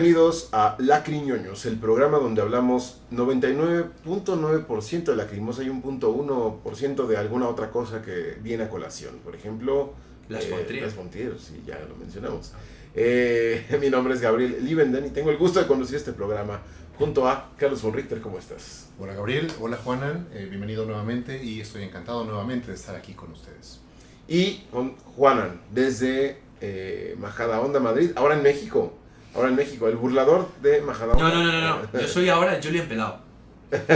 Bienvenidos 0.00 0.48
a 0.52 0.76
Lacriñoños, 0.78 1.66
el 1.66 1.76
programa 1.76 2.16
donde 2.16 2.40
hablamos 2.40 3.02
99.9% 3.12 5.04
de 5.04 5.14
lacrimosa 5.14 5.62
y 5.62 5.68
un 5.68 5.82
punto 5.82 6.16
1% 6.16 7.06
de 7.06 7.18
alguna 7.18 7.46
otra 7.48 7.70
cosa 7.70 8.00
que 8.00 8.38
viene 8.40 8.64
a 8.64 8.70
colación. 8.70 9.16
Por 9.22 9.36
ejemplo, 9.36 9.92
Las 10.30 10.44
eh. 10.46 10.80
Las 10.80 10.94
Fontrier, 10.94 11.34
sí, 11.38 11.62
ya 11.66 11.78
lo 11.86 11.96
mencionamos. 11.96 12.52
Eh, 12.94 13.66
mi 13.78 13.90
nombre 13.90 14.14
es 14.14 14.22
Gabriel 14.22 14.64
Livenden 14.64 15.04
y 15.04 15.10
tengo 15.10 15.28
el 15.28 15.36
gusto 15.36 15.60
de 15.60 15.66
conducir 15.66 15.96
este 15.96 16.14
programa 16.14 16.62
junto 16.98 17.28
a 17.28 17.50
Carlos 17.58 17.82
von 17.82 17.92
Richter. 17.92 18.22
¿Cómo 18.22 18.38
estás? 18.38 18.88
Hola 18.98 19.12
Gabriel, 19.12 19.52
hola 19.60 19.76
Juanan, 19.76 20.28
eh, 20.32 20.46
bienvenido 20.48 20.86
nuevamente 20.86 21.44
y 21.44 21.60
estoy 21.60 21.82
encantado 21.82 22.24
nuevamente 22.24 22.68
de 22.68 22.74
estar 22.74 22.96
aquí 22.96 23.12
con 23.12 23.32
ustedes. 23.32 23.80
Y 24.26 24.62
con 24.72 24.96
Juanan, 24.96 25.60
desde 25.70 26.38
eh, 26.62 27.16
Majada 27.18 27.60
Onda, 27.60 27.80
Madrid, 27.80 28.12
ahora 28.16 28.34
en 28.34 28.42
México. 28.42 28.94
Ahora 29.34 29.48
en 29.48 29.56
México, 29.56 29.88
el 29.88 29.96
burlador 29.96 30.48
de 30.60 30.80
Majada 30.80 31.14
No, 31.14 31.28
no, 31.28 31.44
no, 31.44 31.52
no, 31.52 31.82
no. 31.82 32.00
Yo 32.00 32.08
soy 32.08 32.28
ahora 32.28 32.58
Julian 32.62 32.86
Pelado. 32.86 33.18
¿Vale? 33.70 33.86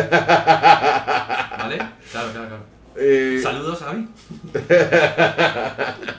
Claro, 2.12 2.30
claro, 2.32 2.48
claro. 2.48 2.62
Eh, 2.96 3.40
Saludos, 3.42 3.80
Gaby. 3.80 4.08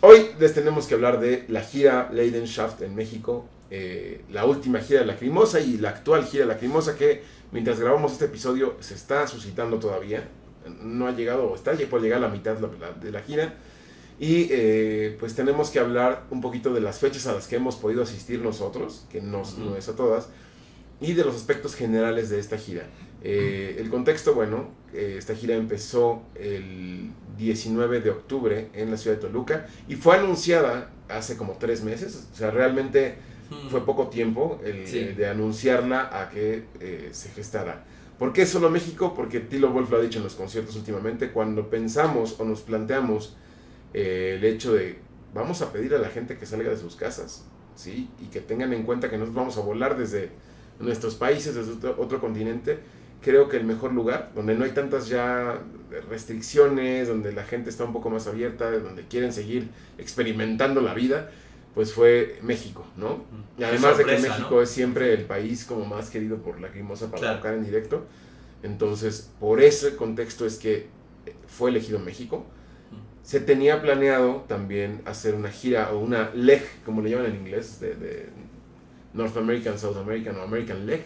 Hoy 0.00 0.30
les 0.38 0.54
tenemos 0.54 0.86
que 0.86 0.94
hablar 0.94 1.18
de 1.18 1.44
la 1.48 1.62
gira 1.62 2.08
Leidenschaft 2.12 2.82
en 2.82 2.94
México, 2.94 3.48
eh, 3.70 4.22
la 4.30 4.44
última 4.44 4.78
gira 4.80 5.00
de 5.00 5.06
Lacrimosa 5.06 5.58
y 5.60 5.78
la 5.78 5.88
actual 5.88 6.24
gira 6.24 6.44
de 6.44 6.52
Lacrimosa 6.52 6.94
que 6.96 7.22
mientras 7.50 7.80
grabamos 7.80 8.12
este 8.12 8.26
episodio 8.26 8.76
se 8.80 8.94
está 8.94 9.26
suscitando 9.26 9.78
todavía. 9.78 10.28
No 10.82 11.08
ha 11.08 11.12
llegado, 11.12 11.50
o 11.50 11.54
está 11.56 11.72
por 11.90 12.00
llegar 12.00 12.18
a 12.18 12.22
la 12.22 12.28
mitad 12.28 12.54
de 12.54 13.10
la 13.10 13.20
gira. 13.22 13.54
Y 14.18 14.46
eh, 14.50 15.16
pues 15.18 15.34
tenemos 15.34 15.70
que 15.70 15.80
hablar 15.80 16.24
un 16.30 16.40
poquito 16.40 16.72
de 16.72 16.80
las 16.80 16.98
fechas 16.98 17.26
a 17.26 17.32
las 17.32 17.48
que 17.48 17.56
hemos 17.56 17.76
podido 17.76 18.02
asistir 18.02 18.40
nosotros, 18.40 19.06
que 19.10 19.20
no, 19.20 19.42
no 19.58 19.76
es 19.76 19.88
a 19.88 19.96
todas, 19.96 20.28
y 21.00 21.14
de 21.14 21.24
los 21.24 21.34
aspectos 21.34 21.74
generales 21.74 22.30
de 22.30 22.38
esta 22.38 22.56
gira. 22.56 22.86
Eh, 23.22 23.76
el 23.80 23.90
contexto, 23.90 24.34
bueno, 24.34 24.68
eh, 24.92 25.16
esta 25.18 25.34
gira 25.34 25.56
empezó 25.56 26.22
el 26.36 27.10
19 27.36 28.00
de 28.00 28.10
octubre 28.10 28.68
en 28.74 28.90
la 28.90 28.96
ciudad 28.96 29.16
de 29.16 29.22
Toluca 29.22 29.66
y 29.88 29.96
fue 29.96 30.16
anunciada 30.16 30.90
hace 31.08 31.36
como 31.36 31.54
tres 31.58 31.82
meses, 31.82 32.28
o 32.32 32.36
sea, 32.36 32.50
realmente 32.50 33.16
fue 33.70 33.84
poco 33.84 34.08
tiempo 34.08 34.60
el, 34.64 34.86
Sí. 34.86 35.00
de 35.04 35.26
anunciarla 35.26 36.08
a 36.12 36.30
que 36.30 36.64
se 37.12 37.28
gestara. 37.30 37.84
¿Por 38.18 38.32
qué 38.32 38.46
solo 38.46 38.70
México? 38.70 39.12
Porque 39.14 39.40
Tilo 39.40 39.70
Wolf 39.70 39.90
lo 39.90 39.96
ha 39.98 40.00
dicho 40.00 40.18
en 40.18 40.24
los 40.24 40.34
conciertos 40.34 40.76
últimamente, 40.76 41.30
cuando 41.30 41.68
pensamos 41.68 42.36
o 42.38 42.44
nos 42.44 42.62
planteamos 42.62 43.36
eh, 43.94 44.34
el 44.38 44.44
hecho 44.44 44.74
de 44.74 44.98
vamos 45.32 45.62
a 45.62 45.72
pedir 45.72 45.94
a 45.94 45.98
la 45.98 46.08
gente 46.10 46.36
que 46.36 46.46
salga 46.46 46.70
de 46.70 46.76
sus 46.76 46.94
casas, 46.96 47.44
¿sí? 47.74 48.08
Y 48.20 48.26
que 48.26 48.40
tengan 48.40 48.72
en 48.72 48.82
cuenta 48.84 49.10
que 49.10 49.18
nos 49.18 49.32
vamos 49.34 49.56
a 49.56 49.60
volar 49.62 49.96
desde 49.98 50.30
nuestros 50.78 51.14
países, 51.14 51.54
desde 51.54 51.72
otro, 51.72 51.96
otro 51.98 52.20
continente, 52.20 52.78
creo 53.22 53.48
que 53.48 53.56
el 53.56 53.64
mejor 53.64 53.92
lugar, 53.92 54.30
donde 54.34 54.54
no 54.54 54.64
hay 54.64 54.72
tantas 54.72 55.08
ya 55.08 55.60
restricciones, 56.10 57.08
donde 57.08 57.32
la 57.32 57.44
gente 57.44 57.70
está 57.70 57.84
un 57.84 57.92
poco 57.92 58.10
más 58.10 58.26
abierta, 58.26 58.70
donde 58.70 59.06
quieren 59.06 59.32
seguir 59.32 59.68
experimentando 59.98 60.80
la 60.80 60.94
vida, 60.94 61.30
pues 61.74 61.92
fue 61.92 62.38
México, 62.42 62.86
¿no? 62.96 63.24
Y 63.56 63.60
Qué 63.60 63.64
además 63.66 63.98
de 63.98 64.04
que 64.04 64.18
México 64.18 64.48
¿no? 64.52 64.60
es 64.62 64.70
siempre 64.70 65.12
el 65.12 65.24
país 65.24 65.64
como 65.64 65.84
más 65.84 66.10
querido 66.10 66.36
por 66.38 66.60
Lacrimosa 66.60 67.06
para 67.10 67.18
Claro. 67.20 67.36
tocar 67.38 67.54
en 67.54 67.64
directo, 67.64 68.04
entonces 68.62 69.30
por 69.40 69.60
ese 69.60 69.96
contexto 69.96 70.46
es 70.46 70.56
que 70.56 70.86
fue 71.48 71.70
elegido 71.70 71.98
México. 71.98 72.44
Se 73.24 73.40
tenía 73.40 73.82
planeado 73.82 74.44
también 74.46 75.00
hacer 75.06 75.34
una 75.34 75.50
gira 75.50 75.92
o 75.92 75.98
una 75.98 76.30
leg, 76.34 76.62
como 76.84 77.02
le 77.02 77.10
llaman 77.10 77.26
en 77.26 77.36
inglés, 77.36 77.80
de, 77.80 77.94
de 77.96 78.26
North 79.14 79.36
American, 79.36 79.78
South 79.78 79.96
American 79.96 80.36
o 80.36 80.42
American 80.42 80.86
leg, 80.86 81.02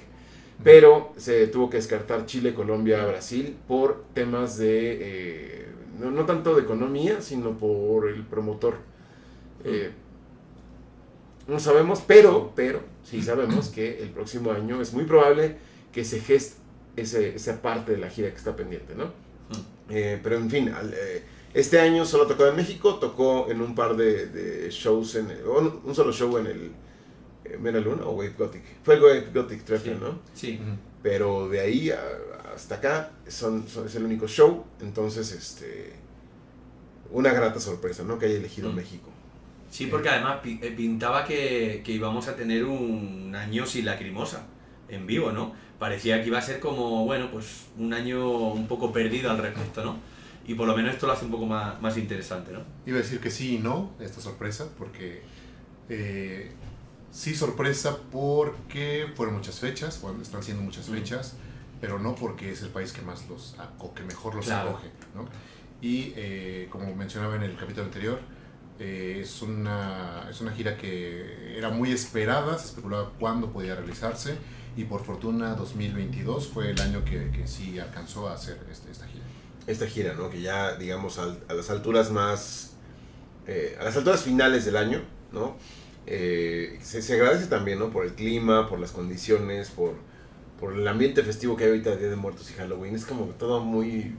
pero 0.65 1.13
se 1.17 1.47
tuvo 1.47 1.71
que 1.71 1.77
descartar 1.77 2.27
Chile, 2.27 2.55
Colombia, 2.55 3.07
Brasil 3.07 3.57
por 3.69 4.05
temas 4.15 4.59
de, 4.59 4.99
eh, 5.01 5.67
no, 6.01 6.11
no 6.11 6.27
tanto 6.27 6.57
de 6.57 6.63
economía, 6.63 7.21
sino 7.23 7.53
por 7.57 8.09
el 8.09 8.25
promotor. 8.25 8.75
Eh, 9.65 9.91
no 11.47 11.61
sabemos, 11.61 12.03
pero, 12.07 12.53
pero 12.57 12.81
sí 13.05 13.23
sabemos 13.23 13.69
que 13.69 14.03
el 14.03 14.11
próximo 14.11 14.51
año 14.51 14.83
es 14.83 14.93
muy 14.93 15.05
probable 15.05 15.57
que 15.93 16.05
se 16.05 16.21
geste 16.21 16.57
ese, 16.97 17.37
esa 17.37 17.63
parte 17.63 17.93
de 17.93 17.99
la 17.99 18.11
gira 18.11 18.29
que 18.31 18.37
está 18.37 18.57
pendiente, 18.57 18.95
¿no? 18.97 19.13
Eh, 19.89 20.19
pero 20.23 20.37
en 20.37 20.51
fin, 20.51 20.69
al- 20.71 20.93
este 21.59 21.81
año 21.81 22.05
solo 22.05 22.27
tocó 22.27 22.47
en 22.47 22.57
México, 22.57 22.97
tocó 22.97 23.51
en 23.51 23.61
un 23.61 23.75
par 23.75 23.97
de, 23.97 24.27
de 24.27 24.71
shows, 24.71 25.15
en 25.17 25.31
el- 25.31 25.45
un, 25.47 25.81
un 25.85 25.95
solo 25.95 26.13
show 26.13 26.37
en 26.39 26.47
el 26.47 26.73
eh, 27.45 27.57
Mera 27.61 27.81
Luna 27.81 28.05
o 28.05 28.13
Wave 28.13 28.35
Gothic. 28.39 28.63
Fue 28.83 28.95
el 28.95 29.03
Wave 29.03 29.29
Gothic 29.35 29.65
Treffin, 29.65 29.95
Sí. 29.95 29.99
¿no? 30.01 30.19
Sí. 30.35 30.61
Pero 31.03 31.49
de 31.49 31.61
ahí 31.61 31.91
a- 31.91 32.53
hasta 32.55 32.77
acá 32.77 33.11
son, 33.29 33.67
son- 33.69 33.87
es 33.87 33.95
el 33.95 34.05
único 34.05 34.27
show, 34.27 34.65
entonces 34.81 35.31
este 35.33 35.93
una 37.11 37.33
grata 37.33 37.59
sorpresa, 37.59 38.03
¿no? 38.05 38.19
Que 38.19 38.27
haya 38.27 38.37
elegido 38.37 38.71
Mm. 38.71 38.75
México. 38.75 39.09
Sí, 39.71 39.87
porque 39.87 40.09
además 40.09 40.39
eh, 40.45 40.75
pintaba 40.77 41.25
que, 41.25 41.83
que 41.85 41.93
íbamos 41.93 42.29
a 42.29 42.37
tener 42.37 42.65
un 42.65 43.35
año 43.35 43.65
sin 43.67 43.85
lacrimosa 43.87 44.47
en 44.89 45.07
vivo, 45.07 45.33
¿no? 45.33 45.53
Parecía 45.79 46.21
que 46.23 46.29
iba 46.29 46.39
a 46.39 46.43
ser 46.43 46.59
como, 46.61 47.05
bueno, 47.05 47.31
pues 47.31 47.67
un 47.79 47.93
año 47.95 48.29
un 48.53 48.67
poco 48.67 48.93
perdido 48.93 49.31
al 49.31 49.39
respecto, 49.39 49.85
¿no? 49.85 49.97
Y 50.49 50.55
por 50.55 50.67
lo 50.67 50.75
menos 50.75 50.95
esto 50.95 51.07
lo 51.07 51.13
hace 51.13 51.27
un 51.27 51.31
poco 51.31 51.47
más, 51.47 51.81
más 51.81 51.97
interesante, 51.99 52.53
¿no? 52.53 52.61
Iba 52.87 52.99
a 52.99 53.03
decir 53.03 53.21
que 53.21 53.31
sí 53.31 53.57
y 53.57 53.59
no, 53.59 53.93
esta 54.01 54.21
sorpresa, 54.21 54.67
porque 54.77 55.23
eh, 55.91 56.51
sí 57.13 57.35
sorpresa 57.35 57.99
porque 58.11 59.07
fueron 59.15 59.37
muchas 59.37 59.61
fechas, 59.61 60.01
bueno, 60.03 60.21
están 60.23 60.43
siendo 60.43 60.63
muchas 60.63 60.89
Mm. 60.89 60.93
fechas, 60.95 61.35
pero 61.81 61.99
no 61.99 62.15
porque 62.15 62.51
es 62.51 62.63
el 62.63 62.71
país 62.71 62.93
que 62.93 63.03
más 63.03 63.29
los 63.29 63.55
que 63.95 64.03
mejor 64.03 64.35
los 64.35 64.47
Claro. 64.47 64.71
acoge, 64.71 64.89
¿no? 65.15 65.27
Y 65.81 66.13
eh, 66.17 66.67
como 66.71 66.93
mencionaba 66.95 67.37
en 67.37 67.43
el 67.43 67.55
capítulo 67.57 67.85
anterior, 67.85 68.19
eh, 68.81 69.19
es, 69.23 69.43
una, 69.43 70.27
es 70.31 70.41
una 70.41 70.53
gira 70.53 70.77
que 70.77 71.57
era 71.59 71.69
muy 71.71 71.93
esperada, 71.93 72.59
se 72.59 72.67
especulaba 72.69 73.13
cuándo 73.19 73.53
podía 73.53 73.75
realizarse 73.75 74.37
y 74.77 74.85
por 74.85 75.05
fortuna 75.05 75.55
2022 75.55 76.49
fue 76.49 76.71
el 76.71 76.81
año 76.81 77.05
que, 77.05 77.31
que 77.31 77.47
sí 77.47 77.79
alcanzó 77.79 78.29
a 78.29 78.35
hacer 78.35 78.59
este- 78.71 78.91
esta 78.91 79.07
gira. 79.07 79.18
Esta 79.69 79.87
gira, 79.87 80.15
¿no? 80.15 80.31
Que 80.31 80.41
ya, 80.41 80.75
digamos, 80.77 81.19
al- 81.19 81.39
a 81.49 81.55
las 81.55 81.71
alturas 81.71 82.11
más... 82.11 82.73
eh, 83.47 83.77
a 83.81 83.85
las 83.85 83.97
alturas 83.97 84.23
finales 84.23 84.65
del 84.65 84.77
año, 84.77 85.03
¿no? 85.33 85.57
Eh, 86.07 86.79
se, 86.83 87.03
se 87.03 87.15
agradece 87.15 87.47
también, 87.47 87.79
¿no? 87.79 87.91
Por 87.91 88.05
el 88.07 88.15
clima, 88.15 88.69
por 88.69 88.81
las 88.81 88.93
condiciones, 88.93 89.69
por, 89.71 89.93
por 90.59 90.73
el 90.73 90.89
ambiente 90.89 91.23
festivo 91.23 91.55
que 91.57 91.65
hay 91.65 91.71
ahorita 91.71 91.91
de 91.91 91.97
Día 91.99 92.09
de 92.11 92.17
Muertos 92.17 92.51
y 92.51 92.55
Halloween. 92.55 92.95
Es 92.97 93.05
como 93.05 93.27
todo 93.27 93.61
muy... 93.61 94.17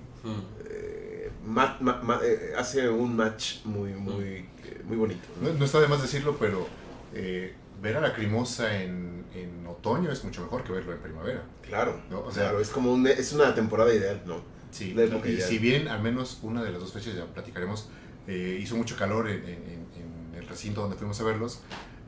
eh, 0.70 1.32
ma- 1.46 1.78
ma- 1.82 2.00
ma- 2.04 2.20
eh, 2.24 2.54
hace 2.58 2.88
un 2.90 3.16
match 3.16 3.66
muy, 3.66 3.92
muy, 3.94 4.24
eh, 4.64 4.82
muy 4.86 4.98
bonito. 4.98 5.28
¿no? 5.42 5.50
No, 5.52 5.58
no 5.60 5.66
está 5.66 5.80
de 5.80 5.88
más 5.88 6.02
decirlo, 6.02 6.38
pero 6.40 6.68
eh, 7.16 7.54
ver 7.82 7.98
a 7.98 8.02
la 8.02 8.10
Lacrimosa 8.10 8.82
en, 8.84 9.26
en 9.34 9.66
otoño 9.66 10.12
es 10.12 10.24
mucho 10.24 10.42
mejor 10.44 10.64
que 10.64 10.74
verlo 10.74 10.92
en 10.94 11.00
primavera. 11.00 11.44
Claro, 11.64 12.00
No, 12.12 12.20
o 12.22 12.32
sea- 12.32 12.44
claro, 12.44 12.60
es 12.60 12.70
como 12.70 12.94
un, 12.94 13.08
es 13.08 13.34
una 13.34 13.56
temporada 13.56 13.92
ideal, 13.94 14.22
¿no? 14.28 14.42
Sí, 14.72 14.94
La 14.94 15.04
época 15.04 15.28
y 15.28 15.34
ideal. 15.34 15.50
si 15.50 15.58
bien 15.58 15.88
al 15.88 16.02
menos 16.02 16.40
una 16.44 16.64
de 16.64 16.72
las 16.72 16.80
dos 16.80 16.94
fechas, 16.94 17.16
ya 17.16 17.26
platicaremos, 17.26 17.90
eh, 18.28 18.60
hizo 18.62 18.76
mucho 18.76 18.96
calor 18.96 19.28
en, 19.30 19.44
en- 19.44 19.48
en- 19.96 20.36
el 20.38 20.48
recinto 20.48 20.82
donde 20.82 20.96
fuimos 20.96 21.20
a 21.20 21.24
verlos, 21.24 21.62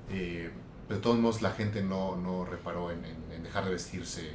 eh, 0.10 0.50
de 0.90 0.98
todos 0.98 1.18
modos 1.18 1.42
la 1.42 1.52
gente 1.52 1.82
no, 1.84 2.16
no 2.16 2.46
reparó 2.46 2.92
en, 2.92 3.04
en- 3.06 3.32
en 3.34 3.44
dejar 3.44 3.66
de 3.66 3.72
vestirse 3.72 4.32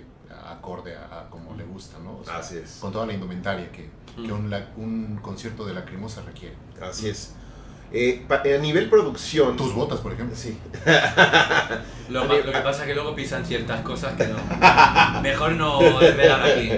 acorde 0.49 0.95
a, 0.97 1.21
a 1.21 1.31
como 1.31 1.55
le 1.55 1.65
gusta, 1.65 1.99
¿no? 2.01 2.19
O 2.19 2.25
sea, 2.25 2.39
Así 2.39 2.57
es. 2.59 2.79
Con 2.81 2.93
toda 2.93 3.07
la 3.07 3.13
indumentaria 3.15 3.71
que, 3.73 3.89
que 4.17 4.21
Mm. 4.33 4.33
un, 4.33 4.51
la- 4.51 4.69
un 4.77 5.19
concierto 5.23 5.65
de 5.65 5.73
Lacrimosa 5.75 6.23
requiere. 6.23 6.55
Así 6.83 7.09
es. 7.09 7.35
Eh, 7.93 8.25
pa- 8.29 8.43
a 8.43 8.59
nivel 8.59 8.91
producción... 8.91 9.57
Tus 9.57 9.73
botas, 9.73 10.01
por 10.01 10.13
ejemplo. 10.13 10.37
Sí. 10.37 10.59
Lo, 12.09 12.25
lo 12.25 12.53
que 12.53 12.59
pasa 12.61 12.83
es 12.83 12.89
que 12.89 12.95
luego 12.95 13.15
pisan 13.15 13.45
ciertas 13.47 13.81
cosas 13.83 14.15
que 14.17 14.27
no. 14.27 14.37
Mejor 15.23 15.53
no 15.53 15.99
desvelar 16.01 16.43
aquí. 16.43 16.71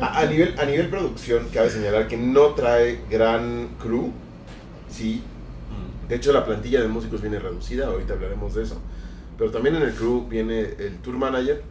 A, 0.00 0.20
a 0.20 0.26
nivel, 0.26 0.58
a 0.58 0.64
nivel 0.64 0.88
producción, 0.88 1.48
cabe 1.52 1.70
señalar 1.70 2.06
que 2.08 2.16
no 2.16 2.48
trae 2.54 3.00
gran 3.10 3.68
crew, 3.82 4.12
sí. 4.90 5.22
Mm. 5.70 6.08
De 6.08 6.16
hecho, 6.16 6.32
la 6.32 6.44
plantilla 6.44 6.80
de 6.82 6.88
músicos 6.88 7.20
viene 7.22 7.38
reducida, 7.38 7.86
ahorita 7.86 8.14
hablaremos 8.14 8.54
de 8.54 8.62
eso. 8.64 8.80
Pero 9.38 9.50
también 9.50 9.76
en 9.76 9.82
el 9.82 9.92
crew 9.94 10.26
viene 10.28 10.60
el 10.60 10.98
tour 11.02 11.16
manager, 11.16 11.62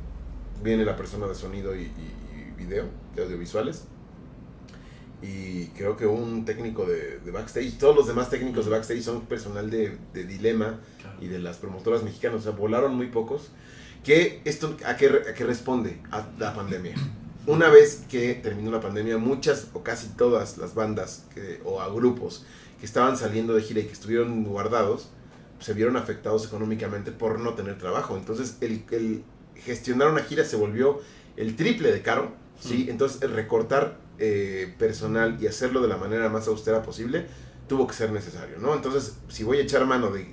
viene 0.63 0.85
la 0.85 0.95
persona 0.95 1.27
de 1.27 1.35
sonido 1.35 1.75
y, 1.75 1.81
y- 1.83 2.13
y 2.35 2.53
video, 2.63 2.85
de 3.15 3.23
audiovisuales. 3.23 3.85
Y 5.21 5.67
creo 5.69 5.95
que 5.97 6.05
un 6.05 6.45
técnico 6.45 6.85
de, 6.85 7.19
de 7.19 7.31
backstage, 7.31 7.77
todos 7.79 7.95
los 7.95 8.05
demás 8.07 8.29
técnicos 8.29 8.65
de 8.65 8.71
backstage 8.71 9.01
son 9.01 9.21
personal 9.21 9.69
de, 9.71 9.97
de 10.13 10.23
Dilema 10.25 10.79
Claro. 11.01 11.17
y 11.21 11.27
de 11.27 11.39
las 11.39 11.57
promotoras 11.57 12.03
mexicanas, 12.03 12.41
o 12.41 12.43
sea, 12.43 12.51
volaron 12.51 12.95
muy 12.95 13.07
pocos. 13.07 13.49
Que 14.03 14.41
esto, 14.45 14.75
¿a 14.85 14.95
qué, 14.97 15.07
a 15.07 15.33
qué 15.33 15.43
responde? 15.45 15.99
A 16.11 16.23
la 16.37 16.53
pandemia. 16.53 16.93
Una 17.47 17.69
vez 17.69 18.03
que 18.09 18.33
terminó 18.33 18.71
la 18.71 18.79
pandemia, 18.81 19.17
muchas 19.17 19.67
o 19.73 19.83
casi 19.83 20.07
todas 20.09 20.57
las 20.57 20.73
bandas 20.73 21.25
que- 21.33 21.61
o 21.63 21.79
a 21.79 21.87
grupos 21.89 22.43
que 22.79 22.85
estaban 22.85 23.17
saliendo 23.17 23.53
de 23.53 23.61
gira 23.61 23.81
y 23.81 23.85
que 23.85 23.93
estuvieron 23.93 24.43
guardados, 24.43 25.09
se 25.59 25.73
vieron 25.73 25.95
afectados 25.95 26.45
económicamente 26.45 27.11
por 27.11 27.39
no 27.39 27.53
tener 27.53 27.77
trabajo. 27.77 28.17
Entonces, 28.17 28.57
el, 28.61 28.83
el 28.91 29.23
gestionar 29.55 30.09
una 30.09 30.23
gira 30.23 30.43
se 30.43 30.55
volvió 30.55 31.01
el 31.37 31.55
triple 31.55 31.91
de 31.91 32.01
caro, 32.01 32.31
¿sí? 32.59 32.87
Entonces, 32.89 33.21
el 33.21 33.31
recortar 33.31 33.99
eh, 34.17 34.73
personal 34.79 35.37
y 35.41 35.47
hacerlo 35.47 35.81
de 35.81 35.87
la 35.89 35.97
manera 35.97 36.29
más 36.29 36.47
austera 36.47 36.81
posible 36.81 37.27
tuvo 37.67 37.85
que 37.87 37.93
ser 37.93 38.11
necesario, 38.11 38.57
¿no? 38.59 38.73
Entonces, 38.73 39.15
si 39.27 39.43
voy 39.43 39.57
a 39.57 39.61
echar 39.61 39.85
mano 39.85 40.09
de... 40.11 40.25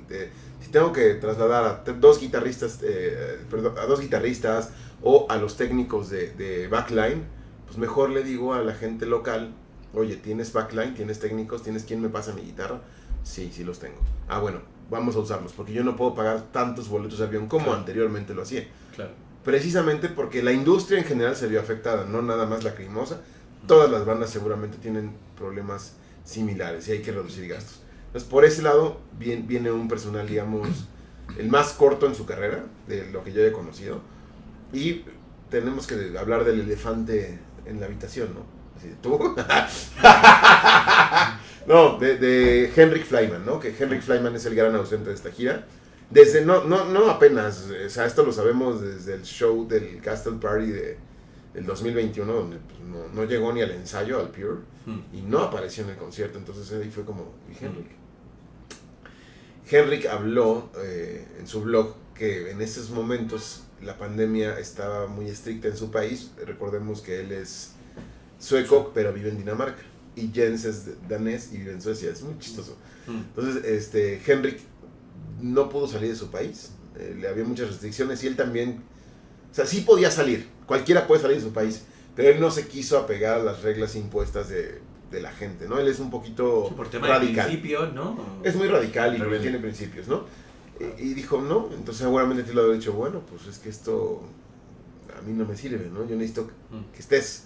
si 0.63 0.71
tengo 0.71 0.93
que 0.93 1.15
trasladar 1.15 1.83
a 1.87 1.93
dos 1.93 2.21
guitarristas, 2.21 2.79
eh, 2.83 3.39
perdón, 3.51 3.75
a 3.79 3.87
dos 3.87 4.01
guitarristas 4.01 4.71
o 5.03 5.27
a 5.29 5.37
los 5.37 5.57
técnicos 5.57 6.11
de, 6.11 6.33
de 6.33 6.69
backline, 6.69 7.25
pues 7.67 7.79
mejor 7.79 8.11
le 8.11 8.23
digo 8.23 8.55
a 8.55 8.63
la 8.63 8.75
gente 8.75 9.07
local, 9.07 9.53
oye, 9.95 10.17
¿tienes 10.17 10.53
backline? 10.53 10.95
¿Tienes 10.95 11.21
técnicos? 11.21 11.63
¿Tienes 11.63 11.85
quien 11.85 12.01
me 12.01 12.09
pasa 12.09 12.33
mi 12.35 12.43
guitarra? 12.43 12.81
Sí, 13.25 13.51
sí 13.55 13.65
los 13.65 13.79
tengo. 13.79 13.99
Ah, 14.29 14.39
bueno, 14.41 14.61
vamos 14.91 15.17
a 15.17 15.21
usarlos, 15.21 15.53
porque 15.53 15.73
yo 15.73 15.85
no 15.85 15.97
puedo 15.97 16.15
pagar 16.15 16.53
tantos 16.53 16.89
boletos 16.89 17.19
de 17.19 17.25
avión 17.25 17.49
como 17.49 17.73
anteriormente 17.73 18.35
lo 18.35 18.43
hacía. 18.43 18.67
Claro. 18.95 19.13
Precisamente 19.45 20.09
porque 20.09 20.43
la 20.43 20.53
industria 20.53 20.99
en 20.99 21.05
general 21.05 21.35
se 21.35 21.49
vio 21.49 21.61
afectada, 21.61 22.05
no 22.05 22.23
nada 22.23 22.47
más 22.47 22.63
la 22.63 22.75
crimosa. 22.75 23.21
Todas 23.67 23.91
las 23.91 24.05
bandas 24.05 24.31
seguramente 24.31 24.79
tienen 24.79 25.13
problemas 25.37 25.95
similares 26.25 26.89
y 26.89 26.93
hay 26.93 27.03
que 27.03 27.13
reducir 27.13 27.49
gastos. 27.49 27.81
Entonces, 28.07 28.29
por 28.29 28.45
ese 28.45 28.63
lado, 28.63 29.01
viene, 29.19 29.43
viene 29.47 29.73
un 29.73 29.89
personal, 29.89 30.29
digamos, 30.29 30.69
el 31.39 31.49
más 31.49 31.73
corto 31.73 32.07
en 32.07 32.15
su 32.15 32.27
carrera, 32.27 32.65
de 32.87 33.11
lo 33.11 33.25
que 33.25 33.33
yo 33.33 33.43
he 33.45 33.53
conocido. 33.53 34.01
Y 34.73 35.05
tenemos 35.51 35.87
que 35.87 36.17
hablar 36.19 36.45
del 36.45 36.61
elefante 36.61 37.39
en 37.67 37.81
la 37.81 37.87
habitación, 37.87 38.35
¿no? 38.35 38.45
Así, 38.77 38.95
¿tú? 39.03 39.19
no, 41.67 41.99
de, 41.99 42.17
de 42.17 42.73
Henrik 42.75 43.05
Flyman, 43.05 43.45
¿no? 43.45 43.61
Que 43.61 43.75
Henrik 43.79 44.03
Flyman 44.03 44.35
es 44.35 44.47
el 44.47 44.55
gran 44.55 44.75
ausente 44.75 45.11
de 45.11 45.15
esta 45.15 45.31
gira. 45.31 45.67
Desde, 46.11 46.45
no, 46.45 46.65
no, 46.65 46.85
no 46.87 47.11
apenas, 47.11 47.69
o 47.87 47.89
sea, 47.89 48.05
esto 48.05 48.23
lo 48.23 48.33
sabemos 48.33 48.83
desde 48.83 49.15
el 49.15 49.23
show 49.23 49.67
del 49.67 50.01
Castle 50.03 50.35
Party 50.41 50.67
de, 50.67 50.99
del 51.55 51.65
2021, 51.65 52.31
donde 52.31 52.59
pues, 52.59 52.81
no, 52.81 53.09
no, 53.09 53.25
llegó 53.25 53.53
ni 53.53 53.63
al 53.63 53.71
ensayo, 53.71 54.21
al 54.21 54.29
Pure, 54.29 54.61
hmm. 54.85 55.01
y 55.15 55.23
no 55.23 55.39
apareció 55.39 55.85
en 55.85 55.91
el 55.91 55.97
concierto, 55.97 56.39
entonces 56.39 56.71
ahí 56.79 56.91
fue 56.91 57.05
como, 57.05 57.33
¿y 57.49 57.65
Henrik? 57.65 57.87
Hmm. 57.87 59.75
Henrik 59.75 60.07
habló 60.07 60.71
eh, 60.79 61.27
en 61.39 61.47
su 61.47 61.63
blog 61.63 61.95
que 62.15 62.51
en 62.51 62.61
esos 62.61 62.91
momentos 62.91 63.63
la 63.83 63.99
pandemia 63.99 64.59
estaba 64.59 65.07
muy 65.07 65.29
estricta 65.29 65.69
en 65.69 65.77
su 65.77 65.91
país, 65.91 66.31
recordemos 66.47 67.01
que 67.01 67.21
él 67.21 67.33
es 67.33 67.73
sueco, 68.39 68.93
pero 68.95 69.13
vive 69.13 69.31
en 69.31 69.39
Dinamarca, 69.39 69.83
y 70.17 70.31
Jens 70.33 70.65
es 70.65 71.09
danés 71.09 71.51
y 71.53 71.59
vive 71.59 71.73
en 71.73 71.83
Suecia, 71.83 72.11
es 72.11 72.23
muy 72.23 72.39
chistoso. 72.39 72.77
Hmm. 73.07 73.19
Entonces, 73.19 73.65
este, 73.65 74.21
Henrik 74.27 74.61
no 75.41 75.69
pudo 75.69 75.89
salir 75.89 76.11
de 76.11 76.17
su 76.17 76.31
país. 76.31 76.73
Eh, 76.99 77.17
le 77.19 77.29
había 77.29 77.45
muchas 77.45 77.69
restricciones 77.69 78.23
y 78.23 78.27
él 78.27 78.37
también, 78.37 78.83
o 79.51 79.55
sea, 79.55 79.67
sí 79.67 79.81
podía 79.81 80.11
salir, 80.11 80.49
cualquiera 80.67 81.07
puede 81.07 81.23
salir 81.23 81.39
de 81.39 81.43
su 81.43 81.53
país, 81.53 81.83
pero 82.15 82.29
él 82.29 82.41
no 82.41 82.51
se 82.51 82.69
quiso 82.69 82.99
apegar 82.99 83.41
a 83.41 83.43
las 83.43 83.63
reglas 83.63 83.97
impuestas 83.97 84.49
de, 84.51 84.81
de 85.11 85.21
la 85.21 85.33
gente, 85.33 85.67
¿no? 85.69 85.79
Él 85.79 85.89
es 85.89 86.01
un 86.01 86.11
poquito 86.11 86.73
por 86.77 86.89
tema 86.89 87.07
radical. 87.07 87.47
De 87.47 87.53
principios, 87.53 87.95
¿no? 87.95 88.41
Es 88.43 88.55
muy 88.57 88.69
radical 88.69 89.17
y 89.17 89.41
tiene 89.41 89.59
principios, 89.59 90.09
¿no? 90.09 90.25
Y, 90.99 91.15
dijo, 91.15 91.41
no, 91.41 91.69
entonces 91.73 91.99
seguramente 91.99 92.43
te 92.43 92.55
lo 92.55 92.63
había 92.63 92.75
dicho, 92.75 92.93
bueno, 92.93 93.21
pues 93.29 93.47
es 93.47 93.59
que 93.59 93.69
esto 93.69 94.23
a 95.19 95.23
mí 95.23 95.33
no 95.33 95.45
me 95.45 95.57
sirve, 95.57 95.91
¿no? 95.93 96.07
Yo 96.09 96.17
necesito 96.17 96.47
que, 96.47 96.53
mm. 96.77 96.93
que 96.93 96.99
estés. 96.99 97.45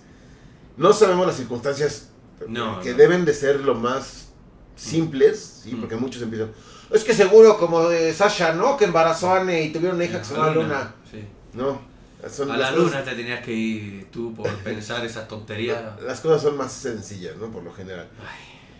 No 0.76 0.92
sabemos 0.92 1.26
las 1.26 1.36
circunstancias 1.36 2.10
no, 2.48 2.80
que 2.80 2.92
no. 2.92 2.96
deben 2.96 3.24
de 3.24 3.34
ser 3.34 3.60
lo 3.60 3.74
más 3.74 4.28
simples, 4.76 5.62
¿sí? 5.64 5.72
Mm. 5.72 5.80
Porque 5.80 5.96
muchos 5.96 6.22
empiezan, 6.22 6.50
es 6.90 7.02
que 7.02 7.14
seguro 7.14 7.58
como 7.58 7.88
de 7.88 8.12
Sasha, 8.14 8.52
¿no? 8.52 8.76
Que 8.76 8.84
embarazó 8.84 9.32
a 9.32 9.40
Anne 9.40 9.62
y 9.62 9.72
tuvieron 9.72 9.96
una 9.96 10.04
hija 10.04 10.18
que 10.18 10.24
se 10.24 10.34
llama 10.34 10.50
Luna. 10.50 10.94
Sí. 11.10 11.24
No. 11.52 11.96
Son 12.30 12.50
a 12.50 12.56
la 12.56 12.72
luna 12.72 13.04
te 13.04 13.14
tenías 13.14 13.44
que 13.44 13.52
ir 13.52 14.10
tú 14.10 14.34
por 14.34 14.50
pensar 14.58 15.04
esas 15.04 15.28
tonterías. 15.28 16.00
Las 16.02 16.20
cosas 16.20 16.42
son 16.42 16.56
más 16.56 16.72
sencillas, 16.72 17.36
¿no? 17.36 17.50
Por 17.50 17.62
lo 17.62 17.72
general. 17.72 18.08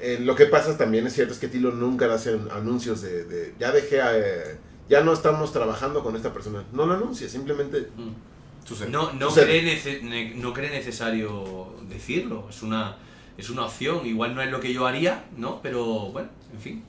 Eh, 0.00 0.18
lo 0.20 0.34
que 0.34 0.46
pasa 0.46 0.76
también 0.76 1.06
es 1.06 1.14
cierto 1.14 1.32
es 1.32 1.38
que 1.38 1.48
Tilo 1.48 1.70
nunca 1.70 2.12
hace 2.12 2.38
anuncios 2.50 3.00
de, 3.00 3.24
de 3.24 3.54
ya 3.58 3.72
dejé 3.72 4.02
a, 4.02 4.16
eh, 4.16 4.58
ya 4.88 5.02
no 5.02 5.12
estamos 5.12 5.52
trabajando 5.52 6.02
con 6.02 6.16
esta 6.16 6.32
persona. 6.32 6.64
No 6.72 6.86
lo 6.86 6.94
anuncia, 6.94 7.28
simplemente 7.28 7.88
mm. 7.96 8.66
sucede. 8.66 8.90
No, 8.90 9.12
no, 9.12 9.28
cree 9.30 9.62
nece 9.62 10.02
ne 10.02 10.34
no 10.34 10.52
cree 10.52 10.70
necesario 10.70 11.74
decirlo. 11.88 12.46
Es 12.50 12.62
una, 12.62 12.96
es 13.36 13.50
una 13.50 13.64
opción. 13.64 14.06
Igual 14.06 14.34
no 14.34 14.42
es 14.42 14.50
lo 14.50 14.60
que 14.60 14.72
yo 14.72 14.86
haría, 14.86 15.24
¿no? 15.36 15.60
Pero 15.62 16.10
bueno, 16.10 16.28
en 16.52 16.60
fin. 16.60 16.84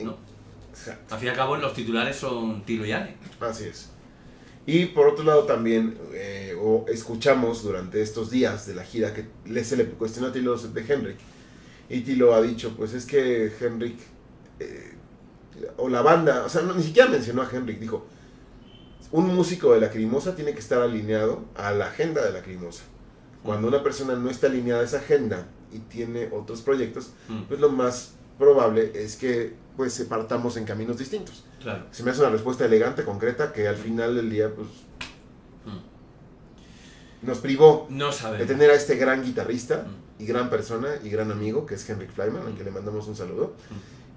¿no? 0.00 0.16
Exacto. 0.70 1.14
Al 1.14 1.20
fin 1.20 1.28
y 1.28 1.30
al 1.30 1.36
cabo 1.36 1.56
los 1.56 1.74
titulares 1.74 2.16
son 2.16 2.64
Tilo 2.64 2.86
y 2.86 2.92
Anne. 2.92 3.16
Así 3.40 3.64
es. 3.64 3.90
Y 4.66 4.86
por 4.86 5.08
otro 5.08 5.24
lado 5.24 5.44
también 5.44 5.98
eh, 6.14 6.56
o 6.58 6.86
escuchamos 6.88 7.62
durante 7.62 8.00
estos 8.00 8.30
días 8.30 8.66
de 8.66 8.74
la 8.74 8.82
gira 8.82 9.12
que 9.12 9.26
se 9.62 9.76
le 9.76 9.84
cuestionó 9.84 10.28
a 10.28 10.32
Tilo 10.32 10.56
de 10.56 10.80
Henrik. 10.80 11.18
Y 11.88 12.00
Tilo 12.00 12.34
ha 12.34 12.42
dicho, 12.42 12.74
pues 12.76 12.94
es 12.94 13.04
que 13.04 13.52
Henrik, 13.60 13.98
eh, 14.58 14.94
o 15.76 15.88
la 15.88 16.02
banda, 16.02 16.44
o 16.44 16.48
sea, 16.48 16.62
no, 16.62 16.74
ni 16.74 16.82
siquiera 16.82 17.08
mencionó 17.08 17.42
a 17.42 17.50
Henrik, 17.50 17.78
dijo, 17.78 18.06
un 19.10 19.34
músico 19.34 19.72
de 19.74 19.80
la 19.80 19.90
Crimosa 19.90 20.34
tiene 20.34 20.52
que 20.52 20.60
estar 20.60 20.80
alineado 20.80 21.44
a 21.54 21.72
la 21.72 21.86
agenda 21.86 22.24
de 22.24 22.32
la 22.32 22.42
Crimosa. 22.42 22.82
Cuando 23.42 23.68
una 23.68 23.82
persona 23.82 24.16
no 24.16 24.30
está 24.30 24.46
alineada 24.46 24.80
a 24.80 24.84
esa 24.84 24.96
agenda 24.98 25.46
y 25.72 25.78
tiene 25.80 26.30
otros 26.32 26.62
proyectos, 26.62 27.12
mm. 27.28 27.42
pues 27.42 27.60
lo 27.60 27.70
más 27.70 28.14
probable 28.38 28.90
es 28.94 29.16
que 29.16 29.54
pues 29.76 29.92
se 29.92 30.06
partamos 30.06 30.56
en 30.56 30.64
caminos 30.64 30.98
distintos. 30.98 31.44
Claro. 31.60 31.84
Se 31.90 32.02
me 32.02 32.10
hace 32.10 32.20
una 32.20 32.30
respuesta 32.30 32.64
elegante, 32.64 33.04
concreta, 33.04 33.52
que 33.52 33.68
al 33.68 33.76
final 33.76 34.14
del 34.16 34.30
día, 34.30 34.54
pues, 34.54 34.68
mm. 35.66 37.26
nos 37.26 37.38
privó 37.38 37.86
no 37.90 38.10
de 38.10 38.46
tener 38.46 38.70
a 38.70 38.74
este 38.74 38.96
gran 38.96 39.22
guitarrista 39.22 39.86
mm. 39.86 40.03
Y 40.24 40.26
gran 40.26 40.48
persona 40.48 40.88
y 41.04 41.10
gran 41.10 41.30
amigo, 41.30 41.66
que 41.66 41.74
es 41.74 41.88
Henrik 41.88 42.12
Flyman, 42.12 42.46
al 42.46 42.54
que 42.54 42.64
le 42.64 42.70
mandamos 42.70 43.06
un 43.06 43.14
saludo. 43.14 43.54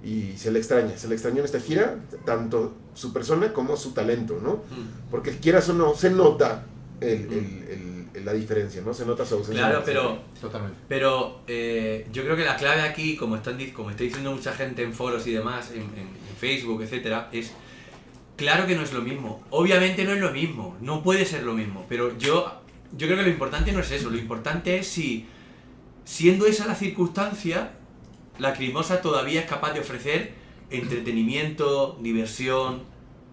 Y 0.03 0.37
se 0.37 0.51
le 0.51 0.59
extraña, 0.59 0.97
se 0.97 1.07
le 1.07 1.15
extrañó 1.15 1.39
en 1.39 1.45
esta 1.45 1.59
gira, 1.59 1.97
tanto 2.23 2.75
su 2.93 3.11
persona 3.11 3.51
como 3.51 3.75
su 3.75 3.91
talento, 3.91 4.39
¿no? 4.41 4.63
Porque 5.11 5.37
quieras 5.37 5.67
o 5.69 5.73
no, 5.73 5.95
se 5.95 6.11
nota 6.11 6.63
el, 7.01 7.09
el, 7.09 8.07
el, 8.13 8.25
la 8.25 8.33
diferencia, 8.33 8.81
¿no? 8.81 8.93
Se 8.93 9.05
nota 9.05 9.25
su 9.25 9.35
ausencia. 9.35 9.67
Claro, 9.67 9.83
pero, 9.85 10.19
Totalmente. 10.39 10.77
pero 10.87 11.41
eh, 11.47 12.07
yo 12.11 12.23
creo 12.23 12.35
que 12.35 12.45
la 12.45 12.55
clave 12.55 12.81
aquí, 12.81 13.17
como, 13.17 13.35
están, 13.35 13.57
como 13.71 13.89
está 13.89 14.03
diciendo 14.03 14.31
mucha 14.31 14.53
gente 14.53 14.83
en 14.83 14.93
foros 14.93 15.25
y 15.27 15.33
demás, 15.33 15.71
en, 15.71 15.81
en, 15.81 16.07
en, 16.07 16.37
Facebook, 16.39 16.83
etcétera, 16.83 17.29
es 17.31 17.51
claro 18.35 18.67
que 18.67 18.75
no 18.75 18.83
es 18.83 18.93
lo 18.93 19.01
mismo. 19.01 19.43
Obviamente 19.49 20.05
no 20.05 20.13
es 20.13 20.21
lo 20.21 20.31
mismo, 20.31 20.77
no 20.79 21.03
puede 21.03 21.25
ser 21.25 21.43
lo 21.43 21.53
mismo, 21.53 21.85
pero 21.89 22.17
yo, 22.17 22.61
yo 22.95 23.07
creo 23.07 23.17
que 23.17 23.23
lo 23.23 23.29
importante 23.29 23.71
no 23.71 23.79
es 23.79 23.91
eso, 23.91 24.09
lo 24.11 24.17
importante 24.17 24.77
es 24.77 24.87
si, 24.87 25.27
siendo 26.07 26.45
esa 26.45 26.65
la 26.65 26.75
circunstancia, 26.75 27.71
la 28.39 28.53
Crimosa 28.53 29.01
todavía 29.01 29.41
es 29.41 29.45
capaz 29.45 29.73
de 29.73 29.81
ofrecer 29.81 30.31
entretenimiento, 30.69 31.99
diversión, 32.01 32.83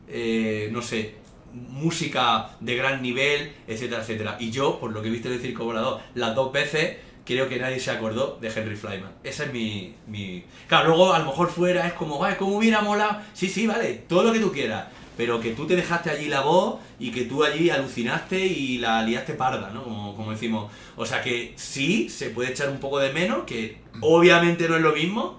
eh, 0.08 0.70
no 0.72 0.82
sé, 0.82 1.14
música 1.52 2.50
de 2.58 2.74
gran 2.74 3.00
nivel, 3.00 3.52
etcétera, 3.68 4.02
etcétera. 4.02 4.36
Y 4.40 4.50
yo, 4.50 4.80
por 4.80 4.90
lo 4.90 5.02
que 5.02 5.08
he 5.08 5.10
visto 5.12 5.28
en 5.28 5.34
el 5.34 5.40
Circo 5.40 5.64
Volador 5.64 6.00
las 6.16 6.34
dos 6.34 6.52
veces, 6.52 6.96
creo 7.24 7.48
que 7.48 7.60
nadie 7.60 7.78
se 7.78 7.92
acordó 7.92 8.38
de 8.40 8.48
Henry 8.48 8.74
Flyman. 8.74 9.12
Esa 9.22 9.44
es 9.44 9.52
mi, 9.52 9.94
mi... 10.08 10.42
Claro, 10.66 10.88
luego 10.88 11.14
a 11.14 11.20
lo 11.20 11.26
mejor 11.26 11.50
fuera 11.50 11.86
es 11.86 11.92
como, 11.92 12.18
vale, 12.18 12.36
¿cómo 12.36 12.56
hubiera 12.56 12.80
molado? 12.80 13.20
Sí, 13.34 13.48
sí, 13.48 13.68
vale, 13.68 14.02
todo 14.08 14.24
lo 14.24 14.32
que 14.32 14.40
tú 14.40 14.50
quieras. 14.50 14.88
Pero 15.16 15.40
que 15.40 15.52
tú 15.52 15.66
te 15.66 15.76
dejaste 15.76 16.10
allí 16.10 16.26
la 16.26 16.40
voz 16.40 16.80
y 16.98 17.10
que 17.10 17.24
tú 17.24 17.44
allí 17.44 17.70
alucinaste 17.70 18.44
y 18.44 18.78
la 18.78 19.02
liaste 19.02 19.34
parda, 19.34 19.70
¿no? 19.70 19.84
Como, 19.84 20.16
como 20.16 20.30
decimos. 20.32 20.72
O 20.96 21.06
sea 21.06 21.22
que 21.22 21.52
sí, 21.56 22.08
se 22.08 22.30
puede 22.30 22.50
echar 22.50 22.68
un 22.68 22.78
poco 22.78 22.98
de 22.98 23.12
menos, 23.12 23.44
que 23.44 23.78
obviamente 24.00 24.68
no 24.68 24.76
es 24.76 24.82
lo 24.82 24.92
mismo, 24.92 25.38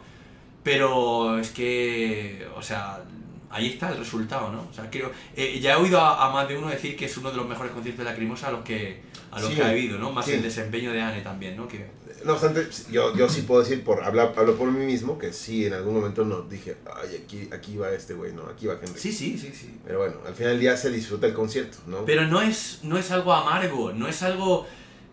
pero 0.64 1.38
es 1.40 1.50
que, 1.50 2.48
o 2.56 2.62
sea, 2.62 3.04
ahí 3.50 3.68
está 3.68 3.90
el 3.90 3.98
resultado, 3.98 4.52
¿no? 4.52 4.68
O 4.70 4.74
sea, 4.74 4.90
creo, 4.90 5.12
eh, 5.36 5.60
ya 5.62 5.74
he 5.74 5.76
oído 5.76 6.00
a, 6.00 6.26
a, 6.26 6.30
más 6.32 6.48
de 6.48 6.58
uno 6.58 6.68
decir 6.68 6.96
que 6.96 7.06
es 7.06 7.18
uno 7.18 7.32
de 7.32 7.38
los 7.38 7.48
mejores 7.48 7.72
conciertos 7.72 8.06
de 8.06 8.12
la 8.12 8.16
Crimosa 8.16 8.48
a 8.48 8.52
los 8.52 8.64
que, 8.64 9.02
a 9.36 9.42
los 9.42 9.50
sí, 9.50 9.56
que 9.56 9.62
ha 9.62 9.70
habido, 9.70 10.00
¿no? 10.00 10.12
Más 10.12 10.26
sí. 10.26 10.34
el 10.34 10.42
desempeño 10.42 10.92
de 10.92 11.02
Anne 11.02 11.22
también, 11.22 11.56
¿no? 11.56 11.68
Que... 11.68 11.86
No 12.24 12.34
obstante, 12.34 12.68
yo, 12.90 13.16
yo 13.16 13.30
sí 13.30 13.42
puedo 13.42 13.62
decir, 13.62 13.84
por 13.84 14.04
hablar, 14.04 14.34
hablo 14.36 14.56
por 14.56 14.72
mí 14.72 14.84
mismo, 14.86 15.20
que 15.20 15.32
sí, 15.32 15.66
en 15.66 15.74
algún 15.74 15.94
momento 15.94 16.26
no 16.26 16.42
dije, 16.42 16.78
ay, 16.96 17.22
aquí, 17.24 17.50
aquí 17.52 17.78
va 17.78 17.92
este 17.92 18.14
güey, 18.14 18.34
¿no? 18.34 18.48
Aquí 18.48 18.66
va 18.66 18.74
Henry. 18.82 19.00
Sí, 19.00 19.12
sí, 19.12 19.38
sí, 19.38 19.52
sí. 19.54 19.80
Pero 19.86 20.00
bueno, 20.00 20.16
al 20.26 20.34
final 20.34 20.54
del 20.54 20.62
día 20.62 20.78
se 20.78 20.90
disfruta 20.90 21.28
el 21.28 21.34
concierto, 21.34 21.78
¿no? 21.86 22.06
Pero 22.06 22.26
no 22.26 22.42
es, 22.42 22.80
no 22.84 22.98
es 22.98 23.12
algo 23.12 23.34
amargo, 23.34 23.94
no 23.94 24.08
es 24.08 24.24
algo, 24.24 24.66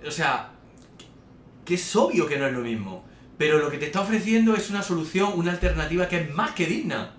o 0.07 0.11
sea, 0.11 0.53
que 1.65 1.75
es 1.75 1.97
obvio 1.97 2.27
que 2.27 2.39
no 2.39 2.47
es 2.47 2.53
lo 2.53 2.61
mismo. 2.61 3.05
Pero 3.37 3.59
lo 3.59 3.71
que 3.71 3.79
te 3.79 3.87
está 3.87 4.01
ofreciendo 4.01 4.55
es 4.55 4.71
una 4.71 4.83
solución, 4.83 5.33
una 5.35 5.51
alternativa 5.51 6.09
que 6.09 6.21
es 6.21 6.35
más 6.35 6.53
que 6.53 6.67
digna 6.67 7.15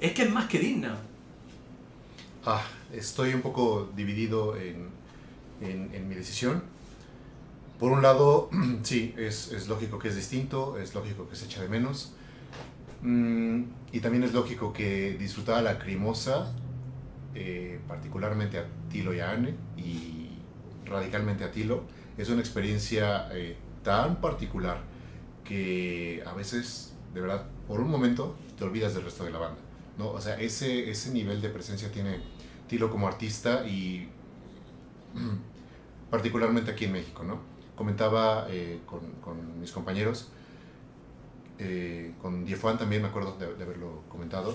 es 0.00 0.12
que 0.12 0.22
es 0.22 0.30
más 0.30 0.46
que 0.46 0.58
digna. 0.58 0.96
Ah, 2.44 2.62
estoy 2.92 3.34
un 3.34 3.42
poco 3.42 3.90
dividido 3.94 4.56
en, 4.56 4.90
en, 5.60 5.94
en 5.94 6.08
mi 6.08 6.14
decisión. 6.14 6.62
Por 7.78 7.92
un 7.92 8.02
lado, 8.02 8.50
sí, 8.82 9.14
es, 9.16 9.52
es, 9.52 9.68
lógico 9.68 9.98
que 9.98 10.08
es 10.08 10.16
distinto, 10.16 10.78
es 10.78 10.94
lógico 10.94 11.28
que 11.28 11.36
se 11.36 11.46
echa 11.46 11.62
de 11.62 11.68
menos, 11.68 12.12
Mm, 13.02 13.62
y 13.92 14.00
también 14.00 14.24
es 14.24 14.32
lógico 14.32 14.72
que 14.72 15.16
disfrutaba 15.18 15.62
la 15.62 15.78
crimosa, 15.78 16.52
eh, 17.34 17.80
particularmente 17.86 18.58
a 18.58 18.66
Tilo 18.90 19.14
y 19.14 19.20
a 19.20 19.30
Anne, 19.30 19.54
y 19.76 20.30
radicalmente 20.84 21.44
a 21.44 21.52
Tilo. 21.52 21.82
Es 22.16 22.28
una 22.28 22.40
experiencia 22.40 23.28
eh, 23.32 23.56
tan 23.84 24.20
particular 24.20 24.80
que 25.44 26.22
a 26.26 26.34
veces, 26.34 26.94
de 27.14 27.20
verdad, 27.20 27.46
por 27.66 27.80
un 27.80 27.90
momento 27.90 28.36
te 28.58 28.64
olvidas 28.64 28.94
del 28.94 29.04
resto 29.04 29.24
de 29.24 29.30
la 29.30 29.38
banda. 29.38 29.60
¿no? 29.96 30.10
O 30.10 30.20
sea, 30.20 30.38
ese, 30.40 30.90
ese 30.90 31.10
nivel 31.12 31.40
de 31.40 31.48
presencia 31.48 31.90
tiene 31.92 32.20
Tilo 32.68 32.90
como 32.90 33.08
artista 33.08 33.66
y 33.66 34.08
particularmente 36.10 36.70
aquí 36.70 36.86
en 36.86 36.92
México. 36.92 37.22
¿no? 37.24 37.40
Comentaba 37.76 38.46
eh, 38.50 38.80
con, 38.86 39.00
con, 39.22 39.60
mis 39.60 39.72
compañeros, 39.72 40.28
eh, 41.58 42.14
con 42.20 42.44
Diefuan 42.44 42.78
también 42.78 43.02
me 43.02 43.08
acuerdo 43.08 43.36
de, 43.38 43.46
haberlo 43.62 44.02
comentado, 44.08 44.54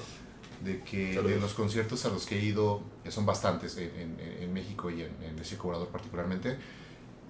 de 0.63 0.81
que 0.81 1.21
de 1.21 1.39
los 1.39 1.53
conciertos 1.53 2.05
a 2.05 2.09
los 2.09 2.25
que 2.25 2.39
he 2.39 2.43
ido, 2.43 2.81
que 3.03 3.11
son 3.11 3.25
bastantes 3.25 3.77
en, 3.77 4.17
en, 4.19 4.53
México 4.53 4.89
y 4.89 5.01
en, 5.01 5.11
en 5.21 5.37
el 5.37 5.45
Circo 5.45 5.67
Volador 5.67 5.89
particularmente, 5.89 6.57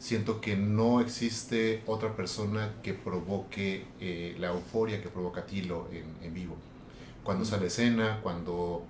siento 0.03 0.41
que 0.41 0.57
no 0.57 0.99
existe 0.99 1.81
otra 1.85 2.13
persona 2.13 2.73
que 2.83 2.93
provoque 2.93 3.85
eh, 4.01 4.35
la 4.37 4.49
euforia 4.49 5.01
que 5.01 5.07
provoca 5.07 5.45
Tilo 5.45 5.87
en, 5.91 6.33
vivo. 6.33 6.57
Cuando 7.23 7.45
sale 7.45 7.67
escena, 7.67 8.19
cuando, 8.21 8.83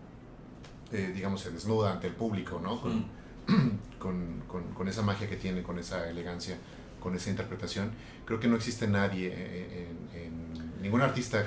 eh, 0.92 1.12
digamos, 1.14 1.42
se 1.42 1.52
desnuda 1.52 1.92
ante 1.92 2.08
el 2.08 2.14
público, 2.14 2.60
¿no? 2.60 2.82
Con, 2.82 3.06
con, 4.00 4.44
con, 4.48 4.64
con, 4.74 4.88
esa 4.88 5.02
magia 5.02 5.30
que 5.30 5.38
tiene, 5.38 5.64
con 5.64 5.80
esa 5.80 6.10
elegancia, 6.10 6.58
con 7.00 7.16
esa 7.16 7.30
interpretación. 7.30 7.92
Creo 8.26 8.40
que 8.40 8.48
no 8.48 8.56
existe 8.56 8.88
nadie, 8.88 9.34
eh, 9.36 9.88
en, 10.16 10.82
ningún 10.82 11.02
artista 11.02 11.44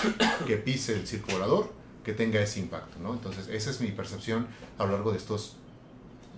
que 0.46 0.56
pise 0.56 0.94
el 0.94 1.06
circo 1.06 1.32
volador 1.32 1.72
que 2.04 2.12
tenga 2.12 2.40
ese 2.40 2.60
impacto, 2.60 2.98
¿no? 2.98 3.12
Entonces, 3.12 3.48
esa 3.48 3.70
es 3.70 3.80
mi 3.80 3.88
percepción 3.92 4.48
a 4.78 4.84
lo 4.84 4.92
largo 4.92 5.12
de 5.12 5.18
estos 5.18 5.56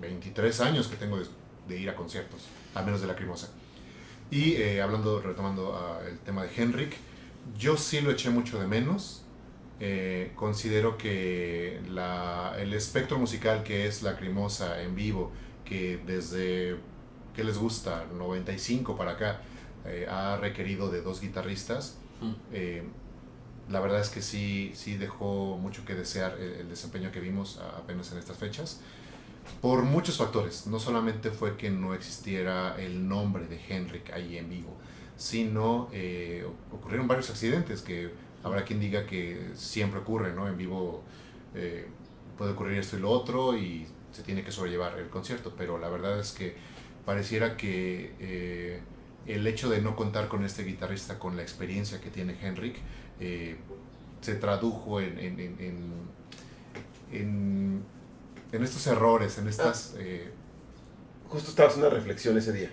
23 0.01 0.61
años 0.61 0.89
que 0.89 0.97
tengo 0.97 1.19
de, 1.19 1.27
de 1.69 1.79
ir 1.79 1.89
a 1.89 1.95
conciertos 1.95 2.49
al 2.75 2.85
menos 2.85 3.01
de 3.01 3.07
la 3.07 3.13
Lacrimosa. 3.13 3.49
Y 4.31 4.55
eh, 4.55 4.81
hablando, 4.81 5.21
retomando 5.21 5.77
ah, 5.77 6.01
el 6.09 6.19
tema 6.21 6.45
de 6.45 6.51
Henrik, 6.57 6.97
yo 7.59 7.77
sí 7.77 8.01
lo 8.01 8.11
eché 8.11 8.31
mucho 8.31 8.59
de 8.59 8.67
menos. 8.67 9.22
Eh, 9.85 10.31
considero 10.37 10.97
que 10.97 11.81
la, 11.89 12.55
el 12.59 12.73
espectro 12.73 13.19
musical 13.19 13.65
que 13.65 13.89
es 13.89 14.03
Lacrimosa 14.03 14.81
en 14.81 14.95
vivo, 14.95 15.33
que 15.65 16.01
desde, 16.07 16.77
¿qué 17.35 17.43
les 17.43 17.59
gusta? 17.59 18.07
95 18.17 18.97
para 18.97 19.13
acá, 19.13 19.41
eh, 19.85 20.07
ha 20.09 20.37
requerido 20.37 20.91
de 20.91 21.03
dos 21.03 21.21
guitarristas. 21.21 21.99
Mm. 22.21 23.73
la 23.73 23.81
verdad 23.81 24.01
es 24.01 24.09
que 24.09 24.23
sí, 24.23 24.71
sí 24.75 24.97
dejó 24.97 25.59
mucho 25.59 25.85
que 25.85 25.95
desear 25.95 26.37
el, 26.39 26.53
el 26.53 26.69
desempeño 26.69 27.11
que 27.11 27.19
vimos 27.19 27.59
apenas 27.77 28.13
en 28.13 28.19
estas 28.19 28.37
fechas 28.37 28.81
por 29.61 29.83
muchos 29.83 30.19
factores. 30.19 30.67
No 30.67 30.79
solamente 30.79 31.31
fue 31.31 31.57
que 31.57 31.71
no 31.71 31.95
existiera 31.95 32.77
el 32.79 33.09
nombre 33.09 33.47
de 33.47 33.61
Henrik 33.69 34.13
ahí 34.13 34.37
en 34.39 34.49
vivo, 34.49 34.77
sino 35.17 35.89
eh, 35.93 36.47
ocurrieron 36.73 37.07
varios 37.09 37.31
accidentes 37.31 37.83
que 37.83 38.13
habrá 38.43 38.65
quien 38.65 38.81
diga 38.81 39.07
que 39.07 39.51
siempre 39.55 40.01
ocurre, 40.01 40.33
¿no? 40.33 40.49
En 40.49 40.57
vivo 40.57 41.03
eh, 41.55 41.87
puede 42.37 42.53
ocurrir 42.53 42.79
esto 42.79 42.97
y 42.97 43.01
lo 43.01 43.11
otro 43.11 43.57
y 43.57 43.87
se 44.13 44.23
tiene 44.23 44.43
que 44.45 44.53
sobrellevar 44.53 44.99
el 44.99 45.09
concierto, 45.09 45.55
pero 45.57 45.79
la 45.79 45.89
verdad 45.89 46.19
es 46.19 46.33
que 46.33 46.57
pareciera 47.05 47.57
que 47.57 48.15
eh, 48.21 48.81
el 49.27 49.47
hecho 49.47 49.71
de 49.71 49.81
no 49.81 49.97
contar 49.97 50.29
con 50.29 50.45
este 50.45 50.65
guitarrista, 50.65 51.19
con 51.19 51.37
la 51.37 51.43
experiencia 51.43 52.01
que 52.01 52.11
tiene 52.11 52.37
Henrik, 52.41 52.77
se 54.21 54.35
tradujo 54.35 55.01
en, 55.01 55.19
en, 55.19 55.57
en 57.13 57.83
en 58.53 58.63
estos 58.63 58.87
errores, 58.87 59.39
en 59.39 59.49
estas... 59.49 59.95
Ah. 59.97 60.01
Eh, 60.01 60.31
justo 61.29 61.49
estaba 61.49 61.69
haciendo 61.69 61.89
una 61.89 61.97
reflexión 61.97 62.37
ese 62.37 62.53
día. 62.53 62.71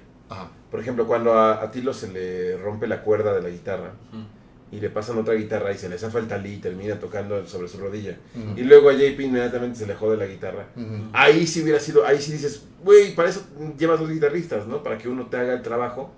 Por 0.70 0.80
ejemplo, 0.80 1.08
cuando 1.08 1.40
a, 1.40 1.72
Tilo 1.72 1.94
se 1.94 2.12
le 2.12 2.58
rompe 2.58 2.86
la 2.86 3.02
cuerda 3.02 3.34
de 3.34 3.42
la 3.42 3.50
guitarra 3.50 3.94
y 4.72 4.80
le 4.80 4.90
pasan 4.90 5.18
otra 5.18 5.34
guitarra 5.34 5.72
y 5.72 5.78
se 5.78 5.90
le 5.90 5.98
zafa 5.98 6.20
el 6.20 6.28
talí 6.28 6.54
y 6.54 6.58
termina 6.58 7.00
tocando 7.00 7.46
sobre 7.48 7.68
su 7.68 7.78
rodilla. 7.78 8.18
Y 8.56 8.62
luego 8.62 8.90
a 8.90 8.94
JP 8.94 9.20
inmediatamente 9.20 9.80
se 9.80 9.88
le 9.88 9.96
jode 9.96 10.18
la 10.18 10.26
guitarra. 10.26 10.68
Ahí 11.14 11.48
sí 11.48 11.64
hubiera 11.64 11.80
sido, 11.80 12.06
ahí 12.06 12.22
sí 12.22 12.32
dices, 12.32 12.64
güey, 12.84 13.16
para 13.16 13.30
eso 13.30 13.46
llevas 13.78 14.00
dos 14.00 14.10
guitarristas, 14.10 14.68
¿no? 14.68 14.84
Para 14.84 14.98
que 14.98 15.10
uno 15.10 15.28
te 15.28 15.38
haga 15.38 15.54
el 15.54 15.62
trabajo. 15.62 16.14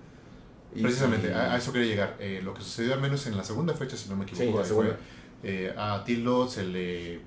Precisamente, 0.74 1.34
a, 1.34 1.58
eso 1.58 1.74
quería 1.74 1.88
llegar. 1.88 2.16
Eh, 2.20 2.42
lo 2.44 2.54
que 2.54 2.62
sucedió 2.62 2.94
al 2.94 3.02
menos 3.02 3.28
en 3.28 3.36
la 3.36 3.44
segunda 3.44 3.74
fecha, 3.74 3.98
si 3.98 4.10
no 4.10 4.16
me 4.16 4.24
equivoco, 4.24 4.64
fue, 4.64 4.96
eh, 5.44 5.74
a 5.76 6.04
Tilo 6.06 6.48
se 6.48 6.64
le 6.64 7.20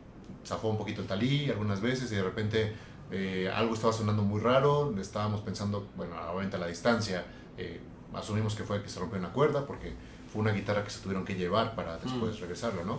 zafó 0.46 0.68
un 0.68 0.78
poquito 0.78 1.00
el 1.02 1.06
talí 1.06 1.50
algunas 1.50 1.80
veces 1.80 2.10
y 2.12 2.16
de 2.16 2.22
repente 2.22 2.72
eh, 3.10 3.50
algo 3.54 3.74
estaba 3.74 3.92
sonando 3.92 4.22
muy 4.22 4.40
raro, 4.40 4.94
estábamos 5.00 5.40
pensando, 5.40 5.88
bueno, 5.96 6.14
obviamente 6.30 6.56
a 6.56 6.58
la 6.58 6.66
distancia, 6.66 7.24
eh, 7.56 7.80
asumimos 8.12 8.54
que 8.54 8.64
fue 8.64 8.82
que 8.82 8.88
se 8.88 8.98
rompió 8.98 9.18
una 9.18 9.32
cuerda 9.32 9.66
porque 9.66 9.92
fue 10.34 10.42
una 10.42 10.50
guitarra 10.50 10.82
que 10.82 10.90
se 10.90 10.98
tuvieron 10.98 11.24
que 11.24 11.36
llevar 11.36 11.76
para 11.76 11.96
después 11.98 12.36
mm. 12.36 12.40
regresarlo, 12.40 12.84
¿no? 12.84 12.98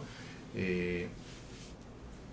Eh, 0.55 1.09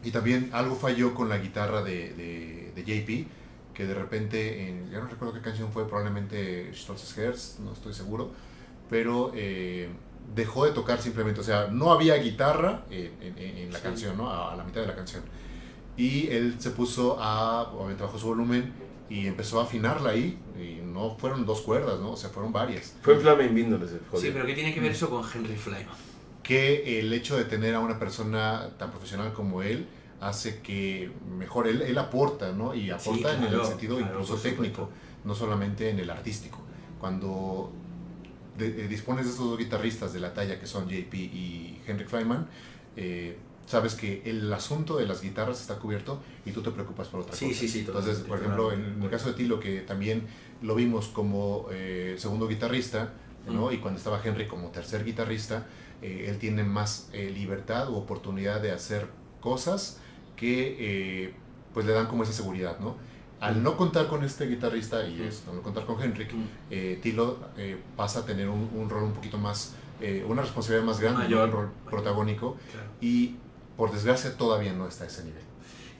y 0.04 0.12
también 0.12 0.50
algo 0.52 0.76
falló 0.76 1.12
con 1.12 1.28
la 1.28 1.38
guitarra 1.38 1.82
de, 1.82 2.14
de, 2.14 2.72
de 2.72 2.84
JP, 2.84 3.74
que 3.74 3.86
de 3.86 3.94
repente, 3.94 4.68
en, 4.68 4.90
ya 4.92 5.00
no 5.00 5.08
recuerdo 5.08 5.34
qué 5.34 5.40
canción 5.40 5.72
fue, 5.72 5.88
probablemente 5.88 6.72
Stolz's 6.72 7.18
Herz, 7.18 7.58
no 7.58 7.72
estoy 7.72 7.92
seguro, 7.92 8.30
pero 8.88 9.32
dejó 10.34 10.66
de 10.66 10.70
tocar 10.70 11.02
simplemente, 11.02 11.40
o 11.40 11.44
sea, 11.44 11.66
no 11.66 11.90
había 11.90 12.14
guitarra 12.16 12.84
en, 12.90 13.36
en, 13.36 13.72
la 13.72 13.80
canción, 13.80 14.16
¿no? 14.16 14.30
A, 14.30 14.54
la 14.54 14.62
mitad 14.62 14.82
de 14.82 14.86
la 14.86 14.94
canción. 14.94 15.22
Y 15.96 16.28
él 16.28 16.56
se 16.58 16.70
puso 16.70 17.18
a, 17.20 17.72
obviamente 17.72 18.04
bajó 18.04 18.18
su 18.18 18.28
volumen 18.28 18.72
y 19.10 19.26
empezó 19.26 19.60
a 19.60 19.64
afinarla 19.64 20.10
ahí, 20.10 20.38
y 20.56 20.80
no 20.92 21.16
fueron 21.16 21.46
dos 21.46 21.60
cuerdas, 21.62 22.00
¿no? 22.00 22.12
O 22.12 22.16
sea, 22.16 22.30
fueron 22.30 22.52
varias. 22.52 22.94
Fue 23.02 23.18
Flamen 23.18 23.54
Víndoles, 23.54 23.90
Sí, 23.90 24.30
pero 24.32 24.46
¿qué 24.46 24.54
tiene 24.54 24.74
que 24.74 24.80
ver 24.80 24.92
eso 24.92 25.08
con 25.08 25.24
Henry 25.32 25.56
Flyman? 25.56 25.94
Que 26.42 27.00
el 27.00 27.12
hecho 27.12 27.36
de 27.36 27.44
tener 27.44 27.74
a 27.74 27.80
una 27.80 27.98
persona 27.98 28.70
tan 28.78 28.90
profesional 28.90 29.32
como 29.32 29.62
él 29.62 29.86
hace 30.20 30.60
que 30.60 31.10
mejor 31.36 31.66
él, 31.66 31.82
él 31.82 31.98
aporta, 31.98 32.52
¿no? 32.52 32.74
Y 32.74 32.90
aporta 32.90 33.34
en 33.34 33.44
el 33.44 33.64
sentido 33.64 33.98
incluso 33.98 34.36
técnico, 34.36 34.90
no 35.24 35.34
solamente 35.34 35.90
en 35.90 35.98
el 35.98 36.10
artístico. 36.10 36.58
Cuando 37.00 37.72
eh, 38.58 38.86
dispones 38.88 39.24
de 39.24 39.32
estos 39.32 39.48
dos 39.48 39.58
guitarristas 39.58 40.12
de 40.12 40.20
la 40.20 40.32
talla 40.32 40.60
que 40.60 40.66
son 40.66 40.88
JP 40.88 41.14
y 41.14 41.80
Henrik 41.86 42.08
Flyman, 42.08 42.46
eh, 42.96 43.36
sabes 43.66 43.94
que 43.94 44.22
el 44.26 44.52
asunto 44.52 44.96
de 44.96 45.06
las 45.06 45.22
guitarras 45.22 45.60
está 45.60 45.76
cubierto 45.76 46.20
y 46.44 46.52
tú 46.52 46.62
te 46.62 46.70
preocupas 46.70 47.08
por 47.08 47.20
otra 47.20 47.34
sí, 47.34 47.48
cosa. 47.48 47.60
Sí, 47.60 47.68
sí, 47.68 47.78
Entonces, 47.80 48.18
por 48.18 48.38
ejemplo, 48.38 48.72
en, 48.72 49.02
el 49.02 49.10
caso 49.10 49.28
de 49.28 49.34
Tilo, 49.34 49.58
que 49.60 49.80
también 49.80 50.26
lo 50.62 50.74
vimos 50.74 51.08
como 51.08 51.66
eh, 51.70 52.16
segundo 52.18 52.48
guitarrista, 52.48 53.12
¿no? 53.46 53.72
y 53.72 53.78
cuando 53.78 53.98
estaba 53.98 54.20
Henry 54.22 54.46
como 54.46 54.68
tercer 54.68 55.04
guitarrista, 55.04 55.66
él 56.00 56.38
tiene 56.38 56.64
más 56.64 57.10
libertad 57.12 57.88
u 57.88 57.94
oportunidad 57.94 58.60
de 58.60 58.72
hacer 58.72 59.06
cosas 59.40 60.00
que 60.34 61.34
pues 61.72 61.86
le 61.86 61.92
dan 61.92 62.06
como 62.06 62.24
esa 62.24 62.32
seguridad, 62.32 62.80
¿no? 62.80 62.96
al 63.42 63.60
no 63.60 63.76
contar 63.76 64.06
con 64.06 64.22
este 64.22 64.46
guitarrista 64.46 65.04
y 65.04 65.20
es, 65.20 65.42
al 65.48 65.56
no 65.56 65.62
contar 65.62 65.84
con 65.84 66.00
Henrik, 66.00 66.30
eh, 66.70 67.00
Tilo 67.02 67.38
eh, 67.56 67.76
pasa 67.96 68.20
a 68.20 68.24
tener 68.24 68.48
un, 68.48 68.88
rol 68.88 69.02
un 69.02 69.12
poquito 69.12 69.36
más, 69.36 69.74
eh, 70.00 70.24
una 70.28 70.42
responsabilidad 70.42 70.86
más 70.86 71.00
grande, 71.00 71.34
un 71.34 71.50
rol 71.50 71.72
protagónico 71.90 72.56
y 73.00 73.34
por 73.76 73.90
desgracia 73.90 74.36
todavía 74.36 74.72
no 74.72 74.86
está 74.86 75.04
a 75.04 75.06
ese 75.08 75.24
nivel. 75.24 75.42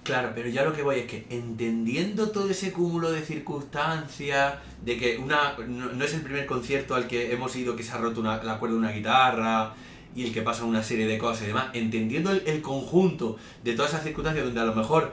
Claro, 0.03 0.33
pero 0.35 0.49
ya 0.49 0.65
lo 0.65 0.73
que 0.73 0.83
voy 0.83 0.99
es 1.01 1.07
que 1.07 1.27
entendiendo 1.31 2.31
todo 2.31 2.51
ese 2.51 2.73
cúmulo 2.73 3.13
de 3.13 3.23
circunstancias, 3.23 4.55
de 4.85 4.99
que 4.99 5.17
una 5.19 5.57
no, 5.69 6.05
es 6.05 6.15
el 6.15 6.23
primer 6.23 6.45
concierto 6.47 6.97
al 6.97 7.07
que 7.07 7.33
hemos 7.33 7.55
ido 7.55 7.77
que 7.77 7.85
se 7.85 7.93
ha 7.93 7.99
roto 7.99 8.21
la 8.21 8.59
cuerda 8.59 8.75
de 8.75 8.81
una 8.81 8.91
guitarra 8.91 9.75
y 10.17 10.25
el 10.25 10.33
que 10.33 10.43
pasa 10.43 10.65
una 10.65 10.83
serie 10.83 11.07
de 11.07 11.19
cosas 11.19 11.45
y 11.45 11.47
demás, 11.47 11.67
entendiendo 11.73 12.33
el, 12.33 12.63
conjunto 12.63 13.37
de 13.63 13.75
todas 13.75 13.93
esas 13.93 14.03
circunstancias 14.03 14.45
donde 14.45 14.61
a 14.61 14.65
lo 14.65 14.75
mejor 14.75 15.13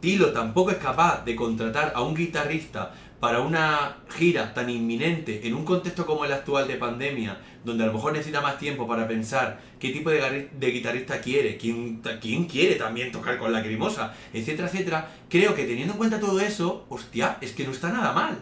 Tilo 0.00 0.32
tampoco 0.32 0.70
es 0.70 0.78
capaz 0.78 1.22
de 1.24 1.36
contratar 1.36 1.92
a 1.94 2.00
un 2.00 2.14
guitarrista 2.14 2.94
para 3.20 3.40
una 3.40 3.98
gira 4.08 4.54
tan 4.54 4.70
inminente 4.70 5.46
en 5.46 5.54
un 5.54 5.64
contexto 5.64 6.06
como 6.06 6.24
el 6.24 6.32
actual 6.32 6.66
de 6.66 6.76
pandemia, 6.76 7.38
donde 7.64 7.84
a 7.84 7.86
lo 7.86 7.92
mejor 7.92 8.14
necesita 8.14 8.40
más 8.40 8.58
tiempo 8.58 8.88
para 8.88 9.06
pensar 9.06 9.60
qué 9.78 9.90
tipo 9.90 10.08
de, 10.08 10.50
guitarrista 10.58 11.20
quiere, 11.20 11.58
quién, 11.58 12.00
quién 12.20 12.46
quiere 12.46 12.76
también 12.76 13.12
tocar 13.12 13.38
con 13.38 13.52
la 13.52 13.62
crimosa, 13.62 14.14
etcétera, 14.32 14.68
etcétera, 14.68 15.08
creo 15.28 15.54
que 15.54 15.64
teniendo 15.64 15.92
en 15.92 15.98
cuenta 15.98 16.18
todo 16.18 16.40
eso, 16.40 16.86
hostia, 16.88 17.36
es 17.42 17.52
que 17.52 17.64
no 17.64 17.72
está 17.72 17.92
nada 17.92 18.12
mal. 18.14 18.38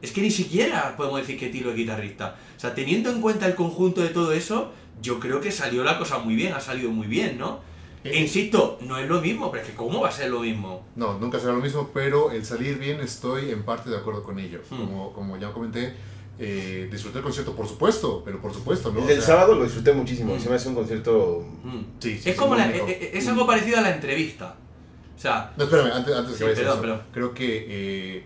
Es 0.00 0.12
que 0.12 0.22
ni 0.22 0.30
siquiera 0.30 0.96
podemos 0.96 1.20
decir 1.20 1.38
que 1.38 1.48
Tilo 1.48 1.70
es 1.70 1.76
guitarrista. 1.76 2.36
O 2.56 2.60
sea, 2.60 2.74
teniendo 2.74 3.10
en 3.10 3.20
cuenta 3.20 3.46
el 3.46 3.54
conjunto 3.54 4.00
de 4.00 4.08
todo 4.08 4.32
eso, 4.32 4.72
yo 5.02 5.18
creo 5.18 5.40
que 5.40 5.50
salió 5.50 5.82
la 5.82 5.98
cosa 5.98 6.18
muy 6.18 6.36
bien, 6.36 6.52
ha 6.54 6.60
salido 6.60 6.90
muy 6.90 7.06
bien, 7.06 7.36
¿no? 7.36 7.60
E 8.02 8.18
insisto, 8.20 8.78
no 8.82 8.96
es 8.98 9.08
lo 9.08 9.20
mismo, 9.20 9.50
pero 9.50 9.62
es 9.62 9.68
que 9.70 9.76
¿cómo 9.76 10.00
va 10.00 10.08
a 10.08 10.12
ser 10.12 10.30
lo 10.30 10.40
mismo? 10.40 10.84
No, 10.96 11.18
nunca 11.18 11.38
será 11.38 11.52
lo 11.52 11.60
mismo, 11.60 11.90
pero 11.92 12.30
el 12.30 12.44
salir 12.46 12.78
bien 12.78 13.00
estoy 13.00 13.50
en 13.50 13.62
parte 13.62 13.90
de 13.90 13.96
acuerdo 13.98 14.22
con 14.22 14.38
ello. 14.38 14.60
Hmm. 14.70 14.76
Como, 14.78 15.12
como 15.12 15.36
ya 15.38 15.52
comenté, 15.52 15.94
Eh, 16.42 16.88
disfruté 16.90 17.18
el 17.18 17.24
concierto, 17.24 17.54
por 17.54 17.68
supuesto, 17.68 18.22
pero 18.24 18.40
por 18.40 18.54
supuesto, 18.54 18.90
¿no? 18.90 19.00
El 19.00 19.04
O 19.04 19.06
del 19.08 19.18
sea, 19.18 19.26
sábado 19.36 19.54
lo 19.56 19.62
disfruté 19.64 19.92
muchísimo. 19.92 20.34
Mm. 20.34 20.40
Se 20.40 20.48
me 20.48 20.54
hace 20.54 20.68
un 20.70 20.74
concierto. 20.74 21.44
Mm. 21.62 21.78
Sí, 21.98 22.12
sí, 22.12 22.14
es 22.16 22.24
sí, 22.24 22.32
como 22.34 22.54
la- 22.54 22.70
eh, 22.70 22.82
eh, 22.88 23.10
es 23.12 23.28
algo 23.28 23.46
parecido 23.46 23.76
a 23.76 23.82
la 23.82 23.94
entrevista. 23.94 24.56
O 25.14 25.20
sea, 25.20 25.52
No, 25.58 25.64
espérame, 25.64 25.92
antes, 25.92 26.14
antes 26.16 26.32
de 26.32 26.38
Sí, 26.38 26.44
que 26.46 26.50
perdón, 26.56 26.72
eso, 26.72 26.80
perdón. 26.80 27.02
creo 27.12 27.34
que 27.34 27.66
eh, 27.68 28.24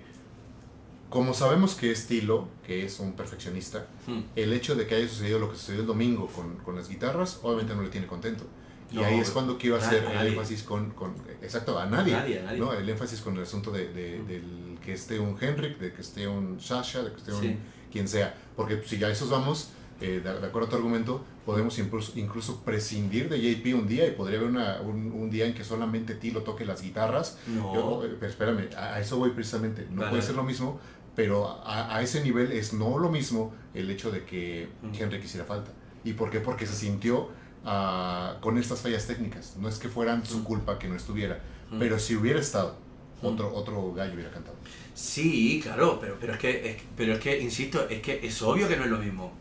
como 1.10 1.34
sabemos 1.34 1.74
que 1.74 1.90
estilo, 1.90 2.46
que 2.64 2.84
es 2.84 3.00
un 3.00 3.14
perfeccionista, 3.14 3.86
mm, 4.06 4.20
el 4.36 4.52
hecho 4.52 4.76
de 4.76 4.86
que 4.86 4.94
haya 4.94 5.08
sucedido 5.08 5.40
lo 5.40 5.50
que 5.50 5.56
sucedió 5.56 5.80
el 5.80 5.86
domingo 5.88 6.28
con, 6.28 6.54
con 6.58 6.76
las 6.76 6.88
guitarras, 6.88 7.40
obviamente 7.42 7.74
no 7.74 7.82
le 7.82 7.88
tiene 7.88 8.06
contento. 8.06 8.44
Y 8.92 8.96
No, 8.96 9.04
ahí 9.04 9.18
es 9.18 9.30
cuando 9.30 9.58
quiero 9.58 9.76
a 9.76 9.78
hacer 9.80 10.04
el 10.04 10.26
énfasis 10.28 10.62
con, 10.62 10.90
con- 10.90 11.14
exacto, 11.42 11.78
a 11.78 11.86
nadie, 11.86 12.14
A 12.14 12.20
nadie, 12.20 12.40
a 12.40 12.44
nadie. 12.44 12.58
¿no? 12.58 12.72
El 12.72 12.88
énfasis 12.88 13.20
con 13.20 13.36
el 13.36 13.42
asunto 13.42 13.70
de, 13.70 13.88
de- 13.92 14.22
del 14.24 14.78
que 14.84 14.92
esté 14.92 15.18
un 15.18 15.36
Henrik, 15.40 15.78
de 15.78 15.92
que 15.92 16.00
esté 16.00 16.28
un 16.28 16.60
Sasha, 16.60 17.02
de 17.02 17.10
que 17.10 17.16
esté 17.16 17.32
un 17.32 17.40
Sí. 17.42 17.56
quien 17.90 18.06
sea. 18.08 18.34
Porque 18.56 18.82
si 18.86 18.98
ya 18.98 19.08
esos 19.08 19.30
vamos, 19.30 19.70
eh, 20.00 20.20
de, 20.22 20.28
acuerdo 20.30 20.66
a 20.66 20.70
tu 20.70 20.76
argumento, 20.76 21.24
podemos 21.46 21.78
incluso, 21.78 22.12
incluso 22.18 22.62
prescindir 22.62 23.28
de 23.28 23.38
JP 23.40 23.74
un 23.74 23.86
día 23.88 24.06
y 24.06 24.12
podría 24.12 24.38
haber 24.38 24.50
una- 24.50 24.80
un, 24.80 25.10
un 25.12 25.30
día 25.30 25.46
en 25.46 25.54
que 25.54 25.64
solamente 25.64 26.14
Tilo 26.14 26.42
toque 26.42 26.64
las 26.64 26.82
guitarras 26.82 27.38
no. 27.46 27.74
yo, 27.74 28.04
eh, 28.04 28.16
pero 28.20 28.30
espérame, 28.30 28.68
a, 28.76 29.00
eso 29.00 29.16
voy 29.18 29.30
precisamente. 29.30 29.86
No 29.90 30.00
Vale, 30.02 30.10
puede 30.10 30.22
ser 30.22 30.34
lo 30.36 30.42
mismo, 30.44 30.78
pero 31.16 31.48
a, 31.64 31.96
a 31.96 32.02
ese 32.02 32.22
nivel 32.22 32.52
es 32.52 32.72
no 32.74 32.98
lo 32.98 33.08
mismo 33.08 33.54
el 33.72 33.90
hecho 33.90 34.10
de 34.10 34.24
que. 34.24 34.68
Henry 34.92 35.18
hiciera 35.18 35.46
falta. 35.46 35.70
¿Y 36.04 36.12
por 36.12 36.30
qué? 36.30 36.40
Porque 36.40 36.66
se 36.66 36.74
sintió 36.74 37.30
con 38.40 38.58
estas 38.58 38.80
fallas 38.80 39.06
técnicas. 39.06 39.56
No 39.58 39.68
es 39.68 39.78
que 39.78 39.88
fueran 39.88 40.24
su 40.26 40.38
Mm. 40.38 40.44
culpa 40.44 40.78
que 40.78 40.86
no 40.88 40.96
estuviera, 40.96 41.40
Mm. 41.70 41.78
pero 41.78 41.98
si 41.98 42.14
hubiera 42.14 42.38
estado, 42.40 42.76
Mm. 43.22 43.26
otro, 43.26 43.54
otro 43.54 43.92
gallo 43.94 44.14
hubiera 44.14 44.30
cantado. 44.30 44.56
Sí, 44.94 45.60
claro, 45.62 45.98
pero, 46.00 46.16
pero, 46.20 46.34
es 46.34 46.38
que, 46.38 46.70
es, 46.70 46.76
pero 46.96 47.14
es 47.14 47.18
que, 47.20 47.40
insisto, 47.40 47.88
es 47.88 48.00
que 48.00 48.20
es 48.22 48.42
obvio 48.42 48.68
que 48.68 48.76
no 48.76 48.84
es 48.84 48.90
lo 48.90 48.98
mismo. 48.98 49.32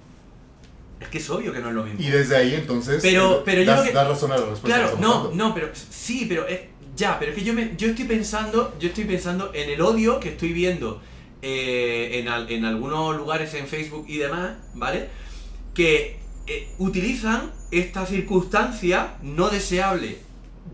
Es 1.00 1.10
que 1.10 1.18
es 1.18 1.30
obvio 1.30 1.52
que 1.52 1.60
no 1.60 1.68
es 1.70 1.76
lo 1.76 1.84
mismo. 1.84 2.00
Y 2.00 2.10
desde 2.10 2.36
ahí 2.38 2.56
entonces 2.56 3.02
Pero- 3.02 3.40
eh, 3.40 3.42
pero 3.44 3.62
yo 3.62 3.68
das, 3.72 3.82
creo 3.82 3.92
que- 3.92 3.98
das 3.98 4.08
razón 4.08 4.32
a 4.32 4.38
la 4.38 4.46
respuesta 4.46 4.68
Claro, 4.68 4.98
no, 5.00 5.14
dando. 5.26 5.32
no, 5.36 5.54
pero 5.54 5.70
sí, 5.74 6.26
pero 6.30 6.48
es, 6.48 6.62
ya, 6.96 7.20
pero 7.20 7.32
es 7.32 7.38
que 7.38 7.44
yo 7.44 7.54
me, 7.54 7.76
yo 7.76 7.90
estoy 7.90 8.06
pensando, 8.06 8.74
yo 8.80 8.88
estoy 8.88 9.04
pensando 9.04 9.52
en 9.54 9.70
el 9.70 9.82
odio 9.82 10.20
que 10.20 10.30
estoy 10.30 10.54
viendo 10.54 11.02
eh, 11.46 12.20
en, 12.20 12.30
al- 12.30 12.50
en 12.50 12.64
algunos 12.64 13.18
lugares 13.18 13.54
en 13.54 13.68
Facebook 13.68 14.06
y 14.08 14.18
demás, 14.18 14.54
¿vale? 14.76 15.10
Que 15.74 16.18
eh, 16.48 16.70
utilizan 16.78 17.52
esta 17.72 18.06
circunstancia 18.06 19.16
no 19.22 19.50
deseable 19.50 20.18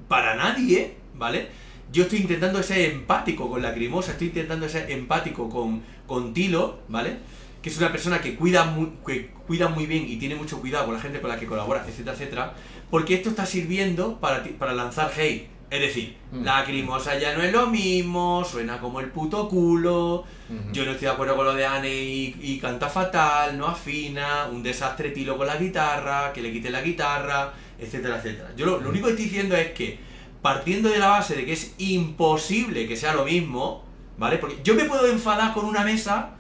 para 0.07 0.35
nadie, 0.35 0.95
¿vale? 1.15 1.47
Yo 1.91 2.03
estoy 2.03 2.19
intentando 2.19 2.61
ser 2.61 2.91
empático 2.91 3.49
con 3.49 3.61
la 3.61 3.73
crimosa, 3.73 4.11
estoy 4.11 4.27
intentando 4.27 4.69
ser 4.69 4.91
empático 4.91 5.49
con, 5.49 5.81
con 6.05 6.33
Tilo, 6.33 6.79
¿vale? 6.87 7.17
Que 7.61 7.69
es 7.69 7.77
una 7.77 7.91
persona 7.91 8.21
que 8.21 8.35
cuida, 8.35 8.65
muy, 8.65 8.91
que 9.05 9.31
cuida 9.47 9.67
muy 9.69 9.85
bien 9.85 10.05
y 10.07 10.17
tiene 10.17 10.35
mucho 10.35 10.61
cuidado 10.61 10.85
con 10.85 10.93
la 10.95 11.01
gente 11.01 11.19
con 11.19 11.29
la 11.29 11.39
que 11.39 11.45
colabora, 11.47 11.85
etcétera, 11.87 12.13
etcétera. 12.15 12.53
Porque 12.89 13.15
esto 13.15 13.29
está 13.29 13.45
sirviendo 13.45 14.19
para, 14.19 14.43
ti- 14.43 14.51
para 14.57 14.73
lanzar 14.73 15.11
hate. 15.17 15.47
Es 15.69 15.81
decir, 15.81 16.17
Mm. 16.31 16.43
la 16.43 16.63
crimosa 16.63 17.17
ya 17.19 17.35
no 17.35 17.43
es 17.43 17.51
lo 17.51 17.67
mismo, 17.67 18.43
suena 18.43 18.79
como 18.79 18.99
el 18.99 19.09
puto 19.09 19.47
culo, 19.49 20.25
yo 20.71 20.83
no 20.85 20.91
estoy 20.91 21.05
de 21.07 21.13
acuerdo 21.13 21.35
con 21.35 21.45
lo 21.45 21.53
de 21.53 21.65
Anne 21.65 21.93
y, 21.93 22.35
y 22.41 22.59
canta 22.59 22.89
fatal, 22.89 23.55
no 23.57 23.67
afina, 23.67 24.47
un 24.51 24.63
desastre 24.63 25.11
tilo 25.11 25.37
con 25.37 25.45
la 25.47 25.57
guitarra, 25.57 26.33
que 26.33 26.41
le 26.41 26.51
quite 26.51 26.69
la 26.71 26.81
guitarra, 26.81 27.53
etcétera, 27.79 28.17
etcétera. 28.17 28.49
Yo 28.57 28.65
lo, 28.65 28.79
lo 28.79 28.89
único 28.89 29.05
que 29.07 29.11
estoy 29.13 29.25
diciendo 29.25 29.55
es 29.55 29.71
que, 29.71 29.99
partiendo 30.41 30.89
de 30.89 30.97
la 30.97 31.09
base 31.09 31.35
de 31.35 31.45
que 31.45 31.53
es 31.53 31.75
imposible 31.77 32.87
que 32.87 32.95
sea 32.95 33.13
lo 33.13 33.25
mismo, 33.25 33.83
¿vale? 34.17 34.37
Porque 34.37 34.57
yo 34.63 34.73
me 34.73 34.85
puedo 34.85 35.05
enfadar 35.07 35.53
con 35.53 35.65
una 35.65 35.83
mesa 35.83 36.31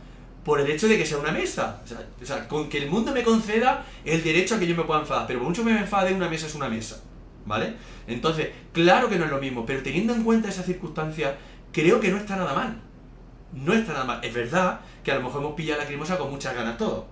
por 0.43 0.59
el 0.59 0.69
hecho 0.71 0.87
de 0.87 0.97
que 0.97 1.05
sea 1.05 1.17
una 1.19 1.31
mesa. 1.31 1.81
O 1.83 1.87
sea, 1.87 2.07
o 2.21 2.25
sea, 2.25 2.47
con 2.47 2.69
que 2.69 2.79
el 2.79 2.89
mundo 2.89 3.11
me 3.13 3.23
conceda 3.23 3.85
el 4.05 4.23
derecho 4.23 4.55
a 4.55 4.59
que 4.59 4.65
yo 4.67 4.75
me 4.75 4.83
pueda 4.83 5.01
enfadar. 5.01 5.27
Pero 5.27 5.39
por 5.39 5.49
mucho 5.49 5.63
que 5.63 5.71
me 5.71 5.79
enfade, 5.79 6.13
una 6.13 6.29
mesa 6.29 6.47
es 6.47 6.55
una 6.55 6.69
mesa. 6.69 7.03
¿Vale? 7.49 7.73
Entonces, 8.07 8.49
claro 8.71 9.09
que 9.09 9.17
no 9.17 9.25
es 9.25 9.31
lo 9.31 9.39
mismo, 9.39 9.65
pero 9.65 9.81
teniendo 9.81 10.13
en 10.13 10.23
cuenta 10.23 10.47
esa 10.49 10.61
circunstancia, 10.63 11.35
creo 11.73 11.99
que 11.99 12.09
no 12.11 12.17
está 12.17 12.35
nada 12.37 12.53
mal. 12.53 12.77
No 13.51 13.73
está 13.73 13.93
nada 13.93 14.05
mal. 14.05 14.19
Es 14.23 14.33
verdad 14.33 14.79
que 15.03 15.11
a 15.11 15.15
lo 15.15 15.23
mejor 15.23 15.41
hemos 15.41 15.55
pillado 15.55 15.81
la 15.81 15.87
crimosa 15.87 16.17
con 16.19 16.29
muchas 16.29 16.53
ganas 16.55 16.77
todos. 16.77 17.05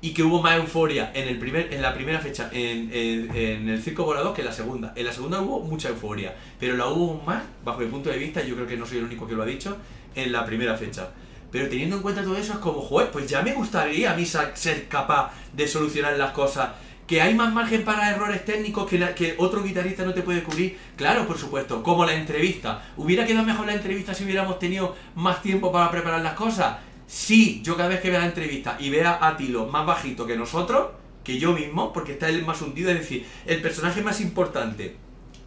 Y 0.00 0.12
que 0.14 0.22
hubo 0.22 0.40
más 0.42 0.56
euforia 0.56 1.12
en, 1.14 1.28
el 1.28 1.38
primer, 1.38 1.72
en 1.72 1.80
la 1.82 1.92
primera 1.94 2.18
fecha 2.20 2.48
en, 2.52 2.90
en- 2.92 3.34
en 3.36 3.68
el 3.68 3.82
Circo 3.82 4.04
Volador 4.04 4.34
que 4.34 4.40
en 4.42 4.46
la 4.48 4.52
segunda. 4.52 4.92
En 4.96 5.04
la 5.06 5.12
segunda 5.12 5.40
hubo 5.40 5.60
mucha 5.60 5.88
euforia, 5.90 6.34
pero 6.58 6.76
la 6.76 6.86
hubo 6.88 7.22
más, 7.22 7.42
bajo 7.64 7.80
mi 7.80 7.86
punto 7.86 8.08
de 8.10 8.16
vista, 8.18 8.42
yo 8.42 8.54
creo 8.54 8.66
que 8.66 8.76
no 8.76 8.86
soy 8.86 8.98
el 8.98 9.04
único 9.04 9.26
que 9.26 9.34
lo 9.34 9.42
ha 9.42 9.46
dicho, 9.46 9.76
en 10.14 10.32
la 10.32 10.44
primera 10.46 10.76
fecha. 10.76 11.08
Pero 11.50 11.68
teniendo 11.68 11.96
en 11.96 12.02
cuenta 12.02 12.22
todo 12.22 12.36
eso, 12.36 12.54
es 12.54 12.58
como, 12.58 12.80
joder, 12.80 13.10
pues 13.10 13.28
ya 13.28 13.42
me 13.42 13.52
gustaría 13.52 14.12
a 14.12 14.16
mí 14.16 14.24
ser 14.26 14.88
capaz 14.88 15.32
de 15.54 15.68
solucionar 15.68 16.16
las 16.18 16.32
cosas. 16.32 16.70
Que 17.06 17.20
hay 17.20 17.34
más 17.34 17.52
margen 17.52 17.84
para 17.84 18.10
errores 18.10 18.44
técnicos 18.44 18.88
que, 18.88 19.34
otro 19.38 19.62
guitarrista 19.62 20.04
no 20.04 20.14
te 20.14 20.22
puede 20.22 20.42
cubrir. 20.42 20.78
Claro, 20.96 21.26
por 21.26 21.38
supuesto, 21.38 21.82
como 21.82 22.04
la 22.04 22.14
entrevista. 22.14 22.82
¿Hubiera 22.96 23.26
quedado 23.26 23.44
mejor 23.44 23.66
la 23.66 23.74
entrevista 23.74 24.14
si 24.14 24.24
hubiéramos 24.24 24.58
tenido 24.58 24.96
más 25.14 25.42
tiempo 25.42 25.70
para 25.70 25.90
preparar 25.90 26.22
las 26.22 26.34
cosas? 26.34 26.76
Sí, 27.06 27.60
yo 27.62 27.76
cada 27.76 27.90
vez 27.90 28.00
que 28.00 28.10
vea 28.10 28.20
la 28.20 28.26
entrevista 28.26 28.76
y 28.80 28.88
vea 28.88 29.18
a 29.20 29.36
Tilo 29.36 29.66
más 29.66 29.86
bajito 29.86 30.26
que 30.26 30.36
nosotros, 30.36 30.88
que 31.22 31.38
yo 31.38 31.52
mismo, 31.52 31.92
porque 31.92 32.12
está 32.12 32.28
él 32.28 32.44
más 32.44 32.62
hundido, 32.62 32.90
es 32.90 32.98
decir, 32.98 33.26
el 33.46 33.60
personaje 33.60 34.02
más 34.02 34.20
importante, 34.20 34.96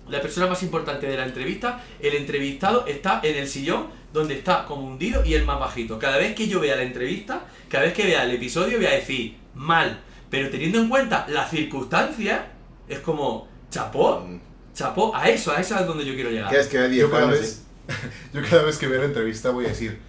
la 0.09 0.21
persona 0.21 0.47
más 0.47 0.63
importante 0.63 1.07
de 1.07 1.17
la 1.17 1.25
entrevista, 1.25 1.83
el 1.99 2.15
entrevistado 2.15 2.85
está 2.85 3.19
en 3.23 3.35
el 3.35 3.47
sillón 3.47 3.87
donde 4.13 4.35
está 4.35 4.65
como 4.65 4.87
hundido 4.87 5.25
y 5.25 5.33
el 5.33 5.45
más 5.45 5.59
bajito. 5.59 5.99
Cada 5.99 6.17
vez 6.17 6.35
que 6.35 6.47
yo 6.47 6.59
vea 6.59 6.75
la 6.75 6.83
entrevista, 6.83 7.45
cada 7.69 7.85
vez 7.85 7.93
que 7.93 8.05
vea 8.05 8.23
el 8.23 8.31
episodio, 8.31 8.77
voy 8.77 8.85
a 8.85 8.91
decir, 8.91 9.35
mal. 9.53 10.01
Pero 10.29 10.49
teniendo 10.49 10.79
en 10.79 10.89
cuenta 10.89 11.25
las 11.29 11.49
circunstancias, 11.49 12.41
es 12.87 12.99
como, 12.99 13.47
chapó, 13.69 14.21
Mm. 14.21 14.39
chapó, 14.73 15.15
a 15.15 15.29
eso, 15.29 15.51
a 15.51 15.59
eso 15.61 15.75
es 15.79 15.85
donde 15.87 16.05
yo 16.05 16.13
quiero 16.15 16.29
llegar. 16.29 16.49
¿Qué 16.49 16.59
es 16.59 16.67
que 16.67 16.95
Yo 16.95 17.09
cada, 17.09 17.27
vez, 17.27 17.63
yo 18.33 18.41
cada 18.49 18.63
vez 18.63 18.77
que 18.77 18.87
veo 18.87 18.99
la 18.99 19.05
entrevista 19.07 19.49
voy 19.51 19.65
a 19.65 19.69
decir, 19.69 19.99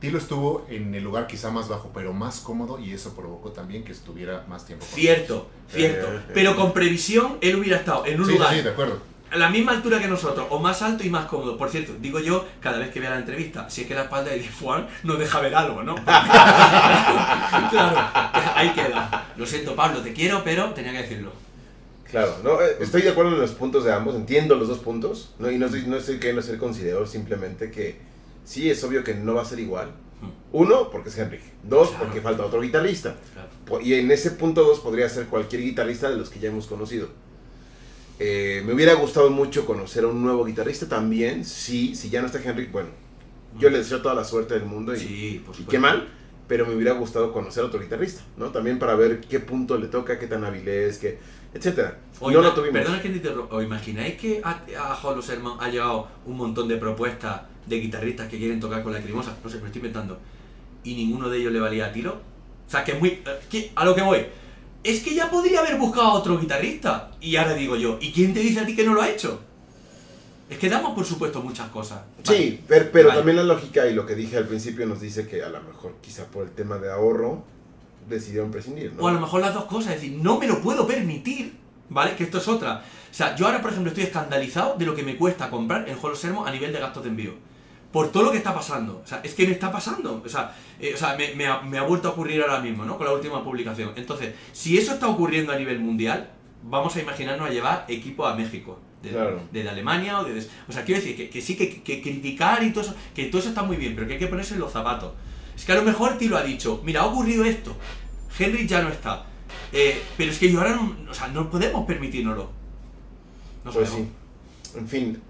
Tilo 0.00 0.18
estuvo 0.18 0.66
en 0.68 0.94
el 0.94 1.02
lugar 1.02 1.26
quizá 1.26 1.50
más 1.50 1.68
bajo, 1.68 1.90
pero 1.94 2.12
más 2.12 2.40
cómodo 2.40 2.78
y 2.78 2.92
eso 2.92 3.14
provocó 3.14 3.52
también 3.52 3.84
que 3.84 3.92
estuviera 3.92 4.44
más 4.48 4.66
tiempo. 4.66 4.84
con 4.84 4.94
Cierto, 4.94 5.48
cierto. 5.72 6.12
Eh, 6.12 6.16
eh. 6.16 6.30
Pero 6.34 6.56
con 6.56 6.72
previsión, 6.74 7.38
él 7.40 7.56
hubiera 7.56 7.78
estado 7.78 8.04
en 8.04 8.20
un 8.20 8.26
sí, 8.26 8.32
lugar 8.32 8.54
sí, 8.54 8.62
de 8.62 8.70
acuerdo. 8.70 8.98
A 9.34 9.36
la 9.36 9.50
misma 9.50 9.72
altura 9.72 9.98
que 9.98 10.06
nosotros, 10.06 10.46
o 10.50 10.60
más 10.60 10.80
alto 10.80 11.02
y 11.04 11.10
más 11.10 11.26
cómodo. 11.26 11.56
Por 11.56 11.68
cierto, 11.68 11.92
digo 12.00 12.20
yo 12.20 12.46
cada 12.60 12.78
vez 12.78 12.90
que 12.90 13.00
vea 13.00 13.10
la 13.10 13.18
entrevista, 13.18 13.68
si 13.68 13.82
es 13.82 13.86
que 13.88 13.94
la 13.94 14.02
espalda 14.02 14.30
de 14.30 14.46
Juan 14.60 14.86
nos 15.02 15.18
deja 15.18 15.40
ver 15.40 15.54
algo, 15.56 15.82
¿no? 15.82 15.96
claro, 16.04 17.98
ahí 18.54 18.70
queda. 18.70 19.26
Lo 19.36 19.44
siento, 19.46 19.74
Pablo, 19.74 20.00
te 20.00 20.12
quiero, 20.12 20.42
pero 20.44 20.70
tenía 20.70 20.92
que 20.92 21.02
decirlo. 21.02 21.32
Claro, 22.10 22.36
no, 22.44 22.60
eh, 22.62 22.76
estoy 22.78 23.02
de 23.02 23.10
acuerdo 23.10 23.32
en 23.34 23.40
los 23.40 23.50
puntos 23.52 23.84
de 23.84 23.92
ambos, 23.92 24.14
entiendo 24.14 24.54
los 24.54 24.68
dos 24.68 24.78
puntos, 24.78 25.34
¿no? 25.40 25.50
y 25.50 25.58
no 25.58 25.66
estoy, 25.66 25.82
no 25.86 25.96
estoy 25.96 26.16
queriendo 26.18 26.42
ser 26.42 26.58
considerador, 26.58 27.08
simplemente 27.08 27.72
que 27.72 27.98
sí 28.44 28.70
es 28.70 28.84
obvio 28.84 29.02
que 29.02 29.14
no 29.14 29.34
va 29.34 29.42
a 29.42 29.46
ser 29.46 29.58
igual. 29.58 29.90
Uno, 30.52 30.90
porque 30.90 31.08
es 31.08 31.18
Henrik. 31.18 31.42
Dos, 31.64 31.88
Claro. 31.88 32.04
porque 32.04 32.20
falta 32.20 32.44
otro 32.46 32.60
guitarrista. 32.60 33.16
Claro. 33.66 33.82
Y 33.84 33.94
en 33.94 34.10
ese 34.12 34.30
punto 34.30 34.62
dos 34.62 34.78
podría 34.78 35.08
ser 35.08 35.26
cualquier 35.26 35.62
guitarrista 35.62 36.08
de 36.08 36.16
los 36.16 36.30
que 36.30 36.38
ya 36.38 36.50
hemos 36.50 36.68
conocido. 36.68 37.08
Eh, 38.18 38.62
me 38.64 38.72
hubiera 38.74 38.94
gustado 38.94 39.30
mucho 39.30 39.66
conocer 39.66 40.04
a 40.04 40.08
un 40.08 40.22
nuevo 40.22 40.44
guitarrista 40.44 40.88
también, 40.88 41.44
sí, 41.44 41.94
si 41.94 42.10
ya 42.10 42.20
no 42.20 42.26
está 42.28 42.40
Henrik, 42.42 42.70
bueno, 42.70 42.90
yo 43.58 43.70
le 43.70 43.78
deseo 43.78 44.02
toda 44.02 44.14
la 44.14 44.24
suerte 44.24 44.54
del 44.54 44.66
mundo 44.66 44.94
y, 44.94 44.98
Sí, 44.98 45.44
y 45.58 45.62
qué 45.64 45.78
mal, 45.78 46.08
pero 46.46 46.64
me 46.66 46.74
hubiera 46.74 46.92
gustado 46.92 47.32
conocer 47.32 47.64
a 47.64 47.66
otro 47.66 47.80
guitarrista, 47.80 48.22
¿no? 48.36 48.50
También 48.50 48.78
para 48.78 48.94
ver 48.94 49.20
qué 49.20 49.40
punto 49.40 49.78
le 49.78 49.88
toca, 49.88 50.18
qué 50.18 50.28
tan 50.28 50.44
hábil 50.44 50.66
es, 50.68 50.98
qué, 50.98 51.18
etcétera. 51.52 51.98
O 52.20 52.30
no 52.30 52.40
lo 52.40 52.52
tuvimos. 52.52 52.80
Perdona 52.80 53.00
que 53.00 53.10
te 53.10 53.28
¿os 53.28 53.64
imagináis 53.64 54.14
que 54.14 54.40
a, 54.44 54.62
a 54.78 55.00
Hollow 55.02 55.22
Sermon 55.22 55.56
ha 55.60 55.68
llegado 55.68 56.08
un 56.26 56.36
montón 56.36 56.68
de 56.68 56.76
propuestas 56.76 57.42
de 57.66 57.80
guitarristas 57.80 58.28
que 58.28 58.38
quieren 58.38 58.60
tocar 58.60 58.82
con 58.82 58.92
la 58.92 59.00
crimosa? 59.00 59.36
No 59.42 59.48
sé, 59.48 59.58
me 59.58 59.66
estoy 59.66 59.80
inventando. 59.80 60.18
Y 60.82 60.94
ninguno 60.94 61.30
de 61.30 61.38
ellos 61.38 61.52
le 61.52 61.60
valía 61.60 61.86
a 61.86 61.92
tiro. 61.92 62.20
O 62.66 62.70
sea, 62.70 62.84
que 62.84 62.92
es 62.92 63.00
muy. 63.00 63.22
eh, 63.52 63.72
a 63.74 63.84
lo 63.84 63.94
que 63.94 64.02
voy. 64.02 64.26
Es 64.84 65.02
que 65.02 65.14
ya 65.14 65.30
podría 65.30 65.60
haber 65.60 65.76
buscado 65.76 66.08
a 66.08 66.12
otro 66.12 66.38
guitarrista. 66.38 67.10
Y 67.20 67.36
ahora 67.36 67.54
digo 67.54 67.74
yo, 67.74 67.98
¿y 68.00 68.12
quién 68.12 68.34
te 68.34 68.40
dice 68.40 68.60
a 68.60 68.66
ti 68.66 68.76
que 68.76 68.84
no 68.84 68.94
lo 68.94 69.00
ha 69.02 69.08
hecho? 69.08 69.40
Es 70.50 70.58
que 70.58 70.68
damos 70.68 70.94
por 70.94 71.06
supuesto 71.06 71.40
muchas 71.40 71.70
cosas. 71.70 72.02
Sí, 72.22 72.60
pero, 72.68 72.90
pero 72.92 73.08
Vale. 73.08 73.20
también 73.20 73.36
la 73.38 73.44
lógica 73.44 73.86
y 73.86 73.94
lo 73.94 74.04
que 74.04 74.14
dije 74.14 74.36
al 74.36 74.46
principio 74.46 74.86
nos 74.86 75.00
dice 75.00 75.26
que 75.26 75.42
a 75.42 75.48
lo 75.48 75.62
mejor 75.62 75.94
quizá 76.02 76.26
por 76.26 76.44
el 76.44 76.50
tema 76.50 76.76
de 76.76 76.92
ahorro 76.92 77.42
decidieron 78.08 78.50
prescindir, 78.50 78.92
¿no? 78.92 79.02
O 79.02 79.08
a 79.08 79.12
lo 79.12 79.20
mejor 79.20 79.40
las 79.40 79.54
dos 79.54 79.64
cosas, 79.64 79.94
es 79.94 80.02
decir, 80.02 80.18
no 80.20 80.38
me 80.38 80.46
lo 80.46 80.60
puedo 80.60 80.86
permitir, 80.86 81.54
¿vale? 81.88 82.14
Que 82.14 82.24
esto 82.24 82.36
es 82.36 82.46
otra. 82.46 82.84
O 83.10 83.14
sea, 83.14 83.34
yo 83.36 83.46
ahora, 83.46 83.62
por 83.62 83.70
ejemplo, 83.70 83.88
estoy 83.88 84.04
escandalizado 84.04 84.76
de 84.76 84.84
lo 84.84 84.94
que 84.94 85.02
me 85.02 85.16
cuesta 85.16 85.48
comprar 85.48 85.88
en 85.88 85.96
Holo 86.00 86.14
Sermo 86.14 86.44
a 86.44 86.50
nivel 86.50 86.72
de 86.74 86.80
gastos 86.80 87.02
de 87.02 87.08
envío. 87.08 87.32
Por 87.94 88.10
todo 88.10 88.24
lo 88.24 88.32
que 88.32 88.38
está 88.38 88.52
pasando. 88.52 89.00
O 89.04 89.06
sea, 89.06 89.20
es 89.22 89.34
que 89.34 89.46
me 89.46 89.52
está 89.52 89.70
pasando. 89.70 90.20
O 90.24 90.28
sea, 90.28 90.52
eh, 90.80 90.92
o 90.94 90.96
sea 90.96 91.16
me, 91.16 91.34
me 91.36 91.46
ha, 91.46 91.60
me 91.62 91.78
ha 91.78 91.82
vuelto 91.82 92.08
a 92.08 92.10
ocurrir 92.10 92.42
ahora 92.42 92.58
mismo, 92.60 92.84
¿no? 92.84 92.98
Con 92.98 93.06
la 93.06 93.12
última 93.12 93.44
publicación. 93.44 93.92
Entonces, 93.94 94.34
si 94.52 94.76
eso 94.76 94.94
está 94.94 95.06
ocurriendo 95.08 95.52
a 95.52 95.56
nivel 95.56 95.78
mundial, 95.78 96.28
vamos 96.64 96.96
a 96.96 97.00
imaginarnos 97.00 97.48
a 97.48 97.52
llevar 97.52 97.84
equipo 97.88 98.26
a 98.26 98.34
México. 98.34 98.80
De, 99.00 99.10
Claro. 99.10 99.38
de 99.52 99.68
Alemania 99.68 100.18
o 100.18 100.24
de... 100.24 100.44
O 100.68 100.72
sea, 100.72 100.82
quiero 100.84 101.00
decir 101.00 101.14
que, 101.14 101.28
que 101.28 101.40
sí 101.42 101.56
que, 101.56 101.82
que 101.82 102.02
criticar 102.02 102.62
y 102.64 102.72
todo 102.72 102.84
eso, 102.84 102.94
que 103.14 103.26
todo 103.26 103.38
eso 103.38 103.50
está 103.50 103.62
muy 103.62 103.76
bien, 103.76 103.94
pero 103.94 104.06
que 104.06 104.14
hay 104.14 104.18
que 104.18 104.28
ponerse 104.28 104.54
en 104.54 104.60
los 104.60 104.72
zapatos. 104.72 105.12
Es 105.54 105.64
que 105.64 105.72
a 105.72 105.76
lo 105.76 105.82
mejor 105.82 106.18
Tilo 106.18 106.36
ha 106.38 106.42
dicho, 106.42 106.80
mira, 106.84 107.02
ha 107.02 107.06
ocurrido 107.06 107.44
esto, 107.44 107.76
Henry 108.38 108.66
ya 108.66 108.82
no 108.82 108.88
está, 108.88 109.26
eh, 109.72 110.02
pero 110.16 110.32
es 110.32 110.38
que 110.38 110.50
yo 110.50 110.58
ahora 110.58 110.74
no, 110.74 110.96
o 111.10 111.14
sea, 111.14 111.28
no 111.28 111.50
podemos 111.50 111.86
permitírnoslo. 111.86 112.50
No 113.64 113.70
pues 113.70 113.90
sí. 113.90 114.08
En 114.74 114.88
fin, 114.88 115.22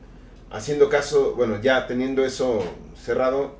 haciendo 0.55 0.89
caso, 0.89 1.35
bueno, 1.35 1.61
ya 1.61 1.87
teniendo 1.87 2.25
eso 2.25 2.63
cerrado, 2.97 3.57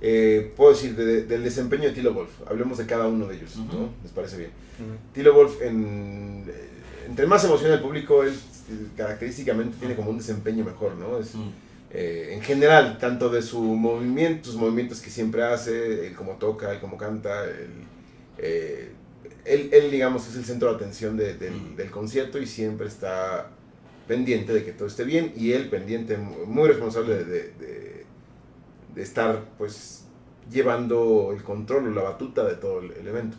eh, 0.00 0.52
puedo 0.56 0.72
decir 0.72 0.96
del 0.96 1.44
desempeño 1.44 1.84
de 1.84 1.90
Tilo 1.90 2.14
Wolf. 2.14 2.30
Hablemos 2.46 2.78
de 2.78 2.86
cada 2.86 3.06
uno 3.06 3.26
de 3.26 3.36
ellos, 3.36 3.56
¿no? 3.56 3.90
¿Les 4.02 4.12
parece 4.12 4.38
bien? 4.38 4.50
Tilo 5.12 5.34
Wolf, 5.34 5.60
en, 5.62 6.44
eh, 6.48 6.68
entre 7.06 7.26
más 7.26 7.44
emociona 7.44 7.74
el 7.74 7.80
público, 7.80 8.24
él 8.24 8.32
característicamente 8.96 9.76
tiene 9.78 9.94
como 9.94 10.10
un 10.10 10.18
desempeño 10.18 10.64
mejor, 10.64 10.94
¿no? 10.96 11.18
Es, 11.18 11.32
eh, 11.90 12.30
en 12.32 12.40
general, 12.40 12.98
tanto 12.98 13.28
de 13.28 13.42
su 13.42 13.60
movimiento, 13.60 14.46
sus 14.50 14.56
movimientos 14.56 15.00
que 15.00 15.10
siempre 15.10 15.44
hace, 15.44 16.06
el 16.06 16.14
cómo 16.14 16.32
toca, 16.32 16.72
el 16.72 16.80
cómo 16.80 16.96
canta, 16.96 17.44
él, 18.38 18.90
él, 19.44 19.90
digamos, 19.90 20.26
es 20.26 20.36
el 20.36 20.44
centro 20.44 20.70
de 20.70 20.76
atención 20.76 21.18
del, 21.18 21.76
del 21.76 21.90
concierto 21.90 22.38
y 22.38 22.46
siempre 22.46 22.88
está 22.88 23.50
pendiente 24.06 24.52
de 24.52 24.64
que 24.64 24.72
todo 24.72 24.88
esté 24.88 25.04
bien 25.04 25.32
y 25.36 25.52
él 25.52 25.68
pendiente, 25.68 26.16
muy 26.18 26.68
responsable 26.68 27.24
de, 27.24 28.04
de, 28.94 29.02
estar 29.02 29.44
pues 29.58 30.04
llevando 30.50 31.32
el 31.32 31.42
control 31.42 31.88
o 31.88 31.90
la 31.90 32.02
batuta 32.02 32.44
de 32.44 32.54
todo 32.54 32.80
el, 32.80 33.06
evento. 33.06 33.36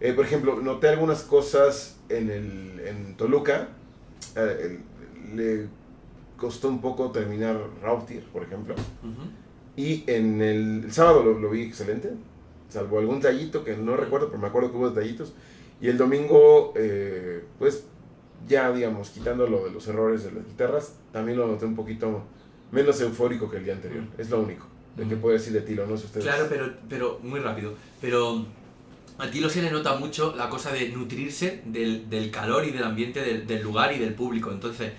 Eh, 0.00 0.12
por 0.12 0.24
ejemplo, 0.24 0.60
noté 0.60 0.88
algunas 0.88 1.22
cosas 1.22 1.98
en, 2.08 2.30
el, 2.30 2.80
en 2.84 3.16
Toluca, 3.16 3.68
eh, 4.36 4.80
le 5.34 5.66
costó 6.36 6.68
un 6.68 6.80
poco 6.80 7.10
terminar 7.10 7.60
Rautir, 7.82 8.24
por 8.32 8.42
ejemplo, 8.42 8.74
y 9.76 10.04
en 10.06 10.40
el, 10.40 10.92
sábado 10.92 11.22
lo, 11.22 11.50
vi 11.50 11.62
excelente, 11.62 12.12
salvo 12.68 12.98
algún 12.98 13.20
tallito 13.20 13.64
que 13.64 13.76
no 13.76 13.96
recuerdo, 13.96 14.28
pero 14.28 14.40
me 14.40 14.48
acuerdo 14.48 14.70
que 14.70 14.76
hubo 14.78 14.90
detallitos, 14.90 15.34
y 15.80 15.88
el 15.88 15.98
domingo, 15.98 16.72
eh, 16.76 17.44
pues 17.58 17.87
ya, 18.46 18.70
digamos, 18.72 19.10
quitando 19.10 19.46
lo 19.46 19.64
de 19.64 19.70
los 19.70 19.86
errores 19.88 20.24
de 20.24 20.32
las 20.32 20.46
guitarras, 20.46 20.94
también 21.12 21.38
lo 21.38 21.46
noté 21.46 21.64
un 21.64 21.74
poquito 21.76 22.22
menos 22.70 23.00
eufórico 23.00 23.50
que 23.50 23.58
el 23.58 23.64
día 23.64 23.74
anterior. 23.74 24.04
Es 24.16 24.30
lo 24.30 24.40
único 24.40 24.66
de 24.98 25.06
que 25.08 25.16
puedo 25.16 25.34
decir 25.34 25.52
de 25.52 25.60
Tilo, 25.60 25.86
no 25.86 25.96
sé 25.96 26.06
ustedes. 26.06 26.26
Claro, 26.26 26.46
pero, 26.48 26.72
pero 26.88 27.20
muy 27.22 27.40
rápido. 27.40 27.74
Pero 28.00 28.44
a 29.18 29.30
Tilo 29.30 29.48
se 29.48 29.62
le 29.62 29.70
nota 29.70 29.96
mucho 29.96 30.34
la 30.36 30.48
cosa 30.48 30.72
de 30.72 30.88
nutrirse 30.88 31.62
del, 31.64 32.10
del 32.10 32.30
calor 32.30 32.64
y 32.64 32.72
del 32.72 32.82
ambiente 32.82 33.20
del, 33.20 33.46
del, 33.46 33.62
lugar 33.62 33.92
y 33.92 33.98
del 33.98 34.14
público. 34.14 34.50
Entonces, 34.50 34.92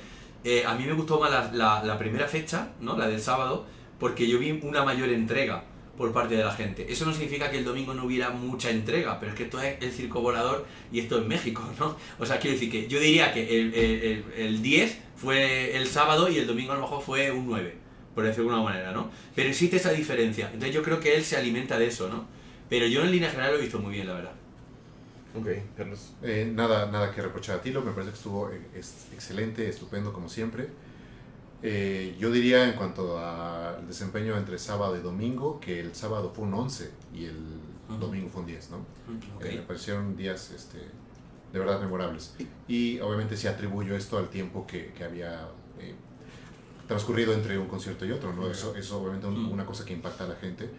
eh, 0.44 0.64
a 0.66 0.76
mí 0.76 0.86
me 0.86 0.94
gustó 0.94 1.20
más 1.20 1.32
la, 1.32 1.52
la, 1.52 1.84
la 1.84 1.98
primera 1.98 2.28
fecha, 2.28 2.70
¿no? 2.80 2.98
la 2.98 3.08
del 3.08 3.20
sábado, 3.20 3.66
porque 4.00 4.28
yo 4.28 4.40
vi 4.40 4.52
una 4.64 4.86
mayor 4.86 5.10
entrega 5.10 5.66
por 6.00 6.14
parte 6.14 6.34
de 6.34 6.46
la 6.46 6.54
gente. 6.54 6.90
Eso 6.90 7.06
no 7.06 7.12
significa 7.12 7.52
que 7.52 7.58
el 7.58 7.66
domingo 7.66 7.94
no 7.94 8.06
hubiera 8.06 8.30
mucha 8.30 8.70
entrega, 8.70 9.20
pero 9.20 9.34
es 9.34 9.38
que 9.38 9.44
esto 9.44 9.62
es 9.62 9.76
el 9.82 9.92
circo 9.92 10.22
volador 10.22 10.66
y 10.94 11.02
esto 11.02 11.20
es 11.20 11.26
México, 11.26 11.62
¿no? 11.78 11.98
O 12.18 12.26
sea, 12.26 12.40
quiero 12.40 12.54
decir 12.54 12.72
que 12.72 12.88
yo 12.88 13.02
diría 13.02 13.34
que 13.34 13.60
el, 13.60 13.74
el, 13.74 14.24
el 14.38 14.62
10 14.62 14.98
fue 15.18 15.76
el 15.76 15.88
sábado 15.88 16.30
y 16.30 16.38
el 16.38 16.48
domingo 16.48 16.72
a 16.72 16.76
lo 16.76 16.84
mejor 16.84 17.04
fue 17.04 17.30
un 17.32 17.48
9, 17.48 17.76
por 18.16 18.24
decirlo 18.24 18.50
de 18.50 18.56
alguna 18.56 18.72
manera, 18.72 18.94
¿no? 18.94 19.12
Pero 19.36 19.50
existe 19.50 19.76
esa 19.76 19.92
diferencia. 19.92 20.46
Entonces 20.46 20.74
yo 20.74 20.84
creo 20.84 21.02
que 21.02 21.18
él 21.18 21.26
se 21.26 21.36
alimenta 21.36 21.78
de 21.78 21.88
eso, 21.88 22.08
¿no? 22.08 22.26
Pero 22.70 22.88
yo 22.88 23.04
en 23.04 23.12
línea 23.12 23.30
general 23.30 23.52
lo 23.52 23.58
he 23.58 23.62
visto 23.64 23.80
muy 23.80 23.96
bien, 23.96 24.08
la 24.08 24.14
verdad. 24.14 24.36
Ok, 25.38 25.48
Carlos. 25.76 26.14
Eh, 26.24 26.50
nada, 26.50 26.90
nada 26.90 27.14
que 27.14 27.22
reprochar 27.22 27.58
a 27.58 27.62
Tilo, 27.62 27.82
me 27.82 27.92
parece 27.92 28.12
que 28.12 28.18
estuvo 28.18 28.50
eh, 28.50 28.62
excelente, 29.14 29.68
estupendo 29.68 30.14
como 30.14 30.30
siempre. 30.30 30.70
Eh, 31.62 32.16
yo 32.18 32.32
diría 32.32 32.70
en 32.70 32.74
cuanto 32.76 33.20
al 33.20 33.86
desempeño 33.86 34.38
entre 34.38 34.58
sábado 34.58 34.96
y 34.96 35.02
domingo, 35.02 35.60
que 35.60 35.80
el 35.80 35.94
sábado 35.94 36.32
fue 36.34 36.46
un 36.46 36.54
11 36.54 36.92
y 37.14 37.26
el 37.26 37.38
domingo 38.00 38.30
fue 38.30 38.42
un 38.42 38.48
10, 38.48 38.70
¿no? 38.72 38.78
Eh, 39.42 39.56
me 39.58 39.62
parecieron 39.64 40.16
días 40.16 40.52
este, 40.52 40.78
de 40.78 41.60
verdad 41.60 41.82
memorables. 41.82 42.34
Y 42.68 43.00
obviamente 43.00 43.36
si 43.36 43.48
atribuyo 43.48 43.96
esto 43.96 44.18
al 44.18 44.30
tiempo 44.30 44.66
que, 44.66 44.94
que 44.94 45.04
había 45.04 45.50
eh, 45.80 45.96
transcurrido 46.88 47.34
entre 47.34 47.58
un 47.58 47.68
concierto 47.68 48.06
y 48.06 48.12
otro, 48.12 48.34
¿no? 48.34 48.50
Eso, 48.50 48.76
eso 48.76 49.02
obviamente 49.02 49.28
es 49.28 49.34
una 49.34 49.66
cosa 49.66 49.84
que 49.84 49.94
impacta 49.94 50.24
a 50.24 50.28
la 50.28 50.36
gente, 50.36 50.70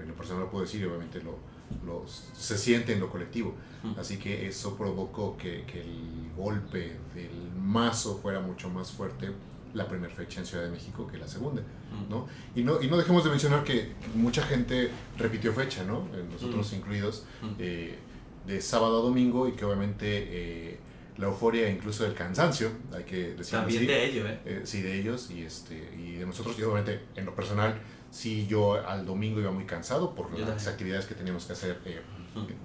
en 0.00 0.08
lo 0.08 0.14
personal 0.14 0.44
lo 0.44 0.50
puedo 0.50 0.64
decir 0.64 0.80
y 0.80 0.84
obviamente 0.84 1.20
lo, 1.20 1.36
lo, 1.84 2.06
se 2.06 2.56
siente 2.56 2.92
en 2.92 3.00
lo 3.00 3.10
colectivo. 3.10 3.54
Así 3.98 4.18
que 4.18 4.46
eso 4.46 4.76
provocó 4.76 5.36
que, 5.36 5.64
que 5.66 5.82
el 5.82 6.30
golpe 6.34 6.96
del 7.14 7.52
mazo 7.60 8.18
fuera 8.22 8.40
mucho 8.40 8.70
más 8.70 8.92
fuerte 8.92 9.30
la 9.74 9.86
primera 9.88 10.14
fecha 10.14 10.40
en 10.40 10.46
Ciudad 10.46 10.64
de 10.64 10.70
México 10.70 11.06
que 11.06 11.18
la 11.18 11.28
segunda, 11.28 11.62
¿no? 12.08 12.26
Y, 12.54 12.62
¿no? 12.62 12.80
y 12.80 12.88
no 12.88 12.96
dejemos 12.96 13.24
de 13.24 13.30
mencionar 13.30 13.64
que 13.64 13.92
mucha 14.14 14.42
gente 14.42 14.90
repitió 15.18 15.52
fecha, 15.52 15.84
¿no? 15.84 16.08
Eh, 16.14 16.24
nosotros 16.32 16.72
incluidos, 16.72 17.24
eh, 17.58 17.98
de 18.46 18.60
sábado 18.60 19.00
a 19.00 19.02
domingo 19.02 19.48
y 19.48 19.52
que 19.52 19.64
obviamente 19.64 20.06
eh, 20.06 20.78
la 21.16 21.26
euforia 21.26 21.68
incluso 21.68 22.04
del 22.04 22.14
cansancio, 22.14 22.70
hay 22.92 23.04
que 23.04 23.34
decirlo 23.34 23.60
También 23.60 23.86
de 23.86 24.04
ellos, 24.04 24.28
¿eh? 24.44 24.62
Sí, 24.64 24.82
de 24.82 24.98
ellos 24.98 25.30
y, 25.30 25.42
este, 25.42 25.74
y 25.96 26.16
de 26.16 26.26
nosotros, 26.26 26.56
y 26.58 26.62
obviamente 26.62 27.00
en 27.16 27.26
lo 27.26 27.34
personal, 27.34 27.80
sí 28.10 28.46
yo 28.46 28.74
al 28.74 29.04
domingo 29.04 29.40
iba 29.40 29.50
muy 29.50 29.64
cansado 29.64 30.14
por 30.14 30.36
las 30.38 30.66
actividades 30.68 31.06
que 31.06 31.14
teníamos 31.14 31.46
que 31.46 31.52
hacer 31.54 31.80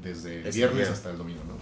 desde 0.03 0.47
el 0.47 0.53
viernes 0.53 0.89
hasta 0.89 1.09
el 1.09 1.17
domingo, 1.17 1.41
¿no? 1.47 1.55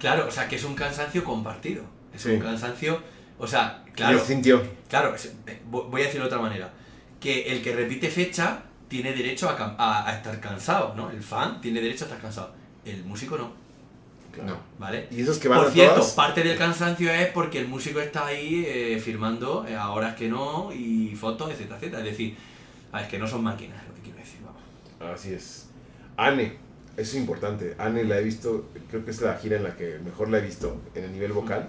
Claro, 0.00 0.26
o 0.26 0.30
sea 0.30 0.48
que 0.48 0.56
es 0.56 0.64
un 0.64 0.74
cansancio 0.74 1.22
compartido, 1.22 1.84
es 2.12 2.26
un 2.26 2.40
cansancio 2.40 3.00
o 3.38 3.46
sea, 3.46 3.84
claro. 3.94 4.18
sintió. 4.24 4.62
Claro, 4.88 5.14
eh, 5.46 5.60
voy 5.66 6.02
a 6.02 6.04
decirlo 6.04 6.24
de 6.24 6.34
otra 6.34 6.40
manera. 6.40 6.72
Que 7.20 7.52
el 7.52 7.62
que 7.62 7.74
repite 7.74 8.08
fecha 8.10 8.62
tiene 8.88 9.12
derecho 9.12 9.48
a, 9.48 10.06
a, 10.08 10.14
estar 10.14 10.38
cansado, 10.40 10.94
¿no? 10.94 11.10
El 11.10 11.22
fan 11.22 11.60
tiene 11.60 11.80
derecho 11.80 12.04
a 12.04 12.08
estar 12.08 12.20
cansado. 12.20 12.54
El 12.84 13.04
músico 13.04 13.36
no. 13.36 13.64
No. 14.44 14.58
¿Vale? 14.78 15.06
Y 15.10 15.22
esos 15.22 15.38
que 15.38 15.48
van 15.48 15.62
Por 15.62 15.72
cierto, 15.72 16.04
parte 16.16 16.42
del 16.42 16.58
cansancio 16.58 17.10
es 17.10 17.28
porque 17.28 17.60
el 17.60 17.68
músico 17.68 18.00
está 18.00 18.26
ahí 18.26 18.64
eh, 18.66 18.98
firmando 18.98 19.64
eh, 19.68 19.76
a 19.76 19.90
horas 19.90 20.16
que 20.16 20.28
no 20.28 20.72
y 20.72 21.14
fotos, 21.14 21.50
etcétera, 21.50 21.76
etcétera. 21.76 21.98
Es 22.00 22.10
decir, 22.10 22.36
es 23.00 23.08
que 23.08 23.18
no 23.18 23.26
son 23.28 23.44
máquinas, 23.44 23.80
es 23.82 23.88
lo 23.88 23.94
que 23.94 24.00
quiero 24.00 24.18
decir, 24.18 24.40
vamos. 24.44 25.14
Así 25.14 25.32
es. 25.32 25.68
Anne, 26.16 26.56
eso 26.96 27.12
es 27.12 27.14
importante. 27.14 27.76
Anne 27.78 28.04
la 28.04 28.18
he 28.18 28.24
visto, 28.24 28.70
creo 28.90 29.04
que 29.04 29.12
es 29.12 29.20
la 29.20 29.36
gira 29.36 29.56
en 29.56 29.62
la 29.62 29.76
que 29.76 29.98
mejor 30.04 30.30
la 30.30 30.38
he 30.38 30.42
visto 30.42 30.80
en 30.94 31.04
el 31.04 31.12
nivel 31.12 31.32
vocal. 31.32 31.68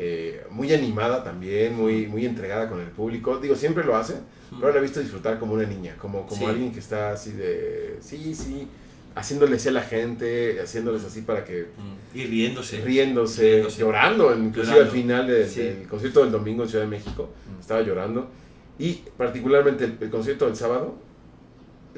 Eh, 0.00 0.44
muy 0.50 0.72
animada 0.72 1.24
también, 1.24 1.74
muy, 1.74 2.06
muy 2.06 2.24
entregada 2.24 2.68
con 2.68 2.78
el 2.78 2.86
público. 2.86 3.38
Digo, 3.38 3.56
siempre 3.56 3.82
lo 3.82 3.96
hace, 3.96 4.14
pero 4.60 4.72
la 4.72 4.78
he 4.78 4.80
visto 4.80 5.00
disfrutar 5.00 5.40
como 5.40 5.54
una 5.54 5.64
niña, 5.64 5.96
como, 5.98 6.24
como 6.24 6.46
alguien 6.46 6.72
que 6.72 6.78
está 6.78 7.10
así 7.10 7.32
de, 7.32 7.96
sí, 8.00 8.32
sí, 8.32 8.68
haciéndoles 9.16 9.66
a 9.66 9.72
la 9.72 9.82
gente, 9.82 10.60
haciéndoles 10.60 11.02
así 11.04 11.22
para 11.22 11.44
que... 11.44 11.66
Y 12.14 12.26
riéndose. 12.26 12.80
Riéndose, 12.82 13.66
llorando, 13.76 14.32
inclusive 14.38 14.78
al 14.78 14.88
final 14.88 15.26
del 15.26 15.88
concierto 15.88 16.22
del 16.22 16.30
domingo 16.30 16.62
en 16.62 16.68
Ciudad 16.68 16.84
de 16.84 16.90
México, 16.90 17.30
estaba 17.58 17.82
llorando. 17.82 18.30
Y 18.78 19.02
particularmente 19.16 19.84
el, 19.84 20.10
concierto 20.10 20.46
del 20.46 20.54
sábado, 20.54 20.94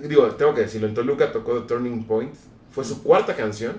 digo, 0.03 0.27
tengo 0.37 0.55
que 0.55 0.63
decirlo, 0.63 0.89
en 0.89 0.95
Toluca 0.95 1.31
tocó 1.31 1.61
The 1.61 1.69
Turning 1.69 2.05
Point, 2.05 2.33
fue 2.71 2.83
su 2.83 3.03
cuarta 3.03 3.37
canción 3.37 3.75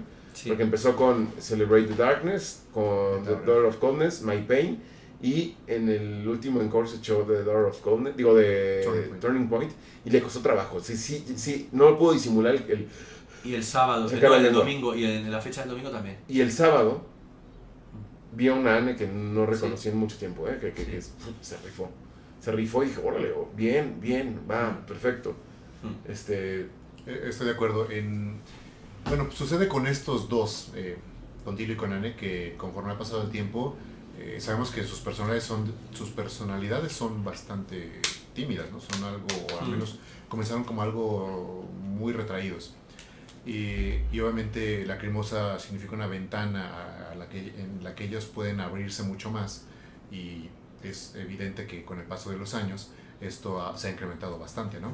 porque 0.47 0.63
empezó 0.63 0.95
con 0.95 1.30
Celebrate 1.39 1.88
the 1.88 1.95
Darkness, 1.95 2.63
con 2.73 3.23
The 3.23 3.36
Door 3.45 3.65
of 3.65 3.77
Coldness, 3.77 4.21
My 4.21 4.41
Pain, 4.41 4.80
y 5.21 5.56
en 5.67 5.89
el 5.89 6.27
último 6.27 6.62
encore 6.62 6.88
se 6.88 6.97
echó 6.97 7.23
The 7.23 7.43
Door 7.43 7.65
of 7.65 7.80
Coldness, 7.82 8.17
digo, 8.17 8.34
de 8.36 9.12
Turning 9.19 9.49
Point, 9.49 9.71
y 10.06 10.10
le 10.10 10.21
costó 10.21 10.41
trabajo. 10.41 10.80
Sí, 10.82 10.97
sí, 10.97 11.23
sí, 11.36 11.69
no 11.71 11.97
pudo 11.97 12.13
disimular 12.13 12.56
el... 12.56 12.88
y 13.43 13.54
el 13.54 13.63
sábado, 13.63 14.10
el, 14.10 14.45
el 14.45 14.54
domingo, 14.54 14.95
y 14.95 15.06
en 15.06 15.32
la 15.32 15.41
fecha 15.41 15.62
del 15.62 15.71
domingo 15.71 15.89
también. 15.89 16.17
Y 16.27 16.41
el 16.41 16.51
sábado 16.51 17.01
vi 18.34 18.47
a 18.47 18.54
una 18.54 18.77
Anne 18.77 18.95
que 18.95 19.08
no 19.08 19.45
reconocí 19.45 19.89
en 19.89 19.97
mucho 19.97 20.17
tiempo, 20.17 20.47
¿eh? 20.47 20.58
que, 20.60 20.71
que, 20.71 21.01
se 21.01 21.58
rifó. 21.63 21.89
Se 22.39 22.51
rifó 22.51 22.84
y 22.84 22.88
dije, 22.88 23.01
órale, 23.04 23.32
oh, 23.34 23.49
bien, 23.56 23.97
bien, 23.99 24.41
va, 24.49 24.84
perfecto. 24.88 25.36
Este... 26.08 26.67
Eh, 27.06 27.25
estoy 27.30 27.47
de 27.47 27.54
acuerdo. 27.54 27.89
En, 27.89 28.39
bueno, 29.06 29.26
pues 29.26 29.36
sucede 29.36 29.68
con 29.68 29.88
estos 29.88 30.30
dos, 30.30 30.72
eh, 30.76 30.98
con 31.44 31.56
Tilo 31.56 31.74
y 31.74 31.76
con 31.76 31.94
Anne, 31.94 32.16
que 32.16 32.56
conforme 32.58 32.92
ha 32.92 32.98
pasado 32.98 33.24
el 33.24 33.30
tiempo, 33.30 33.76
eh, 34.20 34.38
sabemos 34.40 34.72
que 34.72 34.84
sus 34.84 35.00
personalidades 35.00 35.44
son, 35.44 35.74
sus 35.92 36.10
personalidades 36.10 36.92
son 36.92 37.24
bastante 37.24 38.02
tímidas, 38.34 38.72
¿no? 38.72 38.80
Son 38.80 39.04
algo, 39.04 39.28
o 39.54 39.64
al 39.64 39.70
menos 39.70 40.00
comenzaron 40.30 40.64
como 40.64 40.82
algo 40.82 41.68
muy 41.84 42.14
retraídos. 42.14 42.76
Y, 43.44 43.96
y, 44.12 44.20
obviamente 44.20 44.86
la 44.86 45.00
cremosa 45.00 45.58
significa 45.58 45.96
una 45.96 46.06
ventana 46.06 47.10
a 47.12 47.16
la 47.16 47.28
que, 47.28 47.40
en 47.40 47.84
la 47.84 47.96
que 47.96 48.04
ellos 48.04 48.26
pueden 48.26 48.60
abrirse 48.60 49.02
mucho 49.02 49.32
más 49.32 49.66
y 50.12 50.48
es 50.84 51.16
evidente 51.16 51.66
que 51.66 51.84
con 51.84 52.00
el 52.00 52.06
paso 52.06 52.30
de 52.30 52.38
los 52.38 52.54
años 52.54 52.92
esto 53.20 53.76
se 53.78 53.88
ha 53.88 53.92
incrementado 53.92 54.38
bastante, 54.38 54.80
¿no? 54.80 54.94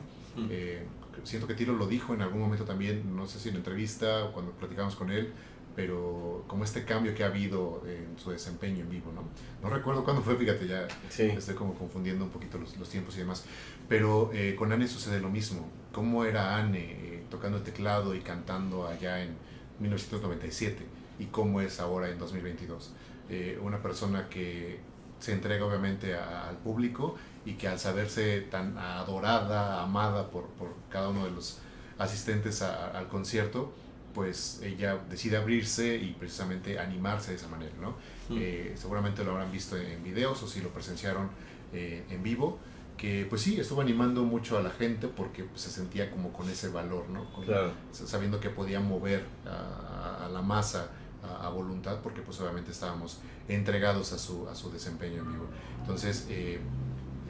Eh, 0.50 0.86
siento 1.24 1.48
que 1.48 1.54
Tiro 1.54 1.74
lo 1.74 1.88
dijo 1.88 2.14
en 2.14 2.22
algún 2.22 2.42
momento 2.42 2.66
también, 2.66 3.16
no 3.16 3.28
sé 3.28 3.40
si 3.40 3.50
en 3.50 3.56
entrevista 3.56 4.26
o 4.26 4.32
cuando 4.34 4.52
platicamos 4.52 4.96
con 4.96 5.12
él, 5.12 5.34
pero 5.76 6.44
como 6.48 6.64
este 6.64 6.86
cambio 6.86 7.14
que 7.14 7.24
ha 7.24 7.28
habido 7.28 7.84
en 7.86 8.18
su 8.18 8.32
desempeño 8.32 8.84
en 8.84 8.90
vivo, 8.90 9.12
¿no? 9.14 9.24
No 9.62 9.74
recuerdo 9.74 10.04
cuándo 10.04 10.24
fue, 10.24 10.36
fíjate, 10.36 10.68
ya 10.68 10.88
estoy 11.10 11.56
como 11.56 11.76
confundiendo 11.76 12.26
un 12.26 12.32
poquito 12.32 12.58
los, 12.58 12.76
los 12.78 12.90
tiempos 12.90 13.16
y 13.16 13.20
demás, 13.20 13.46
pero 13.88 14.32
eh, 14.34 14.56
con 14.56 14.72
Anne 14.72 14.88
sucede 14.88 15.20
lo 15.20 15.30
mismo. 15.30 15.70
¿Cómo 15.92 16.26
era 16.26 16.58
Anne? 16.58 17.08
tocando 17.30 17.58
el 17.58 17.64
teclado 17.64 18.16
y 18.16 18.22
cantando 18.22 18.88
allá 18.88 19.24
en 19.24 19.36
1997 19.80 20.86
y 21.20 21.26
cómo 21.26 21.62
es 21.62 21.80
ahora 21.80 22.10
en 22.10 22.18
2022. 22.18 22.94
Eh, 23.30 23.60
una 23.62 23.82
persona 23.82 24.30
que 24.30 24.80
se 25.20 25.34
entrega 25.34 25.66
obviamente 25.66 26.16
al 26.16 26.58
público 26.58 27.16
y 27.48 27.54
que 27.54 27.70
al 27.70 27.80
saberse 27.80 28.42
tan 28.42 28.78
adorada, 28.78 29.82
amada 29.82 30.30
por, 30.30 30.48
por 30.50 30.74
cada 30.90 31.08
uno 31.08 31.24
de 31.24 31.32
los 31.32 31.60
asistentes 31.98 32.62
al 32.62 33.08
concierto, 33.08 33.74
pues 34.14 34.60
ella 34.62 35.00
decide 35.10 35.38
abrirse 35.38 35.96
y 35.96 36.14
precisamente 36.20 36.78
animarse 36.78 37.32
de 37.32 37.38
esa 37.38 37.48
manera, 37.48 37.72
¿no? 37.80 37.92
Mm. 38.28 38.38
Eh, 38.38 38.74
seguramente 38.76 39.24
lo 39.24 39.32
habrán 39.32 39.50
visto 39.50 39.78
en 39.78 40.04
videos 40.04 40.44
o 40.44 40.48
si 40.48 40.60
lo 40.60 40.70
presenciaron 40.72 41.30
eh, 41.72 42.04
en 42.10 42.22
vivo, 42.22 42.60
que 42.98 43.26
pues 43.30 43.44
sí, 43.44 43.58
estuvo 43.58 43.80
animando 43.80 44.24
mucho 44.24 44.58
a 44.58 44.62
la 44.62 44.72
gente 44.72 45.08
porque 45.08 45.46
pues, 45.46 45.62
se 45.62 45.70
sentía 45.70 46.12
como 46.12 46.34
con 46.34 46.50
ese 46.50 46.68
valor, 46.68 47.08
¿no? 47.08 47.28
Sabiendo 47.94 48.42
que 48.42 48.50
podía 48.50 48.82
mover 48.82 49.24
a, 49.46 50.28
la 50.34 50.42
masa 50.42 50.90
a, 51.24 51.48
voluntad 51.48 52.00
porque 52.04 52.22
pues 52.22 52.42
obviamente 52.42 52.72
estábamos 52.72 53.20
entregados 53.48 54.12
a 54.12 54.20
su, 54.20 54.50
a 54.50 54.56
su 54.56 54.70
desempeño 54.70 55.22
en 55.22 55.32
vivo. 55.32 55.46
Entonces, 55.80 56.26
eh, 56.30 56.60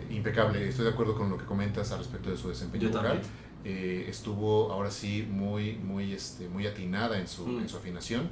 impecable, 0.10 0.68
estoy 0.68 0.86
de 0.86 0.92
acuerdo 0.92 1.16
con 1.16 1.30
lo 1.30 1.38
que 1.38 1.46
comentas 1.46 1.92
al 1.92 2.00
respecto 2.00 2.30
de 2.30 2.38
su 2.38 2.50
desempeño 2.50 2.90
vocal. 2.90 3.22
Eh, 3.64 4.06
estuvo 4.08 4.72
ahora 4.72 4.90
sí 4.90 5.28
muy, 5.30 5.74
muy, 5.74 6.14
este, 6.14 6.48
muy 6.48 6.66
atinada 6.68 7.20
en 7.20 7.28
su, 7.28 7.46
mm. 7.46 7.62
en 7.62 7.70
su 7.70 7.78
afinación, 7.78 8.30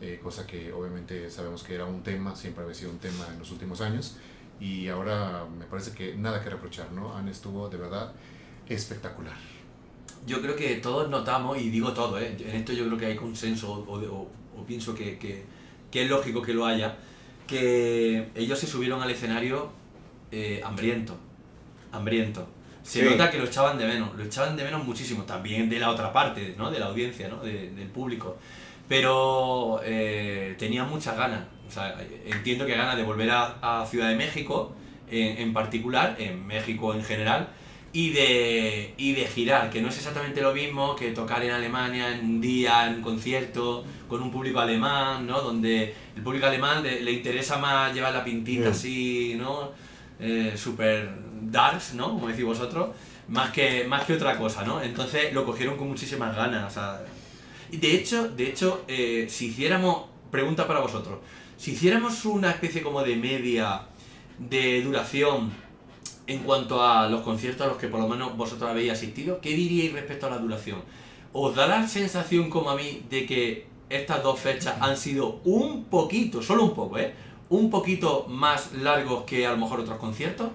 eh, 0.00 0.20
cosa 0.22 0.46
que 0.46 0.72
obviamente 0.72 1.30
sabemos 1.30 1.62
que 1.62 1.74
era 1.74 1.86
un 1.86 2.02
tema, 2.02 2.36
siempre 2.36 2.64
había 2.64 2.74
sido 2.74 2.90
un 2.90 2.98
tema 2.98 3.26
en 3.32 3.38
los 3.38 3.50
últimos 3.50 3.80
años, 3.80 4.16
y 4.60 4.88
ahora 4.88 5.46
me 5.58 5.64
parece 5.64 5.92
que 5.92 6.16
nada 6.16 6.42
que 6.42 6.50
reprochar, 6.50 6.92
¿no? 6.92 7.16
Anne 7.16 7.30
estuvo 7.30 7.68
de 7.68 7.78
verdad 7.78 8.12
espectacular. 8.68 9.36
Yo 10.26 10.40
creo 10.42 10.56
que 10.56 10.74
todos 10.76 11.08
notamos, 11.08 11.58
y 11.58 11.70
digo 11.70 11.92
todo, 11.92 12.18
¿eh? 12.18 12.36
en 12.38 12.56
esto 12.56 12.72
yo 12.72 12.86
creo 12.86 12.98
que 12.98 13.06
hay 13.06 13.16
consenso, 13.16 13.72
o, 13.72 14.28
o, 14.56 14.66
pienso 14.66 14.94
que, 14.94 15.18
que, 15.18 15.44
que, 15.90 16.02
es 16.02 16.10
lógico 16.10 16.42
que 16.42 16.52
lo 16.52 16.66
haya, 16.66 16.96
que 17.46 18.30
ellos 18.34 18.58
se 18.58 18.66
subieron 18.66 19.02
al 19.02 19.10
escenario 19.10 19.70
eh, 20.34 20.60
hambriento, 20.64 21.16
hambriento 21.92 22.48
se 22.84 23.02
nota 23.02 23.30
que 23.30 23.38
lo 23.38 23.44
echaban 23.44 23.78
de 23.78 23.86
menos, 23.86 24.14
lo 24.14 24.22
echaban 24.22 24.56
de 24.56 24.62
menos 24.62 24.84
muchísimo, 24.84 25.22
también 25.22 25.70
de 25.70 25.78
la 25.78 25.90
otra 25.90 26.12
parte, 26.12 26.54
¿no? 26.58 26.70
De 26.70 26.78
la 26.78 26.86
audiencia, 26.86 27.28
¿no? 27.28 27.38
del 27.38 27.88
público. 27.88 28.36
Pero 28.86 29.80
eh, 29.82 30.54
tenía 30.58 30.84
muchas 30.84 31.16
ganas, 31.16 31.44
o 31.66 31.70
sea, 31.70 31.98
entiendo 32.26 32.66
que 32.66 32.76
ganas 32.76 32.96
de 32.98 33.02
volver 33.02 33.30
a, 33.30 33.86
Ciudad 33.90 34.10
de 34.10 34.16
México, 34.16 34.74
en, 35.10 35.54
particular, 35.54 36.16
en 36.18 36.46
México 36.46 36.92
en 36.92 37.02
general, 37.02 37.48
y 37.94 38.10
de, 38.10 38.92
y 38.98 39.14
de 39.14 39.24
girar, 39.28 39.70
que 39.70 39.80
no 39.80 39.88
es 39.88 39.96
exactamente 39.96 40.42
lo 40.42 40.52
mismo 40.52 40.94
que 40.94 41.12
tocar 41.12 41.42
en 41.42 41.52
Alemania 41.52 42.12
en 42.12 42.26
un 42.26 42.40
día, 42.40 42.86
en 42.86 42.96
un 42.96 43.02
concierto, 43.02 43.84
con 44.08 44.20
un 44.20 44.30
público 44.30 44.60
alemán, 44.60 45.26
¿no? 45.26 45.40
Donde 45.40 45.94
el 46.14 46.22
público 46.22 46.46
alemán 46.46 46.82
le, 46.82 47.12
interesa 47.12 47.56
más 47.56 47.94
llevar 47.94 48.12
la 48.12 48.24
pintita 48.24 48.70
así, 48.70 49.36
¿no? 49.38 49.72
Eh, 50.20 50.54
Súper 50.56 51.10
darks, 51.42 51.94
¿no? 51.94 52.10
Como 52.10 52.28
decís 52.28 52.44
vosotros, 52.44 52.90
más 53.28 53.50
que, 53.50 53.84
más 53.84 54.04
que 54.04 54.14
otra 54.14 54.38
cosa, 54.38 54.64
¿no? 54.64 54.82
Entonces 54.82 55.32
lo 55.32 55.44
cogieron 55.44 55.76
con 55.76 55.88
muchísimas 55.88 56.34
ganas. 56.34 56.70
O 56.70 56.74
sea, 56.74 57.04
y 57.70 57.76
de 57.76 57.94
hecho, 57.94 58.28
de 58.28 58.48
hecho 58.48 58.84
eh, 58.88 59.26
si 59.28 59.46
hiciéramos, 59.46 60.06
pregunta 60.30 60.66
para 60.66 60.80
vosotros, 60.80 61.18
si 61.56 61.72
hiciéramos 61.72 62.24
una 62.24 62.50
especie 62.50 62.82
como 62.82 63.02
de 63.02 63.16
media 63.16 63.82
de 64.38 64.82
duración 64.82 65.52
en 66.26 66.40
cuanto 66.40 66.82
a 66.82 67.08
los 67.08 67.20
conciertos 67.22 67.66
a 67.66 67.70
los 67.70 67.78
que 67.78 67.88
por 67.88 68.00
lo 68.00 68.08
menos 68.08 68.36
vosotros 68.36 68.68
habéis 68.68 68.92
asistido, 68.92 69.40
¿qué 69.40 69.50
diríais 69.50 69.92
respecto 69.92 70.26
a 70.26 70.30
la 70.30 70.38
duración? 70.38 70.82
¿Os 71.32 71.54
da 71.54 71.66
la 71.66 71.86
sensación 71.86 72.48
como 72.48 72.70
a 72.70 72.76
mí 72.76 73.02
de 73.10 73.26
que 73.26 73.66
estas 73.88 74.22
dos 74.22 74.40
fechas 74.40 74.76
han 74.80 74.96
sido 74.96 75.40
un 75.44 75.84
poquito, 75.84 76.42
solo 76.42 76.64
un 76.64 76.74
poco, 76.74 76.98
¿eh? 76.98 77.14
Un 77.50 77.70
poquito 77.70 78.26
más 78.28 78.72
largos 78.72 79.24
que 79.24 79.46
a 79.46 79.50
lo 79.52 79.58
mejor 79.58 79.80
otros 79.80 79.98
conciertos? 79.98 80.48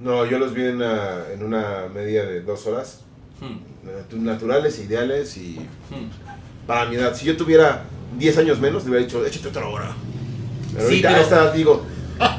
No, 0.00 0.26
yo 0.26 0.38
los 0.38 0.52
vi 0.52 0.62
en 0.62 0.76
una, 0.76 1.26
en 1.32 1.42
una 1.44 1.88
media 1.92 2.24
de 2.24 2.42
dos 2.42 2.66
horas. 2.66 3.00
Hmm. 3.40 4.24
Naturales, 4.24 4.78
ideales 4.78 5.36
y 5.36 5.58
hmm. 5.90 6.66
para 6.66 6.86
mi 6.86 6.96
edad. 6.96 7.14
Si 7.14 7.24
yo 7.26 7.36
tuviera 7.36 7.84
10 8.18 8.38
años 8.38 8.60
menos, 8.60 8.84
le 8.84 8.90
hubiera 8.90 9.06
dicho, 9.06 9.24
échate 9.24 9.48
otra 9.48 9.66
hora. 9.66 9.94
Pero 10.72 10.88
sí, 10.88 10.94
ahorita 10.94 11.08
pero... 11.08 11.20
esta 11.22 11.52
digo, 11.52 11.86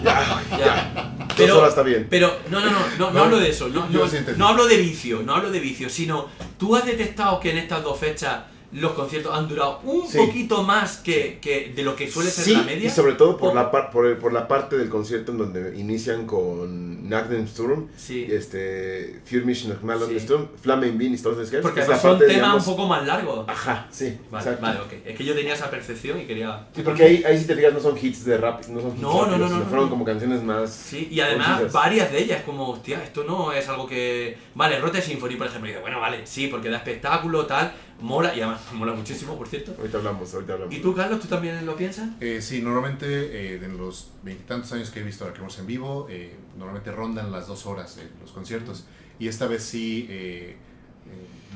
ya, 0.04 0.42
ya. 0.58 1.16
Pero, 1.36 1.54
dos 1.54 1.58
horas 1.60 1.70
está 1.70 1.84
bien. 1.84 2.08
Pero 2.10 2.32
no, 2.50 2.60
no, 2.60 2.72
no, 2.72 2.80
no, 2.98 3.12
no, 3.12 3.24
hablo 3.24 3.40
de 3.40 3.50
eso. 3.50 3.68
No, 3.70 3.88
no, 3.90 4.08
no 4.38 4.48
hablo 4.48 4.68
de 4.68 4.78
vicio, 4.78 5.24
no 5.24 5.36
hablo 5.36 5.52
de 5.52 5.60
vicio, 5.60 5.90
sino 5.90 6.28
tú 6.58 6.76
has 6.76 6.86
detectado 6.86 7.40
que 7.40 7.52
en 7.52 7.58
estas 7.58 7.84
dos 7.84 7.98
fechas 8.00 8.44
los 8.74 8.94
conciertos 8.94 9.34
han 9.34 9.48
durado 9.48 9.80
un 9.84 10.12
poquito 10.12 10.64
más 10.64 10.98
que, 10.98 11.40
que, 11.40 11.72
de 11.76 11.84
lo 11.84 11.96
que 11.96 12.10
suele 12.10 12.30
ser 12.30 12.58
la 12.58 12.64
media. 12.64 12.88
Y 12.88 12.90
sobre 12.90 13.14
todo 13.14 13.38
por, 13.38 13.54
la 13.54 13.70
par, 13.70 13.92
por, 13.92 14.18
por, 14.18 14.34
la 14.34 14.48
parte 14.48 14.78
del 14.78 14.90
concierto 14.90 15.32
en 15.32 15.38
donde 15.38 15.78
inician 15.78 16.26
con 16.26 17.08
Nachtensturm, 17.08 17.90
sí. 17.96 18.28
este, 18.30 19.22
Für 19.26 19.46
mich 19.46 19.66
noch 19.66 19.84
mal 19.84 20.00
sí. 20.08 20.20
Sturm, 20.20 20.48
Flammen 20.62 20.98
Bean 20.98 21.14
y 21.14 21.18
Porque 21.18 21.84
son 21.84 22.20
temas 22.20 22.68
un 22.68 22.76
poco 22.76 22.88
más 22.88 23.06
largos. 23.06 23.46
Ajá, 23.48 23.88
sí. 23.92 24.18
Vale, 24.32 24.56
vale, 24.60 24.80
ok. 24.80 24.94
Es 25.06 25.18
que 25.18 25.24
yo 25.24 25.36
tenía 25.36 25.54
esa 25.54 25.70
percepción 25.70 26.20
y 26.20 26.24
quería. 26.24 26.68
Sí, 26.76 26.82
porque 26.82 27.04
ahí, 27.04 27.24
ahí 27.28 27.38
si 27.38 27.46
te 27.46 27.56
fijas 27.56 27.74
no 27.74 27.80
son 27.80 27.98
hits 28.02 28.26
de 28.26 28.38
rap, 28.38 28.66
no 28.68 28.82
son 28.82 28.92
hits 28.92 29.02
no, 29.02 29.26
no, 29.28 29.38
no, 29.38 29.50
no, 29.50 29.66
fueron 29.66 29.90
como 29.90 30.04
canciones 30.04 30.42
más. 30.42 30.72
Sí, 30.72 31.08
y 31.12 31.20
además 31.20 31.72
varias 31.72 32.12
de 32.12 32.20
ellas, 32.20 32.42
como, 32.44 32.70
hostia, 32.70 33.04
esto 33.04 33.24
no 33.24 33.52
es 33.52 33.68
algo 33.70 33.88
que. 33.88 34.38
Vale, 34.56 34.80
Rote 34.80 35.02
Symphony, 35.02 35.36
por 35.36 35.48
ejemplo, 35.48 35.70
y 35.70 35.76
bueno, 35.76 36.00
vale, 36.00 36.26
sí, 36.26 36.48
porque 36.48 36.70
da 36.70 36.78
espectáculo, 36.78 37.46
tal 37.46 37.74
mola 38.04 38.36
y 38.36 38.42
además 38.42 38.62
mola 38.74 38.94
muchísimo, 38.94 39.38
por 39.38 39.48
cierto. 39.48 39.74
Ahorita 39.78 39.98
hablamos, 39.98 40.34
ahorita 40.34 40.54
hablamos. 40.54 40.76
¿Y 40.76 40.80
tú, 40.80 40.94
Carlos, 40.94 41.20
tú 41.20 41.28
también 41.28 41.66
lo 41.66 41.76
piensas? 41.76 42.10
Eh, 42.20 42.42
sí, 42.42 42.62
normalmente 42.62 43.06
eh, 43.08 43.56
en 43.64 43.78
los 43.78 44.12
veintitantos 44.22 44.72
años 44.74 44.92
que 44.92 45.00
he 45.00 45.04
visto 45.04 45.24
ahora 45.24 45.34
que 45.34 45.40
hemos 45.40 45.58
en 45.58 45.66
vivo, 45.66 46.08
eh, 46.10 46.36
normalmente 46.58 46.92
rondan 46.92 47.32
las 47.32 47.48
dos 47.48 47.66
horas 47.66 47.98
los 48.22 48.32
conciertos. 48.32 48.86
Y 49.20 49.28
esta 49.28 49.48
vez 49.48 49.64
sí 49.64 50.10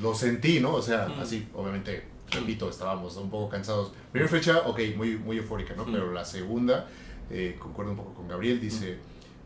lo 0.00 0.14
sentí, 0.14 0.60
¿no? 0.60 0.74
O 0.74 0.82
sea, 0.82 1.08
mm. 1.08 1.20
así, 1.20 1.48
obviamente, 1.54 2.04
repito, 2.30 2.70
estábamos 2.70 3.16
un 3.16 3.30
poco 3.30 3.50
cansados. 3.50 3.92
Primera 4.10 4.30
fecha, 4.30 4.60
ok, 4.66 4.80
muy, 4.96 5.16
muy 5.16 5.36
eufórica, 5.36 5.74
¿no? 5.74 5.84
Mm. 5.84 5.92
Pero 5.92 6.12
la 6.12 6.24
segunda, 6.24 6.88
concuerdo 7.58 7.92
un 7.92 7.98
poco 7.98 8.14
con 8.14 8.28
Gabriel, 8.28 8.60
dice, 8.60 8.96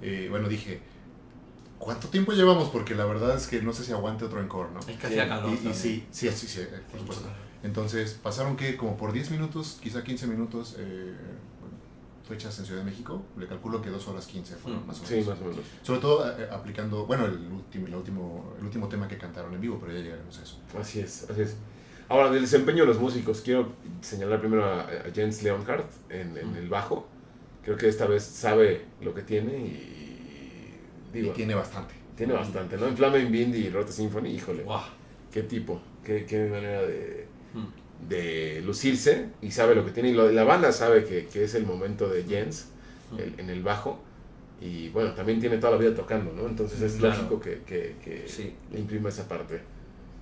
mm. 0.00 0.30
bueno, 0.30 0.48
dije, 0.48 0.80
¿Cuánto 1.82 2.06
tiempo 2.06 2.30
llevamos? 2.30 2.68
Porque 2.68 2.94
la 2.94 3.04
verdad 3.04 3.36
es 3.36 3.48
que 3.48 3.60
no 3.60 3.72
sé 3.72 3.82
si 3.82 3.90
aguante 3.90 4.24
otro 4.24 4.40
encore, 4.40 4.70
¿no? 4.70 4.78
Es 4.78 4.86
que 4.86 5.06
hacía 5.08 5.28
calor. 5.28 5.50
Y, 5.50 5.68
y 5.68 5.74
sí, 5.74 6.06
sí, 6.12 6.30
sí, 6.30 6.46
sí, 6.46 6.60
por 6.92 7.00
supuesto. 7.00 7.26
Entonces, 7.64 8.16
pasaron 8.22 8.56
que 8.56 8.76
como 8.76 8.96
por 8.96 9.12
10 9.12 9.32
minutos, 9.32 9.80
quizá 9.82 10.04
15 10.04 10.28
minutos, 10.28 10.76
eh, 10.78 11.12
fechas 12.28 12.56
en 12.60 12.66
Ciudad 12.66 12.84
de 12.84 12.88
México, 12.88 13.24
le 13.36 13.48
calculo 13.48 13.82
que 13.82 13.90
2 13.90 14.06
horas 14.06 14.26
15 14.26 14.54
fueron 14.54 14.84
mm, 14.84 14.86
más 14.86 15.00
o 15.00 15.02
menos. 15.02 15.24
Sí, 15.24 15.28
más 15.28 15.40
o 15.40 15.44
menos. 15.44 15.64
Sobre 15.82 15.98
todo 15.98 16.38
eh, 16.38 16.48
aplicando, 16.52 17.04
bueno, 17.04 17.24
el 17.26 17.50
último, 17.50 17.88
el, 17.88 17.94
último, 17.96 18.54
el 18.60 18.64
último 18.64 18.88
tema 18.88 19.08
que 19.08 19.18
cantaron 19.18 19.52
en 19.52 19.60
vivo, 19.60 19.78
pero 19.80 19.92
ya 19.92 20.04
llegaremos 20.04 20.38
a 20.38 20.42
eso. 20.44 20.58
Así 20.80 21.00
es, 21.00 21.28
así 21.28 21.42
es. 21.42 21.56
Ahora, 22.08 22.30
del 22.30 22.42
desempeño 22.42 22.82
de 22.82 22.90
los 22.90 23.00
músicos, 23.00 23.40
quiero 23.40 23.72
señalar 24.02 24.38
primero 24.38 24.64
a, 24.64 24.86
Jens 25.12 25.42
Leonhardt 25.42 25.90
en, 26.10 26.36
en 26.36 26.54
el 26.54 26.68
bajo. 26.68 27.08
Creo 27.64 27.76
que 27.76 27.88
esta 27.88 28.06
vez 28.06 28.22
sabe 28.22 28.86
lo 29.00 29.14
que 29.14 29.22
tiene 29.22 29.56
y 29.58 30.01
y 31.14 31.28
tiene 31.30 31.54
bastante. 31.54 31.94
Tiene 32.16 32.34
bastante, 32.34 32.76
¿no? 32.76 32.86
En 32.86 32.96
Flamen 32.96 33.32
Bindi 33.32 33.58
y 33.58 33.70
Rota 33.70 33.90
Symphony, 33.90 34.30
híjole. 34.30 34.64
Qué 35.32 35.42
tipo, 35.42 35.80
qué, 36.04 36.26
qué 36.26 36.46
manera 36.46 36.82
de, 36.82 37.26
hmm. 37.54 38.08
de, 38.08 38.62
lucirse 38.62 39.28
y 39.40 39.50
sabe 39.50 39.74
lo 39.74 39.84
que 39.84 39.92
tiene. 39.92 40.10
Y 40.10 40.14
la 40.14 40.44
banda 40.44 40.72
sabe 40.72 41.04
que, 41.04 41.26
que, 41.26 41.44
es 41.44 41.54
el 41.54 41.64
momento 41.64 42.08
de 42.08 42.24
Jens 42.24 42.66
hmm. 43.10 43.40
en 43.40 43.50
el 43.50 43.62
bajo. 43.62 43.98
Y 44.60 44.90
bueno, 44.90 45.12
también 45.14 45.40
tiene 45.40 45.56
toda 45.56 45.72
la 45.72 45.78
vida 45.78 45.94
tocando, 45.94 46.32
¿no? 46.32 46.46
Entonces 46.46 46.80
es 46.82 47.00
lógico 47.00 47.40
que, 47.40 47.62
que, 47.66 47.96
que 48.04 48.54
le 48.70 48.78
imprima 48.78 49.08
esa 49.08 49.26
parte. 49.26 49.62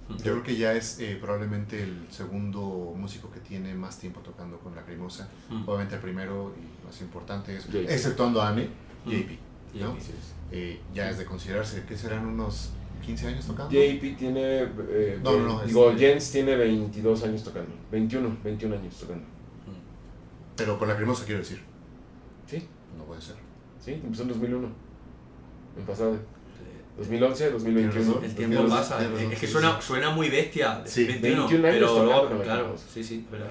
Hmm. 0.08 0.16
Yo 0.18 0.32
creo 0.32 0.42
que 0.44 0.56
ya 0.56 0.72
es 0.74 1.00
eh, 1.00 1.18
probablemente 1.20 1.82
el 1.82 2.06
segundo 2.08 2.94
músico 2.96 3.30
que 3.32 3.40
tiene 3.40 3.74
más 3.74 3.98
tiempo 3.98 4.20
tocando 4.20 4.58
con 4.60 4.76
la 4.76 4.82
Cremosa. 4.82 5.28
Obviamente 5.66 5.96
el 5.96 6.00
primero 6.00 6.54
y 6.56 6.86
más 6.86 7.00
importante 7.00 7.56
es, 7.56 7.66
exceptuando 7.74 8.40
a 8.40 8.50
Anne, 8.50 8.68
JP. 9.04 9.49
¿No? 9.74 9.96
Eh, 10.52 10.80
ya 10.92 11.10
es 11.10 11.18
de 11.18 11.24
considerarse 11.24 11.84
que 11.84 11.96
serán 11.96 12.26
unos 12.26 12.70
15 13.04 13.28
años 13.28 13.46
tocando. 13.46 13.70
JP 13.70 14.16
tiene. 14.16 14.62
Eh, 14.90 15.20
no, 15.22 15.38
no, 15.38 15.44
no. 15.44 15.64
Digo, 15.64 15.94
Jens 15.96 16.32
tiene 16.32 16.56
22 16.56 17.24
años 17.24 17.44
tocando. 17.44 17.70
21, 17.90 18.38
21 18.42 18.76
años 18.76 18.94
tocando. 18.96 19.24
Pero 20.56 20.78
con 20.78 20.88
la 20.88 20.96
cremosa 20.96 21.24
quiero 21.24 21.40
decir. 21.40 21.60
Sí. 22.46 22.66
No 22.96 23.04
puede 23.04 23.20
ser. 23.20 23.36
Sí, 23.84 23.92
empezó 23.92 24.22
en 24.22 24.28
2001. 24.28 24.68
En 25.78 25.84
pasado. 25.84 26.18
2011, 26.98 27.50
2021. 27.52 28.20
El 28.22 28.34
tiempo 28.34 28.68
pasa. 28.68 28.98
Es 29.32 29.38
que 29.38 29.46
suena, 29.46 29.80
suena 29.80 30.10
muy 30.10 30.28
bestia. 30.28 30.82
Sí, 30.84 31.04
21, 31.04 31.48
21 31.48 31.68
años 31.68 31.90
pero 31.92 32.04
luego, 32.04 32.42
claro, 32.42 32.76
sí, 32.76 33.02
sí. 33.02 33.26
Pero... 33.30 33.46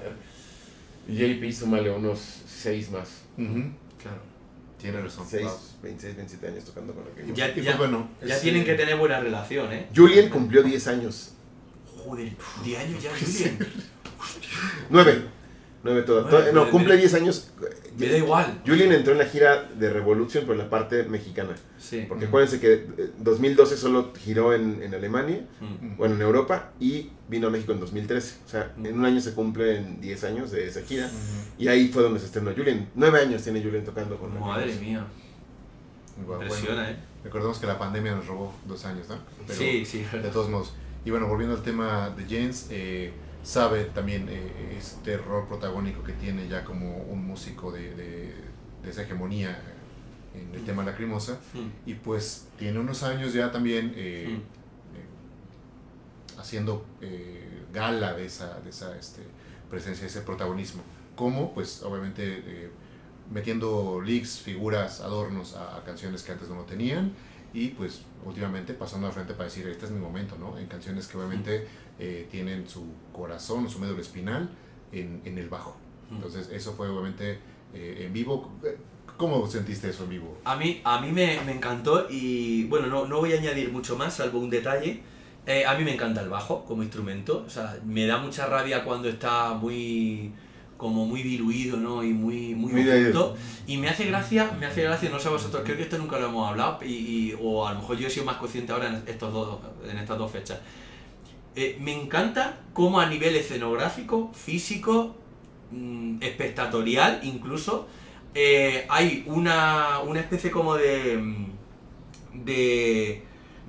JP 1.08 1.52
súmale 1.52 1.90
unos 1.90 2.20
6 2.46 2.90
más. 2.92 3.22
Claro. 3.36 3.72
Tiene 4.80 5.00
razón. 5.00 5.26
6, 5.28 5.46
26, 5.82 6.16
27 6.16 6.48
años 6.48 6.64
tocando 6.64 6.94
con 6.94 7.04
aquello. 7.12 7.34
Ya, 7.34 7.48
ya, 7.48 7.54
pues 7.54 7.78
bueno, 7.78 8.08
ya 8.24 8.40
tienen 8.40 8.64
que 8.64 8.74
tener 8.74 8.96
buena 8.96 9.20
relación, 9.20 9.72
¿eh? 9.72 9.88
Julian 9.94 10.28
cumplió 10.30 10.62
10 10.62 10.86
años. 10.88 11.32
Joder, 11.96 12.32
10 12.64 12.78
años 12.80 13.02
ya, 13.02 13.10
Julian. 13.20 13.58
Nueve. 14.88 15.39
Nueve. 15.82 16.04
Bueno, 16.06 16.52
no, 16.52 16.70
cumple 16.70 16.94
me- 16.94 17.00
10 17.00 17.14
años. 17.14 17.50
Me 17.96 18.06
da 18.08 18.18
igual. 18.18 18.60
Julian 18.66 18.92
entró 18.92 19.12
en 19.12 19.18
la 19.18 19.24
gira 19.26 19.62
de 19.74 19.90
Revolution 19.90 20.44
por 20.44 20.56
la 20.56 20.68
parte 20.68 21.04
mexicana. 21.04 21.54
Sí. 21.78 22.04
Porque 22.08 22.24
Ujú. 22.24 22.28
acuérdense 22.30 22.60
que 22.60 22.72
eh, 23.02 23.10
2012 23.18 23.76
solo 23.76 24.12
giró 24.18 24.52
en, 24.54 24.82
en 24.82 24.94
Alemania, 24.94 25.40
bueno, 25.96 26.14
en 26.16 26.20
Europa, 26.22 26.72
y 26.80 27.10
vino 27.28 27.46
a 27.48 27.50
México 27.50 27.72
en 27.72 27.80
2013. 27.80 28.34
O 28.44 28.48
sea, 28.48 28.72
en 28.76 28.98
un 28.98 29.04
año 29.06 29.20
se 29.20 29.32
cumplen 29.32 30.00
10 30.02 30.24
años 30.24 30.50
de 30.50 30.66
esa 30.66 30.82
gira. 30.82 31.10
Y 31.58 31.68
ahí 31.68 31.88
fue 31.88 32.02
donde 32.02 32.20
se 32.20 32.26
estrenó 32.26 32.52
Julian. 32.54 32.88
Nueve 32.94 33.20
años 33.20 33.42
tiene 33.42 33.62
Julian 33.62 33.84
tocando 33.84 34.16
con 34.18 34.38
Madre 34.38 34.74
mía. 34.76 35.06
Bueno, 36.26 36.42
Impresiona, 36.42 36.90
¿eh? 36.90 36.96
Recordemos 37.24 37.58
que 37.58 37.66
la 37.66 37.78
pandemia 37.78 38.14
nos 38.14 38.26
robó 38.26 38.52
dos 38.66 38.84
años, 38.84 39.08
¿no? 39.08 39.16
Pero 39.46 39.58
sí, 39.58 39.84
sí, 39.86 40.04
De 40.12 40.28
todos 40.28 40.48
modos. 40.50 40.74
Y 41.04 41.10
bueno, 41.10 41.26
volviendo 41.28 41.56
al 41.56 41.62
tema 41.62 42.10
de 42.10 42.24
Jens, 42.26 42.66
eh, 42.70 43.12
sabe 43.42 43.84
también 43.84 44.28
eh, 44.28 44.76
este 44.78 45.16
rol 45.16 45.46
protagónico 45.48 46.02
que 46.02 46.12
tiene 46.12 46.46
ya 46.48 46.64
como 46.64 46.96
un 47.04 47.26
músico 47.26 47.72
de, 47.72 47.94
de- 47.94 48.34
de 48.82 48.90
esa 48.90 49.02
hegemonía 49.02 49.60
en 50.34 50.54
el 50.54 50.64
tema 50.64 50.82
lacrimosa. 50.84 51.38
Mm. 51.54 51.88
Y 51.90 51.94
pues 51.94 52.48
tiene 52.58 52.78
unos 52.78 53.02
años 53.02 53.32
ya 53.32 53.50
también 53.52 53.92
eh, 53.96 54.26
Mm. 54.28 54.34
eh, 54.96 56.38
haciendo 56.38 56.84
gala 57.72 58.14
de 58.14 58.26
esa, 58.26 58.58
de 58.60 58.70
esa 58.70 58.96
este, 58.96 59.22
presencia, 59.68 60.02
de 60.02 60.08
ese 60.08 60.20
protagonismo. 60.22 60.82
Como, 61.16 61.52
pues 61.54 61.82
obviamente 61.82 62.70
metiendo 63.30 64.00
leaks, 64.00 64.40
figuras, 64.40 65.00
adornos 65.00 65.54
a, 65.54 65.76
a 65.76 65.84
canciones 65.84 66.22
que 66.22 66.32
antes 66.32 66.48
no 66.48 66.56
lo 66.56 66.64
tenían 66.64 67.12
y 67.52 67.68
pues 67.68 68.02
últimamente 68.24 68.74
pasando 68.74 69.06
al 69.06 69.12
frente 69.12 69.34
para 69.34 69.44
decir, 69.44 69.66
este 69.68 69.86
es 69.86 69.90
mi 69.90 70.00
momento, 70.00 70.36
¿no? 70.38 70.58
En 70.58 70.66
canciones 70.66 71.06
que 71.06 71.16
obviamente 71.16 71.66
eh, 71.98 72.28
tienen 72.30 72.68
su 72.68 72.86
corazón, 73.12 73.68
su 73.68 73.78
médula 73.78 74.00
espinal 74.00 74.50
en, 74.92 75.22
en 75.24 75.38
el 75.38 75.48
bajo. 75.48 75.76
Entonces 76.10 76.50
eso 76.52 76.72
fue 76.74 76.88
obviamente 76.88 77.38
eh, 77.74 78.04
en 78.06 78.12
vivo. 78.12 78.52
¿Cómo 79.16 79.46
sentiste 79.46 79.90
eso 79.90 80.04
en 80.04 80.10
vivo? 80.10 80.38
A 80.44 80.56
mí, 80.56 80.80
a 80.82 81.00
mí 81.00 81.12
me, 81.12 81.40
me 81.42 81.52
encantó 81.52 82.06
y 82.08 82.64
bueno, 82.64 82.86
no, 82.86 83.06
no 83.06 83.18
voy 83.18 83.34
a 83.34 83.38
añadir 83.38 83.70
mucho 83.70 83.96
más, 83.96 84.14
salvo 84.14 84.38
un 84.38 84.50
detalle. 84.50 85.02
Eh, 85.46 85.64
a 85.66 85.74
mí 85.74 85.84
me 85.84 85.94
encanta 85.94 86.20
el 86.20 86.28
bajo 86.28 86.64
como 86.64 86.82
instrumento, 86.82 87.44
o 87.46 87.50
sea, 87.50 87.78
me 87.84 88.06
da 88.06 88.18
mucha 88.18 88.46
rabia 88.46 88.84
cuando 88.84 89.08
está 89.08 89.54
muy 89.54 90.32
como 90.80 91.04
muy 91.06 91.22
diluido, 91.22 91.76
¿no? 91.76 92.02
Y 92.02 92.12
muy, 92.12 92.54
muy 92.54 92.72
Muy 92.72 92.88
oculto. 92.88 93.36
Y 93.66 93.76
me 93.76 93.88
hace 93.88 94.06
gracia, 94.06 94.50
me 94.58 94.66
hace 94.66 94.82
gracia, 94.82 95.10
no 95.10 95.18
sé 95.20 95.28
vosotros, 95.28 95.62
creo 95.64 95.76
que 95.76 95.82
esto 95.84 95.98
nunca 95.98 96.18
lo 96.18 96.26
hemos 96.28 96.48
hablado, 96.48 96.78
y, 96.84 96.88
y- 96.94 97.34
o 97.40 97.66
a 97.68 97.74
lo 97.74 97.80
mejor 97.80 97.98
yo 97.98 98.06
he 98.08 98.10
sido 98.10 98.24
más 98.24 98.36
consciente 98.38 98.72
ahora 98.72 98.88
en, 98.88 99.02
estos 99.06 99.32
dos, 99.32 99.58
en 99.88 99.98
estas 99.98 100.16
dos 100.18 100.32
fechas. 100.32 100.58
Eh, 101.54 101.76
me 101.80 101.92
encanta 101.92 102.60
cómo 102.72 102.98
a 103.00 103.06
nivel 103.06 103.36
escenográfico, 103.36 104.32
físico, 104.34 105.14
mm, 105.70 106.22
espectatorial 106.22 107.20
incluso, 107.22 107.86
eh, 108.34 108.86
hay 108.88 109.24
una, 109.26 109.98
una 110.00 110.20
especie 110.20 110.50
como 110.50 110.76
de, 110.76 111.18
mm, 111.18 111.46
de 112.44 113.22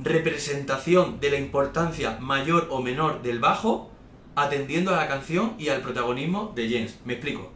representación 0.03 1.19
de 1.19 1.31
la 1.31 1.37
importancia 1.37 2.17
mayor 2.19 2.67
o 2.71 2.81
menor 2.81 3.21
del 3.21 3.39
bajo 3.39 3.90
atendiendo 4.35 4.93
a 4.93 4.97
la 4.97 5.07
canción 5.07 5.53
y 5.57 5.69
al 5.69 5.81
protagonismo 5.81 6.51
de 6.55 6.69
Jens. 6.69 6.97
Me 7.05 7.13
explico. 7.13 7.51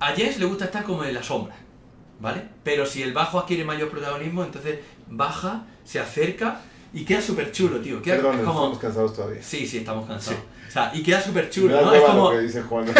A 0.00 0.08
Jens 0.08 0.38
le 0.38 0.46
gusta 0.46 0.64
estar 0.66 0.82
como 0.82 1.04
en 1.04 1.14
la 1.14 1.22
sombra, 1.22 1.54
¿vale? 2.20 2.42
Pero 2.64 2.86
si 2.86 3.02
el 3.02 3.12
bajo 3.12 3.38
adquiere 3.38 3.64
mayor 3.64 3.88
protagonismo, 3.90 4.44
entonces 4.44 4.80
baja, 5.08 5.66
se 5.84 6.00
acerca 6.00 6.60
y 6.92 7.04
queda 7.04 7.22
súper 7.22 7.52
chulo, 7.52 7.80
tío. 7.80 8.02
Queda 8.02 8.16
Perdón, 8.16 8.38
es 8.40 8.44
como... 8.44 8.58
estamos 8.58 8.78
cansados 8.78 9.14
todavía. 9.14 9.42
Sí, 9.42 9.66
sí, 9.66 9.78
estamos 9.78 10.06
cansados. 10.06 10.40
O 10.68 10.70
sea, 10.70 10.90
y 10.94 11.02
queda 11.02 11.20
súper 11.20 11.50
chulo, 11.50 11.80
¿no? 11.80 11.94
Es 11.94 12.02
como... 12.02 12.30
lo 12.30 12.36
que 12.36 12.42
dice 12.42 12.62
Juan. 12.62 12.86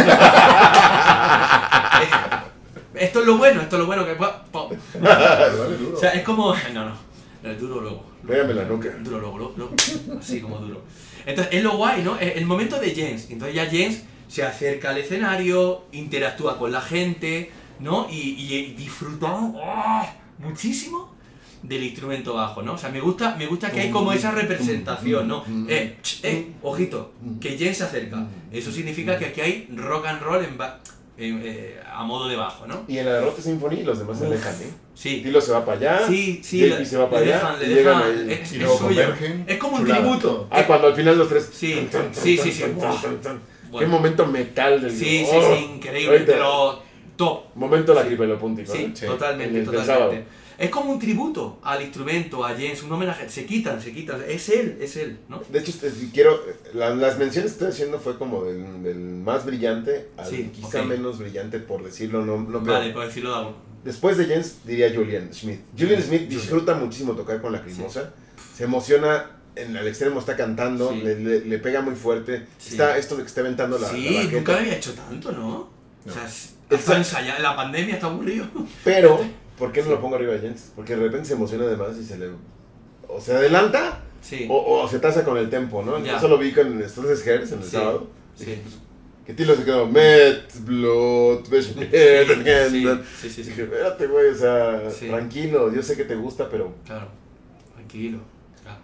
Esto 2.94 3.20
es 3.20 3.26
lo 3.26 3.38
bueno, 3.38 3.62
esto 3.62 3.76
es 3.76 3.80
lo 3.80 3.86
bueno 3.86 4.04
que... 4.04 4.12
O 4.12 5.96
sea, 5.98 6.10
es 6.10 6.22
como... 6.22 6.54
No, 6.72 6.84
no. 6.84 6.94
El 7.42 7.58
duro 7.58 7.80
luego. 7.80 8.04
Pégame 8.26 8.54
la 8.54 8.64
nuca. 8.64 8.90
Duro 9.00 9.18
luego, 9.18 9.54
luego. 9.56 9.74
Así 10.20 10.40
como 10.40 10.58
duro. 10.58 10.82
Entonces, 11.26 11.54
es 11.54 11.62
lo 11.62 11.76
guay, 11.76 12.02
¿no? 12.02 12.18
El 12.18 12.44
momento 12.46 12.78
de 12.78 12.90
Jens. 12.94 13.28
Entonces 13.30 13.54
ya 13.54 13.66
Jens 13.66 14.02
se 14.28 14.42
acerca 14.42 14.90
al 14.90 14.98
escenario, 14.98 15.84
interactúa 15.92 16.58
con 16.58 16.72
la 16.72 16.80
gente, 16.80 17.50
¿no? 17.80 18.08
Y, 18.10 18.14
y, 18.14 18.54
y 18.54 18.72
disfruta 18.74 19.26
¡oh! 19.32 20.06
muchísimo 20.38 21.12
del 21.62 21.84
instrumento 21.84 22.34
bajo, 22.34 22.60
¿no? 22.62 22.72
O 22.74 22.78
sea, 22.78 22.88
me 22.90 23.00
gusta, 23.00 23.36
me 23.36 23.46
gusta 23.46 23.70
que 23.70 23.80
hay 23.80 23.90
como 23.90 24.12
esa 24.12 24.32
representación, 24.32 25.28
¿no? 25.28 25.44
Eh, 25.68 25.96
ch, 26.02 26.20
eh, 26.24 26.52
ojito, 26.62 27.12
que 27.40 27.56
Jens 27.56 27.78
se 27.78 27.84
acerca. 27.84 28.26
Eso 28.50 28.72
significa 28.72 29.16
que 29.18 29.26
aquí 29.26 29.40
hay 29.40 29.68
rock 29.76 30.06
and 30.06 30.22
roll 30.22 30.44
en 30.44 30.56
ba- 30.58 30.80
eh, 31.18 31.80
a 31.92 32.02
modo 32.04 32.28
de 32.28 32.36
bajo, 32.36 32.66
¿no? 32.66 32.84
Y 32.88 32.98
en 32.98 33.06
la 33.06 33.14
derrota 33.14 33.42
Symphony 33.42 33.82
los 33.82 33.98
demás 33.98 34.18
se 34.18 34.26
alejan, 34.26 34.54
¿eh? 34.54 34.70
Sí, 34.94 35.20
Tilo 35.22 35.40
se 35.40 35.52
va 35.52 35.64
para 35.64 35.78
allá. 35.78 36.06
sí, 36.06 36.40
sí. 36.42 36.68
JP 36.68 36.84
se 36.84 36.96
va 36.96 37.08
para 37.10 37.22
allá. 37.22 37.34
dejan, 37.36 37.58
le 37.60 37.66
y 37.66 37.68
llegan 37.74 37.98
dejan. 37.98 38.28
ahí. 38.30 38.38
Es, 38.42 38.52
Y 38.52 38.58
luego 38.58 38.78
suyo. 38.78 39.02
convergen. 39.02 39.44
Es 39.46 39.58
como 39.58 39.76
un 39.76 39.84
tributo. 39.84 40.48
Ah, 40.50 40.64
cuando 40.66 40.86
al 40.88 40.94
final 40.94 41.18
los 41.18 41.28
tres. 41.28 41.50
Sí, 41.52 41.88
Tan, 41.90 42.12
tan, 42.12 42.14
sí, 42.14 42.36
tan, 42.36 42.46
sí. 42.50 42.64
Qué 43.78 43.86
momento 43.86 44.26
metal 44.26 44.80
del 44.82 44.90
Sí, 44.90 45.24
sí, 45.24 45.36
sí, 45.40 45.64
increíble, 45.74 46.20
pero 46.26 46.82
top. 47.16 47.44
Momento 47.54 47.94
la 47.94 48.04
puntico. 48.38 48.72
Sí, 48.72 48.90
Sí, 48.94 49.06
totalmente, 49.06 49.62
totalmente. 49.62 50.24
Es 50.62 50.70
como 50.70 50.92
un 50.92 50.98
tributo 50.98 51.58
al 51.62 51.82
instrumento, 51.82 52.44
a 52.44 52.54
Jens, 52.54 52.82
un 52.84 52.92
homenaje. 52.92 53.28
Se 53.28 53.44
quitan, 53.46 53.82
se 53.82 53.92
quitan. 53.92 54.22
Es 54.28 54.48
él, 54.48 54.78
es 54.80 54.96
él, 54.96 55.18
¿no? 55.28 55.42
De 55.50 55.58
hecho, 55.58 55.70
este, 55.72 55.90
quiero. 56.12 56.40
la- 56.74 56.94
las 56.94 57.18
menciones 57.18 57.50
que 57.50 57.54
estoy 57.56 57.68
haciendo 57.68 57.98
fue 57.98 58.16
como 58.16 58.44
del, 58.44 58.82
del 58.82 58.96
más 58.98 59.44
brillante 59.44 60.08
al 60.16 60.26
Sí, 60.30 60.50
quizá 60.54 60.82
ok. 60.82 60.86
menos 60.86 61.18
brillante, 61.18 61.58
por 61.58 61.82
decirlo, 61.82 62.24
no, 62.24 62.38
no. 62.38 62.60
Vale, 62.60 62.92
por 62.92 63.04
decirlo 63.06 63.30
de 63.30 63.36
algo. 63.36 63.56
Después 63.84 64.16
de 64.16 64.26
Jens, 64.26 64.58
diría 64.64 64.92
Julian 64.94 65.34
Smith. 65.34 65.60
Julian 65.76 66.00
Smith 66.00 66.22
Julian. 66.22 66.28
disfruta 66.40 66.74
muchísimo 66.76 67.14
tocar 67.14 67.42
con 67.42 67.52
la 67.52 67.60
crimosa. 67.62 68.14
Se 68.56 68.64
emociona. 68.64 69.32
En 69.54 69.76
el 69.76 69.86
extremo 69.86 70.18
está 70.20 70.34
cantando, 70.34 70.92
Sí. 70.92 71.02
le, 71.02 71.18
le- 71.20 71.40
le 71.44 71.58
pega 71.58 71.82
muy 71.82 71.94
fuerte. 71.94 72.46
Sí. 72.56 72.70
Está 72.70 72.96
esto 72.96 73.16
de 73.16 73.22
que 73.24 73.28
está 73.28 73.42
aventando 73.42 73.78
la, 73.78 73.86
sí, 73.90 74.08
la 74.10 74.22
nunca 74.38 74.56
había 74.56 74.76
hecho 74.76 74.94
tanto, 74.94 75.30
¿no? 75.32 75.68
No. 76.06 76.10
O 76.10 76.14
sea, 76.14 76.24
hasta 76.70 76.96
ensayar, 76.96 77.38
la 77.40 77.54
pandemia 77.54 77.94
está 77.96 78.06
aburrido. 78.06 78.46
Pero, 78.82 79.20
¿por 79.58 79.72
qué 79.72 79.82
no 79.82 79.90
lo 79.90 80.00
pongo 80.00 80.16
arriba 80.16 80.32
de 80.34 80.40
Jens? 80.40 80.72
Porque 80.76 80.96
de 80.96 81.02
repente 81.02 81.28
se 81.28 81.34
emociona 81.34 81.64
además 81.64 81.96
y 82.00 82.04
se 82.04 82.18
le. 82.18 82.30
O 83.08 83.20
se 83.20 83.34
adelanta 83.34 84.00
Sí, 84.20 84.46
o, 84.48 84.82
o 84.82 84.88
se 84.88 85.00
tasa 85.00 85.24
con 85.24 85.36
el 85.36 85.50
tempo, 85.50 85.82
¿no? 85.82 85.98
Ya. 86.04 86.16
Eso 86.16 86.28
lo 86.28 86.38
vi 86.38 86.52
con 86.52 86.80
Stresses 86.88 87.26
Hairs 87.26 87.52
en 87.52 87.58
el 87.58 87.64
Sí. 87.64 87.70
sábado. 87.70 88.06
sí. 88.36 88.58
Que 89.26 89.34
Tilo 89.34 89.54
se 89.54 89.64
quedó, 89.64 89.86
Met, 89.86 90.52
Blood, 90.64 91.44
Sí, 91.50 91.62
sí, 91.62 92.96
sí, 93.20 93.30
sí. 93.30 93.42
Dije, 93.44 93.62
espérate, 93.62 94.06
güey, 94.08 94.30
o 94.30 94.34
sea, 94.34 94.90
Sí. 94.90 95.06
tranquilo, 95.06 95.72
yo 95.72 95.80
sé 95.80 95.96
que 95.96 96.04
te 96.04 96.16
gusta, 96.16 96.48
pero, 96.50 96.74
Claro, 96.84 97.06
tranquilo. 97.74 98.18
Claro. 98.62 98.78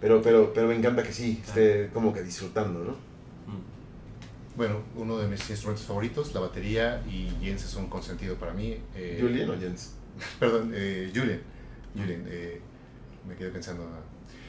pero, 0.00 0.22
pero, 0.22 0.52
pero 0.54 0.68
me 0.68 0.76
encanta 0.76 1.02
que 1.02 1.12
sí, 1.12 1.40
esté 1.44 1.90
como 1.92 2.12
que 2.12 2.22
disfrutando, 2.22 2.78
¿no? 2.84 2.92
Mm. 2.92 4.56
Bueno, 4.56 4.82
uno 4.96 5.18
de 5.18 5.26
mis 5.26 5.50
instrumentos 5.50 5.84
favoritos, 5.84 6.32
la 6.32 6.40
batería, 6.40 7.02
y 7.10 7.28
Jens 7.44 7.64
es 7.64 7.74
un 7.74 7.86
consentido 7.88 8.36
para 8.36 8.52
mí. 8.52 8.76
eh, 8.94 9.18
Julian 9.20 9.50
o 9.50 9.58
Jens. 9.58 9.94
Perdón, 10.40 10.72
eh, 10.74 11.10
Julian. 11.14 11.40
Julian, 11.96 12.24
eh, 12.28 12.60
me 13.28 13.34
quedé 13.36 13.50
pensando. 13.50 13.86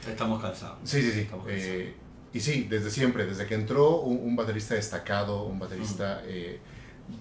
Estamos 0.08 0.40
cansados. 0.42 0.78
Sí, 0.84 1.00
sí, 1.02 1.10
sí. 1.12 1.20
Estamos 1.20 1.46
cansados. 1.46 1.70
eh, 1.74 1.94
y 2.32 2.40
sí, 2.40 2.66
desde 2.68 2.90
siempre, 2.90 3.26
desde 3.26 3.46
que 3.46 3.54
entró 3.54 4.00
un, 4.00 4.18
un 4.18 4.34
baterista 4.36 4.74
destacado, 4.74 5.44
un 5.44 5.58
baterista, 5.58 6.22
eh, 6.26 6.58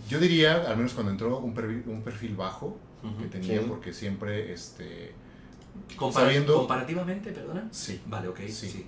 yo 0.10 0.20
diría, 0.20 0.64
al 0.68 0.76
menos 0.78 0.94
cuando 0.94 1.12
entró, 1.12 1.38
un 1.40 1.54
perfil, 1.54 1.84
un 1.88 2.02
perfil 2.02 2.36
bajo 2.36 2.78
que 3.20 3.26
tenía, 3.28 3.60
Sí. 3.60 3.66
porque 3.68 3.94
siempre, 3.94 4.52
este, 4.54 5.12
sabiendo- 6.12 6.56
Comparativamente, 6.58 7.32
perdona. 7.32 7.68
sí, 7.72 8.02
Vale, 8.08 8.28
ok, 8.30 8.40
sí. 8.48 8.70
Sí. 8.70 8.86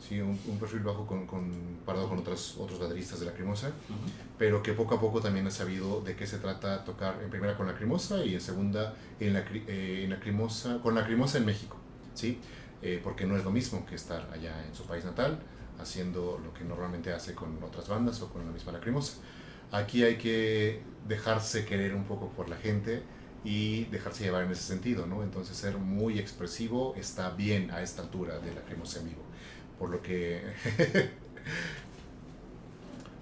Sí, 0.00 0.20
un, 0.20 0.38
un 0.46 0.58
perfil 0.58 0.80
bajo 0.80 1.06
con, 1.06 1.26
comparado 1.26 2.08
con 2.08 2.18
otros, 2.18 2.56
otros 2.58 2.78
bateristas 2.78 3.20
de 3.20 3.26
la 3.26 3.32
Crimosa, 3.32 3.68
Ujú. 3.68 3.98
pero 4.38 4.62
que 4.62 4.72
poco 4.72 4.94
a 4.94 5.00
poco 5.00 5.20
también 5.20 5.46
ha 5.46 5.50
sabido 5.50 6.00
de 6.00 6.14
qué 6.16 6.26
se 6.26 6.38
trata 6.38 6.84
tocar 6.84 7.20
en 7.22 7.30
primera 7.30 7.56
con 7.56 7.66
la 7.66 7.74
Crimosa 7.74 8.24
y 8.24 8.34
en 8.34 8.40
segunda 8.40 8.94
en 9.20 9.32
la, 9.34 9.40
eh, 9.40 10.02
en 10.04 10.10
la 10.10 10.20
Crimosa, 10.20 10.78
con 10.82 10.94
la 10.94 11.04
Crimosa 11.04 11.38
en 11.38 11.46
México, 11.46 11.76
¿sí? 12.14 12.38
Eh, 12.80 13.00
porque 13.02 13.26
no 13.26 13.36
es 13.36 13.44
lo 13.44 13.50
mismo 13.50 13.84
que 13.86 13.96
estar 13.96 14.30
allá 14.32 14.64
en 14.64 14.74
su 14.74 14.84
país 14.84 15.04
natal 15.04 15.40
haciendo 15.80 16.40
lo 16.44 16.52
que 16.54 16.64
normalmente 16.64 17.12
hace 17.12 17.34
con 17.34 17.62
otras 17.62 17.88
bandas 17.88 18.20
o 18.22 18.28
con 18.32 18.44
la 18.44 18.50
misma 18.52 18.72
Lacrimosa. 18.72 19.14
Aquí 19.70 20.02
hay 20.02 20.16
que 20.16 20.82
dejarse 21.06 21.64
querer 21.64 21.94
un 21.94 22.04
poco 22.04 22.30
por 22.30 22.48
la 22.48 22.56
gente 22.56 23.02
y 23.44 23.84
dejarse 23.86 24.24
llevar 24.24 24.44
en 24.44 24.50
ese 24.50 24.62
sentido, 24.62 25.06
¿no? 25.06 25.22
Entonces 25.22 25.56
ser 25.56 25.76
muy 25.78 26.18
expresivo 26.18 26.94
está 26.96 27.30
bien 27.30 27.70
a 27.70 27.82
esta 27.82 28.02
altura 28.02 28.38
de 28.40 28.54
Lacrimosa 28.54 29.00
en 29.00 29.06
vivo. 29.06 29.22
Por 29.78 29.90
lo 29.90 30.02
que... 30.02 30.42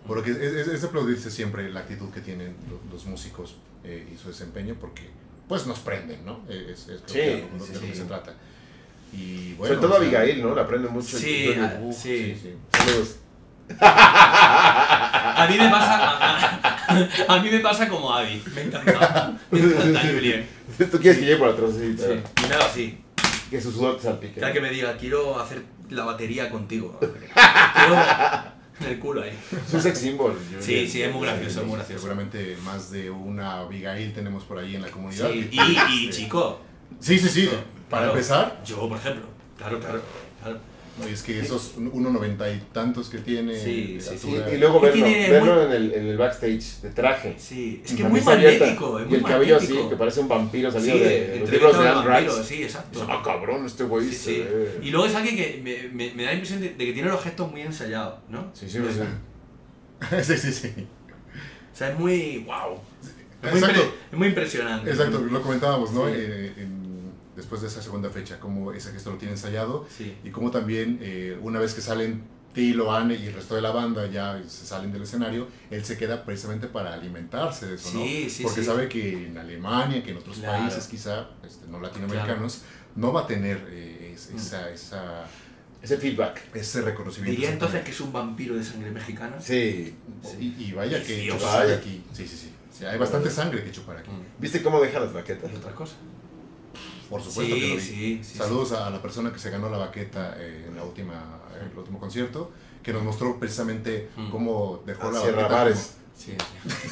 por 0.07 0.17
lo 0.19 0.23
que 0.23 0.31
es, 0.31 0.39
es- 0.39 0.69
es 0.69 0.85
aplaudirse 0.85 1.31
siempre 1.31 1.71
la 1.71 1.81
actitud 1.81 2.11
que 2.11 2.21
tienen 2.21 2.55
lo- 2.71 2.81
los 2.93 3.07
músicos 3.07 3.57
eh, 3.85 4.07
y 4.13 4.17
su 4.17 4.29
desempeño 4.29 4.77
porque 4.81 5.03
pues 5.49 5.67
nos 5.67 5.79
prenden, 5.81 6.25
¿no? 6.25 6.41
Es, 6.49 6.89
es 6.89 7.03
creo 7.07 7.07
Sí, 7.07 7.15
que 7.15 7.21
de 7.21 7.49
lo- 7.59 7.65
sí, 7.65 7.73
de 7.73 7.75
lo 7.75 7.81
que 7.87 7.93
sí. 7.93 7.99
se 7.99 8.05
trata. 8.05 8.35
Y 9.13 9.53
bueno, 9.55 9.75
Sobre 9.75 9.87
todo 9.87 9.97
o 9.97 10.01
sea, 10.01 10.21
Abigail, 10.21 10.43
¿no? 10.43 10.55
La 10.55 10.63
aprende 10.63 10.89
mucho. 10.89 11.17
Sí, 11.19 11.47
Julian. 11.49 11.73
ah, 11.77 11.81
uf, 11.83 11.97
sí. 11.97 12.37
sí. 12.41 12.55
Saludos. 12.73 13.17
A 13.79 15.47
mí 15.51 15.57
me 15.59 15.69
pasa. 15.71 15.99
A, 17.29 17.35
a 17.35 17.43
mí 17.43 17.51
me 17.51 17.61
pasa 17.61 17.89
como 17.89 18.13
a 18.13 18.21
Abby. 18.21 18.43
Me 18.55 18.63
encanta. 18.63 19.39
Me 19.51 19.59
encanta 19.61 20.01
Julien. 20.13 20.47
Tú 20.91 20.99
quieres 20.99 21.19
que 21.19 21.25
llegue 21.25 21.37
por 21.37 21.49
atrás, 21.51 21.71
sí, 21.79 21.97
Sí. 21.97 22.45
Y 22.45 22.49
nada 22.49 22.67
así. 22.67 22.99
que 23.51 23.61
su 23.61 23.71
sudor 23.73 23.97
te 23.97 24.03
salpique. 24.05 24.41
Cada 24.41 24.53
que 24.53 24.61
me 24.61 24.71
diga, 24.71 24.97
quiero 24.97 25.39
hacer 25.39 25.63
la 25.91 26.05
batería 26.05 26.51
contigo. 26.51 26.99
En 28.79 28.89
el 28.89 28.99
culo 28.99 29.23
ahí. 29.23 29.31
Es 29.67 29.73
un 29.73 29.81
sex 29.81 29.99
symbol. 29.99 30.39
Sí, 30.61 30.87
sí, 30.87 31.01
es 31.03 31.11
muy 31.11 31.27
gracioso, 31.27 31.65
muy 31.65 31.77
gracioso. 31.77 32.03
Seguramente 32.03 32.59
más 32.63 32.91
de 32.91 33.09
una 33.11 33.61
Abigail 33.61 34.13
tenemos 34.13 34.45
por 34.45 34.59
ahí 34.59 34.77
en 34.77 34.83
la 34.83 34.89
comunidad. 34.91 35.31
Sí, 35.31 35.49
y, 35.51 35.61
y 36.07 36.11
chico, 36.11 36.61
Sí, 37.01 37.19
sí, 37.19 37.27
sí. 37.29 37.49
Para 37.89 38.03
Claro. 38.03 38.13
empezar, 38.13 38.63
yo 38.67 38.87
por 38.87 38.99
ejemplo. 38.99 39.25
Claro, 39.57 39.81
claro. 39.81 40.03
claro. 40.43 40.59
No, 40.99 41.09
y 41.09 41.13
es 41.13 41.23
que 41.23 41.41
esos 41.41 41.77
1.90 41.77 42.57
y 42.57 42.61
tantos 42.73 43.09
que 43.11 43.19
tiene 43.19 43.59
Sí, 43.59 43.95
de 43.97 44.01
sí, 44.01 44.09
altura, 44.11 44.55
Y, 44.55 44.59
luego 44.59 44.81
¿Qué 44.81 44.87
verlo, 44.87 45.05
tiene? 45.07 45.31
verlo 45.31 45.55
Muy- 45.55 45.65
en, 45.65 45.73
el, 45.73 45.93
en 45.95 46.07
el 46.07 46.17
backstage 46.17 46.81
de 46.83 46.91
traje. 46.91 47.35
Sí, 47.39 47.83
es 47.85 47.93
que 47.95 48.03
es 48.03 48.09
muy 48.09 48.21
magnético. 48.23 48.99
Es 49.01 49.11
Y 49.11 49.15
el 49.17 49.23
cabello 49.23 49.57
así, 49.57 49.79
que 49.91 49.97
parece 49.97 50.21
un 50.21 50.29
vampiro 50.29 50.71
Sí, 50.71 50.79
salido 50.79 50.99
de 50.99 51.37
los 51.41 51.51
libros 51.51 51.79
de 51.79 51.89
Anne 51.89 52.21
Rice. 52.21 52.45
Sí, 52.45 52.63
exacto. 52.63 53.07
Ah, 53.09 53.21
cabrón, 53.25 53.67
este 53.67 53.85
güey 53.85 54.09
Sí, 54.09 54.15
sí. 54.15 54.45
Y 54.83 54.91
luego 54.91 55.07
es 55.07 55.15
alguien 55.15 55.37
que 55.37 55.61
me, 55.63 55.89
me, 55.95 56.15
me 56.15 56.23
da 56.23 56.31
la 56.31 56.35
impresión 56.35 56.61
de, 56.61 56.71
de 56.71 56.87
que 56.87 56.93
tiene 56.93 57.09
los 57.11 57.23
gestos 57.23 57.51
muy 57.51 57.61
ensayados, 57.63 58.21
¿no? 58.29 58.51
Sí, 58.55 58.67
sí, 58.69 58.79
sí. 58.79 59.01
sí, 60.23 60.37
sí, 60.39 60.53
sí. 60.53 60.87
O 61.73 61.77
sea, 61.77 61.91
es 61.91 61.99
muy. 61.99 62.39
¡Wow! 62.47 62.79
Es 63.43 63.53
muy, 63.53 63.61
impre- 63.61 63.91
es 64.13 64.19
muy 64.19 64.29
impresionante. 64.29 64.91
Exacto, 64.91 65.21
lo 65.21 65.43
comentábamos, 65.43 65.93
¿no? 65.93 66.07
Sí. 66.07 66.15
Eh, 66.17 66.53
en- 66.57 66.76
después 67.47 67.63
de 67.63 67.69
esa 67.69 67.81
segunda 67.81 68.11
fecha, 68.11 68.41
cómo 68.41 68.73
ese 68.73 68.91
gesto 68.91 69.13
lo 69.13 69.19
tiene 69.19 69.33
ensayado 69.35 69.87
Sí. 69.97 70.17
y 70.25 70.31
cómo 70.31 70.51
también 70.51 70.99
eh, 71.01 71.39
una 71.41 71.61
vez 71.61 71.75
que 71.75 71.81
salen 71.81 72.25
Tilo, 72.53 72.93
Anne 72.93 73.15
y 73.15 73.27
el 73.27 73.35
resto 73.35 73.55
de 73.55 73.61
la 73.63 73.71
banda 73.71 74.07
ya 74.07 74.43
se 74.49 74.67
salen 74.67 74.91
del 74.91 75.03
escenario, 75.03 75.47
él 75.71 75.85
se 75.85 75.97
queda 75.97 76.25
precisamente 76.25 76.67
para 76.67 76.93
alimentarse 76.95 77.67
de 77.67 77.75
eso, 77.77 77.93
¿no? 77.95 78.03
Sí, 78.05 78.29
sí, 78.31 78.43
Porque 78.43 78.61
sí. 78.63 78.67
sabe 78.67 78.89
que 78.89 79.27
en 79.29 79.39
Alemania, 79.39 80.03
que 80.03 80.11
en 80.11 80.17
otros 80.17 80.39
Claro. 80.39 80.59
países 80.65 80.87
quizá, 80.89 81.29
este, 81.47 81.67
no 81.69 81.79
latinoamericanos, 81.79 82.63
no 82.97 83.13
va 83.13 83.21
a 83.23 83.27
tener 83.29 83.65
eh, 83.71 84.13
es- 84.15 84.31
Mm. 84.33 84.37
esa, 84.39 84.71
esa, 84.71 85.25
Ese 85.83 85.99
feedback. 85.99 86.41
ese 86.55 86.81
reconocimiento. 86.83 87.31
Diría 87.39 87.53
entonces 87.53 87.85
que 87.85 87.91
es 87.93 88.01
un 88.01 88.13
vampiro 88.13 88.57
de 88.57 88.65
sangre 88.65 88.91
mexicana. 88.91 89.37
Sí. 89.41 89.95
Y, 90.41 90.47
y 90.65 90.73
vaya 90.73 91.01
que 91.03 91.15
Dios. 91.19 91.39
chupar 91.39 91.65
Vaya. 91.67 91.77
aquí. 91.77 92.03
Sí, 92.13 92.27
sí, 92.27 92.37
sí. 92.37 92.53
Sí, 92.77 92.85
hay 92.87 92.99
bastante 92.99 93.31
sangre 93.31 93.63
que 93.63 93.71
chupar 93.71 93.99
aquí. 93.99 94.11
Mm. 94.11 94.41
¿Viste 94.41 94.63
cómo 94.63 94.81
deja 94.81 94.99
las 94.99 95.13
baquetas? 95.13 95.53
Y 95.53 95.57
otras 95.57 95.75
cosas. 95.75 95.97
Por 97.11 97.23
supuesto 97.23 97.55
que 97.55 97.61
lo 97.75 97.81
Sí, 97.81 97.91
vi. 97.93 98.19
sí, 98.25 98.25
sí. 98.25 98.39
Saludos 98.39 98.73
a 98.73 98.91
la 98.91 99.01
persona 99.01 99.33
que 99.33 99.39
se 99.39 99.51
ganó 99.51 99.69
la 99.71 99.79
baqueta 99.79 100.35
eh, 100.39 100.65
en 100.69 100.75
la 100.77 100.83
última, 100.85 101.41
en 101.61 101.71
el 101.71 101.79
último 101.79 101.99
concierto, 102.01 102.51
que 102.83 102.93
nos 102.93 103.03
mostró 103.03 103.39
precisamente 103.39 104.09
Mm. 104.17 104.31
cómo 104.31 104.83
dejó 104.87 105.09
A 105.09 105.13
la 105.13 105.21
Sierra 105.21 105.43
baqueta. 105.43 105.57
Bares. 105.57 105.93
Sí, 106.17 106.35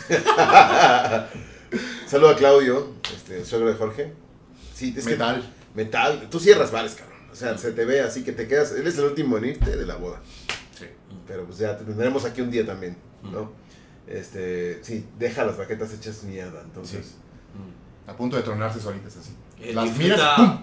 sí. 0.06 0.14
Saludo 2.06 2.30
a 2.30 2.36
Claudio, 2.36 2.88
este, 3.14 3.38
el 3.40 3.46
suegro 3.46 3.68
de 3.68 3.74
Jorge. 3.74 4.12
Sí, 4.74 4.94
es 4.96 5.04
que 5.04 5.12
Metal. 5.12 5.52
metal. 5.74 6.28
Tú 6.30 6.38
cierras 6.40 6.70
bares, 6.70 6.94
cabrón. 6.94 7.18
O 7.32 7.34
sea, 7.34 7.56
se 7.58 7.72
te 7.72 7.84
ve 7.84 8.00
así 8.00 8.22
que 8.22 8.32
te 8.32 8.46
quedas. 8.46 8.72
Él 8.72 8.86
es 8.86 8.96
el 8.98 9.04
último 9.04 9.38
en 9.38 9.46
irte 9.46 9.76
de 9.76 9.86
la 9.86 9.96
boda. 9.96 10.20
Sí. 10.78 10.84
Pero 11.26 11.44
pues 11.46 11.58
ya 11.58 11.76
te 11.76 11.84
tendremos 11.84 12.24
aquí 12.24 12.40
un 12.42 12.50
día 12.50 12.64
también, 12.66 12.96
¿no? 13.22 13.52
Este, 14.06 14.84
sí, 14.84 15.06
deja 15.18 15.44
las 15.44 15.56
baquetas 15.56 15.92
hechas 15.94 16.22
mierda, 16.24 16.60
entonces. 16.62 17.14
Mm. 17.54 18.10
A 18.10 18.16
punto 18.16 18.36
de 18.36 18.42
tronarse 18.42 18.80
solitas 18.80 19.16
así. 19.16 19.32
Eh, 19.64 19.72
Las 19.74 19.84
disfruta- 19.86 20.36
miras, 20.36 20.60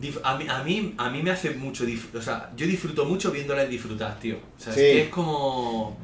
dif- 0.00 0.20
a, 0.24 0.36
mí, 0.36 0.44
a, 0.48 0.62
mí, 0.62 0.94
a 0.96 1.10
mí 1.10 1.22
me 1.22 1.30
hace 1.30 1.50
mucho 1.50 1.84
dif- 1.86 2.14
o 2.14 2.22
sea, 2.22 2.50
yo 2.56 2.66
disfruto 2.66 3.04
mucho 3.04 3.30
viéndoles 3.30 3.68
disfrutar, 3.68 4.18
tío. 4.18 4.36
O 4.36 4.60
sea, 4.60 4.72
Sí. 4.72 4.80
es 4.80 4.86
que 4.92 5.02
es 5.04 5.08
como... 5.10 5.98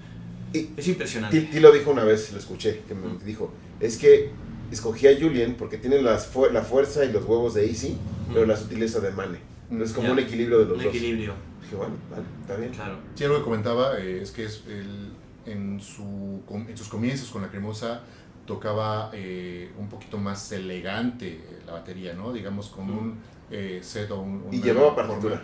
Y- 0.52 0.68
Es 0.76 0.86
impresionante. 0.88 1.40
Ti- 1.40 1.46
Tilo 1.48 1.72
dijo 1.72 1.90
una 1.90 2.04
vez, 2.04 2.32
lo 2.32 2.38
escuché, 2.38 2.82
que 2.86 2.94
me 2.94 3.16
dijo, 3.24 3.52
es 3.80 3.96
que 3.96 4.30
escogí 4.70 5.06
a 5.08 5.18
Julien 5.18 5.54
porque 5.54 5.76
tiene 5.78 6.00
las 6.02 6.26
fu- 6.26 6.46
la 6.50 6.62
fuerza 6.62 7.04
y 7.04 7.12
los 7.12 7.24
huevos 7.24 7.54
de 7.54 7.66
Easy, 7.66 7.96
pero 8.32 8.46
la 8.46 8.56
sutileza 8.56 9.00
de 9.00 9.10
Mane. 9.12 9.38
Entonces 9.70 9.94
como 9.94 10.08
Ya. 10.08 10.12
un 10.12 10.18
equilibrio 10.20 10.58
de 10.60 10.64
los 10.66 10.78
Un 10.78 10.84
dos. 10.84 10.94
equilibrio, 10.94 11.34
Dije, 11.62 11.74
bueno, 11.76 11.94
vale, 12.10 12.22
está 12.42 12.56
bien. 12.56 12.70
claro. 12.72 12.96
Sí, 13.16 13.24
algo 13.24 13.38
que 13.38 13.42
comentaba 13.44 13.98
eh, 13.98 14.20
es 14.22 14.30
que 14.30 14.44
es 14.44 14.62
el- 14.68 15.12
en, 15.46 15.80
su, 15.80 16.42
en 16.68 16.76
sus 16.76 16.88
comienzos 16.88 17.28
con 17.30 17.42
la 17.42 17.48
cremosa 17.48 18.02
tocaba 18.46 19.10
eh, 19.12 19.70
un 19.78 19.88
poquito 19.88 20.18
más 20.18 20.50
elegante 20.52 21.40
la 21.66 21.72
batería, 21.72 22.14
¿no? 22.14 22.32
Digamos 22.32 22.68
con 22.68 22.86
Mm. 22.86 22.98
un 22.98 23.18
eh, 23.50 23.80
set 23.82 24.10
o 24.10 24.20
un, 24.20 24.44
Y 24.52 24.56
una 24.56 24.64
llevaba 24.64 24.94
forma, 24.94 25.08
partitura. 25.08 25.42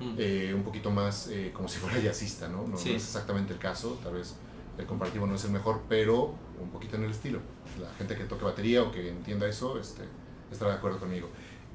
Mm. 0.00 0.14
eh, 0.18 0.52
un 0.54 0.62
poquito 0.64 0.90
más 0.90 1.28
eh, 1.28 1.52
como 1.54 1.68
si 1.68 1.78
fuera 1.78 1.98
jazzista, 2.02 2.48
¿no? 2.48 2.62
No, 2.62 2.68
no 2.68 2.76
Sí. 2.76 2.90
es 2.94 3.04
exactamente 3.04 3.52
el 3.52 3.58
caso, 3.58 3.98
tal 4.02 4.14
vez 4.14 4.36
el 4.76 4.86
comparativo 4.86 5.26
no 5.26 5.36
es 5.36 5.44
el 5.44 5.52
mejor, 5.52 5.82
pero 5.88 6.34
un 6.60 6.70
poquito 6.70 6.96
en 6.96 7.04
el 7.04 7.10
estilo. 7.12 7.38
La 7.80 7.88
gente 7.96 8.16
que 8.16 8.24
toque 8.24 8.44
batería 8.44 8.82
o 8.82 8.90
que 8.90 9.08
entienda 9.08 9.46
eso 9.48 9.78
este, 9.78 10.02
estará 10.50 10.72
de 10.72 10.78
acuerdo 10.78 10.98
conmigo. 10.98 11.28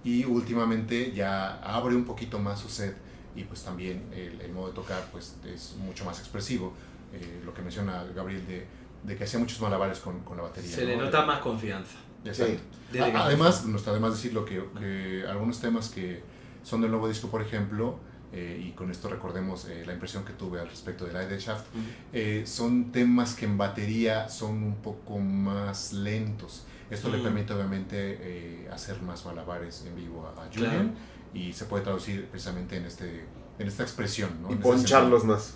Y 0.03 0.25
últimamente 0.25 1.11
ya 1.13 1.59
abre 1.61 1.95
un 1.95 2.03
poquito 2.05 2.39
más 2.39 2.59
su 2.59 2.67
set 2.69 2.95
y 3.35 3.43
pues 3.43 3.63
también 3.63 4.03
el, 4.13 4.41
el 4.41 4.51
modo 4.51 4.67
de 4.67 4.73
tocar 4.73 5.07
pues 5.11 5.37
es 5.45 5.75
mucho 5.77 6.03
más 6.05 6.19
expresivo. 6.19 6.73
Eh, 7.13 7.41
lo 7.45 7.53
que 7.53 7.61
menciona 7.61 8.03
Gabriel 8.15 8.45
de, 8.47 8.65
de 9.03 9.15
que 9.17 9.23
hacía 9.23 9.39
muchos 9.39 9.59
malabares 9.61 9.99
con, 9.99 10.19
con 10.21 10.35
la 10.37 10.43
batería. 10.43 10.69
Se 10.75 10.85
le 10.85 10.97
¿no? 10.97 11.05
nota 11.05 11.25
más 11.25 11.39
confianza. 11.39 11.97
Exacto. 12.25 12.61
Sí. 12.91 12.99
Además, 12.99 13.65
no 13.65 13.77
está 13.77 13.93
de 13.93 13.99
más 13.99 14.13
decirlo 14.13 14.45
que, 14.45 14.63
que 14.77 15.25
algunos 15.27 15.59
temas 15.61 15.89
que 15.89 16.21
son 16.63 16.81
del 16.81 16.91
nuevo 16.91 17.07
disco, 17.07 17.29
por 17.29 17.41
ejemplo, 17.41 17.99
eh, 18.31 18.63
y 18.63 18.71
con 18.73 18.91
esto 18.91 19.09
recordemos 19.09 19.65
eh, 19.65 19.83
la 19.85 19.93
impresión 19.93 20.23
que 20.23 20.33
tuve 20.33 20.59
al 20.59 20.69
respecto 20.69 21.05
de 21.05 21.13
Light 21.13 21.29
the 21.29 21.39
Shaft, 21.39 21.65
eh, 22.13 22.43
son 22.45 22.91
temas 22.91 23.33
que 23.35 23.45
en 23.45 23.57
batería 23.57 24.27
son 24.29 24.63
un 24.63 24.75
poco 24.75 25.17
más 25.19 25.93
lentos. 25.93 26.65
Esto 26.89 27.09
le 27.09 27.19
permite 27.19 27.53
obviamente 27.53 28.17
eh, 28.19 28.69
hacer 28.71 28.99
más 29.03 29.23
malabares 29.25 29.85
en 29.85 29.95
vivo 29.95 30.25
a, 30.27 30.43
a 30.43 30.47
Julian 30.47 30.71
Claro. 30.71 30.89
y 31.35 31.53
se 31.53 31.65
puede 31.65 31.83
traducir 31.83 32.25
precisamente 32.25 32.77
en, 32.77 32.85
este, 32.85 33.25
en 33.59 33.67
esta 33.67 33.83
expresión. 33.83 34.41
¿no? 34.41 34.49
Y 34.49 34.53
En 34.53 34.59
poncharlos 34.59 35.23
más. 35.23 35.55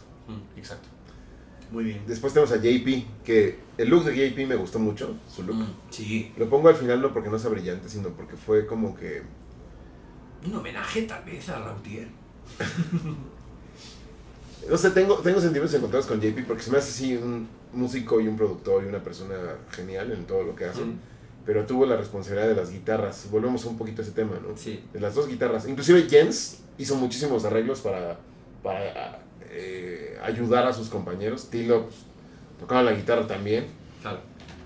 Exacto. 0.55 0.89
Muy 1.73 1.85
bien. 1.85 2.03
Después 2.05 2.33
tenemos 2.33 2.51
a 2.51 2.57
JP, 2.57 3.23
que 3.25 3.57
el 3.79 3.89
look 3.89 4.03
de 4.05 4.29
JP 4.29 4.47
me 4.47 4.55
gustó 4.55 4.77
mucho, 4.77 5.17
su 5.27 5.41
look. 5.41 5.55
Mm. 5.55 5.73
Sí. 5.89 6.31
Lo 6.37 6.47
pongo 6.47 6.69
al 6.69 6.75
final 6.75 7.01
no 7.01 7.11
porque 7.11 7.29
no 7.29 7.39
sea 7.39 7.49
brillante, 7.49 7.89
sino 7.89 8.09
porque 8.09 8.37
fue 8.37 8.67
como 8.67 8.95
que... 8.95 9.23
Un 10.45 10.53
homenaje 10.53 11.01
tal 11.01 11.25
vez 11.25 11.49
a 11.49 11.59
Rautier. 11.59 12.07
No 14.69 14.77
sé, 14.77 14.91
tengo, 14.91 15.15
tengo 15.15 15.41
sentimientos 15.41 15.75
encontrados 15.75 16.05
con 16.05 16.21
JP 16.21 16.47
porque 16.47 16.63
se 16.63 16.71
me 16.71 16.77
hace 16.77 16.89
así 16.89 17.17
un 17.17 17.49
músico 17.73 18.21
y 18.21 18.29
un 18.29 18.37
productor 18.37 18.85
y 18.85 18.87
una 18.87 19.03
persona 19.03 19.35
genial 19.69 20.13
en 20.13 20.23
todo 20.23 20.43
lo 20.43 20.55
que 20.55 20.63
hace. 20.63 20.85
Mm. 20.85 20.99
Pero 21.45 21.65
tuvo 21.65 21.85
la 21.85 21.97
responsabilidad 21.97 22.47
de 22.47 22.55
las 22.55 22.71
guitarras. 22.71 23.27
Volvemos 23.29 23.65
un 23.65 23.77
poquito 23.77 24.01
a 24.01 24.05
ese 24.05 24.13
tema, 24.13 24.39
¿no? 24.41 24.55
Sí. 24.55 24.81
De 24.93 25.01
las 25.01 25.15
dos 25.15 25.27
guitarras. 25.27 25.67
Inclusive 25.67 26.07
Jens 26.09 26.59
hizo 26.77 26.95
muchísimos 26.95 27.43
arreglos 27.43 27.81
para, 27.81 28.17
para 28.63 29.22
eh, 29.55 30.17
ayudar 30.23 30.65
a 30.67 30.73
sus 30.73 30.89
compañeros. 30.89 31.49
Tilo 31.49 31.83
pues, 31.83 31.95
tocaba 32.59 32.81
la 32.83 32.93
guitarra 32.93 33.27
también. 33.27 33.65
Claro. 34.01 34.19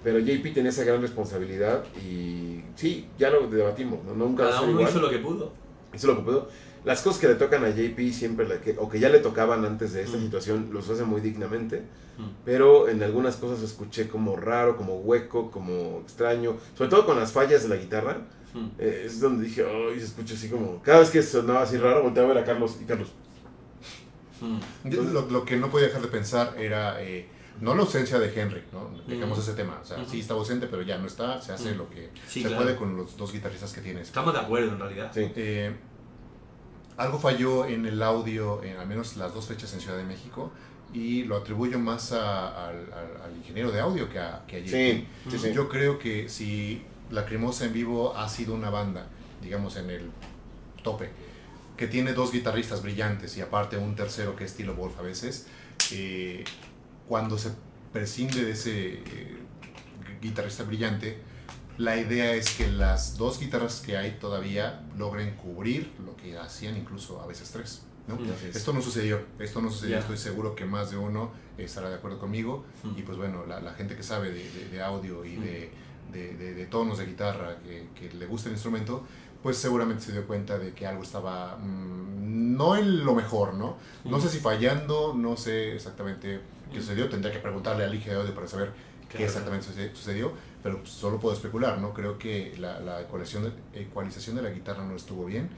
Pero 0.04 0.20
JP 0.20 0.54
tenía 0.54 0.70
esa 0.70 0.84
gran 0.84 1.02
responsabilidad 1.02 1.84
y 2.02 2.62
sí, 2.76 3.08
ya 3.18 3.30
lo 3.30 3.48
debatimos, 3.48 4.04
¿no? 4.06 4.14
Nunca 4.14 4.44
Cada 4.46 4.62
uno 4.62 4.72
igual. 4.72 4.90
hizo 4.90 5.00
lo 5.00 5.10
que 5.10 5.18
pudo. 5.20 5.52
Hizo 5.94 6.08
lo 6.08 6.16
que 6.18 6.22
pudo. 6.24 6.50
Las 6.86 7.02
cosas 7.02 7.20
que 7.20 7.28
le 7.28 7.36
tocan 7.36 7.66
a 7.66 7.70
JP 7.72 8.00
siempre, 8.14 8.48
la 8.48 8.62
que, 8.62 8.76
o 8.80 8.88
que 8.88 9.00
ya 9.00 9.10
le 9.10 9.20
tocaban 9.20 9.66
antes 9.66 9.92
de 9.94 10.04
esta 10.04 10.16
Mm. 10.18 10.22
situación, 10.22 10.70
los 10.72 10.90
hace 10.90 11.04
muy 11.04 11.20
dignamente. 11.20 11.82
Mm. 12.18 12.30
Pero 12.46 12.88
en 12.88 13.04
algunas 13.04 13.36
cosas 13.36 13.62
escuché 13.62 14.08
como 14.08 14.38
raro, 14.38 14.78
como 14.78 14.96
hueco, 15.00 15.52
como 15.52 16.00
extraño. 16.06 16.56
Sobre 16.78 16.90
todo 16.90 17.06
con 17.06 17.20
las 17.20 17.34
fallas 17.34 17.64
de 17.64 17.70
la 17.70 17.76
guitarra. 17.76 18.20
Mm. 18.54 18.68
eh, 18.80 19.04
es 19.06 19.20
donde 19.20 19.46
dije, 19.46 19.66
ay, 19.70 20.00
se 20.00 20.06
escucha 20.06 20.36
así 20.36 20.48
como... 20.48 20.82
Cada 20.82 21.00
vez 21.00 21.10
que 21.10 21.22
sonaba 21.22 21.64
así 21.64 21.78
raro, 21.78 22.04
volteaba 22.04 22.30
a 22.32 22.34
ver 22.36 22.44
a 22.44 22.46
Carlos. 22.46 22.78
Y 22.82 22.86
Carlos, 22.86 23.10
Mm. 24.42 24.90
Lo, 25.14 25.30
lo 25.30 25.46
que 25.46 25.56
no 25.58 25.70
podía 25.70 25.88
dejar 25.88 26.02
de 26.02 26.08
pensar 26.10 26.56
era 26.58 27.02
eh, 27.02 27.28
no 27.62 27.74
la 27.76 27.82
ausencia 27.82 28.20
de 28.20 28.40
Henry, 28.40 28.64
¿no? 28.72 28.90
Dejemos 29.08 29.38
Mm. 29.38 29.42
ese 29.42 29.54
tema. 29.54 29.80
O 29.82 29.86
sea, 29.86 30.04
sí 30.06 30.20
está 30.20 30.34
ausente, 30.36 30.68
pero 30.68 30.84
ya 30.84 30.98
no 30.98 31.08
está. 31.08 31.42
Se 31.42 31.52
hace 31.54 31.74
Mm. 31.74 31.78
lo 31.78 31.90
que 31.90 32.10
Sí, 32.28 32.42
se 32.44 32.48
claro. 32.50 32.64
puede 32.64 32.76
con 32.78 32.96
los 32.98 33.18
dos 33.18 33.32
guitarristas 33.34 33.74
que 33.74 33.82
tienes. 33.82 34.08
Estamos 34.08 34.34
de 34.34 34.40
acuerdo 34.40 34.72
en 34.74 34.80
realidad. 34.80 35.12
sí. 35.14 35.32
Eh, 35.36 35.76
algo 36.98 37.20
falló 37.20 37.66
en 37.66 37.86
el 37.86 38.02
audio, 38.02 38.64
en 38.64 38.78
al 38.78 38.88
menos 38.88 39.18
las 39.18 39.34
dos 39.34 39.46
fechas 39.46 39.72
en 39.74 39.82
Ciudad 39.82 39.98
de 39.98 40.04
México, 40.04 40.52
y 40.94 41.24
lo 41.26 41.36
atribuyo 41.38 41.78
más 41.80 42.12
a- 42.12 42.70
al, 42.70 42.78
ingeniero 43.38 43.72
de 43.72 43.80
audio 43.80 44.10
que 44.10 44.20
a, 44.20 44.44
que. 44.48 44.68
Sí, 44.68 45.08
sí, 45.30 45.38
sí. 45.38 45.54
Yo 45.54 45.70
creo 45.70 46.00
que 46.00 46.28
si 46.30 46.82
La 47.12 47.26
Cremosa 47.26 47.66
en 47.66 47.74
vivo 47.74 48.16
ha 48.18 48.28
sido 48.28 48.54
una 48.56 48.70
banda, 48.70 49.08
digamos 49.42 49.76
en 49.78 49.90
el 49.92 50.10
tope, 50.84 51.10
que 51.78 51.88
tiene 51.88 52.14
dos 52.14 52.32
guitarristas 52.32 52.82
brillantes 52.82 53.38
y 53.38 53.42
aparte 53.42 53.78
un 53.78 53.96
tercero 53.96 54.36
que 54.36 54.44
es 54.44 54.54
Tilo 54.56 54.74
Wolf 54.76 54.98
a 55.00 55.04
veces, 55.04 55.46
eh, 55.92 56.44
cuando 57.08 57.38
se 57.38 57.52
prescinde 57.94 58.44
de 58.44 58.52
ese 58.52 58.94
eh, 58.96 59.38
guitarrista 60.22 60.64
brillante, 60.64 61.20
la 61.78 61.96
idea 61.98 62.34
es 62.34 62.50
que 62.56 62.68
las 62.68 63.18
dos 63.18 63.40
guitarras 63.40 63.82
que 63.86 63.96
hay 63.98 64.18
todavía 64.20 64.82
logren 64.98 65.36
cubrir 65.36 65.92
lo 66.04 66.16
que 66.16 66.38
hacían 66.38 66.76
incluso 66.76 67.22
a 67.22 67.28
veces 67.28 67.52
tres. 67.52 67.84
¿no? 68.08 68.16
Mm. 68.16 68.32
Esto 68.54 68.74
no 68.74 68.82
sucedió, 68.82 69.22
esto 69.38 69.62
no 69.62 69.70
sucedió, 69.70 70.00
estoy 70.00 70.18
seguro 70.18 70.56
que 70.56 70.66
más 70.66 70.90
de 70.90 70.98
uno 70.98 71.32
estará 71.58 71.90
de 71.90 71.96
acuerdo 71.96 72.18
conmigo 72.20 72.66
Mm. 72.84 72.98
y 72.98 73.02
pues 73.04 73.18
bueno, 73.18 73.46
la, 73.46 73.60
la 73.62 73.74
gente 73.74 73.96
que 73.96 74.04
sabe 74.04 74.32
de, 74.32 74.50
de- 74.50 74.70
de 74.70 74.82
audio 74.82 75.24
y 75.26 75.38
Mm. 75.38 75.42
de, 75.44 75.72
de- 76.14 76.34
de- 76.38 76.54
de 76.56 76.66
tonos 76.68 76.98
de 76.98 77.06
guitarra, 77.06 77.58
que, 77.64 77.90
que 77.94 78.14
le 78.16 78.26
gusta 78.26 78.48
el 78.50 78.54
instrumento, 78.56 79.06
pues 79.44 79.58
seguramente 79.58 80.04
se 80.04 80.12
dio 80.12 80.26
cuenta 80.28 80.58
de 80.58 80.74
que 80.74 80.86
algo 80.88 81.04
estaba 81.04 81.58
mm, 81.58 82.56
no 82.58 82.76
en 82.76 83.06
lo 83.06 83.14
mejor, 83.16 83.54
¿no? 83.54 83.78
No 84.06 84.20
sé 84.20 84.30
si 84.30 84.40
fallando, 84.40 85.14
no 85.16 85.38
sé 85.38 85.76
exactamente 85.76 86.42
qué 86.72 86.80
sucedió, 86.82 87.08
tendría 87.10 87.32
que 87.32 87.40
preguntarle 87.40 87.84
al 87.84 87.94
Inge 87.94 88.10
de 88.10 88.16
audio 88.18 88.34
para 88.36 88.48
saber 88.48 88.72
qué 89.10 89.24
exactamente 89.26 89.66
suce- 89.68 89.92
sucedió, 89.96 90.34
pero 90.64 90.80
pues, 90.80 90.90
solo 90.90 91.20
puedo 91.20 91.34
especular, 91.36 91.80
¿no? 91.80 91.94
Creo 91.94 92.18
que 92.18 92.56
la, 92.60 92.80
la 92.80 93.02
ecualización, 93.02 93.44
de, 94.36 94.42
la 94.42 94.50
guitarra 94.50 94.84
no 94.84 94.96
estuvo 94.96 95.26
bien 95.26 95.50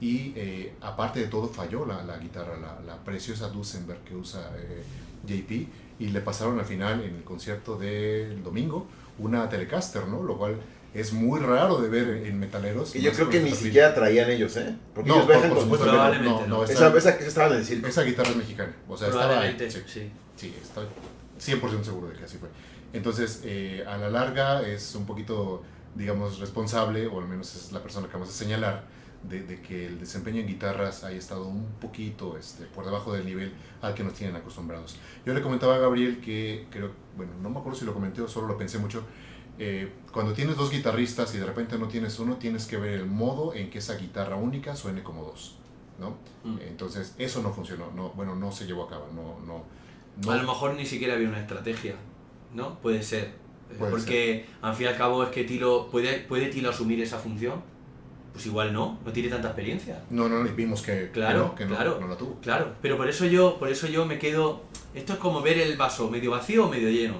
y 0.00 0.32
eh, 0.36 0.74
aparte 0.80 1.20
de 1.20 1.26
todo 1.26 1.48
falló 1.48 1.86
la, 1.86 2.02
la 2.02 2.18
guitarra, 2.18 2.56
la, 2.58 2.80
la 2.80 2.96
preciosa 3.04 3.48
Duesenberg 3.48 4.00
que 4.04 4.16
usa 4.16 4.50
eh, 4.56 4.82
JP 5.26 5.68
y 6.00 6.08
le 6.08 6.20
pasaron 6.20 6.58
al 6.58 6.64
final 6.64 7.02
en 7.04 7.14
el 7.16 7.24
concierto 7.24 7.76
del 7.78 8.42
domingo 8.42 8.86
una 9.18 9.48
Telecaster, 9.48 10.06
¿no? 10.08 10.22
Lo 10.22 10.36
cual 10.38 10.56
es 10.94 11.12
muy 11.12 11.40
raro 11.40 11.80
de 11.80 11.88
ver 11.88 12.26
en 12.26 12.38
metaleros. 12.38 12.94
Y 12.96 13.02
yo 13.02 13.12
creo 13.12 13.28
que 13.28 13.40
ni 13.40 13.52
siquiera 13.52 13.94
traían 13.94 14.30
ellos, 14.30 14.56
¿eh? 14.56 14.74
Porque 14.94 15.08
No, 15.08 15.16
ellos 15.16 15.26
por, 15.26 15.40
por 15.40 15.50
con 15.50 15.62
supuesto 15.62 15.86
que 15.86 15.92
no, 15.92 15.96
Probablemente 15.96 16.30
no, 16.30 16.46
no, 16.46 16.56
no. 16.58 16.64
esa, 16.64 18.02
guitarra 18.02 18.30
es 18.30 18.36
mexicana, 18.36 18.74
o 18.88 18.96
sea, 18.96 19.08
estaba 19.08 19.40
ahí, 19.40 19.56
sí. 19.70 19.82
sí. 19.86 20.10
Sí, 20.36 20.56
estoy 20.60 20.86
100% 21.38 21.84
seguro 21.84 22.08
de 22.08 22.14
que 22.16 22.24
así 22.24 22.38
fue. 22.38 22.48
Entonces, 22.94 23.42
eh, 23.44 23.84
a 23.86 23.98
la 23.98 24.08
larga 24.08 24.66
es 24.66 24.94
un 24.94 25.04
poquito, 25.04 25.62
digamos, 25.94 26.38
responsable, 26.38 27.06
o 27.06 27.20
al 27.20 27.28
menos 27.28 27.54
es 27.54 27.72
la 27.72 27.82
persona 27.82 28.06
que 28.08 28.14
vamos 28.14 28.30
a 28.30 28.32
señalar, 28.32 28.84
de, 29.22 29.42
de 29.42 29.60
que 29.60 29.86
el 29.86 30.00
desempeño 30.00 30.40
en 30.40 30.46
guitarras 30.46 31.04
haya 31.04 31.18
estado 31.18 31.46
un 31.46 31.66
poquito 31.78 32.38
este, 32.38 32.64
por 32.64 32.86
debajo 32.86 33.12
del 33.12 33.26
nivel 33.26 33.52
al 33.82 33.92
que 33.92 34.02
nos 34.02 34.14
tienen 34.14 34.34
acostumbrados. 34.34 34.96
Yo 35.26 35.34
le 35.34 35.42
comentaba 35.42 35.76
a 35.76 35.78
Gabriel 35.78 36.20
que, 36.22 36.66
creo, 36.70 36.90
bueno, 37.18 37.32
no 37.42 37.50
me 37.50 37.58
acuerdo 37.58 37.78
si 37.78 37.84
lo 37.84 37.92
comenté 37.92 38.22
o 38.22 38.28
solo 38.28 38.48
lo 38.48 38.56
pensé 38.56 38.78
mucho, 38.78 39.04
eh, 39.62 39.92
cuando 40.10 40.32
tienes 40.32 40.56
dos 40.56 40.70
guitarristas 40.70 41.34
y 41.34 41.38
de 41.38 41.44
repente 41.44 41.78
no 41.78 41.86
tienes 41.86 42.18
uno, 42.18 42.36
tienes 42.36 42.66
que 42.66 42.78
ver 42.78 42.94
el 42.94 43.04
modo 43.06 43.54
en 43.54 43.68
que 43.70 43.78
esa 43.78 43.96
guitarra 43.96 44.36
única 44.36 44.74
suene 44.74 45.02
como 45.02 45.22
dos, 45.24 45.56
¿no? 45.98 46.16
Mm. 46.44 46.58
Entonces, 46.66 47.14
eso 47.18 47.42
no 47.42 47.52
funcionó, 47.52 47.92
no, 47.94 48.08
bueno, 48.10 48.34
no 48.34 48.50
se 48.50 48.64
llevó 48.66 48.84
a 48.84 48.88
cabo, 48.88 49.08
no, 49.14 49.38
no, 49.46 49.62
no 50.24 50.32
A 50.32 50.36
lo 50.36 50.44
mejor 50.44 50.74
ni 50.74 50.86
siquiera 50.86 51.12
había 51.14 51.28
una 51.28 51.40
estrategia, 51.40 51.94
¿no? 52.54 52.78
Puede 52.80 53.02
ser. 53.02 53.24
Eh, 53.70 53.74
Puede 53.78 53.90
Porque 53.92 54.46
al 54.62 54.74
fin 54.74 54.86
y 54.86 54.88
al 54.88 54.96
cabo 54.96 55.22
es 55.22 55.28
que 55.28 55.44
Tilo, 55.44 55.88
¿puede, 55.90 56.20
¿puede 56.20 56.46
Tilo 56.48 56.70
asumir 56.70 57.00
esa 57.02 57.18
función? 57.18 57.62
Pues 58.32 58.46
igual 58.46 58.72
no, 58.72 58.98
no 59.04 59.12
tiene 59.12 59.28
tanta 59.28 59.48
experiencia. 59.48 60.02
No, 60.08 60.28
no, 60.28 60.42
vimos 60.54 60.82
que, 60.82 61.10
Claro, 61.12 61.38
que, 61.42 61.48
no, 61.48 61.54
que 61.54 61.64
no- 61.66 61.76
claro. 61.76 61.98
no 62.00 62.08
la 62.08 62.16
tuvo. 62.16 62.40
Claro, 62.40 62.74
pero 62.80 62.96
por 62.96 63.08
eso 63.08 63.26
yo, 63.26 63.58
por 63.58 63.68
eso 63.68 63.86
yo 63.88 64.06
me 64.06 64.18
quedo. 64.18 64.62
Esto 64.94 65.12
es 65.12 65.18
como 65.18 65.42
ver 65.42 65.58
el 65.58 65.76
vaso 65.76 66.08
medio 66.08 66.30
vacío 66.30 66.66
o 66.66 66.70
medio 66.70 66.88
lleno. 66.88 67.16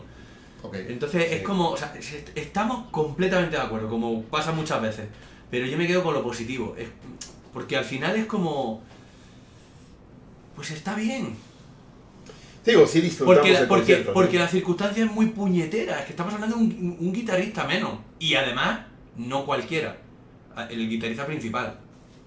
Ok. 0.63 0.75
Entonces 0.89 1.33
es 1.33 1.43
como, 1.43 1.71
o 1.71 1.77
sea, 1.77 1.95
es- 1.99 2.25
estamos 2.35 2.89
completamente 2.91 3.57
de 3.57 3.63
acuerdo, 3.63 3.89
como 3.89 4.23
pasa 4.25 4.53
muchas 4.53 4.81
veces. 4.83 5.07
Pero 5.51 5.67
yo 5.67 5.77
me 5.79 5.87
quedo 5.87 6.03
con 6.03 6.15
lo 6.15 6.23
positivo. 6.23 6.75
Es, 6.79 6.89
porque 7.53 7.77
al 7.77 7.85
final 7.85 8.17
es 8.17 8.27
como. 8.27 8.83
Pues 10.55 10.71
está 10.71 10.95
bien. 10.95 11.35
Digo, 12.65 12.87
sí 12.87 13.01
disfrutamos 13.01 13.39
Porque, 13.39 13.53
la, 13.53 13.59
el 13.61 13.67
porque, 13.69 13.81
concierto, 13.81 14.09
¿no? 14.11 14.15
porque 14.15 14.39
la 14.39 14.49
circunstancia 14.49 15.05
es 15.05 15.11
muy 15.11 15.27
puñetera. 15.27 15.99
Es 16.01 16.05
que 16.05 16.11
estamos 16.11 16.35
hablando 16.35 16.57
de 16.57 16.63
un, 16.63 16.97
un 17.01 17.13
guitarrista 17.13 17.65
menos. 17.65 17.93
Y 18.19 18.35
además, 18.35 18.81
no 19.17 19.47
cualquiera. 19.47 19.97
El 20.69 20.89
guitarrista 20.89 21.25
principal. 21.27 21.79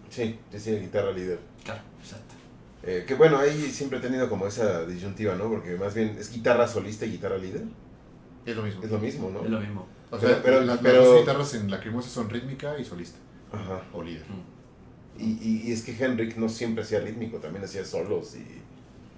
Sí, 0.10 0.36
sí, 0.52 0.60
sí, 0.60 0.72
guitarra 0.78 1.12
líder. 1.12 1.40
Claro, 1.64 1.82
exacto. 2.02 2.34
Eh, 2.82 3.06
que 3.08 3.14
bueno, 3.14 3.38
ahí 3.38 3.70
siempre 3.72 4.00
he 4.00 4.02
tenido 4.02 4.28
como 4.28 4.48
esa 4.48 4.86
disyuntiva, 4.86 5.36
¿no? 5.36 5.50
Porque 5.50 5.76
más 5.76 5.94
bien 5.94 6.18
es 6.20 6.32
guitarra 6.34 6.68
solista 6.68 7.06
y 7.06 7.12
guitarra 7.12 7.38
líder. 7.38 7.64
Es 8.46 8.56
lo 8.56 8.64
mismo. 8.64 8.84
Es 8.84 8.92
lo 8.92 9.00
mismo, 9.00 9.30
¿no? 9.30 9.44
Es 9.44 9.50
lo 9.50 9.60
mismo. 9.60 9.88
O 10.12 10.20
sea, 10.20 10.30
Pero- 10.30 10.42
pero- 10.44 10.60
la- 10.62 10.66
las 10.66 10.80
pero- 10.80 11.06
dos 11.06 11.20
guitarras 11.22 11.54
en 11.56 11.72
Lacrimosa 11.72 12.10
son 12.10 12.30
rítmica 12.30 12.78
y 12.78 12.86
solista. 12.86 13.18
Ajá. 13.52 13.82
O 13.94 14.04
líder. 14.04 14.26
Mm. 14.30 15.22
Y, 15.22 15.26
y, 15.42 15.62
y 15.68 15.72
es 15.72 15.84
que 15.84 15.92
Henrik 16.04 16.38
no 16.38 16.50
siempre 16.50 16.84
hacía 16.84 17.00
rítmico, 17.00 17.38
también 17.38 17.64
hacía 17.64 17.86
solos 17.86 18.36
y... 18.36 18.46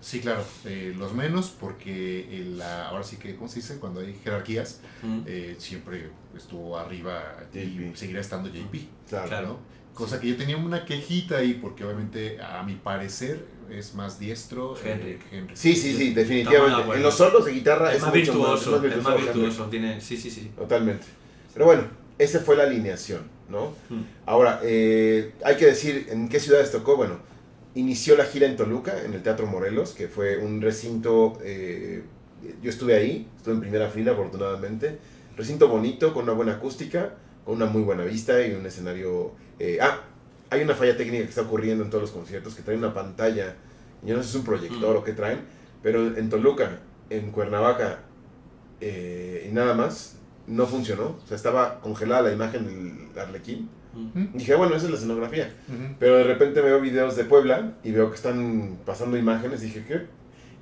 Sí, 0.02 0.20
claro. 0.20 0.44
eh, 0.66 0.94
los 0.96 1.14
menos 1.14 1.50
porque 1.60 2.28
el, 2.38 2.58
la- 2.60 2.90
ahora 2.90 3.04
sí 3.04 3.16
que, 3.18 3.36
¿cómo 3.36 3.48
se 3.48 3.56
dice? 3.62 3.78
Cuando 3.80 4.02
hay 4.02 4.14
jerarquías, 4.24 4.82
Mm. 5.04 5.20
eh, 5.26 5.56
siempre 5.58 6.10
estuvo 6.36 6.78
arriba 6.78 7.38
y 7.54 7.58
JP. 7.90 7.96
seguirá 7.96 8.22
estando 8.22 8.50
JP. 8.50 8.88
Claro. 9.10 9.28
Claro. 9.28 9.48
¿no? 9.48 9.60
Cosa 9.96 10.20
que 10.20 10.28
yo 10.28 10.36
tenía 10.36 10.58
una 10.58 10.86
quejita 10.86 11.38
ahí 11.38 11.54
porque 11.54 11.86
obviamente 11.86 12.38
a 12.42 12.62
mi 12.64 12.76
parecer 12.76 13.46
es 13.72 13.96
más 13.96 14.20
diestro 14.20 14.76
eh, 14.84 14.92
Henrik. 14.92 15.22
Henrik. 15.32 15.56
Sí, 15.56 15.74
sí, 15.74 15.96
sí, 15.96 16.14
definitivamente. 16.14 16.82
acuerdo. 16.82 16.96
En 16.96 17.02
los 17.02 17.16
solos 17.16 17.46
de 17.46 17.54
guitarra 17.54 17.92
Es 17.92 17.98
es, 17.98 18.02
más 18.04 18.14
mucho 18.14 18.34
virtuoso, 18.34 18.72
más, 18.72 18.92
es 18.92 19.04
más 19.04 19.18
virtuoso. 19.18 19.66
Tiene, 19.68 20.02
sí, 20.02 20.18
sí, 20.18 20.30
sí. 20.30 20.52
Totalmente. 20.56 21.06
Pero 21.54 21.66
bueno, 21.66 21.84
esa 22.20 22.42
fue 22.42 22.58
la 22.58 22.64
alineación, 22.64 23.22
¿no? 23.50 23.74
Mm. 23.90 24.02
Ahora, 24.26 24.60
eh, 24.64 25.34
hay 25.44 25.56
que 25.56 25.66
decir 25.66 26.08
en 26.12 26.28
qué 26.28 26.42
ciudades 26.42 26.72
tocó. 26.72 26.98
Bueno, 26.98 27.20
inició 27.74 28.18
la 28.18 28.26
gira 28.26 28.48
en 28.48 28.58
Toluca, 28.58 29.02
en 29.04 29.14
el 29.14 29.24
Teatro 29.24 29.48
Morelos, 29.48 29.94
que 29.94 30.10
fue 30.10 30.38
un 30.38 30.62
recinto. 30.62 31.40
eh, 31.42 32.04
yo 32.62 32.70
estuve 32.70 32.96
ahí, 32.96 33.28
estuve 33.38 33.56
en 33.56 33.62
primera 33.62 33.90
fila, 33.90 34.12
afortunadamente. 34.12 35.00
Recinto 35.38 35.68
bonito, 35.68 36.14
con 36.14 36.24
una 36.24 36.34
buena 36.34 36.54
acústica, 36.54 37.14
con 37.46 37.56
una 37.56 37.66
muy 37.68 37.84
buena 37.84 38.04
vista 38.04 38.46
y 38.46 38.54
un 38.54 38.66
escenario. 38.66 39.32
eh, 39.60 39.78
ah, 39.82 40.02
hay 40.50 40.62
una 40.62 40.76
falla 40.76 40.96
técnica 40.98 41.24
que 41.24 41.30
está 41.30 41.42
ocurriendo 41.42 41.84
en 41.84 41.90
todos 41.90 42.02
los 42.04 42.12
conciertos, 42.12 42.56
que 42.56 42.62
trae 42.62 42.78
una 42.78 42.94
pantalla. 42.94 43.56
Yo 44.04 44.16
no 44.16 44.22
sé 44.24 44.30
si 44.30 44.38
es 44.38 44.40
un 44.42 44.46
proyector 44.46 44.96
Mm. 44.96 45.00
o 45.00 45.04
qué 45.04 45.14
traen, 45.14 45.40
pero 45.82 46.16
en 46.18 46.30
Toluca, 46.30 46.80
en 47.10 47.32
Cuernavaca 47.32 48.00
eh, 48.82 49.48
y 49.50 49.54
nada 49.54 49.74
más, 49.74 50.18
no 50.48 50.66
funcionó. 50.68 51.18
O 51.24 51.28
sea, 51.28 51.36
estaba 51.38 51.80
congelada 51.82 52.24
la 52.24 52.32
imagen 52.34 53.10
del 53.14 53.20
Arlequín. 53.20 53.70
Dije, 54.34 54.56
bueno, 54.56 54.76
esa 54.76 54.86
es 54.86 54.92
la 54.92 54.98
escenografía. 54.98 55.54
Pero 56.00 56.18
de 56.18 56.24
repente 56.26 56.60
veo 56.62 56.82
videos 56.82 57.16
de 57.16 57.24
Puebla 57.24 57.76
y 57.84 57.92
veo 57.92 58.10
que 58.10 58.16
están 58.18 58.78
pasando 58.86 59.16
imágenes. 59.18 59.62
Dije, 59.62 59.86
¿qué? 59.88 60.02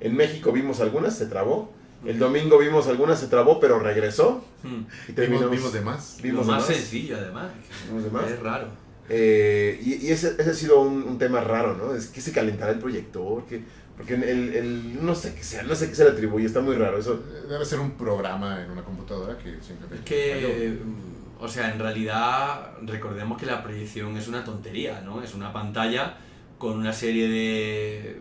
En 0.00 0.14
México 0.16 0.52
vimos 0.52 0.80
algunas, 0.80 1.16
se 1.18 1.26
trabó. 1.26 1.72
El 2.06 2.18
domingo 2.18 2.58
vimos 2.58 2.86
algunas, 2.88 3.18
se 3.20 3.28
trabó, 3.28 3.58
pero 3.60 3.78
regresó. 3.78 4.44
Y 4.62 4.66
Vimos, 4.68 4.86
terminamos. 5.14 5.50
vimos 5.50 5.72
de 5.72 5.80
más. 5.80 6.18
vimos 6.22 6.46
Lo 6.46 6.52
de 6.52 6.58
más 6.58 6.68
más. 6.68 6.76
sencillo, 6.76 7.16
además. 7.16 7.50
Vimos 7.88 8.04
de 8.04 8.10
más. 8.10 8.30
Es 8.30 8.40
raro. 8.40 8.68
Eh, 9.08 9.80
y 9.84 10.06
y 10.06 10.10
ese, 10.12 10.34
ese 10.38 10.50
ha 10.50 10.54
sido 10.54 10.80
un, 10.80 11.02
un 11.02 11.18
tema 11.18 11.40
raro, 11.40 11.76
¿no? 11.76 11.94
Es 11.94 12.06
que 12.06 12.20
se 12.20 12.32
calentará 12.32 12.72
el 12.72 12.78
proyector, 12.78 13.44
que, 13.44 13.62
porque 13.96 14.14
el, 14.14 14.54
el- 14.54 15.04
no 15.04 15.14
sé 15.14 15.34
qué 15.34 15.42
sea, 15.44 15.62
no 15.62 15.74
sé 15.74 15.88
qué 15.90 15.94
se 15.94 16.04
le 16.04 16.10
atribuye, 16.10 16.46
está 16.46 16.60
muy 16.60 16.74
raro 16.76 16.98
eso. 16.98 17.22
Debe 17.48 17.64
ser 17.64 17.80
un 17.80 17.92
programa 17.92 18.62
en 18.64 18.70
una 18.70 18.82
computadora 18.82 19.36
que 19.36 19.58
simplemente 19.62 19.96
Es 19.96 20.00
que, 20.02 20.78
mm, 20.82 21.42
o 21.42 21.48
sea, 21.48 21.70
en 21.72 21.78
realidad, 21.78 22.72
recordemos 22.82 23.38
que 23.38 23.44
la 23.46 23.62
proyección 23.62 24.16
es 24.16 24.26
una 24.28 24.42
tontería, 24.44 25.02
¿no? 25.02 25.22
Es 25.22 25.34
una 25.34 25.52
pantalla 25.52 26.16
con 26.56 26.78
una 26.78 26.92
serie 26.94 27.28
de 27.28 28.20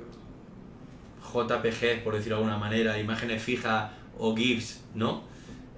JPG, 1.34 2.04
por 2.04 2.16
decirlo 2.16 2.38
de 2.38 2.44
alguna 2.44 2.58
manera, 2.58 3.00
imágenes 3.00 3.42
fijas 3.42 3.92
o 4.18 4.36
GIFs, 4.36 4.82
¿no? 4.94 5.24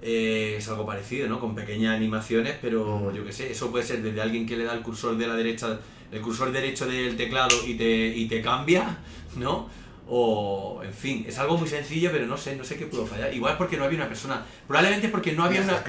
Eh, 0.02 0.56
es 0.58 0.68
algo 0.68 0.84
parecido, 0.84 1.28
¿no? 1.28 1.40
Con 1.40 1.54
pequeñas 1.54 1.96
animaciones, 1.96 2.56
pero 2.60 2.96
Ujú. 2.96 3.12
yo 3.12 3.24
qué 3.24 3.32
sé, 3.32 3.50
eso 3.50 3.70
puede 3.70 3.84
ser 3.84 4.02
desde 4.02 4.20
alguien 4.20 4.46
que 4.46 4.56
le 4.56 4.64
da 4.64 4.74
el 4.74 4.82
cursor 4.82 5.16
de 5.16 5.26
la 5.26 5.34
derecha, 5.34 5.80
el 6.12 6.20
cursor 6.20 6.52
derecho 6.52 6.86
del 6.86 7.16
teclado 7.16 7.56
y 7.66 7.74
te, 7.74 8.08
y 8.08 8.26
te 8.28 8.42
cambia, 8.42 8.98
¿no? 9.36 9.68
O, 10.08 10.82
en 10.84 10.92
fin, 10.92 11.24
es 11.26 11.38
algo 11.38 11.58
muy 11.58 11.68
sencillo, 11.68 12.10
pero 12.12 12.26
no 12.26 12.36
sé, 12.36 12.54
no 12.54 12.62
sé 12.62 12.76
qué 12.76 12.86
pudo 12.86 13.06
fallar. 13.06 13.34
Igual 13.34 13.56
porque 13.56 13.76
no 13.76 13.84
había 13.84 13.98
una 13.98 14.08
persona, 14.08 14.44
probablemente 14.68 15.08
porque 15.08 15.32
no 15.32 15.42
había 15.42 15.62
una... 15.62 15.82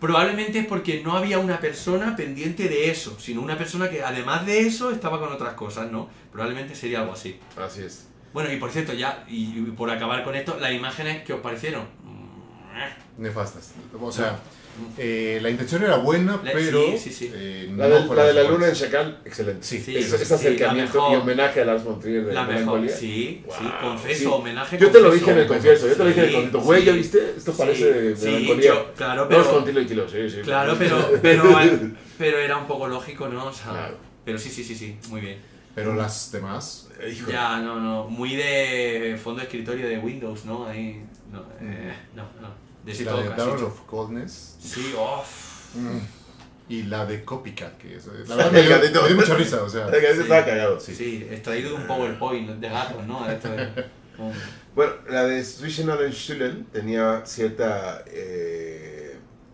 Probablemente 0.00 0.58
es 0.58 0.66
porque 0.66 1.00
no 1.04 1.16
había 1.16 1.38
una 1.38 1.60
persona 1.60 2.16
pendiente 2.16 2.68
de 2.68 2.90
eso, 2.90 3.16
sino 3.20 3.40
una 3.40 3.56
persona 3.56 3.88
que 3.88 4.02
además 4.02 4.44
de 4.44 4.66
eso 4.66 4.90
estaba 4.90 5.20
con 5.20 5.32
otras 5.32 5.54
cosas, 5.54 5.92
¿no? 5.92 6.08
Probablemente 6.32 6.74
sería 6.74 7.02
algo 7.02 7.12
así. 7.12 7.38
Así 7.56 7.82
es. 7.82 8.08
Bueno, 8.32 8.52
y 8.52 8.56
por 8.56 8.70
cierto, 8.70 8.92
ya, 8.94 9.24
y 9.28 9.60
por 9.76 9.90
acabar 9.90 10.22
con 10.24 10.34
esto, 10.34 10.56
las 10.60 10.72
imágenes 10.72 11.22
que 11.24 11.32
os 11.34 11.40
parecieron. 11.40 11.84
Nefastas. 13.18 13.74
O 14.00 14.10
sea, 14.10 14.38
eh, 14.96 15.38
la 15.42 15.50
intención 15.50 15.82
era 15.82 15.96
buena, 15.96 16.40
La- 16.42 16.52
pero. 16.52 16.82
sí, 16.92 16.98
sí, 16.98 17.12
sí. 17.12 17.30
eh, 17.34 17.70
La, 17.76 17.88
de, 17.88 18.06
la 18.06 18.24
de 18.24 18.32
la 18.32 18.40
mejor. 18.40 18.52
luna 18.58 18.68
en 18.68 18.74
Chacal, 18.74 19.20
excelente. 19.26 19.62
Sí, 19.66 19.78
Sí, 19.78 19.96
ese, 19.98 20.16
sí, 20.16 20.22
ese 20.22 20.34
acercamiento 20.34 20.94
mejor. 20.94 21.12
y 21.12 21.16
homenaje 21.20 21.60
a 21.60 21.64
Lars 21.66 21.84
von 21.84 22.00
Trier 22.00 22.24
de 22.24 22.32
La 22.32 22.42
mejor, 22.44 22.54
Melancolía. 22.80 22.96
sí, 22.96 23.44
sí, 23.44 23.44
Wow, 23.46 23.90
confeso, 23.90 24.18
sí. 24.20 24.26
homenaje 24.26 24.78
Yo 24.78 24.90
te 24.90 25.00
lo 25.00 25.10
confeso. 25.10 25.12
dije 25.26 25.30
en 25.32 25.38
el 25.42 25.46
concierto, 25.46 25.86
yo 25.88 25.92
te 25.92 25.98
lo 25.98 26.04
dije 26.06 26.20
en 26.20 26.24
el 26.24 26.30
Sí, 26.30 26.34
concierto. 26.36 26.60
Güey, 26.62 26.80
sí. 26.80 26.86
¿ya 26.86 26.92
viste? 26.94 27.34
Esto 27.36 27.52
Sí, 27.52 27.58
parece 27.58 27.92
de 27.92 28.16
sí, 28.16 28.24
melancolía. 28.24 28.74
yo- 28.74 28.92
claro, 28.96 29.28
pero- 29.28 29.50
con 29.50 29.64
Tilo 29.66 29.80
y 29.82 29.86
Tilo, 29.86 30.08
sí, 30.08 30.30
sí. 30.30 30.36
Claro, 30.42 30.74
pero, 30.78 31.10
pero, 31.22 31.44
pero 32.16 32.38
era 32.38 32.56
un 32.56 32.66
poco 32.66 32.88
lógico, 32.88 33.28
¿no? 33.28 33.46
O 33.46 33.52
sea, 33.52 33.72
Claro. 33.72 33.98
Pero 34.24 34.38
sí, 34.38 34.48
sí, 34.50 34.62
sí, 34.64 34.74
sí, 34.76 34.96
muy 35.10 35.20
bien. 35.20 35.38
Pero 35.74 35.94
las 35.94 36.30
demás. 36.32 36.88
Eh, 37.00 37.12
híjole. 37.16 37.32
Ya, 37.32 37.58
no, 37.60 37.80
no, 37.80 38.04
muy 38.08 38.36
de 38.36 39.18
fondo 39.22 39.38
de 39.40 39.44
escritorio 39.46 39.88
de 39.88 39.98
Windows, 39.98 40.44
¿no? 40.44 40.66
Ahí, 40.66 41.02
no, 41.30 41.44
eh, 41.60 41.94
no, 42.14 42.24
no. 42.40 42.48
De 42.84 42.94
Sí, 42.94 43.04
todo 43.04 43.22
la 43.22 43.30
de. 43.30 43.36
Tower 43.36 43.62
of 43.64 43.80
Coldness. 43.86 44.56
Sí, 44.60 44.92
off. 44.98 45.74
mm, 45.74 45.98
Y 46.68 46.82
la 46.84 47.06
de 47.06 47.24
Copycat, 47.24 47.76
que 47.78 47.96
es. 47.96 48.06
La 48.28 48.36
verdad 48.36 48.52
me 48.52 48.62
dio, 48.62 48.78
me 48.78 49.08
dio 49.08 49.16
mucha 49.16 49.34
risa, 49.34 49.62
o 49.62 49.68
sea. 49.68 49.86
El 49.92 50.00
gatito 50.02 50.22
estaba 50.22 50.44
cagado. 50.44 50.78
Sí, 50.80 50.94
sí, 50.94 51.26
extraído 51.30 51.70
de 51.70 51.76
un 51.76 51.86
PowerPoint 51.86 52.48
de 52.50 52.68
gatos, 52.68 53.06
¿no? 53.06 53.28
Esto 53.30 53.48
de- 53.50 53.68
como- 54.16 54.32
Bueno, 54.74 54.92
la 55.08 55.24
de 55.24 55.42
Zwischen 55.44 55.88
allen 55.90 56.12
Stühlen 56.12 56.64
tenía 56.72 57.22
cierta 57.24 58.04
eh, 58.06 58.81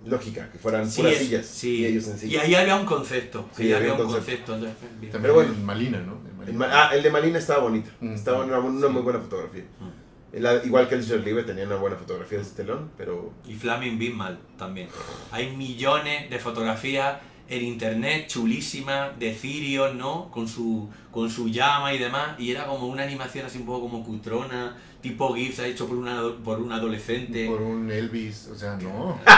lógica, 0.09 0.51
que 0.51 0.59
fueran 0.59 0.91
Sí, 0.91 1.01
puras 1.03 1.15
es- 1.15 1.19
sillas 1.21 1.47
sí. 1.47 1.71
y 1.79 1.87
ellos 1.87 2.05
Y 2.05 2.07
sencillos. 2.07 2.43
ahí 2.43 2.55
había 2.55 2.77
un 2.77 2.87
concepto. 2.87 3.49
Sí, 3.57 3.63
Sí, 3.65 3.73
había 3.73 3.77
había 3.93 3.93
un 4.05 4.11
concepto. 4.13 4.53
concepto. 4.53 4.55
entonces, 4.55 4.77
bien. 5.01 5.13
También 5.13 5.23
Pero 5.23 5.35
bueno. 5.35 5.53
en 5.53 5.65
Malina, 5.65 5.99
¿no? 6.01 6.13
En 6.23 6.27
El, 6.29 6.35
Malina. 6.37 6.59
ma- 6.59 6.69
ah, 6.89 6.95
el 6.95 7.03
de 7.03 7.11
Malina 7.11 7.39
estaba 7.39 7.61
bonito, 7.63 7.91
Mm. 8.01 8.15
estaba 8.15 8.45
una, 8.45 8.59
una 8.59 8.87
Sí. 8.87 8.93
muy 8.93 9.03
buena 9.03 9.19
fotografía. 9.21 9.65
Mm. 9.81 10.09
La- 10.41 10.63
igual 10.65 10.89
que 10.89 10.95
el 10.97 11.25
Libre 11.25 11.43
tenía 11.45 11.65
una 11.65 11.77
buena 11.77 11.97
fotografía 11.97 12.39
de 12.39 12.45
ese 12.45 12.55
telón, 12.55 12.91
pero 12.99 13.33
Y 13.49 13.55
Flaming 13.55 13.99
Bismal 13.99 14.39
también. 14.59 14.89
Hay 15.31 15.57
millones 15.57 16.29
de 16.29 16.39
fotografías 16.39 17.17
en 17.49 17.65
internet 17.65 18.27
chulísimas 18.29 19.19
de 19.19 19.35
Cirios, 19.35 19.95
¿no? 19.95 20.31
Con 20.31 20.47
su, 20.47 20.91
con 21.11 21.31
su 21.31 21.49
llama 21.49 21.95
y 21.95 21.99
demás. 21.99 22.39
Y 22.39 22.51
era 22.51 22.67
como 22.67 22.89
una 22.89 23.05
animación 23.05 23.47
así 23.47 23.57
un 23.59 23.65
poco 23.65 23.89
como 23.89 24.05
cutrona, 24.05 24.77
tipo 25.01 25.33
GIFs 25.35 25.61
hecho 25.61 25.87
por, 25.87 25.97
una, 25.97 26.23
por 26.45 26.59
un 26.61 26.73
adolescente. 26.73 27.47
Por 27.47 27.63
un 27.63 27.91
Elvis, 27.91 28.49
o 28.53 28.57
sea, 28.57 28.77
no. 28.77 29.19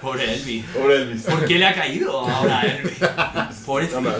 Por 0.00 0.20
Elvis. 0.20 0.64
Pobre 0.66 0.96
Elvis. 1.02 1.22
¿Por 1.22 1.44
qué 1.46 1.58
le 1.58 1.66
ha 1.66 1.74
caído 1.74 2.18
ahora 2.28 2.60
a 2.60 2.62
Elvis? 2.66 2.98
Pobrecito. 3.64 4.00
Nada 4.00 4.18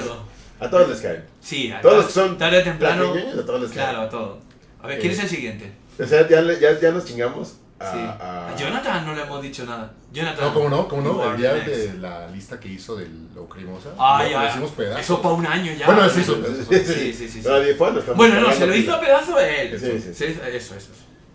A 0.61 0.71
todos 0.71 0.89
les 0.91 1.01
caen. 1.01 1.25
Sí, 1.41 1.73
a 1.73 1.81
Todos 1.81 1.97
los 1.97 2.07
que 2.07 2.13
son 2.13 2.39
tarde 2.39 2.61
o 2.61 2.63
temprano. 2.63 3.13
plaqueños, 3.13 3.39
a 3.39 3.47
todos 3.47 3.63
les 3.63 3.71
caen. 3.73 3.91
Claro, 3.91 4.07
a 4.07 4.09
todo. 4.09 4.39
A 4.81 4.87
ver, 4.87 5.01
¿quién 5.01 5.11
Eh, 5.11 5.15
es 5.17 5.21
el 5.23 5.29
siguiente? 5.29 5.73
O 5.99 6.07
sea, 6.07 6.29
ya, 6.29 6.41
ya, 6.61 6.79
ya 6.81 6.91
nos 6.93 7.05
chingamos 7.05 7.57
a, 7.89 7.93
Sí. 7.93 7.99
a- 7.99 8.49
A 8.49 8.57
Jonathan 8.57 9.07
no 9.07 9.15
le 9.15 9.23
hemos 9.23 9.43
dicho 9.43 9.65
nada. 9.65 9.93
Jonathan. 10.13 10.45
No, 10.49 10.55
¿cómo 10.55 10.69
no? 10.69 10.89
¿Cómo 10.89 11.03
no? 11.03 11.31
El 11.33 11.37
día 11.39 11.53
next. 11.55 11.67
de 11.69 11.95
la 11.99 12.29
lista 12.29 12.61
que 12.61 12.69
hizo 12.69 12.97
de 12.97 13.09
lo 13.35 13.49
cremosa. 13.49 13.91
Ah, 13.99 14.27
ya. 14.29 14.49
hicimos 14.51 14.71
pedazos. 14.73 15.01
Eso 15.01 15.23
para 15.23 15.35
un 15.35 15.47
año 15.47 15.73
ya. 15.73 15.87
Bueno, 15.87 16.05
es 16.05 16.17
eso. 16.17 16.37
Sí, 16.69 16.79
Sí, 16.85 17.13
sí, 17.15 17.29
sí, 17.29 17.41
Pero 17.43 17.55
a 17.57 17.59
sí. 17.61 17.65
Diefan 17.67 17.95
le 17.95 18.01
estamos 18.01 18.17
Bueno, 18.19 18.41
no, 18.41 18.53
se 18.53 18.67
lo 18.67 18.75
hizo 18.75 18.95
a 18.95 19.01
pedazo 19.01 19.39
él. 19.41 19.79
Sí, 19.81 19.99
sí, 20.01 20.15
sí. 20.15 20.25
Hizo- 20.25 20.45
Eso, 20.47 20.75
eso. 20.77 20.89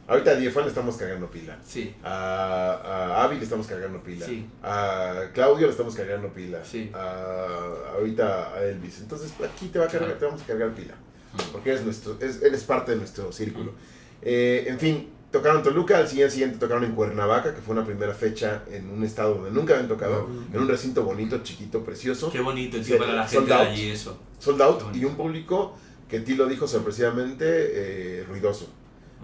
Ahorita 0.10 0.32
a 0.32 0.36
Diefan 0.36 0.64
le 0.64 0.70
estamos 0.70 0.96
cagando 0.96 1.30
pila. 1.30 1.58
Sí, 1.66 1.94
A, 2.02 2.80
a 3.18 3.24
Avi 3.26 3.36
le 3.38 3.44
estamos 3.44 3.68
cargando 3.68 4.00
pila. 4.02 4.26
Sí. 4.26 4.48
A 4.64 5.24
Claudio 5.34 5.66
le 5.66 5.72
estamos 5.72 5.96
cargando 5.96 6.30
pila. 6.30 6.60
Sí. 6.64 6.90
A, 6.94 7.94
ahorita 7.96 8.54
a 8.54 8.64
Elvis. 8.64 9.00
Entonces 9.02 9.34
aquí 9.44 9.68
te 9.68 9.80
va 9.80 9.86
a 9.86 9.90
cargar, 9.90 10.14
te 10.14 10.24
vamos 10.26 10.42
a 10.42 10.46
cargar 10.46 10.72
pila. 10.72 10.94
Mm. 11.34 11.52
Porque 11.52 11.72
eres 11.72 11.84
nuestro, 11.84 12.18
es, 12.22 12.42
eres 12.42 12.64
parte 12.64 12.92
de 12.92 12.98
nuestro 13.00 13.34
círculo. 13.34 13.74
Eh, 14.22 14.66
en 14.68 14.80
fin, 14.80 15.10
tocaron 15.32 15.62
Toluca, 15.64 15.98
al 15.98 16.08
siguiente 16.08 16.32
siguiente 16.34 16.58
tocaron 16.58 16.84
en 16.86 16.94
Cuernavaca, 16.94 17.54
que 17.54 17.62
fue 17.62 17.76
una 17.76 17.86
primera 17.86 18.14
fecha 18.14 18.64
en 18.72 18.90
un 18.90 19.04
estado 19.04 19.36
donde 19.36 19.52
nunca 19.52 19.74
habían 19.74 19.88
tocado, 19.90 20.28
Mm. 20.28 20.56
en 20.56 20.62
un 20.62 20.68
recinto 20.68 21.04
bonito, 21.04 21.40
chiquito, 21.44 21.84
precioso, 21.84 22.32
Qué 22.32 22.40
bonito, 22.40 22.82
Sí, 22.84 22.94
para 22.94 23.14
la 23.14 23.28
sold 23.28 23.48
gente 23.48 23.54
de 23.54 23.60
out. 23.60 23.68
allí 23.70 23.90
eso. 23.90 24.18
sold 24.40 24.62
out 24.62 24.96
y 24.96 25.04
un 25.06 25.16
público 25.16 25.76
que 26.10 26.22
ti 26.22 26.36
lo 26.36 26.46
dijo 26.48 26.68
sorpresivamente 26.68 27.44
eh, 27.46 28.24
ruidoso. 28.28 28.70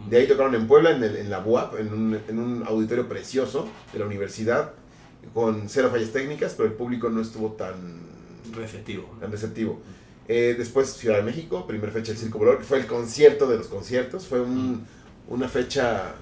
Mm. 0.05 0.09
De 0.09 0.17
ahí 0.17 0.27
tocaron 0.27 0.53
en 0.55 0.67
Puebla, 0.67 0.91
en, 0.91 1.03
el- 1.03 1.15
en 1.15 1.29
la 1.29 1.39
UAP, 1.39 1.79
en 1.79 1.93
un, 1.93 2.19
en 2.27 2.39
un 2.39 2.63
auditorio 2.67 3.07
precioso 3.07 3.67
de 3.93 3.99
la 3.99 4.05
universidad, 4.05 4.73
con 5.33 5.69
cero 5.69 5.89
fallas 5.91 6.11
técnicas, 6.11 6.53
pero 6.57 6.67
el 6.67 6.75
público 6.75 7.09
no 7.09 7.21
estuvo 7.21 7.53
tan, 7.53 8.01
Receptivo. 8.53 9.15
tan 9.21 9.31
receptivo. 9.31 9.79
Eh, 10.27 10.55
después 10.57 10.89
Ciudad 10.91 11.17
de 11.17 11.23
México, 11.23 11.65
primera 11.67 11.91
fecha 11.93 12.11
del 12.11 12.19
Circo 12.19 12.39
Volador, 12.39 12.59
que 12.59 12.65
fue 12.65 12.79
el 12.79 12.87
concierto 12.87 13.47
de 13.47 13.57
los 13.57 13.67
conciertos, 13.67 14.27
fue 14.27 14.41
un- 14.41 14.85
una 15.27 15.47
fecha 15.47 16.13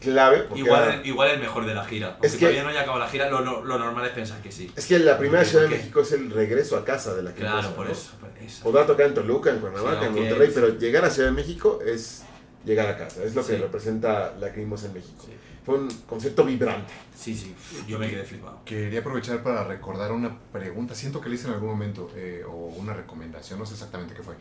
clave. 0.00 0.46
Igual, 0.56 1.02
igual 1.06 1.30
el 1.30 1.40
mejor 1.40 1.64
de 1.66 1.74
la 1.74 1.84
gira. 1.84 2.08
Aunque 2.08 2.26
Es 2.26 2.32
que- 2.34 2.40
todavía 2.40 2.62
no 2.64 2.70
haya 2.70 2.80
acabado 2.80 3.04
la 3.04 3.08
gira, 3.10 3.30
lo, 3.30 3.40
no- 3.42 3.64
lo 3.64 3.78
normal 3.78 4.04
es 4.06 4.12
pensar 4.12 4.40
que 4.42 4.50
sí. 4.50 4.72
es 4.74 4.86
que 4.86 4.98
la 4.98 5.16
primera 5.18 5.42
¿Por 5.42 5.48
Ciudad 5.50 5.64
de? 5.64 5.76
México 5.76 6.00
es 6.00 6.12
el 6.12 6.30
regreso 6.30 6.76
a 6.76 6.84
casa 6.84 7.14
de 7.14 7.22
la 7.22 7.32
que 7.32 7.40
Claro, 7.40 7.58
pasa, 7.58 7.74
por 7.76 7.86
¿no? 7.86 7.92
eso. 7.92 8.10
por 8.20 8.30
eso. 8.42 8.62
Podrá 8.64 8.86
tocar 8.86 9.06
en 9.06 9.14
Toluca, 9.14 9.50
en 9.50 9.58
Cuernavaca, 9.60 10.00
Sí, 10.00 10.06
en 10.06 10.14
Monterrey, 10.14 10.48
sí. 10.48 10.52
pero 10.54 10.78
llegar 10.78 11.04
a 11.04 11.10
Ciudad 11.10 11.28
de 11.28 11.34
México 11.36 11.80
es 11.86 12.24
llegar 12.64 12.88
a 12.88 12.96
casa. 12.98 13.22
Es 13.22 13.34
lo 13.36 13.46
que 13.46 13.54
Sí. 13.54 13.62
representa 13.62 14.34
la 14.40 14.52
Crimos 14.52 14.82
en 14.84 14.94
México. 14.94 15.22
Sí. 15.24 15.32
Fue 15.64 15.76
un 15.78 15.88
concepto 16.08 16.44
vibrante. 16.44 16.92
Sí, 17.14 17.36
sí, 17.36 17.54
yo 17.86 17.98
me 17.98 18.08
quedé 18.08 18.24
flipado. 18.24 18.60
Quería 18.64 19.00
aprovechar 19.00 19.42
para 19.42 19.62
recordar 19.64 20.10
una 20.12 20.36
pregunta, 20.50 20.94
siento 20.94 21.20
que 21.20 21.28
le 21.28 21.34
hice 21.34 21.46
en 21.46 21.52
algún 21.54 21.68
momento, 21.68 22.10
eh, 22.16 22.42
o 22.48 22.52
una 22.78 22.94
recomendación, 22.94 23.58
no 23.58 23.66
sé 23.66 23.74
exactamente 23.74 24.14
qué 24.14 24.22
fue. 24.22 24.34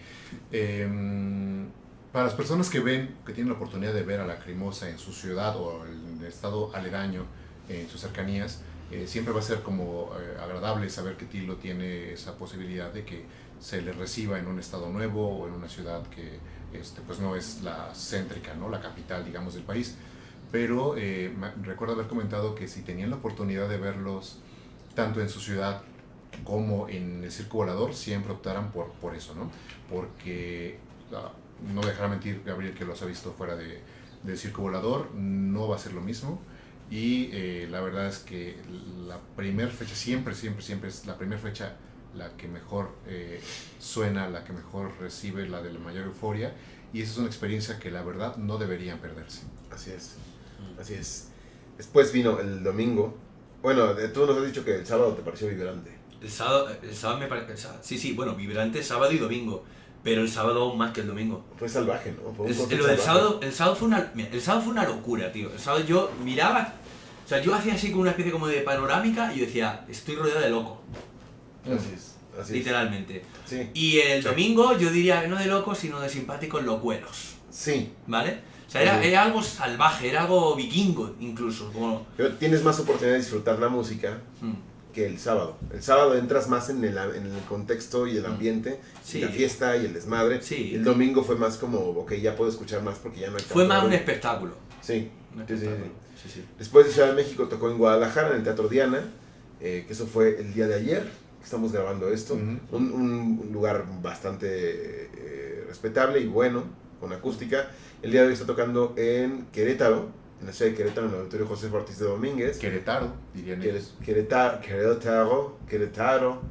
Eh, 0.52 0.88
para 2.18 2.30
las 2.30 2.36
personas 2.36 2.72
que 2.72 2.80
ven, 2.80 3.16
que 3.28 3.32
tienen 3.32 3.54
la 3.54 3.60
oportunidad 3.60 3.94
de 3.94 4.02
ver 4.02 4.20
a 4.20 4.26
la 4.26 4.40
Crimosa 4.40 4.90
en 4.90 4.98
su 4.98 5.14
ciudad 5.14 5.56
o 5.56 5.86
en 5.86 6.18
el 6.20 6.26
estado 6.26 6.76
aledaño, 6.76 7.28
en 7.70 7.88
sus 7.88 8.02
cercanías, 8.02 8.62
eh, 8.90 9.06
siempre 9.06 9.32
va 9.36 9.40
a 9.40 9.44
ser 9.44 9.62
como 9.62 10.10
eh, 10.20 10.36
agradable 10.42 10.90
saber 10.90 11.16
que 11.16 11.28
Tilo 11.28 11.58
tiene 11.58 12.14
esa 12.14 12.36
posibilidad 12.36 12.92
de 12.92 13.06
que 13.06 13.24
se 13.60 13.84
le 13.84 13.92
reciba 13.92 14.40
en 14.40 14.48
un 14.48 14.58
estado 14.58 14.90
nuevo 14.90 15.28
o 15.28 15.48
en 15.48 15.54
una 15.54 15.70
ciudad 15.70 16.08
que 16.08 16.40
este, 16.74 17.02
pues 17.02 17.20
no 17.20 17.36
es 17.36 17.62
la 17.62 17.92
céntrica, 17.94 18.56
¿no? 18.56 18.68
la 18.68 18.82
capital, 18.82 19.24
digamos, 19.24 19.54
del 19.54 19.62
país 19.62 19.96
pero 20.52 20.98
eh, 20.98 21.32
recuerdo 21.62 21.94
haber 21.94 22.08
comentado 22.08 22.56
que 22.56 22.68
si 22.68 22.82
tenían 22.82 23.12
la 23.12 23.18
oportunidad 23.18 23.70
de 23.70 23.78
verlos 23.78 24.40
tanto 24.96 25.22
en 25.22 25.30
su 25.30 25.40
ciudad 25.40 25.84
como 26.44 26.90
en 26.90 27.24
el 27.24 27.32
circo 27.32 27.58
volador, 27.58 27.94
siempre 27.94 28.32
optaran 28.32 28.72
por, 28.72 28.92
por 28.94 29.16
eso, 29.16 29.36
¿no? 29.36 29.52
Porque, 29.88 30.80
no 31.74 31.82
dejará 31.82 32.08
mentir 32.08 32.42
Gabriel 32.46 32.74
que 32.74 32.86
los 32.86 33.02
ha 33.02 33.06
visto 33.06 33.34
fuera 33.34 33.56
de, 33.56 33.82
del 34.24 34.38
circo 34.38 34.62
volador, 34.62 35.14
no 35.14 35.68
va 35.68 35.76
a 35.76 35.80
ser 35.80 35.94
lo 35.94 36.02
mismo. 36.02 36.42
Y 36.90 37.30
eh, 37.34 37.68
la 37.70 37.82
verdad 37.82 38.08
es 38.08 38.20
que 38.20 38.56
la 39.06 39.20
primera 39.36 39.70
fecha, 39.70 39.94
siempre, 39.94 40.34
siempre, 40.34 40.64
siempre 40.64 40.90
es 40.90 41.06
la 41.06 41.18
primera 41.18 41.42
fecha 41.42 41.76
la 42.16 42.36
que 42.38 42.48
mejor 42.48 42.92
eh, 43.08 43.42
suena, 43.80 44.30
la 44.30 44.44
que 44.44 44.54
mejor 44.54 44.92
recibe, 45.00 45.48
la 45.48 45.62
de 45.62 45.74
la 45.74 45.80
mayor 45.80 46.06
euforia. 46.06 46.54
Y 46.94 47.02
esa 47.02 47.12
es 47.12 47.18
una 47.18 47.28
experiencia 47.28 47.80
que 47.80 47.92
la 47.92 48.02
verdad 48.04 48.38
no 48.38 48.58
deberían 48.58 49.00
perderse. 49.00 49.42
Así 49.70 49.92
es. 49.92 50.16
Así 50.80 50.94
es. 50.94 51.30
Después 51.78 52.12
vino 52.12 52.40
el 52.40 52.64
domingo. 52.64 53.18
Bueno, 53.62 53.94
tú 54.14 54.26
nos 54.26 54.38
has 54.38 54.46
dicho 54.46 54.64
que 54.64 54.76
el 54.76 54.86
sábado 54.86 55.14
te 55.14 55.22
pareció 55.22 55.50
vibrante. 55.50 55.96
El 56.22 56.30
sábado, 56.30 56.70
el 56.82 56.96
sábado 56.96 57.20
me 57.20 57.28
parece. 57.28 57.68
Sí, 57.82 57.98
sí, 57.98 58.14
bueno, 58.14 58.34
vibrante 58.36 58.82
sábado 58.82 59.12
y 59.12 59.18
domingo. 59.18 59.66
Pero 60.08 60.22
el 60.22 60.30
sábado 60.30 60.62
aún 60.62 60.78
más 60.78 60.94
que 60.94 61.02
el 61.02 61.08
domingo. 61.08 61.44
Fue 61.58 61.68
salvaje, 61.68 62.14
¿no? 62.14 62.34
Fue 62.34 62.48
lo 62.78 62.86
del 62.88 62.98
sábado, 62.98 63.42
el 63.44 63.52
sábado 63.52 63.76
fue 63.76 63.90
una, 63.90 64.10
mira, 64.16 64.30
el 64.32 64.40
sábado 64.42 64.64
fue 64.64 64.72
una 64.72 64.86
locura, 64.86 65.30
tío. 65.34 65.52
El 65.52 65.60
sábado 65.60 65.84
yo 65.84 66.10
miraba, 66.24 66.76
o 67.26 67.28
sea, 67.28 67.42
yo 67.42 67.54
hacía 67.54 67.74
así 67.74 67.90
como 67.90 68.04
una 68.04 68.12
especie 68.12 68.32
como 68.32 68.48
de 68.48 68.62
panorámica 68.62 69.34
y 69.34 69.40
yo 69.40 69.46
decía, 69.48 69.84
estoy 69.90 70.16
rodeado 70.16 70.40
de 70.40 70.50
locos, 70.50 70.78
Así 71.66 71.90
es. 71.94 72.16
Así 72.40 72.42
es. 72.42 72.50
literalmente. 72.52 73.22
Sí. 73.46 73.70
Y 73.74 74.00
el 74.00 74.22
Sí. 74.24 74.30
domingo 74.30 74.78
yo 74.78 74.90
diría 74.92 75.28
no 75.28 75.36
de 75.36 75.48
locos, 75.48 75.78
sino 75.78 76.00
de 76.00 76.08
simpáticos 76.08 76.64
locuelos, 76.64 77.36
Sí. 77.50 77.92
¿vale? 78.06 78.40
O 78.66 78.72
sea, 78.72 78.84
era, 78.84 79.04
era 79.04 79.24
algo 79.24 79.44
salvaje, 79.44 80.08
era 80.08 80.22
algo 80.22 80.56
vikingo 80.56 81.16
incluso. 81.20 81.70
Como, 81.74 82.08
Pero 82.16 82.32
tienes 82.36 82.64
más 82.64 82.80
oportunidad 82.80 83.16
de 83.16 83.20
disfrutar 83.24 83.60
la 83.60 83.68
música 83.68 84.22
mm, 84.40 84.54
que 84.98 85.06
el 85.06 85.20
sábado. 85.20 85.56
El 85.72 85.84
sábado 85.84 86.18
entras 86.18 86.50
más 86.50 86.72
en 86.72 86.84
el, 86.84 86.98
en 86.98 87.28
el 87.28 87.42
contexto 87.48 88.08
y 88.08 88.18
el 88.18 88.26
ambiente, 88.26 88.80
Sí. 89.04 89.20
y 89.20 89.22
la 89.22 89.28
fiesta 89.28 89.78
y 89.78 89.86
el 89.86 89.94
desmadre. 89.94 90.42
Sí. 90.42 90.74
El 90.74 90.84
domingo 90.84 91.24
fue 91.24 91.36
más 91.36 91.58
como, 91.58 91.78
ok, 91.78 92.14
ya 92.16 92.36
puedo 92.36 92.50
escuchar 92.50 92.82
más 92.82 92.98
porque 92.98 93.20
ya 93.20 93.30
no 93.30 93.38
hay 93.38 93.44
fue 93.44 93.68
más 93.68 93.84
un 93.84 93.94
espectáculo. 93.94 94.54
Sí. 94.82 95.12
Un 95.36 95.42
Sí, 95.48 95.54
sí, 95.54 95.60
sí. 95.60 95.66
espectáculo. 95.66 95.94
Sí, 96.24 96.30
sí. 96.34 96.46
Después 96.58 96.88
de 96.88 96.92
Ciudad 96.94 97.10
de 97.10 97.14
México 97.14 97.48
tocó 97.48 97.70
en 97.70 97.78
Guadalajara, 97.78 98.30
en 98.32 98.38
el 98.38 98.44
Teatro 98.44 98.68
Diana, 98.70 99.04
eh, 99.62 99.84
que 99.86 99.94
eso 99.94 100.08
fue 100.08 100.40
el 100.40 100.52
día 100.56 100.68
de 100.68 100.74
ayer, 100.74 101.04
que 101.04 101.44
estamos 101.44 101.72
grabando 101.72 102.10
esto. 102.10 102.34
Un 102.34 103.50
lugar 103.54 103.86
bastante 104.02 104.48
eh, 104.50 105.64
respetable 105.68 106.20
y 106.22 106.26
bueno, 106.26 106.64
con 107.00 107.14
acústica. 107.14 107.70
El 108.02 108.12
día 108.12 108.22
de 108.22 108.28
hoy 108.30 108.34
está 108.34 108.48
tocando 108.48 108.96
en 108.98 109.46
Querétaro, 109.54 110.08
en 110.40 110.46
la 110.48 110.54
ciudad 110.54 110.72
de 110.72 110.78
Querétaro, 110.78 111.08
en 111.08 111.14
el 111.14 111.20
Auditorio 111.20 111.48
José 111.48 111.68
Ortiz 111.68 111.98
de 112.00 112.06
Domínguez. 112.06 112.58
Querétaro, 112.58 113.14
dirían 113.34 113.62
ellos. 113.64 113.96
Querétaro, 114.06 114.60
Querétaro, 114.62 115.58
Querétaro. 115.68 116.42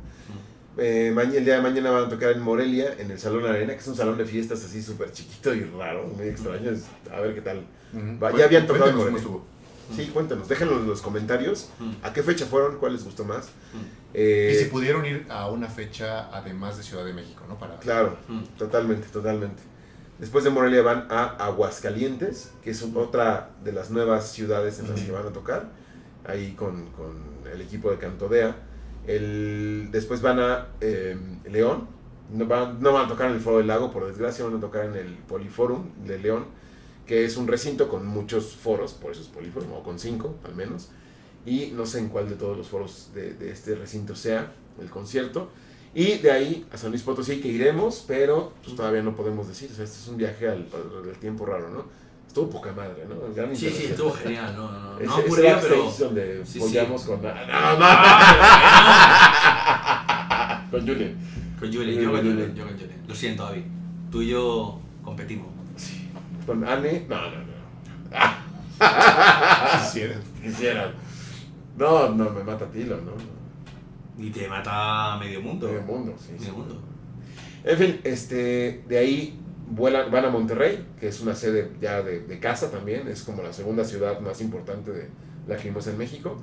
Eh, 0.78 1.10
ma- 1.14 1.22
el 1.22 1.42
día 1.44 1.56
de 1.56 1.62
mañana 1.62 1.90
van 1.90 2.04
a 2.04 2.08
tocar 2.08 2.32
en 2.32 2.40
Morelia, 2.42 2.94
en 2.98 3.10
el 3.10 3.18
Salón 3.18 3.46
Arena, 3.46 3.72
que 3.72 3.78
es 3.80 3.86
un 3.88 3.96
salón 3.96 4.18
de 4.18 4.26
fiestas 4.26 4.62
así 4.62 4.82
súper 4.82 5.10
chiquito 5.10 5.54
y 5.54 5.64
raro, 5.64 6.04
muy 6.06 6.28
extraño. 6.28 6.70
a 7.10 7.20
ver 7.20 7.34
qué 7.34 7.40
tal. 7.40 7.64
Va, 8.22 8.36
ya 8.36 8.44
habían 8.44 8.66
tocado 8.66 8.90
en 8.90 8.96
Morelia. 8.96 9.20
Sí, 9.94 10.06
cuéntanos, 10.12 10.48
déjenlo 10.48 10.78
en 10.80 10.86
los 10.88 11.00
comentarios. 11.00 11.68
Mm, 11.78 11.92
¿A 12.04 12.12
qué 12.12 12.22
fecha 12.24 12.44
fueron? 12.44 12.76
¿Cuál 12.78 12.92
les 12.94 13.04
gustó 13.04 13.24
más? 13.24 13.46
mm, 13.72 13.78
Eh, 14.14 14.50
Y 14.52 14.64
si 14.64 14.68
pudieron 14.68 15.06
ir 15.06 15.24
a 15.28 15.48
una 15.48 15.68
fecha 15.68 16.28
además 16.36 16.76
de 16.76 16.82
Ciudad 16.82 17.04
de 17.04 17.12
México, 17.12 17.44
¿no? 17.48 17.56
Para, 17.58 17.76
Claro, 17.78 18.16
mm. 18.28 18.42
totalmente, 18.58 19.06
totalmente. 19.08 19.62
Después 20.18 20.44
de 20.44 20.50
Morelia 20.50 20.80
van 20.82 21.06
a 21.10 21.24
Aguascalientes, 21.44 22.52
que 22.62 22.70
es 22.70 22.82
otra 22.94 23.50
de 23.62 23.72
las 23.72 23.90
nuevas 23.90 24.30
ciudades 24.32 24.78
en 24.78 24.88
las 24.88 25.02
que 25.02 25.12
van 25.12 25.26
a 25.26 25.30
tocar, 25.30 25.68
ahí 26.24 26.52
con, 26.52 26.86
con 26.92 27.22
el 27.52 27.60
equipo 27.60 27.90
de 27.90 27.98
Cantodea. 27.98 28.56
El, 29.06 29.90
después 29.92 30.22
van 30.22 30.40
a 30.40 30.68
eh, 30.80 31.16
León, 31.50 31.88
no 32.32 32.46
van, 32.46 32.80
no 32.80 32.92
van 32.92 33.04
a 33.04 33.08
tocar 33.08 33.28
en 33.28 33.34
el 33.34 33.40
Foro 33.40 33.58
del 33.58 33.66
Lago, 33.66 33.92
por 33.92 34.06
desgracia, 34.06 34.44
van 34.44 34.56
a 34.56 34.60
tocar 34.60 34.86
en 34.86 34.96
el 34.96 35.14
Poliforum 35.28 35.90
de 36.06 36.18
León, 36.18 36.46
que 37.06 37.24
es 37.26 37.36
un 37.36 37.46
recinto 37.46 37.88
con 37.88 38.06
muchos 38.06 38.56
foros, 38.56 38.94
por 38.94 39.12
eso 39.12 39.20
es 39.20 39.28
Poliforum, 39.28 39.72
o 39.72 39.82
con 39.82 39.98
cinco 39.98 40.36
al 40.44 40.56
menos. 40.56 40.88
y 41.44 41.72
no 41.76 41.86
sé 41.86 42.00
en 42.00 42.08
cuál 42.08 42.28
de 42.28 42.34
todos 42.34 42.56
los 42.56 42.68
foros 42.68 43.10
de, 43.14 43.34
de 43.34 43.52
este 43.52 43.76
recinto 43.76 44.16
sea 44.16 44.52
el 44.80 44.90
concierto. 44.90 45.50
Y 45.98 46.18
de 46.18 46.30
ahí 46.30 46.66
a 46.70 46.76
San 46.76 46.90
Luis 46.90 47.02
Potosí 47.02 47.40
que 47.40 47.48
iremos, 47.48 48.04
pero 48.06 48.52
pues, 48.62 48.76
todavía 48.76 49.00
no 49.02 49.16
podemos 49.16 49.48
decir. 49.48 49.70
O 49.72 49.74
sea, 49.74 49.84
este 49.84 49.96
es 49.98 50.08
un 50.08 50.18
viaje 50.18 50.46
al, 50.46 50.68
al 51.08 51.16
tiempo 51.18 51.46
raro, 51.46 51.70
¿no? 51.70 51.84
Estuvo 52.28 52.50
poca 52.50 52.70
madre, 52.72 53.06
¿no? 53.08 53.32
Gran 53.34 53.56
Sí, 53.56 53.70
sí, 53.70 53.86
estuvo 53.86 54.12
genial, 54.12 54.54
no, 54.54 54.70
no, 54.70 54.92
no, 54.92 54.98
Ese- 55.00 55.06
no 55.06 55.16
backstage 55.16 55.62
pero... 55.62 55.90
donde 55.98 56.44
Sí, 56.44 56.52
sí. 56.52 56.58
follamos 56.60 57.02
con... 57.04 57.22
¡No, 57.22 57.78
no! 57.78 57.86
con 60.70 60.80
Julian. 60.86 61.16
Con 61.58 61.72
Julen, 61.72 61.98
yo 62.00 62.10
con 62.12 62.20
Julen, 62.20 62.54
yo 62.54 62.64
con 62.66 62.74
Julen. 62.74 63.02
Lo 63.08 63.14
siento, 63.14 63.44
David. 63.44 63.62
Tú 64.10 64.20
y 64.20 64.28
yo 64.28 64.78
competimos. 65.02 65.46
Sí. 65.76 66.10
Con 66.44 66.62
Anne... 66.68 67.06
No, 67.08 67.16
no, 67.22 67.36
no. 67.38 67.46
Quisieran. 69.80 70.20
Quisieran. 70.42 70.92
No, 71.78 72.10
no, 72.10 72.30
me 72.30 72.44
mata 72.44 72.66
Tilo, 72.66 72.96
¿no? 72.98 73.12
Y 74.18 74.30
te 74.30 74.48
mata 74.48 75.16
medio 75.18 75.40
mundo. 75.40 75.68
El 75.68 75.84
mundo, 75.84 76.14
sí. 76.18 76.32
sí. 76.36 76.40
Medio 76.40 76.54
mundo. 76.54 76.82
En 77.64 77.76
fin, 77.76 78.00
este, 78.04 78.84
de 78.88 78.98
ahí 78.98 79.40
vuelan, 79.68 80.10
van 80.10 80.24
a 80.24 80.30
Monterrey, 80.30 80.86
que 80.98 81.08
es 81.08 81.20
una 81.20 81.34
sede 81.34 81.72
ya 81.80 82.02
de, 82.02 82.20
de 82.20 82.38
casa 82.38 82.70
también, 82.70 83.08
es 83.08 83.22
como 83.22 83.42
la 83.42 83.52
segunda 83.52 83.84
ciudad 83.84 84.20
más 84.20 84.40
importante 84.40 84.92
de 84.92 85.08
la 85.46 85.56
Crimosa 85.56 85.90
en 85.90 85.98
México. 85.98 86.40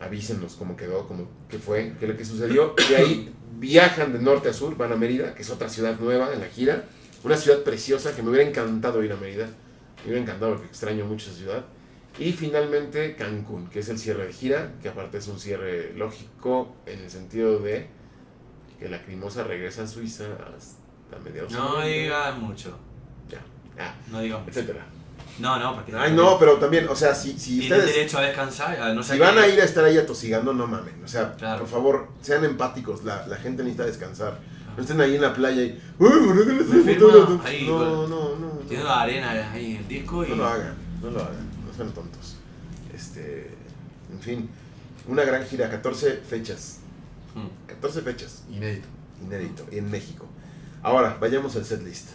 Avísenos 0.00 0.54
cómo 0.54 0.76
quedó, 0.76 1.08
cómo, 1.08 1.28
qué 1.48 1.58
fue, 1.58 1.94
qué 1.98 2.04
es 2.04 2.10
lo 2.12 2.16
que 2.16 2.24
sucedió. 2.24 2.74
De 2.88 2.96
ahí 2.96 3.34
viajan 3.58 4.12
de 4.12 4.20
norte 4.20 4.48
a 4.48 4.52
sur, 4.52 4.76
van 4.76 4.92
a 4.92 4.96
Mérida, 4.96 5.34
que 5.34 5.42
es 5.42 5.50
otra 5.50 5.68
ciudad 5.68 5.98
nueva 5.98 6.32
en 6.32 6.40
la 6.40 6.46
gira. 6.46 6.84
Una 7.24 7.36
ciudad 7.36 7.64
preciosa 7.64 8.14
que 8.14 8.22
me 8.22 8.30
hubiera 8.30 8.48
encantado 8.48 9.02
ir 9.02 9.12
a 9.12 9.16
Mérida. 9.16 9.46
Me 10.04 10.04
hubiera 10.04 10.20
encantado 10.20 10.52
porque 10.52 10.68
extraño 10.68 11.04
mucho 11.06 11.30
esa 11.30 11.38
ciudad. 11.38 11.64
Y 12.18 12.32
finalmente 12.32 13.14
Cancún, 13.16 13.68
que 13.68 13.80
es 13.80 13.88
el 13.88 13.98
cierre 13.98 14.26
de 14.26 14.32
gira, 14.32 14.72
que 14.82 14.88
aparte 14.88 15.18
es 15.18 15.28
un 15.28 15.38
cierre 15.38 15.92
lógico 15.94 16.74
en 16.86 16.98
el 17.00 17.10
sentido 17.10 17.58
de 17.60 17.86
que 18.78 18.88
la 18.88 19.02
Crimosa 19.02 19.44
regresa 19.44 19.82
a 19.84 19.86
Suiza 19.86 20.24
hasta 20.56 21.18
mediados 21.24 21.52
No 21.52 21.80
digas 21.82 22.36
mucho. 22.38 22.76
Ya, 23.28 23.38
ya, 23.76 23.94
No 24.10 24.20
digas 24.20 24.40
mucho. 24.40 24.50
etcétera. 24.50 24.86
No, 25.38 25.56
no, 25.58 25.74
porque... 25.76 25.94
Ay, 25.94 26.12
no, 26.12 26.36
pero 26.38 26.54
también, 26.56 26.88
o 26.88 26.96
sea, 26.96 27.14
si, 27.14 27.38
si 27.38 27.60
Tienen 27.60 27.78
ustedes... 27.78 27.94
derecho 27.96 28.18
a 28.18 28.22
descansar, 28.22 28.80
a 28.80 28.92
no 28.92 29.02
Si 29.04 29.16
van 29.18 29.34
que- 29.34 29.40
a 29.40 29.48
ir 29.48 29.60
a 29.60 29.64
estar 29.64 29.84
ahí 29.84 29.96
atosigando, 29.96 30.52
no 30.52 30.66
mamen. 30.66 31.00
O 31.04 31.06
sea, 31.08 31.34
Claro. 31.36 31.60
por 31.60 31.68
favor, 31.68 32.08
sean 32.20 32.44
empáticos. 32.44 33.04
La, 33.04 33.24
la 33.28 33.36
gente 33.36 33.62
necesita 33.62 33.86
descansar. 33.86 34.38
No 34.76 34.82
estén 34.82 35.00
ahí 35.00 35.14
en 35.16 35.22
la 35.22 35.32
playa 35.34 35.62
y. 35.62 35.80
"Uy, 35.98 36.08
¿por 36.08 36.38
qué 36.38 36.52
no 36.52 36.58
les 36.58 36.68
Me 36.68 36.80
hace 36.80 36.94
firma 36.94 37.08
foto?" 37.12 37.40
ahí, 37.44 37.66
No, 37.68 38.06
no, 38.08 38.36
no. 38.36 38.48
Tiene 38.68 38.82
la 38.84 39.00
arena 39.02 39.52
ahí 39.52 39.72
en 39.72 39.76
el 39.78 39.88
disco 39.88 40.24
y... 40.24 40.28
No 40.30 40.36
lo 40.36 40.46
hagan, 40.46 40.74
no 41.02 41.10
lo 41.10 41.20
hagan. 41.20 41.48
No 41.66 41.72
sean 41.76 41.90
tontos. 41.92 42.07
Este. 43.18 43.50
En 44.12 44.20
fin, 44.20 44.48
una 45.06 45.24
gran 45.24 45.44
gira, 45.44 45.70
14 45.70 46.12
fechas. 46.28 46.78
Mm. 47.34 47.66
14 47.68 48.00
fechas. 48.02 48.44
Inédito. 48.50 48.88
Inédito, 49.24 49.66
en 49.70 49.90
México. 49.90 50.26
Ahora, 50.82 51.16
vayamos 51.20 51.56
al 51.56 51.64
setlist. 51.64 52.10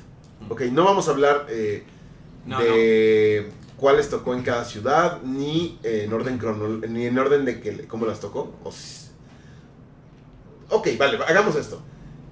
Mm. 0.47 0.51
Ok, 0.51 0.61
no 0.71 0.83
vamos 0.85 1.07
a 1.07 1.11
hablar 1.11 1.45
eh, 1.49 1.83
No, 2.45 2.59
de 2.59 3.51
cuáles 3.77 4.09
tocó 4.09 4.33
en 4.33 4.43
cada 4.43 4.65
ciudad, 4.65 5.21
ni 5.21 5.77
en 5.83 6.11
orden 6.13 6.37
cronol 6.37 6.81
ni 6.91 7.05
en 7.05 7.17
orden 7.19 7.45
de 7.45 7.59
que, 7.61 7.87
cómo 7.87 8.05
las 8.05 8.19
tocó. 8.19 8.55
O 8.63 8.71
si- 8.71 9.03
Ok, 10.69 10.87
vale, 10.97 11.19
hagamos 11.27 11.55
esto. 11.55 11.81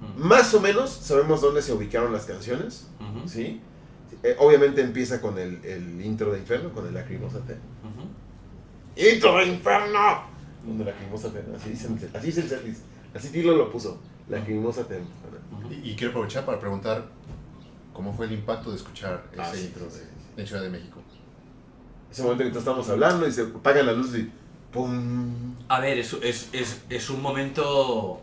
Mm. 0.00 0.22
Más 0.26 0.52
o 0.54 0.60
menos 0.60 0.90
sabemos 0.90 1.40
dónde 1.40 1.62
se 1.62 1.72
ubicaron 1.72 2.12
las 2.12 2.24
canciones, 2.24 2.88
¿sí? 3.26 3.60
Eh, 4.24 4.36
obviamente 4.38 4.80
empieza 4.82 5.20
con 5.20 5.38
el, 5.38 5.64
el 5.64 6.04
intro 6.04 6.32
de 6.32 6.38
Inferno, 6.38 6.72
con 6.72 6.86
el 6.86 6.94
Lacrimosa 6.94 7.38
ujú. 7.38 7.46
¡Intro 8.96 9.36
de 9.38 9.46
Inferno! 9.46 10.22
Donde 10.66 10.84
Lacrimosa 10.84 11.32
Te, 11.32 11.38
así 11.56 11.70
dice, 11.70 11.86
el- 11.88 12.16
así 12.16 12.26
dice 12.26 12.40
el. 12.42 12.76
Así 13.14 13.28
Tilo 13.30 13.56
lo 13.56 13.70
puso, 13.70 13.98
Lacrimosa 14.28 14.86
Te. 14.86 14.98
Ujú. 14.98 15.72
Y, 15.72 15.90
y 15.90 15.96
quiero 15.96 16.10
aprovechar 16.12 16.44
para 16.44 16.58
preguntar 16.60 17.04
cómo 17.92 18.12
fue 18.14 18.26
el 18.26 18.32
impacto 18.32 18.70
de 18.70 18.76
escuchar 18.76 19.24
ese 19.32 19.40
Ah, 19.42 19.50
sí, 19.54 19.64
intro 19.66 19.90
sí, 19.90 19.98
de, 19.98 20.04
sí. 20.04 20.10
de 20.36 20.46
Ciudad 20.46 20.62
de 20.62 20.70
México. 20.70 21.00
Ese 22.10 22.22
momento 22.22 22.44
en 22.44 22.52
que 22.52 22.58
estamos 22.58 22.88
hablando 22.90 23.26
y 23.26 23.32
se 23.32 23.42
apagan 23.42 23.86
la 23.86 23.92
luz 23.92 24.14
y 24.16 24.30
¡pum! 24.72 25.54
A 25.68 25.80
ver, 25.80 25.98
es, 25.98 26.12
es, 26.22 26.48
es, 26.52 26.82
es 26.90 27.10
un 27.10 27.22
momento. 27.22 28.20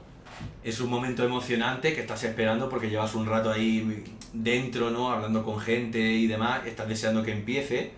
Es 0.63 0.79
un 0.79 0.89
momento 0.89 1.23
emocionante 1.25 1.93
que 1.93 2.01
estás 2.01 2.23
esperando 2.23 2.69
porque 2.69 2.89
llevas 2.89 3.13
un 3.15 3.25
rato 3.25 3.51
ahí 3.51 4.03
dentro, 4.31 4.89
¿no? 4.89 5.11
Hablando 5.11 5.43
con 5.43 5.59
gente 5.59 5.99
y 5.99 6.27
demás, 6.27 6.65
estás 6.65 6.87
deseando 6.87 7.23
que 7.23 7.31
empiece. 7.33 7.91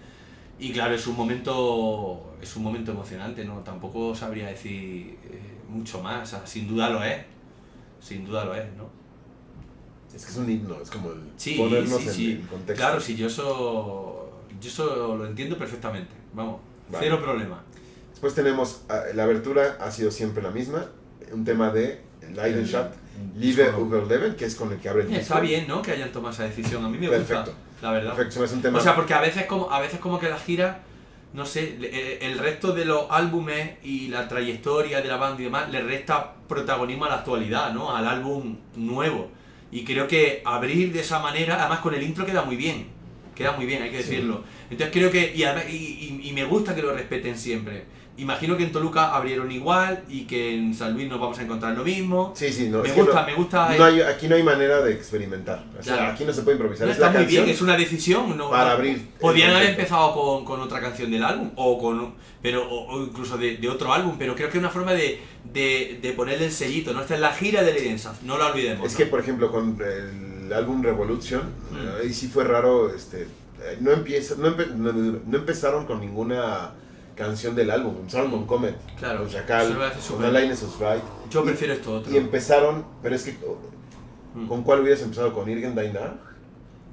Y 0.61 0.71
claro, 0.71 0.93
es 0.93 1.05
un 1.07 1.17
momento. 1.17 2.35
Es 2.41 2.55
un 2.55 2.63
momento 2.63 2.91
emocionante, 2.91 3.43
¿no? 3.43 3.59
Tampoco 3.59 4.15
sabría 4.15 4.47
decir 4.47 5.17
eh, 5.29 5.41
mucho 5.67 6.01
más. 6.01 6.21
O 6.21 6.37
sea, 6.37 6.47
sin 6.47 6.67
duda 6.67 6.89
lo 6.89 7.03
es. 7.03 7.17
Sin 7.99 8.23
duda 8.25 8.45
lo 8.45 8.55
es, 8.55 8.65
¿no? 8.77 8.87
Es 10.15 10.23
que 10.25 10.31
es 10.31 10.37
un 10.37 10.49
himno, 10.49 10.75
es 10.81 10.89
como 10.89 11.11
el 11.11 11.21
Sí, 11.37 11.55
ponernos 11.55 12.01
sí, 12.01 12.07
en, 12.07 12.13
sí. 12.13 12.31
en 12.33 12.41
contexto. 12.47 12.75
Claro, 12.83 12.99
sí, 13.01 13.15
yo 13.15 13.27
eso. 13.27 14.29
Yo 14.61 14.69
eso 14.69 15.17
lo 15.17 15.25
entiendo 15.25 15.57
perfectamente. 15.57 16.11
Vamos, 16.33 16.59
Vale. 16.91 17.05
cero 17.05 17.19
problema. 17.23 17.63
Después 18.11 18.35
tenemos, 18.35 18.81
ah, 18.89 19.01
la 19.15 19.23
abertura 19.23 19.77
ha 19.79 19.89
sido 19.89 20.11
siempre 20.11 20.43
la 20.43 20.51
misma, 20.51 20.85
un 21.31 21.43
tema 21.43 21.71
de 21.71 22.01
Leidenschaft, 22.35 22.93
Liebe 23.35 23.71
über 23.79 24.05
Leben, 24.05 24.35
que 24.35 24.45
es 24.45 24.53
con 24.55 24.71
el 24.71 24.77
que 24.79 24.89
abre 24.89 25.03
el 25.03 25.07
disco. 25.07 25.21
Está 25.21 25.39
bien, 25.39 25.67
¿no? 25.67 25.81
Que 25.81 25.91
hayan 25.91 26.11
tomado 26.11 26.33
esa 26.33 26.43
decisión. 26.43 26.85
A 26.85 26.89
mí 26.89 26.97
me 26.99 27.07
Perfecto. 27.07 27.45
gusta, 27.51 27.55
la 27.81 27.91
verdad. 27.91 28.09
Perfecto, 28.15 28.33
se 28.33 28.39
me 28.39 28.45
hace 28.45 28.55
un 28.55 28.61
tema... 28.61 28.79
O 28.79 28.81
sea, 28.81 28.95
porque 28.95 29.13
a 29.13 29.21
veces 29.21 29.45
como, 29.45 29.71
a 29.71 29.79
veces 29.79 29.99
como 29.99 30.19
que 30.19 30.29
la 30.29 30.37
gira, 30.37 30.79
no 31.33 31.45
sé, 31.45 31.77
le- 31.79 32.25
el, 32.25 32.37
resto 32.37 32.73
de 32.73 32.85
los 32.85 33.05
álbumes 33.09 33.71
y 33.83 34.07
la 34.09 34.27
trayectoria 34.27 35.01
de 35.01 35.07
la 35.07 35.17
banda 35.17 35.41
y 35.41 35.45
demás 35.45 35.69
le 35.71 35.81
resta 35.81 36.33
protagonismo 36.47 37.05
a 37.05 37.09
la 37.09 37.15
actualidad, 37.15 37.73
¿no? 37.73 37.95
Al 37.95 38.07
álbum 38.07 38.57
nuevo. 38.75 39.29
Y 39.71 39.83
creo 39.85 40.07
que 40.07 40.41
abrir 40.45 40.91
de 40.91 40.99
esa 40.99 41.19
manera, 41.19 41.59
además 41.61 41.79
con 41.79 41.93
el 41.93 42.03
intro 42.03 42.25
queda 42.25 42.43
muy 42.43 42.55
bien. 42.57 42.87
Queda 43.35 43.53
muy 43.53 43.65
bien, 43.65 43.81
hay 43.81 43.89
que 43.89 44.03
Sí. 44.03 44.09
decirlo. 44.09 44.43
Entonces 44.69 44.89
creo 44.93 45.09
que, 45.09 45.33
y, 45.35 45.43
además- 45.43 45.65
y, 45.69 45.75
y- 46.21 46.29
y 46.29 46.33
me 46.33 46.43
gusta 46.43 46.75
que 46.75 46.81
lo 46.81 46.93
respeten 46.93 47.37
siempre. 47.37 47.85
Imagino 48.17 48.55
que 48.57 48.63
en 48.63 48.71
Toluca 48.71 49.15
abrieron 49.15 49.51
igual 49.51 50.03
y 50.09 50.25
que 50.25 50.53
en 50.55 50.75
San 50.75 50.93
Luis 50.93 51.09
nos 51.09 51.19
vamos 51.19 51.39
a 51.39 51.43
encontrar 51.43 51.75
lo 51.75 51.83
mismo. 51.83 52.33
Sí, 52.35 52.51
sí, 52.51 52.69
no, 52.69 52.83
me 52.83 52.91
gusta, 52.91 53.21
no- 53.21 53.25
me 53.27 53.33
gusta. 53.33 53.75
no 53.77 53.83
hay- 53.85 54.01
aquí 54.01 54.27
no 54.27 54.35
hay 54.35 54.43
manera 54.43 54.81
de 54.81 54.91
experimentar. 54.93 55.63
O 55.79 55.81
sea, 55.81 55.95
Claro. 55.95 56.11
aquí 56.11 56.25
no 56.25 56.33
se 56.33 56.41
puede 56.43 56.57
improvisar. 56.57 56.85
No, 56.85 56.91
es 56.91 56.97
está 56.97 57.07
la 57.07 57.13
muy 57.13 57.21
canción 57.23 57.45
bien, 57.45 57.55
es 57.55 57.61
una 57.61 57.77
decisión. 57.77 58.37
No, 58.37 58.49
para 58.51 58.73
abrir. 58.73 58.95
el 58.97 59.01
Podían 59.19 59.51
haber 59.55 59.69
empezado 59.71 60.13
con, 60.13 60.45
con 60.45 60.59
otra 60.59 60.81
canción 60.81 61.09
del 61.09 61.23
álbum 61.23 61.51
o 61.55 61.79
con 61.79 62.13
pero 62.41 62.67
o, 62.67 62.93
o 62.95 63.03
incluso 63.03 63.37
de, 63.37 63.57
de 63.57 63.69
otro 63.69 63.93
álbum, 63.93 64.15
pero 64.19 64.35
creo 64.35 64.49
que 64.49 64.57
es 64.57 64.61
una 64.61 64.69
forma 64.71 64.93
de, 64.93 65.19
de, 65.53 65.99
de 66.01 66.11
ponerle 66.13 66.45
el 66.47 66.51
sellito, 66.51 66.91
¿no? 66.93 67.01
Esta 67.01 67.15
es 67.15 67.21
la 67.21 67.31
gira 67.33 67.63
de 67.63 67.71
Lady 67.73 67.95
no 68.23 68.37
la 68.37 68.47
olvidemos. 68.47 68.85
Es 68.87 68.95
que, 68.95 69.05
por 69.05 69.19
ejemplo, 69.19 69.51
con 69.51 69.77
el 69.81 70.51
álbum 70.53 70.83
Revolution, 70.83 71.41
Mm. 71.71 72.01
ahí 72.03 72.13
sí 72.13 72.27
fue 72.27 72.43
raro, 72.43 72.93
este, 72.93 73.21
eh, 73.23 73.77
no, 73.79 73.91
empieza, 73.91 74.35
no, 74.37 74.47
empe- 74.55 74.73
no- 74.73 74.91
no 74.91 75.37
empezaron 75.37 75.85
con 75.85 75.99
ninguna 76.01 76.71
canción 77.21 77.55
del 77.55 77.71
álbum, 77.71 77.95
empezaron 77.99 78.31
con 78.31 78.45
Comet, 78.45 78.75
Claro, 78.97 79.19
con 79.21 79.29
Chacal, 79.29 79.67
con 80.07 80.21
Right, 80.33 81.03
Yo 81.29 81.43
prefiero 81.43 81.73
esto 81.73 81.95
otro. 81.95 82.11
y 82.11 82.17
empezaron, 82.17 82.85
pero 83.01 83.15
es 83.15 83.23
que, 83.23 83.37
Mm. 84.33 84.47
¿con 84.47 84.63
cuál 84.63 84.81
hubieras 84.81 85.01
empezado? 85.01 85.33
¿Con 85.33 85.49
Irgen 85.49 85.75
Dainar? 85.75 86.15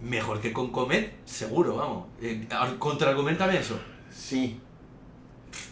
Mejor 0.03 0.41
que 0.41 0.53
con 0.53 0.71
Comet, 0.71 1.13
seguro, 1.25 1.77
vamos. 1.77 2.07
Eh, 2.21 2.47
Contraargumentame 2.79 3.59
eso. 3.59 3.79
Sí, 4.11 4.61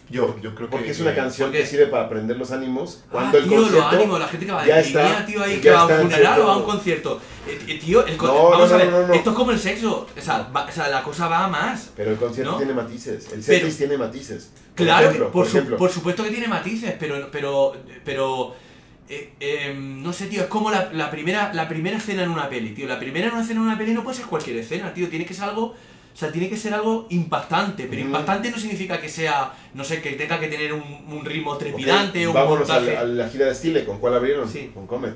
Yo, 0.09 0.35
yo 0.41 0.55
creo 0.55 0.69
que. 0.69 0.71
porque 0.77 0.91
es 0.91 0.99
una 1.01 1.13
canción 1.13 1.49
porque- 1.49 1.63
que 1.63 1.67
sirve 1.67 1.87
para 1.87 2.07
prender 2.07 2.37
los 2.37 2.51
ánimos 2.51 3.03
cuando 3.11 3.37
ah, 3.37 3.41
el 3.41 3.47
tío, 3.49 3.57
concierto... 3.57 3.85
los 3.85 3.93
ánimos, 3.93 4.19
la 4.21 4.27
gente 4.29 4.45
que 4.45 4.51
va 4.53 4.65
ya 4.65 4.79
está- 4.79 5.03
línea, 5.03 5.25
tío, 5.25 5.43
ahí 5.43 5.59
que 5.59 5.69
va 5.69 5.81
a 5.81 5.85
un 5.85 6.01
funeral 6.03 6.41
o 6.41 6.49
a 6.51 6.57
un 6.57 6.63
concierto. 6.63 7.21
Eh, 7.45 7.59
eh, 7.67 7.79
tío, 7.83 8.05
el 8.05 8.15
con- 8.15 8.29
No, 8.29 8.49
vamos 8.49 8.69
no, 8.69 8.75
a 8.75 8.77
no, 8.79 8.83
ver, 8.85 8.93
no, 8.93 9.07
no. 9.07 9.13
esto 9.13 9.29
es 9.31 9.35
como 9.35 9.51
el 9.51 9.59
sexo. 9.59 10.07
O 10.17 10.21
sea, 10.21 10.49
va- 10.55 10.65
o 10.65 10.71
sea, 10.71 10.87
la 10.87 11.03
cosa 11.03 11.27
va 11.27 11.43
a 11.43 11.47
más. 11.49 11.91
Pero 11.95 12.11
el 12.11 12.17
concierto 12.17 12.55
tiene 12.55 12.73
matices, 12.73 13.25
el 13.25 13.29
Pero- 13.31 13.43
setlist 13.43 13.77
tiene 13.79 13.97
matices. 13.97 14.51
Por 14.75 14.85
Claro, 14.85 15.07
ejemplo, 15.07 15.25
que 15.27 15.31
por, 15.33 15.47
su- 15.47 15.75
por 15.77 15.91
supuesto 15.91 16.23
que 16.23 16.29
tiene 16.29 16.47
matices, 16.47 16.93
pero, 16.99 17.29
pero, 17.31 17.75
pero 18.05 18.55
eh, 19.09 19.33
eh, 19.39 19.75
no 19.77 20.13
sé, 20.13 20.27
tío, 20.27 20.41
es 20.41 20.47
como 20.47 20.69
la, 20.71 20.89
la 20.93 21.09
primera, 21.11 21.53
la 21.53 21.67
primera 21.67 21.97
escena 21.97 22.23
en 22.23 22.29
una 22.29 22.47
peli, 22.47 22.69
tío. 22.73 22.87
La 22.87 22.99
primera 22.99 23.27
escena 23.27 23.59
en 23.59 23.65
una 23.67 23.77
peli 23.77 23.93
no 23.93 24.03
puede 24.03 24.15
ser 24.17 24.25
cualquier 24.27 24.55
escena, 24.57 24.93
tío. 24.93 25.09
Tiene 25.09 25.25
que 25.25 25.33
ser 25.33 25.45
algo, 25.45 25.75
o 26.17 26.19
sea, 26.19 26.31
tiene 26.31 26.49
que 26.49 26.57
ser 26.57 26.73
algo 26.73 27.05
impactante, 27.11 27.85
pero 27.85 28.01
impactante 28.01 28.49
no 28.49 28.57
significa 28.57 28.99
que 28.99 29.07
sea, 29.07 29.53
no 29.75 29.83
sé, 29.83 30.01
que 30.01 30.13
tenga 30.13 30.39
que 30.39 30.47
tener 30.47 30.73
un, 30.73 30.81
un 30.81 31.23
ritmo 31.23 31.55
trepidante, 31.57 32.27
un 32.27 32.33
vámonos 32.33 32.67
a 32.71 32.79
la, 32.79 33.01
a 33.01 33.03
la 33.03 33.29
gira 33.29 33.45
de 33.45 33.53
Stile, 33.53 33.85
¿con 33.85 33.99
cuál 33.99 34.15
abrieron? 34.15 34.49
Sí. 34.49 34.71
Con 34.73 34.87
Comet. 34.87 35.15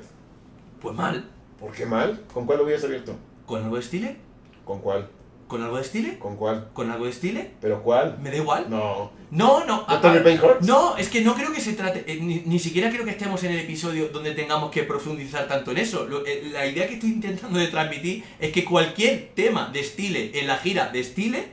Pues 0.80 0.96
mal. 0.96 1.28
¿Por 1.60 1.72
qué 1.72 1.88
mal? 1.88 2.22
¿Con 2.32 2.46
cuál 2.46 2.62
hubieras 2.62 2.84
abierto? 2.84 3.16
¿Con 3.48 3.64
algo 3.64 3.78
de 3.78 3.82
estile? 3.82 4.16
¿Con 4.64 4.80
cuál? 4.80 5.10
¿Con 5.52 5.62
algo 5.64 5.76
de 5.76 5.82
estile? 5.82 6.18
¿Con 6.18 6.38
cuál? 6.38 6.70
¿Con 6.72 6.90
algo 6.92 7.04
de 7.04 7.12
estile? 7.12 7.52
¿Pero 7.60 7.84
cuál? 7.84 8.18
Me 8.22 8.30
da 8.32 8.38
igual. 8.38 8.68
No. 8.70 9.12
No, 9.32 9.66
no. 9.66 9.86
¿No 9.86 10.00
Tony 10.00 10.20
Payne? 10.20 10.40
No, 10.62 10.96
es 10.96 11.10
que 11.10 11.20
no 11.20 11.36
creo 11.36 11.52
que 11.52 11.60
se 11.60 11.74
trate, 11.74 12.06
eh, 12.10 12.20
ni, 12.22 12.36
ni 12.46 12.58
siquiera 12.58 12.90
creo 12.90 13.04
que 13.04 13.12
estemos 13.12 13.44
en 13.44 13.52
el 13.52 13.60
episodio 13.60 14.08
donde 14.08 14.32
tengamos 14.32 14.72
que 14.72 14.84
profundizar 14.84 15.50
tanto 15.50 15.72
en 15.72 15.80
eso. 15.80 16.08
Lo- 16.08 16.26
eh, 16.26 16.50
la 16.54 16.66
idea 16.66 16.88
que 16.88 16.94
estoy 16.94 17.10
intentando 17.10 17.60
de 17.60 17.68
transmitir 17.68 18.24
es 18.40 18.54
que 18.54 18.64
cualquier 18.64 19.32
tema 19.36 19.70
de 19.74 19.82
estile 19.82 20.32
en 20.40 20.48
la 20.48 20.56
gira 20.56 20.88
de 20.88 21.02
estile 21.02 21.50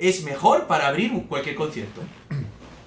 es 0.00 0.24
mejor 0.24 0.66
para 0.66 0.88
abrir 0.88 1.12
cualquier 1.28 1.54
concierto. 1.54 2.00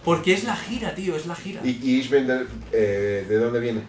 Porque 0.03 0.33
es 0.33 0.43
la 0.43 0.57
gira, 0.57 0.93
tío, 0.93 1.15
es 1.15 1.25
la 1.25 1.35
gira. 1.35 1.61
¿Y, 1.63 1.69
y 1.69 1.99
Ishbender, 1.99 2.47
eh, 2.73 3.25
de 3.29 3.35
dónde 3.37 3.61
viene? 3.61 3.81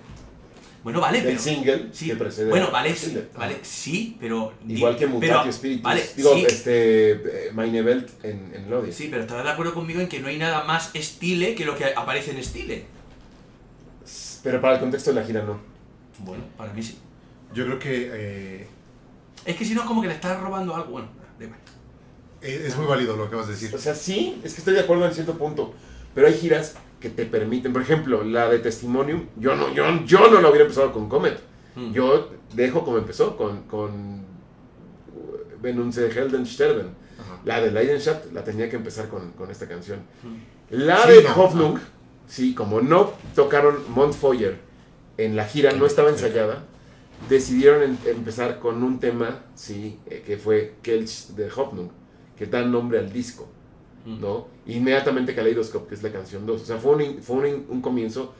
Bueno, 0.83 1.01
vale, 1.01 1.20
pero. 1.22 1.39
single 1.39 1.89
Sí, 1.93 2.07
que 2.09 2.16
precede 2.16 2.49
bueno, 2.49 2.68
a- 2.68 2.70
vale, 2.70 2.91
al 2.91 2.97
sí, 2.97 3.18
vale, 3.37 3.57
sí, 3.62 4.16
pero. 4.18 4.53
Igual 4.66 4.97
que 4.97 5.07
Mutatio 5.07 5.53
Spiritus. 5.53 5.83
Vale, 5.83 6.05
Digo, 6.16 6.35
sí, 6.35 6.45
este. 6.47 7.11
eh, 7.12 7.51
Meine 7.53 7.83
Welt 7.83 8.09
en, 8.24 8.51
en 8.55 8.70
Lodi. 8.70 8.91
sí, 8.93 9.09
pero 9.11 9.22
estarás 9.22 9.45
de 9.45 9.51
acuerdo 9.51 9.74
conmigo 9.74 10.01
en 10.01 10.09
que 10.09 10.20
no 10.20 10.28
hay 10.28 10.39
nada 10.39 10.64
más 10.64 10.91
estile 10.95 11.55
que 11.55 11.64
lo 11.66 11.76
que 11.76 11.85
aparece 11.95 12.31
en 12.31 12.39
estile. 12.39 12.87
Pero 14.43 14.61
para 14.61 14.74
el 14.74 14.81
contexto 14.81 15.11
de 15.12 15.20
la 15.20 15.26
gira 15.26 15.43
no. 15.43 15.59
Bueno, 16.20 16.45
para 16.57 16.72
mí 16.72 16.83
sí. 16.83 16.99
Yo 17.53 17.64
creo 17.66 17.78
que 17.78 18.11
eh, 18.12 18.66
Es 19.45 19.57
que 19.57 19.64
si 19.64 19.74
no 19.74 19.83
es 19.83 19.87
como 19.87 20.01
que 20.01 20.09
le 20.09 20.14
estás 20.14 20.41
robando 20.41 20.74
algo. 20.74 20.93
Bueno, 20.93 21.09
da 21.39 21.45
igual. 21.45 21.61
es 22.41 22.61
es 22.62 22.76
muy 22.76 22.87
válido 22.87 23.16
lo 23.16 23.24
que 23.24 23.28
acabas 23.28 23.49
de 23.49 23.53
decir. 23.55 23.74
O 23.74 23.78
sea, 23.78 23.95
sí, 23.95 24.41
es 24.43 24.55
que 24.55 24.61
estoy 24.61 24.74
de 24.74 24.81
acuerdo 24.81 25.07
en 25.07 25.12
cierto 25.12 25.37
punto. 25.37 25.74
Pero 26.14 26.26
hay 26.26 26.35
giras 26.35 26.74
que 27.01 27.09
te 27.11 27.24
permiten, 27.26 27.72
por 27.72 27.82
ejemplo, 27.82 28.22
la 28.22 28.48
de 28.48 28.59
Testimonium, 28.59 29.26
yo 29.36 29.57
no, 29.57 29.72
yo, 29.72 29.84
yo 30.05 30.30
no 30.30 30.40
la 30.40 30.48
hubiera 30.51 30.64
empezado 30.66 30.92
con 30.92 31.09
Comet. 31.09 31.38
Mm. 31.74 31.92
Yo 31.92 32.28
dejo 32.55 32.84
como 32.84 32.98
empezó, 32.98 33.36
con, 33.36 33.62
con 33.62 34.24
Benunze 35.62 36.09
Heldensterben. 36.11 36.88
Ajá. 37.18 37.40
La 37.44 37.61
de 37.61 37.70
Leidenschaft 37.70 38.32
la 38.32 38.44
tenía 38.44 38.68
que 38.68 38.76
empezar 38.76 39.09
con, 39.09 39.32
con 39.32 39.51
esta 39.51 39.66
canción. 39.68 40.01
Mm. 40.22 40.74
La 40.76 41.03
Sí, 41.05 41.12
de 41.12 41.22
no. 41.24 41.34
Hoffnung, 41.34 41.78
sí, 42.26 42.55
como 42.55 42.80
no 42.80 43.12
tocaron 43.34 43.76
Montfeuer 43.88 44.59
en 45.16 45.36
la 45.36 45.44
gira, 45.44 45.72
no 45.72 45.86
estaba 45.86 46.09
ensayada, 46.11 46.64
decidieron 47.28 47.82
em- 47.82 47.96
empezar 48.07 48.59
con 48.61 48.82
un 48.82 48.98
tema, 49.01 49.40
sí, 49.55 49.98
eh, 50.07 50.22
que 50.24 50.38
fue 50.38 50.74
Kelch 50.82 51.28
de 51.28 51.46
Hoffnung, 51.51 51.90
que 52.38 52.46
da 52.46 52.62
nombre 52.62 52.98
al 52.98 53.12
disco, 53.12 53.44
Mm. 53.44 53.59
¿No? 54.05 54.48
Inmediatamente 54.66 55.34
Kaleidoscope, 55.34 55.88
que 55.88 55.94
es 55.94 56.03
la 56.03 56.12
canción 56.12 56.46
2. 56.46 56.62
O 56.62 56.64
sea, 56.64 56.78
fue 56.78 56.96
un, 56.96 57.22
fue 57.22 57.36
un, 57.36 57.66
un 57.68 57.80
comienzo, 57.80 58.34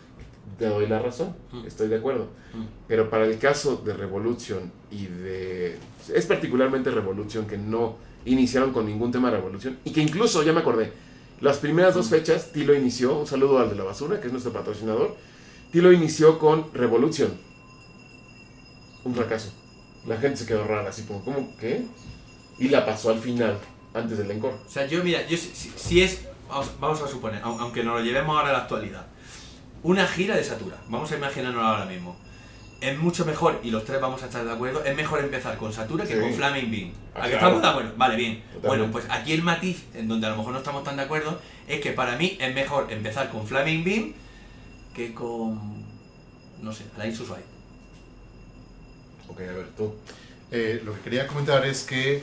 te 0.59 0.67
doy 0.67 0.87
la 0.87 0.99
razón, 0.99 1.35
estoy 1.67 1.89
de 1.89 1.97
acuerdo. 1.97 2.29
Pero 2.89 3.09
para 3.11 3.25
el 3.27 3.39
caso 3.39 3.77
de 3.85 3.95
Revolution 3.95 4.73
y 4.91 5.07
de... 5.07 5.79
Es 6.13 6.27
particularmente 6.27 6.91
Revolution 6.91 7.47
que 7.47 7.57
no 7.57 7.97
iniciaron 8.25 8.73
con 8.73 8.87
ningún 8.87 9.11
tema 9.11 9.31
de 9.31 9.37
Revolution 9.37 9.79
y 9.85 9.93
que 9.93 10.03
incluso, 10.03 10.43
ya 10.43 10.53
me 10.53 10.61
acordé, 10.61 10.93
las 11.41 11.59
primeras 11.59 11.95
dos 11.95 12.09
fechas 12.09 12.53
Tilo 12.53 12.75
inició, 12.75 13.19
un 13.19 13.27
saludo 13.27 13.59
al 13.59 13.71
de 13.71 13.77
la 13.77 13.85
basura, 13.85 14.21
que 14.21 14.27
es 14.27 14.33
nuestro 14.33 14.53
patrocinador, 14.53 15.17
Tilo 15.73 15.93
inició 15.93 16.39
con 16.39 16.73
Revolution. 16.75 17.31
Un 19.05 19.15
fracaso. 19.15 19.51
La 20.07 20.19
gente 20.19 20.39
se 20.39 20.47
quedó 20.47 20.65
rara, 20.65 20.91
así 20.91 21.05
como, 21.05 21.25
¿cómo 21.25 21.57
qué? 21.59 21.87
Y 22.59 22.69
la 22.69 22.85
pasó 22.85 23.11
al 23.11 23.19
final, 23.19 23.59
antes 23.95 24.19
del 24.19 24.31
encore. 24.31 24.55
O 24.67 24.71
sea, 24.71 24.87
yo, 24.87 25.03
mira, 25.05 25.27
yo 25.27 25.37
si, 25.37 26.03
es. 26.03 26.27
Vamos, 26.49 26.71
vamos 26.81 27.01
a 27.03 27.09
suponer, 27.09 27.41
au- 27.43 27.59
aunque 27.61 27.85
nos 27.85 27.99
lo 27.99 28.05
llevemos 28.05 28.37
ahora 28.37 28.51
a 28.51 28.53
la 28.53 28.59
actualidad, 28.61 29.07
una 29.83 30.07
gira 30.07 30.37
de 30.37 30.43
Satura, 30.45 30.77
vamos 30.89 31.11
a 31.13 31.17
imaginarnos 31.17 31.63
ahora 31.65 31.85
mismo. 31.87 32.17
Es 32.81 32.99
mucho 32.99 33.25
mejor, 33.27 33.61
y 33.63 33.71
los 33.71 33.85
tres 33.85 34.01
vamos 34.01 34.23
a 34.23 34.27
estar 34.27 34.43
de 34.45 34.51
acuerdo, 34.51 34.83
es 34.85 34.97
mejor 34.97 35.21
empezar 35.21 35.57
con 35.59 35.73
Satura 35.73 36.05
que 36.07 36.15
Sí. 36.15 36.21
con 36.21 36.33
Flaming 36.33 36.71
Bean. 36.71 36.93
Ah, 37.15 37.25
¿A 37.25 37.29
que 37.29 37.35
estamos 37.35 37.61
de 37.63 37.69
acuerdo? 37.69 37.93
Vale, 37.97 38.17
bien. 38.17 38.37
Totalmente. 38.41 38.67
Bueno, 38.69 38.91
pues 38.91 39.05
aquí 39.11 39.33
el 39.33 39.43
matiz, 39.43 39.85
en 39.95 40.09
donde 40.09 40.27
a 40.27 40.31
lo 40.31 40.39
mejor 40.39 40.53
no 40.55 40.59
estamos 40.59 40.83
tan 40.83 40.97
de 40.97 41.03
acuerdo, 41.03 41.39
es 41.69 41.81
que 41.81 41.93
para 41.93 42.17
mí 42.17 42.37
es 42.41 42.55
mejor 42.55 42.91
empezar 42.91 43.31
con 43.31 43.47
Flaming 43.47 43.85
Bean 43.85 44.15
que 44.95 45.13
con. 45.15 45.85
No 46.63 46.73
sé, 46.73 46.85
Alain 46.97 47.15
Susway. 47.15 47.43
Ok, 49.29 49.41
a 49.41 49.53
ver, 49.53 49.69
tú. 49.77 49.95
Eh, 50.51 50.81
lo 50.85 50.95
que 50.95 51.01
quería 51.03 51.27
comentar 51.27 51.65
es 51.65 51.85
que 51.85 52.23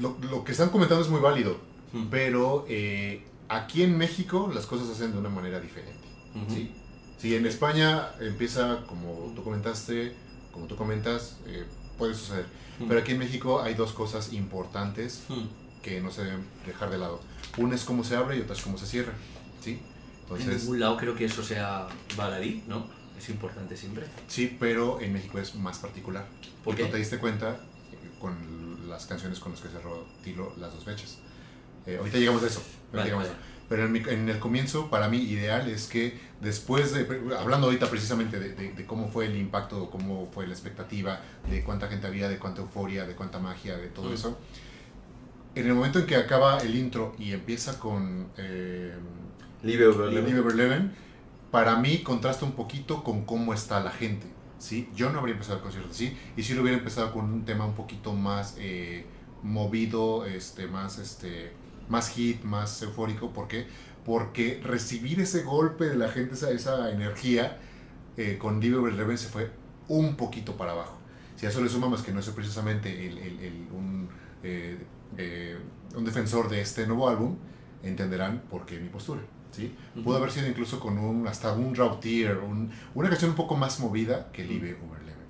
lo, 0.00 0.16
lo 0.30 0.44
que 0.44 0.52
están 0.52 0.70
comentando 0.70 1.02
es 1.04 1.10
muy 1.10 1.20
válido, 1.20 1.56
Hmm. 1.92 2.06
pero 2.10 2.64
eh, 2.70 3.22
aquí 3.50 3.82
en 3.82 3.98
México 3.98 4.50
las 4.54 4.64
cosas 4.64 4.86
se 4.86 4.94
hacen 4.94 5.12
de 5.12 5.18
una 5.18 5.28
manera 5.28 5.60
diferente. 5.60 6.08
Ujú. 6.34 6.54
¿sí? 6.54 6.70
Si 7.18 7.36
en 7.36 7.44
España 7.44 8.08
empieza, 8.18 8.84
como 8.86 9.30
tú 9.36 9.44
comentaste, 9.44 10.14
como 10.52 10.66
tú 10.66 10.74
comentas, 10.76 11.36
eh, 11.46 11.64
puede 11.98 12.14
suceder. 12.14 12.46
Hmm. 12.80 12.88
Pero 12.88 13.00
aquí 13.00 13.12
en 13.12 13.18
México 13.18 13.60
hay 13.60 13.74
dos 13.74 13.92
cosas 13.92 14.32
importantes 14.32 15.24
Hmm. 15.28 15.48
que 15.82 16.00
no 16.00 16.10
se 16.10 16.24
deben 16.24 16.46
dejar 16.66 16.88
de 16.90 16.96
lado. 16.98 17.20
Una 17.58 17.74
es 17.74 17.84
cómo 17.84 18.04
se 18.04 18.16
abre 18.16 18.38
y 18.38 18.40
otra 18.40 18.56
es 18.56 18.62
cómo 18.62 18.78
se 18.78 18.86
cierra. 18.86 19.12
¿sí? 19.60 19.72
en 19.72 20.36
Entonces, 20.36 20.62
ningún 20.62 20.80
lado 20.80 20.96
creo 20.96 21.14
que 21.14 21.26
eso 21.26 21.42
sea 21.42 21.86
baladí, 22.16 22.64
¿no? 22.66 22.86
Es 23.18 23.28
importante 23.28 23.76
siempre. 23.76 24.06
sí, 24.28 24.56
pero 24.58 24.98
en 25.02 25.12
México 25.12 25.38
es 25.38 25.54
más 25.56 25.78
particular. 25.78 26.26
¿Por 26.64 26.72
y 26.72 26.76
qué? 26.78 26.84
tú 26.86 26.90
te 26.92 26.96
diste 26.96 27.18
cuenta 27.18 27.50
eh, 27.92 27.96
con 28.18 28.34
las 28.92 29.06
canciones 29.06 29.40
con 29.40 29.52
las 29.52 29.60
que 29.60 29.68
cerró 29.68 30.06
Tilo 30.22 30.52
las 30.58 30.72
dos 30.74 30.84
fechas. 30.84 31.18
Eh, 31.86 31.96
ahorita 31.98 32.18
llegamos 32.18 32.42
a 32.44 32.46
eso. 32.46 32.62
Vale, 32.92 33.04
llegamos 33.04 33.26
a 33.26 33.30
vale. 33.30 33.40
eso. 33.40 33.48
Pero 33.68 33.86
en, 33.86 33.92
mi- 33.92 34.02
en 34.06 34.28
el 34.28 34.38
comienzo, 34.38 34.90
para 34.90 35.08
mí, 35.08 35.16
ideal 35.18 35.68
es 35.68 35.86
que 35.88 36.18
después 36.40 36.92
de, 36.92 37.06
hablando 37.38 37.66
ahorita 37.68 37.88
precisamente 37.88 38.38
de, 38.38 38.50
de- 38.54 38.72
de 38.72 38.86
cómo 38.86 39.08
fue 39.08 39.26
el 39.26 39.36
impacto, 39.36 39.88
cómo 39.90 40.28
fue 40.32 40.46
la 40.46 40.52
expectativa, 40.52 41.20
de 41.48 41.64
cuánta 41.64 41.88
gente 41.88 42.06
había, 42.06 42.28
de 42.28 42.38
cuánta 42.38 42.60
euforia, 42.60 43.06
de 43.06 43.14
cuánta 43.14 43.38
magia, 43.38 43.76
de 43.78 43.88
todo 43.88 44.10
Mm. 44.10 44.14
eso, 44.14 44.38
en 45.54 45.66
el 45.66 45.74
momento 45.74 45.98
en 46.00 46.06
que 46.06 46.16
acaba 46.16 46.58
el 46.58 46.74
intro 46.74 47.14
y 47.18 47.32
empieza 47.32 47.78
con 47.78 48.28
eh, 48.36 48.94
Live. 49.62 49.86
Over 49.86 50.08
Eleven, 50.52 50.94
para 51.50 51.76
mí 51.76 51.98
contrasta 52.02 52.44
un 52.44 52.52
poquito 52.52 53.02
con 53.04 53.24
cómo 53.24 53.52
está 53.54 53.80
la 53.80 53.90
gente. 53.90 54.26
¿Sí? 54.62 54.88
Yo 54.94 55.10
no 55.10 55.18
habría 55.18 55.34
empezado 55.34 55.56
el 55.58 55.62
concierto 55.62 55.90
así, 55.90 56.16
y 56.36 56.42
si 56.42 56.54
lo 56.54 56.62
hubiera 56.62 56.78
empezado 56.78 57.12
con 57.12 57.24
un 57.32 57.44
tema 57.44 57.66
un 57.66 57.74
poquito 57.74 58.12
más 58.14 58.54
eh, 58.58 59.04
movido, 59.42 60.24
este, 60.26 60.66
más, 60.68 60.98
este, 60.98 61.52
más 61.88 62.08
hit, 62.10 62.42
más 62.44 62.80
eufórico. 62.82 63.32
¿Por 63.32 63.48
qué? 63.48 63.66
Porque 64.04 64.60
recibir 64.64 65.20
ese 65.20 65.42
golpe 65.42 65.84
de 65.86 65.96
la 65.96 66.08
gente, 66.08 66.34
esa, 66.34 66.50
esa 66.50 66.90
energía, 66.90 67.58
eh, 68.16 68.36
con 68.38 68.60
Live 68.60 68.76
Over 68.76 68.92
Eleven 68.94 69.18
se 69.18 69.28
fue 69.28 69.50
un 69.88 70.16
poquito 70.16 70.56
para 70.56 70.72
abajo. 70.72 70.96
Si 71.36 71.46
a 71.46 71.48
eso 71.48 71.60
le 71.60 71.68
sumamos 71.68 72.02
que 72.02 72.12
no 72.12 72.22
soy 72.22 72.34
precisamente 72.34 73.06
el, 73.06 73.18
el- 73.18 73.40
el- 73.40 73.68
un, 73.72 74.08
eh, 74.44 74.78
eh, 75.18 75.56
un 75.96 76.04
defensor 76.04 76.48
de 76.48 76.60
este 76.60 76.86
nuevo 76.86 77.08
álbum, 77.08 77.36
entenderán 77.82 78.42
por 78.50 78.64
qué 78.64 78.78
mi 78.78 78.88
postura. 78.88 79.22
¿Sí? 79.52 79.74
Pudo 80.02 80.16
haber 80.16 80.30
sido 80.32 80.48
incluso 80.48 80.80
con 80.80 80.98
un, 80.98 81.26
hasta 81.28 81.52
un 81.52 81.74
Rautier, 81.76 82.38
un, 82.38 82.70
una 82.94 83.08
canción 83.08 83.30
un 83.30 83.36
poco 83.36 83.56
más 83.56 83.78
movida 83.80 84.28
que 84.32 84.42
Live 84.44 84.78
Over 84.84 85.00
Eleven. 85.02 85.22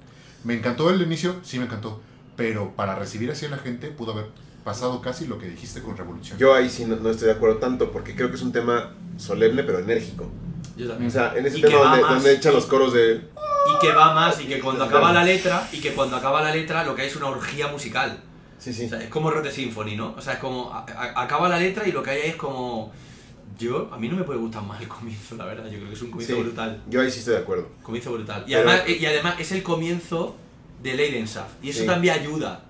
Me 0.45 0.55
encantó 0.55 0.89
el 0.91 1.03
inicio, 1.03 1.37
sí 1.43 1.59
me 1.59 1.67
encantó, 1.67 2.01
pero 2.37 2.73
para 2.75 2.95
recibir 2.95 3.31
así 3.31 3.47
a 3.47 3.51
la 3.51 3.59
gente 3.59 3.89
pudo 3.89 4.13
haber 4.13 4.27
pasado 4.65 5.01
casi 5.03 5.27
lo 5.27 5.39
que 5.39 5.49
dijiste 5.49 5.83
con 5.83 5.97
Revolución. 5.97 6.39
Yo 6.39 6.55
ahí 6.55 6.71
sí 6.71 6.85
no, 6.85 6.97
no 6.97 7.11
estoy 7.11 7.27
de 7.27 7.35
acuerdo 7.35 7.57
tanto, 7.59 7.91
porque 7.93 8.15
creo 8.15 8.29
que 8.31 8.37
es 8.37 8.43
un 8.43 8.53
tema 8.53 8.95
solemne 9.19 9.63
pero 9.65 9.81
enérgico. 9.81 10.31
Yo 10.77 10.89
también. 10.89 11.09
O 11.09 11.13
sea, 11.13 11.35
en 11.37 11.45
ese 11.45 11.59
Y 11.59 11.63
tema 11.63 11.79
donde, 11.97 12.01
donde 12.03 12.33
echan 12.35 12.55
los 12.55 12.65
coros 12.67 12.93
de... 12.95 13.17
Y 13.75 13.79
que 13.81 13.93
va 13.93 14.15
más, 14.15 14.41
y 14.41 14.47
que 14.47 14.59
cuando 14.61 14.85
acaba 14.85 15.13
la 15.13 15.23
letra, 15.25 15.69
y 15.73 15.81
que 15.81 15.93
cuando 15.93 16.17
acaba 16.17 16.43
la 16.43 16.53
letra 16.55 16.83
lo 16.85 16.95
que 16.97 17.03
hay 17.03 17.09
es 17.09 17.17
una 17.17 17.27
orgía 17.27 17.69
musical. 17.69 18.21
Sí, 18.59 18.73
sí. 18.73 18.87
O 18.87 18.89
sea, 18.89 19.03
es 19.03 19.09
como 19.09 19.31
Rote 19.31 19.51
Symphony, 19.53 19.97
¿no? 19.97 20.15
O 20.17 20.21
sea, 20.21 20.35
es 20.35 20.39
como. 20.39 20.73
a- 20.73 20.85
a- 20.97 21.23
acaba 21.23 21.49
la 21.49 21.59
letra 21.59 21.87
y 21.87 21.93
lo 21.93 22.03
que 22.03 22.11
hay 22.11 22.21
es 22.31 22.37
como. 22.37 22.93
Yo, 23.63 23.89
a 23.93 23.99
mí 23.99 24.09
no 24.09 24.17
me 24.17 24.25
puede 24.25 24.39
gustar 24.41 24.63
más 24.65 24.81
el 24.81 24.89
comienzo, 24.89 25.37
la 25.37 25.45
verdad. 25.45 25.65
Yo 25.71 25.77
creo 25.79 25.89
que 25.89 25.95
es 25.95 26.03
un 26.03 26.11
comienzo 26.11 26.35
Sí. 26.37 26.43
brutal. 26.43 26.83
Yo 26.89 27.01
ahí 27.01 27.11
sí 27.11 27.21
estoy 27.21 27.35
de 27.35 27.41
acuerdo. 27.41 27.69
Comienzo 27.83 28.13
brutal. 28.13 28.45
Y, 28.47 28.53
Pero- 28.53 28.69
además, 28.71 28.89
y 28.89 29.07
además 29.07 29.35
es 29.39 29.53
el 29.53 29.63
comienzo 29.63 30.37
de 30.83 30.95
Leidenschaft. 30.95 31.65
Y 31.65 31.71
eso 31.71 31.81
Sí. 31.81 31.87
también 31.87 32.15
ayuda. 32.19 32.65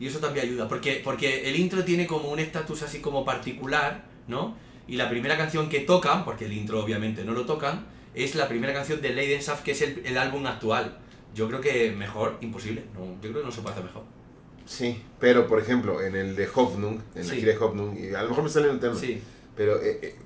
Y 0.00 0.06
eso 0.06 0.18
también 0.18 0.46
ayuda. 0.46 0.68
Porque, 0.68 1.00
porque 1.02 1.48
el 1.48 1.56
intro 1.56 1.84
tiene 1.84 2.06
como 2.06 2.30
un 2.30 2.38
estatus 2.38 2.82
así 2.82 3.00
como 3.00 3.24
particular, 3.24 4.04
¿no? 4.28 4.56
Y 4.86 4.96
la 4.96 5.08
primera 5.08 5.36
canción 5.38 5.68
que 5.68 5.80
tocan, 5.80 6.24
porque 6.24 6.44
el 6.44 6.52
intro 6.52 6.82
obviamente 6.84 7.24
no 7.24 7.32
lo 7.32 7.46
tocan, 7.46 7.86
es 8.14 8.34
la 8.34 8.48
primera 8.48 8.72
canción 8.74 9.00
de 9.00 9.10
Leidenschaft, 9.10 9.62
que 9.64 9.72
es 9.72 9.80
el, 9.82 10.02
el 10.04 10.18
álbum 10.18 10.44
actual. 10.46 10.98
Yo 11.34 11.48
creo 11.48 11.60
que 11.60 11.90
mejor, 11.92 12.36
imposible. 12.42 12.84
No, 12.94 13.06
yo 13.22 13.30
creo 13.30 13.40
que 13.40 13.46
no 13.46 13.52
se 13.52 13.60
puede 13.62 13.72
hacer 13.72 13.84
mejor. 13.86 14.02
Sí, 14.66 15.02
pero 15.20 15.46
por 15.46 15.60
ejemplo, 15.60 16.00
en 16.02 16.14
el 16.16 16.36
de 16.36 16.48
Hoffnung, 16.54 16.98
en 17.14 17.26
la 17.28 17.34
Sí. 17.34 17.40
gira 17.40 17.52
de 17.52 17.58
Hoffnung, 17.58 17.98
y 17.98 18.14
a 18.14 18.22
lo 18.22 18.28
mejor 18.30 18.44
me 18.44 18.50
sale 18.50 18.68
en 18.68 18.74
el 18.74 18.80
tema, 18.80 18.94
Sí. 18.94 19.20
Pero 19.56 19.80
eh, 19.80 19.98
eh, 20.02 20.16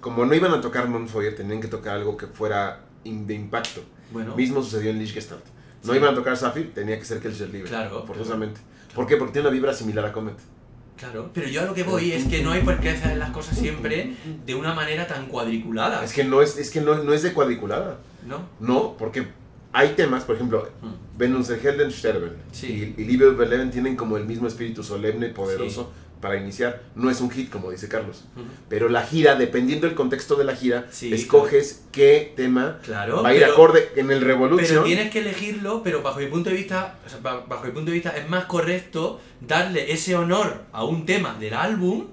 como 0.00 0.24
no 0.24 0.34
iban 0.34 0.52
a 0.52 0.60
tocar 0.60 0.88
Monfoyer, 0.88 1.34
tenían 1.36 1.60
que 1.60 1.68
tocar 1.68 1.96
algo 1.96 2.16
que 2.16 2.26
fuera 2.26 2.80
in- 3.04 3.26
de 3.26 3.34
impacto. 3.34 3.82
Bueno. 4.12 4.34
Mismo 4.36 4.62
sucedió 4.62 4.90
en 4.90 4.98
Lichgestalt. 4.98 5.44
No 5.84 5.92
Sí. 5.92 5.98
iban 5.98 6.12
a 6.12 6.14
tocar 6.14 6.36
Zafir, 6.36 6.72
tenía 6.74 6.98
que 6.98 7.04
ser 7.04 7.20
Kelcher 7.20 7.50
Libre. 7.50 7.68
Claro. 7.68 8.04
Forzosamente. 8.06 8.60
¿Por 8.94 9.06
qué? 9.06 9.16
Porque 9.16 9.32
tiene 9.32 9.48
una 9.48 9.54
vibra 9.54 9.72
similar 9.74 10.04
a 10.06 10.12
Comet. 10.12 10.36
Claro, 10.96 11.30
pero 11.34 11.48
yo 11.48 11.60
a 11.62 11.64
lo 11.64 11.74
que 11.74 11.82
voy 11.82 12.12
es 12.12 12.24
que 12.24 12.42
no 12.42 12.52
hay 12.52 12.62
por 12.62 12.78
qué 12.78 12.90
hacer 12.90 13.16
las 13.16 13.30
cosas 13.30 13.58
siempre 13.58 14.14
de 14.46 14.54
una 14.54 14.72
manera 14.74 15.06
tan 15.08 15.26
cuadriculada. 15.26 16.04
Es 16.04 16.12
que 16.12 16.22
no 16.24 16.40
es, 16.40 16.56
es, 16.56 16.70
que 16.70 16.80
no, 16.80 17.02
no 17.02 17.12
es 17.12 17.22
de 17.22 17.32
cuadriculada. 17.32 17.98
¿No? 18.26 18.38
No, 18.60 18.96
porque 18.96 19.26
hay 19.72 19.90
temas, 19.94 20.22
por 20.24 20.36
ejemplo, 20.36 20.68
Mm. 20.82 21.18
Venus 21.18 21.48
de 21.48 21.58
Helden 21.58 21.90
Sterben 21.90 22.32
Sí. 22.52 22.94
y, 22.96 23.02
y 23.02 23.04
Liebe 23.06 23.26
über 23.26 23.48
Leben 23.48 23.70
tienen 23.72 23.96
como 23.96 24.16
el 24.16 24.24
mismo 24.24 24.46
espíritu 24.46 24.82
solemne, 24.84 25.28
poderoso 25.30 25.92
para 26.20 26.36
iniciar. 26.36 26.82
No 26.94 27.10
es 27.10 27.20
un 27.20 27.30
hit, 27.30 27.50
como 27.50 27.70
dice 27.70 27.88
Carlos. 27.88 28.24
Pero 28.68 28.88
la 28.88 29.02
gira, 29.02 29.34
dependiendo 29.34 29.86
del 29.86 29.94
contexto 29.94 30.36
de 30.36 30.44
la 30.44 30.56
gira, 30.56 30.86
Sí, 30.90 31.12
escoges 31.12 31.84
qué 31.92 32.32
tema 32.34 32.78
Claro, 32.82 33.22
va 33.22 33.28
a 33.28 33.34
ir 33.34 33.40
pero- 33.40 33.52
acorde 33.52 33.90
en 33.96 34.10
el 34.10 34.20
Pero 34.20 34.28
Revolution. 34.32 34.84
tienes 34.84 35.10
que 35.10 35.18
elegirlo, 35.20 35.82
pero 35.82 36.02
bajo 36.02 36.20
mi 36.20 36.26
punto 36.26 36.48
de 36.50 36.56
vista, 36.56 36.98
o 37.04 37.08
sea, 37.08 37.18
ba- 37.20 37.44
bajo 37.46 37.64
mi 37.66 37.72
punto 37.72 37.90
de 37.90 37.94
vista 37.94 38.10
es 38.16 38.28
más 38.28 38.46
correcto 38.46 39.20
darle 39.40 39.92
ese 39.92 40.16
honor 40.16 40.62
a 40.72 40.84
un 40.84 41.04
tema 41.06 41.36
del 41.38 41.54
álbum 41.54 42.06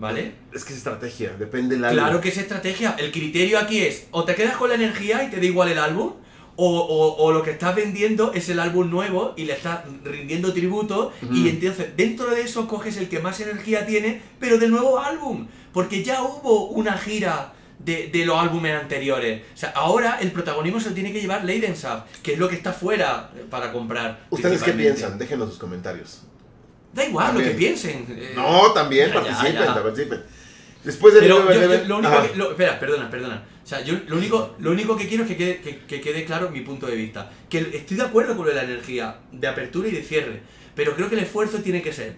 ¿Vale? 0.00 0.34
Es 0.54 0.62
que 0.64 0.72
es 0.72 0.78
estrategia, 0.78 1.34
depende 1.36 1.74
del 1.74 1.84
álbum. 1.84 1.98
Claro 2.04 2.20
que 2.20 2.28
es 2.28 2.36
estrategia. 2.38 2.94
El 3.00 3.10
criterio 3.10 3.58
aquí 3.58 3.80
es, 3.80 4.06
o 4.12 4.22
te 4.22 4.36
quedas 4.36 4.56
con 4.56 4.68
la 4.68 4.76
energía 4.76 5.24
y 5.24 5.28
te 5.28 5.38
da 5.38 5.44
igual 5.44 5.70
el 5.70 5.78
álbum, 5.78 6.12
o, 6.60 6.78
o- 6.80 7.22
o 7.24 7.32
lo 7.32 7.42
que 7.44 7.52
estás 7.52 7.74
vendiendo 7.76 8.32
es 8.34 8.48
el 8.48 8.58
álbum 8.58 8.90
nuevo 8.90 9.32
y 9.36 9.44
le 9.44 9.52
estás 9.52 9.80
rindiendo 10.04 10.52
tributo 10.52 11.12
y 11.32 11.48
entonces 11.48 11.96
dentro 11.96 12.26
de 12.34 12.40
eso 12.42 12.66
coges 12.66 12.96
el 12.96 13.08
que 13.08 13.20
más 13.20 13.38
energía 13.40 13.86
tiene, 13.86 14.20
pero 14.40 14.58
del 14.58 14.70
nuevo 14.72 14.98
álbum. 14.98 15.46
Porque 15.72 16.02
ya 16.02 16.22
hubo 16.22 16.66
una 16.70 16.98
gira 16.98 17.52
de, 17.78 18.08
de 18.08 18.26
los 18.26 18.36
álbumes 18.36 18.74
anteriores. 18.74 19.42
O 19.54 19.56
sea, 19.56 19.70
ahora 19.70 20.18
el 20.20 20.32
protagonismo 20.32 20.80
se 20.80 20.88
lo 20.88 20.94
tiene 20.96 21.12
que 21.12 21.20
llevar 21.20 21.44
Leidensaf, 21.44 22.04
que 22.24 22.32
es 22.32 22.38
lo 22.40 22.48
que 22.48 22.56
está 22.56 22.72
fuera 22.72 23.30
eh, 23.36 23.44
para 23.48 23.70
comprar. 23.72 24.26
¿Ustedes 24.30 24.60
qué 24.62 24.72
piensan? 24.72 25.16
Déjenos 25.16 25.50
sus 25.50 25.58
comentarios. 25.58 26.22
Da 26.92 27.04
igual 27.04 27.34
lo 27.34 27.40
que 27.40 27.50
piensen. 27.50 28.04
eh, 28.10 28.32
No, 28.34 28.72
también 28.72 29.08
ya, 29.10 29.14
ya, 29.14 29.20
participen, 29.22 29.64
ya. 29.64 29.82
participen. 29.82 30.22
Después 30.84 31.14
del 31.14 31.24
Pero 31.24 31.36
yo- 31.52 31.84
lo 31.88 31.98
único 31.98 32.22
que, 32.22 32.36
lo- 32.36 32.50
espera, 32.50 32.78
perdona, 32.80 33.10
perdona. 33.10 33.44
O 33.64 33.66
sea, 33.66 33.82
yo 33.82 33.94
lo 34.06 34.16
único, 34.16 34.54
lo 34.60 34.70
único 34.70 34.96
que 34.96 35.06
quiero 35.08 35.24
es 35.24 35.28
que 35.30 35.36
quede, 35.36 35.60
que, 35.60 35.78
que 35.80 36.00
quede 36.00 36.24
claro 36.24 36.50
mi 36.50 36.60
punto 36.62 36.86
de 36.86 36.96
vista. 36.96 37.30
Que 37.50 37.58
estoy 37.74 37.96
de 37.98 38.04
acuerdo 38.04 38.36
con 38.36 38.46
lo 38.46 38.50
de 38.50 38.56
la 38.56 38.64
energía 38.64 39.18
de 39.32 39.46
apertura 39.46 39.88
y 39.88 39.90
de 39.90 40.02
cierre. 40.02 40.40
Pero 40.74 40.94
creo 40.94 41.08
que 41.08 41.16
el 41.16 41.22
esfuerzo 41.22 41.58
tiene 41.58 41.82
que 41.82 41.92
ser 41.92 42.16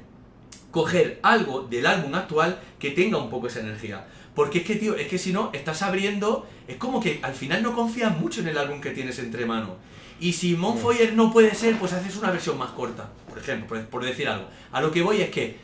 coger 0.71 1.19
algo 1.23 1.63
del 1.63 1.87
álbum 1.87 2.15
actual 2.15 2.61
que 2.79 2.91
tenga 2.93 3.19
un 3.19 3.31
poco 3.31 3.49
esa 3.49 3.61
energía. 3.61 4.07
Porque 4.35 4.59
es 4.59 4.65
que, 4.65 4.77
tío, 4.77 4.95
es 4.95 5.09
que 5.09 5.19
si 5.19 5.33
no, 5.33 5.51
estás 5.53 5.83
abriendo. 5.83 6.47
Es 6.69 6.77
como 6.77 7.01
que 7.01 7.19
al 7.23 7.35
final 7.35 7.63
no 7.63 7.75
confías 7.75 8.17
mucho 8.17 8.41
en 8.43 8.49
el 8.49 8.59
álbum 8.59 8.81
que 8.81 8.91
tienes 8.91 9.19
entre 9.19 9.45
manos. 9.47 9.73
Y 10.21 10.35
si 10.35 10.55
Monfoyer 10.55 11.15
no 11.15 11.33
puede 11.33 11.55
ser, 11.55 11.77
pues 11.79 11.93
haces 11.95 12.15
una 12.17 12.31
versión 12.31 12.57
más 12.59 12.71
corta, 12.73 13.09
por 13.29 13.39
ejemplo, 13.39 13.67
por, 13.69 13.85
por 13.87 14.05
decir 14.05 14.29
algo. 14.29 14.47
A 14.71 14.81
lo 14.83 14.93
que 14.93 15.03
voy 15.03 15.21
es 15.23 15.31
que 15.31 15.57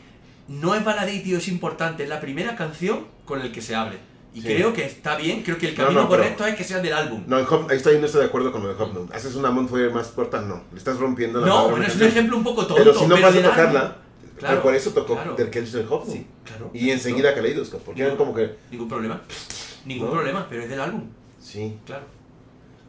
no 0.49 0.75
es 0.75 0.85
baladí, 0.85 1.21
tío, 1.21 1.39
es 1.39 1.49
importante. 1.49 2.05
Es 2.05 2.09
la 2.09 2.21
primera 2.21 2.57
canción 2.57 3.07
con 3.25 3.41
el 3.41 3.53
que 3.53 3.61
se 3.63 3.75
abre. 3.75 3.99
Y 4.35 4.43
Sí. 4.43 4.49
creo 4.49 4.73
que 4.75 4.85
está 4.85 5.17
bien, 5.17 5.43
creo 5.43 5.57
que 5.57 5.69
el 5.69 5.75
No, 5.77 5.85
camino 5.85 6.03
no, 6.03 6.09
pero- 6.11 6.23
correcto 6.23 6.45
es 6.47 6.55
que 6.57 6.65
sea 6.65 6.81
del 6.81 6.93
álbum. 6.93 7.25
No, 7.27 7.39
en 7.39 7.47
Hop, 7.49 7.69
ahí 7.71 7.77
estoy, 7.79 7.99
no 7.99 8.05
estoy 8.07 8.21
de 8.21 8.27
acuerdo 8.27 8.53
con 8.53 8.63
lo 8.63 8.69
de 8.75 8.83
Hop 8.83 8.93
Note. 8.93 9.17
Haces 9.17 9.35
una 9.35 9.51
Montfire 9.51 9.89
más 9.91 10.09
corta, 10.09 10.43
no. 10.43 10.63
Le 10.73 10.79
estás 10.79 10.99
rompiendo 10.99 11.41
la 11.41 11.47
No, 11.47 11.69
bueno, 11.71 11.77
es 11.87 11.95
un 11.95 12.01
canción. 12.01 12.09
ejemplo 12.11 12.37
un 12.37 12.45
poco 12.45 12.67
tonto. 12.67 12.77
Pero 12.77 12.93
si 12.95 13.07
no 13.07 13.15
vas 13.15 13.25
a 13.25 13.31
del 13.33 13.45
álbum- 13.45 13.51
tocarla, 13.57 13.97
Claro, 14.37 14.53
pero 14.57 14.63
por 14.63 14.75
eso 14.75 14.91
tocó 14.91 15.15
claro. 15.15 15.35
del 15.37 15.49
que 15.49 15.59
el 15.61 15.87
Hop 15.89 16.01
Note. 16.07 16.13
Sí, 16.13 16.27
claro. 16.45 16.71
Y 16.75 16.91
enseguida 16.91 17.35
Kaleidoscope, 17.35 17.83
porque 17.87 18.03
eran 18.03 18.17
como 18.19 18.35
que... 18.35 18.57
Ningún 18.71 18.89
problema. 18.89 19.23
Ningún 19.87 20.09
No. 20.09 20.13
problema, 20.13 20.47
pero 20.51 20.63
es 20.65 20.69
del 20.69 20.81
álbum, 20.81 21.05
Sí. 21.41 21.79
claro. 21.87 22.05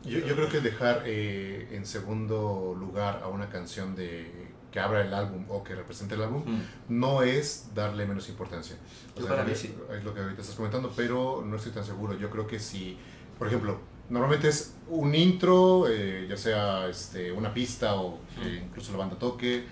Yo, 0.04 0.20
yo 0.20 0.36
creo 0.36 0.50
que 0.50 0.60
dejar 0.62 1.04
eh, 1.06 1.70
en 1.72 1.86
segundo 1.86 2.76
lugar 2.78 3.22
a 3.24 3.28
una 3.30 3.50
canción 3.50 3.96
de 3.96 4.30
que 4.78 4.82
abra 4.82 5.02
el 5.02 5.12
álbum 5.12 5.44
o 5.50 5.64
que 5.64 5.74
represente 5.74 6.14
el 6.14 6.22
álbum 6.22 6.44
Mm. 6.46 6.62
no 7.00 7.24
es 7.24 7.70
darle 7.74 8.06
menos 8.06 8.30
importancia. 8.30 8.76
Yo 9.18 9.28
para 9.28 9.44
mí 9.44 9.52
es, 9.54 9.60
sí. 9.60 9.74
es 9.98 10.04
lo 10.04 10.14
que 10.14 10.20
ahorita 10.22 10.42
estás 10.42 10.56
comentando, 10.56 10.94
pero 10.96 11.44
no 11.44 11.56
estoy 11.56 11.72
tan 11.72 11.84
seguro. 11.84 12.14
Yo 12.16 12.30
creo 12.30 12.46
que 12.46 12.60
si, 12.60 12.96
por 13.40 13.48
ejemplo, 13.48 13.80
normalmente 14.10 14.50
es 14.50 14.76
un 14.88 15.16
intro, 15.16 15.88
eh, 15.90 16.28
ya 16.30 16.38
sea 16.38 16.88
este, 16.88 17.32
una 17.32 17.52
pista 17.56 17.96
o 17.96 18.20
que 18.40 18.54
incluso 18.66 18.92
la 18.92 19.00
banda 19.00 19.18
toque, 19.18 19.66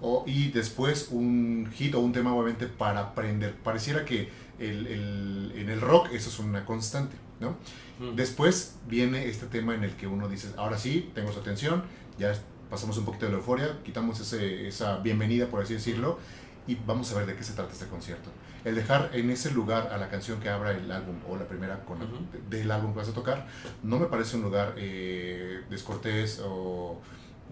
o, 0.00 0.22
y 0.28 0.50
después 0.52 1.08
un 1.10 1.68
hit 1.74 1.96
o 1.96 1.98
un 1.98 2.12
tema 2.12 2.32
obviamente 2.32 2.66
para 2.68 3.00
aprender. 3.00 3.56
Pareciera 3.56 4.04
que 4.04 4.28
el, 4.60 4.86
el- 4.86 5.52
en 5.56 5.68
el 5.68 5.80
rock 5.80 6.10
eso 6.12 6.28
es 6.30 6.38
una 6.38 6.64
constante, 6.64 7.16
¿no? 7.40 7.56
Mm. 7.98 8.14
Después 8.14 8.76
viene 8.86 9.26
este 9.28 9.46
tema 9.46 9.74
en 9.74 9.82
el 9.82 9.96
que 9.96 10.06
uno 10.06 10.28
dice, 10.28 10.48
ahora 10.56 10.78
sí, 10.78 11.10
tengo 11.16 11.32
su 11.32 11.40
atención, 11.40 11.82
ya 12.20 12.30
pasamos 12.70 12.96
un 12.98 13.04
poquito 13.04 13.26
de 13.26 13.32
la 13.32 13.38
euforia, 13.38 13.78
quitamos 13.84 14.20
ese, 14.20 14.68
esa 14.68 14.98
bienvenida, 14.98 15.46
por 15.46 15.62
así 15.62 15.74
decirlo, 15.74 16.18
y 16.66 16.76
vamos 16.86 17.10
a 17.12 17.16
ver 17.18 17.26
de 17.26 17.34
qué 17.34 17.42
se 17.42 17.54
trata 17.54 17.72
este 17.72 17.86
concierto. 17.86 18.30
El 18.64 18.74
dejar 18.74 19.10
en 19.14 19.30
ese 19.30 19.50
lugar 19.52 19.90
a 19.92 19.96
la 19.98 20.08
canción 20.10 20.40
que 20.40 20.48
abra 20.50 20.72
el 20.72 20.90
álbum 20.92 21.16
o 21.28 21.36
la 21.36 21.46
primera 21.46 21.84
con, 21.84 22.02
Ujú. 22.02 22.16
de- 22.50 22.58
del 22.58 22.70
álbum 22.70 22.92
que 22.92 22.98
vas 22.98 23.08
a 23.08 23.14
tocar, 23.14 23.46
no 23.82 23.98
me 23.98 24.06
parece 24.06 24.36
un 24.36 24.42
lugar 24.42 24.74
eh, 24.76 25.60
descortés 25.70 26.42
o 26.44 27.00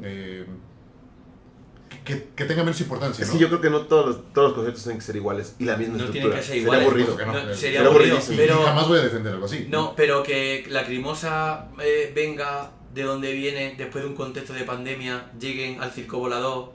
eh, 0.02 0.44
que, 2.04 2.28
que 2.36 2.44
tenga 2.44 2.62
menos 2.62 2.80
importancia. 2.80 3.22
Es 3.22 3.28
¿no? 3.28 3.34
que 3.34 3.40
yo 3.40 3.48
creo 3.48 3.60
que 3.60 3.70
no 3.70 3.82
todos 3.82 4.06
los, 4.06 4.32
todos 4.32 4.48
los 4.48 4.54
conciertos 4.54 4.82
tienen 4.82 4.98
que 4.98 5.04
ser 5.06 5.16
iguales 5.16 5.54
y 5.58 5.64
la 5.64 5.76
misma 5.76 5.96
No 5.96 6.04
estructura. 6.04 6.22
tienen 6.22 6.38
que 6.38 6.42
ser 6.42 6.46
Sería 6.54 6.62
iguales, 6.62 6.86
aburrido. 6.86 7.06
pues, 7.14 7.18
que 7.18 7.26
no. 7.26 7.32
No, 7.32 7.38
Sería 7.40 7.56
sería 7.56 7.80
aburrido. 7.86 8.16
aburrido, 8.16 8.32
Y 8.34 8.36
pero... 8.36 8.62
jamás 8.64 8.88
voy 8.88 8.98
a 8.98 9.02
defender 9.02 9.32
algo 9.32 9.46
así. 9.46 9.66
No, 9.70 9.94
pero 9.96 10.22
que 10.22 10.66
la 10.68 10.84
crimosa 10.84 11.68
eh, 11.82 12.12
venga 12.14 12.72
de 12.96 13.02
donde 13.02 13.32
viene 13.32 13.74
después 13.78 14.02
de 14.02 14.10
un 14.10 14.16
contexto 14.16 14.54
de 14.54 14.64
pandemia, 14.64 15.30
lleguen 15.38 15.80
al 15.80 15.92
circo 15.92 16.18
volador 16.18 16.72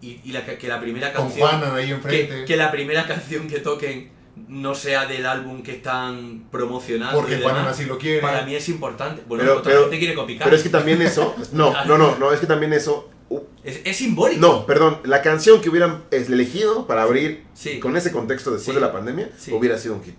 y, 0.00 0.18
y 0.24 0.32
la, 0.32 0.44
que, 0.44 0.66
la 0.66 0.80
primera 0.80 1.12
Con 1.12 1.26
canción... 1.26 1.48
Juanan 1.48 1.76
ahí 1.76 1.90
enfrente. 1.92 2.34
que, 2.40 2.44
que 2.46 2.56
la 2.56 2.70
primera 2.72 3.06
canción 3.06 3.46
que 3.46 3.58
toquen 3.60 4.10
no 4.48 4.74
sea 4.74 5.04
del 5.06 5.26
álbum 5.26 5.62
que 5.62 5.72
están 5.72 6.46
promocionando. 6.50 7.18
porque 7.20 7.36
Juanan 7.38 7.62
demás, 7.64 7.74
así 7.78 7.84
lo 7.86 7.98
quiere. 7.98 8.20
Para 8.20 8.42
mí 8.46 8.54
es 8.54 8.68
importante. 8.68 9.22
Bueno, 9.28 9.42
Pero- 9.44 9.58
otra 9.58 9.70
pero- 9.72 9.82
gente 9.82 9.98
quiere 9.98 10.14
copicar. 10.14 10.44
Pero 10.46 10.56
es 10.56 10.62
que 10.62 10.68
también 10.70 11.02
eso... 11.02 11.34
No, 11.52 11.72
no, 11.84 11.98
no, 11.98 12.16
no, 12.18 12.32
es 12.32 12.40
que 12.40 12.46
también 12.46 12.72
eso... 12.72 13.10
uh, 13.28 13.40
es, 13.62 13.80
es 13.84 13.96
simbólico. 13.96 14.40
no, 14.40 14.64
perdón, 14.64 15.00
la 15.04 15.20
canción 15.20 15.60
que 15.60 15.68
hubieran 15.68 16.04
elegido 16.10 16.86
para 16.86 17.02
abrir 17.02 17.44
Sí. 17.52 17.78
con 17.78 17.94
ese 17.96 18.10
contexto 18.10 18.52
después 18.52 18.74
Sí. 18.74 18.80
de 18.80 18.86
la 18.86 18.92
pandemia 18.92 19.28
Sí. 19.36 19.52
hubiera 19.52 19.76
sido 19.76 19.96
un 19.96 20.02
hit. 20.04 20.18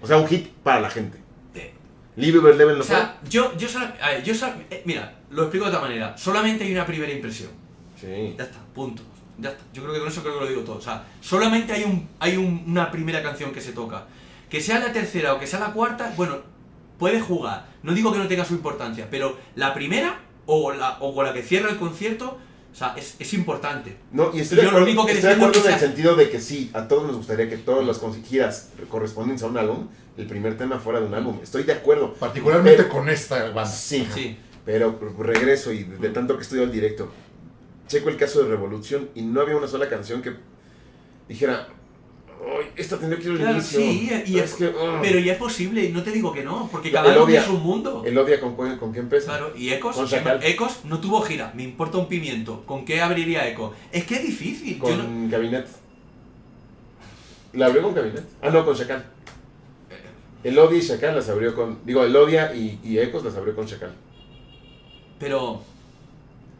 O 0.00 0.06
sea, 0.06 0.18
un 0.18 0.28
hit 0.28 0.48
para 0.62 0.80
la 0.80 0.90
gente. 0.90 1.18
Eh, 2.16 2.20
Live 2.20 2.38
Over 2.38 2.54
Eleven 2.54 2.74
O 2.74 2.78
lo 2.78 2.84
sea, 2.84 3.18
yo, 3.28 3.56
yo, 3.56 3.68
sola- 3.68 3.94
a 4.00 4.10
ver, 4.10 4.22
yo 4.24 4.34
sola- 4.34 4.56
eh, 4.70 4.82
mira, 4.84 5.14
lo 5.30 5.42
explico 5.42 5.64
de 5.66 5.70
otra 5.70 5.80
manera. 5.82 6.16
Solamente 6.16 6.64
hay 6.64 6.72
una 6.72 6.86
primera 6.86 7.12
impresión. 7.12 7.50
Sí. 8.00 8.34
Ya 8.38 8.44
está, 8.44 8.58
punto. 8.74 9.02
Ya 9.38 9.50
está. 9.50 9.62
Yo 9.72 9.82
creo 9.82 9.94
que 9.94 10.00
con 10.00 10.08
eso 10.08 10.22
creo 10.22 10.34
que 10.38 10.44
lo 10.44 10.50
digo 10.50 10.62
todo. 10.62 10.76
O 10.76 10.80
sea, 10.80 11.04
solamente 11.20 11.72
hay, 11.72 11.84
un, 11.84 12.08
hay 12.20 12.36
un- 12.36 12.64
una 12.66 12.90
primera 12.90 13.22
canción 13.22 13.52
que 13.52 13.60
se 13.60 13.72
toca. 13.72 14.04
Que 14.48 14.60
sea 14.60 14.78
la 14.78 14.92
tercera 14.92 15.34
o 15.34 15.40
que 15.40 15.46
sea 15.46 15.58
la 15.60 15.72
cuarta, 15.72 16.12
bueno, 16.16 16.36
puedes 16.98 17.22
jugar. 17.22 17.66
No 17.82 17.92
digo 17.92 18.12
que 18.12 18.18
no 18.18 18.28
tenga 18.28 18.44
su 18.44 18.54
importancia, 18.54 19.08
pero 19.10 19.36
la 19.56 19.74
primera 19.74 20.20
o, 20.46 20.72
la, 20.72 20.98
o 21.00 21.14
con 21.14 21.24
la 21.24 21.32
que 21.32 21.42
cierra 21.42 21.70
el 21.70 21.76
concierto, 21.78 22.38
o 22.74 22.76
sea, 22.76 22.94
es, 22.96 23.14
es 23.20 23.32
importante. 23.34 23.96
No, 24.10 24.30
y 24.34 24.40
estoy 24.40 24.58
Y 24.58 24.60
de 24.62 24.66
yo 24.66 24.70
lo 24.72 24.78
acuerdo, 24.78 24.86
único 24.86 25.06
que 25.06 25.12
estoy 25.12 25.30
de 25.30 25.36
acuerdo 25.36 25.64
en 25.68 25.72
el 25.74 25.78
sentido 25.80 26.16
de 26.16 26.28
que 26.28 26.40
sí, 26.40 26.70
a 26.74 26.88
todos 26.88 27.04
nos 27.06 27.16
gustaría 27.16 27.48
que 27.48 27.56
todas 27.56 27.86
las 27.86 27.98
con- 27.98 28.20
giras 28.24 28.70
correspondientes 28.88 29.44
a 29.44 29.46
un 29.46 29.56
álbum, 29.56 29.88
el 30.18 30.26
primer 30.26 30.58
tema 30.58 30.78
fuera 30.80 31.00
de 31.00 31.06
un 31.06 31.14
álbum. 31.14 31.38
Estoy 31.42 31.62
de 31.62 31.72
acuerdo. 31.72 32.14
Particularmente 32.14 32.82
Pero- 32.82 32.88
con 32.92 33.08
esta 33.08 33.44
banda. 33.44 33.64
Sí, 33.66 34.06
Sí. 34.12 34.36
pero 34.66 34.98
regreso 35.20 35.72
y 35.72 35.84
de, 35.84 35.96
de 35.98 36.08
tanto 36.10 36.36
que 36.36 36.42
estudio 36.42 36.64
el 36.64 36.72
directo, 36.72 37.12
checo 37.86 38.08
el 38.08 38.16
caso 38.16 38.42
de 38.42 38.48
Revolución 38.48 39.08
y 39.14 39.22
no 39.22 39.40
había 39.40 39.56
una 39.56 39.68
sola 39.68 39.88
canción 39.88 40.20
que 40.20 40.32
dijera, 41.28 41.68
"Ay, 42.46 42.66
esta 42.76 42.98
tendría 42.98 43.18
que 43.18 43.24
ir 43.26 43.30
al 43.32 43.38
Claro, 43.38 43.52
inicio. 43.54 43.80
sí, 43.80 44.10
y 44.26 44.38
es- 44.38 44.54
que, 44.54 44.66
ah". 44.78 44.98
Pero 45.02 45.18
ya 45.18 45.32
es 45.32 45.38
posible, 45.38 45.88
no 45.90 46.02
te 46.02 46.10
digo 46.12 46.32
que 46.32 46.42
no, 46.42 46.68
porque 46.70 46.90
cada 46.92 47.08
melodía. 47.10 47.40
es 47.42 47.48
un 47.48 47.62
mundo. 47.62 48.02
El 48.04 48.16
odia 48.18 48.40
con, 48.40 48.54
con 48.54 48.92
qué 48.92 48.98
empieza. 49.00 49.26
Claro, 49.26 49.52
y 49.56 49.70
Ecos, 49.72 49.96
Con. 49.96 50.08
Ecos 50.42 50.80
no 50.84 51.00
tuvo 51.00 51.22
gira, 51.22 51.52
me 51.54 51.62
importa 51.62 51.98
un 51.98 52.08
pimiento. 52.08 52.64
¿Con 52.66 52.84
qué 52.84 53.00
abriría 53.00 53.48
Ecos? 53.48 53.72
Es 53.92 54.04
que 54.04 54.16
es 54.16 54.22
difícil. 54.24 54.78
yo 54.80 54.96
no- 54.96 55.04
Con 55.04 55.28
Cabinet. 55.30 55.66
¿La 57.52 57.66
abrió 57.66 57.82
con 57.82 57.94
Cabinet? 57.94 58.24
Ah, 58.42 58.50
no, 58.50 58.64
con 58.64 58.74
Chacal. 58.76 59.04
Elodia 60.42 60.78
y 60.78 60.86
Chacal 60.86 61.14
las 61.16 61.28
abrió 61.28 61.54
con. 61.54 61.78
Digo, 61.86 62.04
Elodia 62.04 62.54
y, 62.54 62.78
y 62.84 62.98
Ecos 62.98 63.24
las 63.24 63.34
abrió 63.36 63.54
con 63.54 63.66
Chacal. 63.66 63.92
Pero 65.18 65.62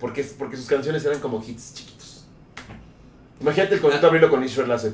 Porque, 0.01 0.22
porque 0.39 0.57
sus 0.57 0.66
canciones 0.66 1.05
eran 1.05 1.18
como 1.20 1.43
hits 1.47 1.74
chiquitos. 1.74 2.24
Imagínate 3.41 3.74
el 3.74 3.80
concierto 3.80 4.07
abrirlo 4.07 4.30
con 4.30 4.43
Israel 4.45 4.70
hace. 4.72 4.93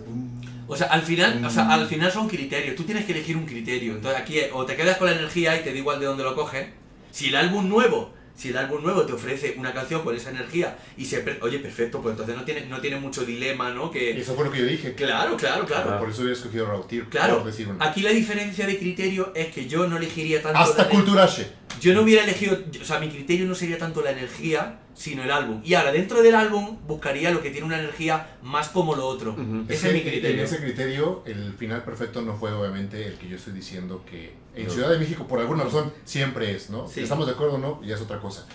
O 0.73 0.77
sea, 0.77 0.87
al 0.87 1.03
final, 1.03 1.45
o 1.45 1.51
sea, 1.51 1.65
Mm. 1.65 1.71
al 1.73 1.87
final 1.87 2.13
son 2.13 2.29
criterios. 2.29 2.77
Tú 2.77 2.85
tienes 2.85 3.05
que 3.05 3.13
elegir 3.13 3.37
un 3.37 3.45
criterio. 3.45 3.95
Entonces 3.95 4.21
aquí 4.21 4.39
o 4.53 4.65
te 4.65 4.77
quedas 4.77 4.97
con 4.99 5.09
la 5.11 5.17
energía 5.17 5.57
y 5.59 5.65
te 5.65 5.73
da 5.73 5.77
igual 5.79 5.99
de 6.01 6.07
dónde 6.07 6.23
lo 6.25 6.35
coges. 6.35 6.69
Si 7.11 7.29
el 7.29 7.37
álbum 7.37 7.69
nuevo, 7.69 8.13
si 8.37 8.49
el 8.51 8.57
álbum 8.57 8.83
nuevo 8.83 9.03
te 9.05 9.13
ofrece 9.13 9.55
una 9.59 9.73
canción 9.75 10.03
con 10.03 10.15
esa 10.17 10.31
energía 10.31 10.79
y 10.97 11.05
se 11.05 11.23
oye, 11.43 11.59
perfecto, 11.59 12.01
pues 12.01 12.13
entonces 12.13 12.37
no 12.37 12.45
tiene, 12.45 12.67
no 12.67 12.81
tiene 12.81 12.99
mucho 13.01 13.25
dilema, 13.25 13.71
¿no? 13.71 13.89
Y 13.89 13.99
Que 13.99 14.21
eso 14.21 14.35
fue 14.35 14.45
lo 14.47 14.51
que 14.53 14.59
yo 14.61 14.65
dije. 14.65 14.95
claro, 14.95 15.37
claro, 15.37 15.67
claro. 15.67 15.91
Ah. 15.95 15.99
Por 15.99 16.09
eso 16.11 16.23
había 16.23 16.33
escogido 16.35 16.67
Rautir. 16.67 17.05
Claro. 17.11 17.43
Decir 17.45 17.69
una. 17.69 17.85
Aquí 17.85 18.01
la 18.03 18.11
diferencia 18.11 18.67
de 18.67 18.79
criterio 18.79 19.33
es 19.35 19.49
que 19.49 19.67
yo 19.67 19.87
no 19.89 19.97
elegiría 19.99 20.41
tanto 20.41 20.59
Hasta 20.59 20.89
Culturache. 20.89 21.49
Yo 21.81 21.95
no 21.95 22.03
hubiera 22.03 22.23
elegido, 22.25 22.59
o 22.81 22.85
sea, 22.85 22.99
mi 23.01 23.09
criterio 23.09 23.47
no 23.47 23.55
sería 23.55 23.79
tanto 23.79 24.03
la 24.03 24.11
energía, 24.13 24.80
sino 24.95 25.23
el 25.23 25.31
álbum. 25.31 25.61
Y 25.65 25.75
ahora, 25.75 25.93
dentro 25.93 26.23
del 26.23 26.35
álbum, 26.35 26.79
buscaría 26.87 27.31
lo 27.31 27.41
que 27.43 27.51
tiene 27.51 27.67
una 27.67 27.79
energía 27.79 28.37
más 28.43 28.69
como 28.69 28.95
lo 28.95 29.07
otro. 29.07 29.33
Ujú. 29.33 29.65
Ese 29.69 29.89
es 29.89 29.95
mi 29.95 30.01
criterio. 30.03 30.39
En 30.39 30.45
ese 30.45 30.59
criterio, 30.59 31.23
el 31.27 31.53
final 31.55 31.83
perfecto 31.85 32.23
no 32.23 32.37
fue 32.37 32.53
obviamente 32.53 33.07
el 33.07 33.15
que 33.15 33.29
yo 33.29 33.37
estoy 33.37 33.53
diciendo 33.55 34.03
que 34.09 34.35
en 34.55 34.67
No. 34.67 34.73
Ciudad 34.73 34.91
de 34.91 34.99
México, 34.99 35.27
por 35.27 35.39
alguna 35.41 35.65
razón, 35.65 35.93
siempre 36.05 36.55
es, 36.55 36.71
¿no? 36.71 36.89
Sí. 36.89 37.01
¿Estamos 37.01 37.27
de 37.27 37.33
acuerdo 37.33 37.55
o 37.55 37.59
no? 37.59 37.81
Ya 37.83 37.95
es 37.95 38.01
otra 38.01 38.19
cosa. 38.21 38.47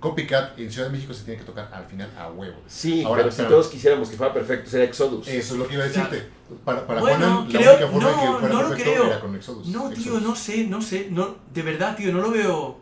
Copycat 0.00 0.58
en 0.58 0.70
Ciudad 0.70 0.88
de 0.88 0.92
México 0.92 1.14
se 1.14 1.24
tiene 1.24 1.38
que 1.40 1.46
tocar 1.46 1.70
al 1.72 1.84
final 1.86 2.10
a 2.18 2.28
huevo. 2.30 2.56
Sí, 2.66 3.02
Ahora, 3.02 3.22
pero 3.22 3.30
si 3.30 3.36
claro. 3.36 3.50
todos 3.52 3.68
quisiéramos 3.68 4.08
que 4.10 4.16
fuera 4.16 4.32
perfecto, 4.32 4.68
sería 4.70 4.86
Exodus. 4.86 5.26
Eso 5.26 5.54
es 5.54 5.58
lo 5.58 5.66
que 5.66 5.74
iba 5.74 5.84
a 5.84 5.88
decirte. 5.88 6.22
Para, 6.64 6.86
para 6.86 7.00
Bueno, 7.00 7.16
Juanan, 7.18 7.52
la 7.52 7.58
creo- 7.58 7.72
única 7.72 7.88
forma 7.88 8.08
de 8.10 8.14
no, 8.16 8.20
que 8.22 8.38
fuera 8.40 8.54
no 8.54 8.62
lo 8.62 8.68
perfecto 8.68 8.92
creo. 8.92 9.06
era 9.06 9.20
con 9.20 9.34
Exodus. 9.34 9.66
No, 9.68 9.88
tío, 9.88 9.96
Exodus. 9.98 10.22
no 10.22 10.36
sé, 10.36 10.66
no 10.66 10.82
sé. 10.82 11.08
No, 11.10 11.36
de 11.52 11.62
verdad, 11.62 11.96
tío, 11.96 12.12
no 12.12 12.20
lo 12.20 12.30
veo. 12.30 12.78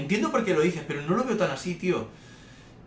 Entiendo 0.00 0.30
por 0.32 0.44
qué 0.44 0.54
lo 0.54 0.60
dices, 0.60 0.82
pero 0.86 1.02
no 1.02 1.16
lo 1.16 1.24
veo 1.24 1.36
tan 1.36 1.50
así, 1.50 1.74
tío. 1.74 2.08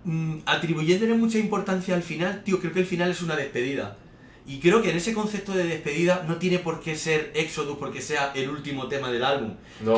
Mm, 0.05 0.39
atribuyéndole 0.45 1.13
mucha 1.13 1.37
importancia 1.37 1.95
al 1.95 2.03
final, 2.03 2.43
tío, 2.43 2.59
creo 2.59 2.73
que 2.73 2.79
el 2.81 2.85
final 2.85 3.09
es 3.11 3.21
una 3.21 3.35
despedida. 3.35 3.97
Y 4.45 4.59
creo 4.59 4.81
que 4.81 4.89
en 4.91 4.97
ese 4.97 5.13
concepto 5.13 5.53
de 5.53 5.63
despedida 5.63 6.25
no 6.27 6.35
tiene 6.35 6.59
por 6.59 6.81
qué 6.81 6.97
ser 6.97 7.31
Exodus 7.33 7.77
porque 7.77 8.01
sea 8.01 8.33
el 8.35 8.49
último 8.49 8.87
tema 8.89 9.09
del 9.09 9.23
álbum. 9.23 9.53
No. 9.81 9.95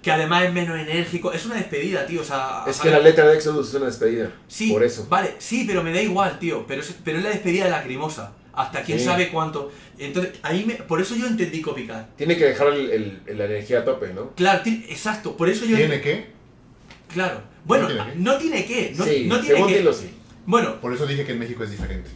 Que, 0.00 0.12
además 0.12 0.44
es 0.44 0.52
menos 0.52 0.78
enérgico. 0.78 1.32
Es 1.32 1.44
una 1.46 1.56
despedida, 1.56 2.06
tío. 2.06 2.20
O 2.20 2.24
sea, 2.24 2.62
Es 2.68 2.78
que 2.80 2.90
la 2.90 3.00
letra 3.00 3.26
de 3.26 3.34
Exodus 3.34 3.68
es 3.70 3.74
una 3.74 3.86
despedida. 3.86 4.30
Sí, 4.46 4.70
Por 4.70 4.84
eso. 4.84 5.06
Vale, 5.10 5.34
sí, 5.38 5.64
pero 5.66 5.82
me 5.82 5.92
da 5.92 6.00
igual, 6.00 6.38
tío. 6.38 6.64
Pero 6.68 6.80
es, 6.82 6.94
pero 7.04 7.18
es 7.18 7.24
la 7.24 7.30
despedida 7.30 7.64
de 7.64 7.70
lacrimosa. 7.72 8.32
Hasta 8.52 8.82
quién 8.82 8.98
Sí. 9.00 9.04
sabe 9.04 9.28
cuánto. 9.30 9.70
Entonces, 9.98 10.34
ahí 10.42 10.64
me, 10.64 10.74
por 10.74 11.00
eso 11.00 11.16
yo 11.16 11.26
entendí 11.26 11.60
Copycat. 11.60 12.14
Tiene 12.16 12.36
que 12.36 12.44
dejar 12.44 12.68
el- 12.68 13.20
la 13.26 13.44
energía 13.46 13.80
a 13.80 13.84
tope, 13.84 14.12
¿no? 14.14 14.30
Claro, 14.36 14.62
exacto. 14.64 15.36
Por 15.36 15.48
eso 15.48 15.64
yo. 15.64 15.76
¿Tiene 15.76 16.00
que? 16.00 16.37
Claro. 17.08 17.42
Bueno, 17.64 17.88
no 18.16 18.36
tiene 18.38 18.64
que. 18.64 18.94
No, 18.96 19.04
sí, 19.04 19.24
no 19.26 19.40
tiene 19.40 19.54
según 19.56 19.68
que. 19.72 19.92
Sí. 19.92 20.10
Bueno, 20.46 20.80
Por 20.80 20.94
eso 20.94 21.06
dije 21.06 21.24
que 21.24 21.32
en 21.32 21.38
México 21.38 21.64
es 21.64 21.70
diferente. 21.70 22.08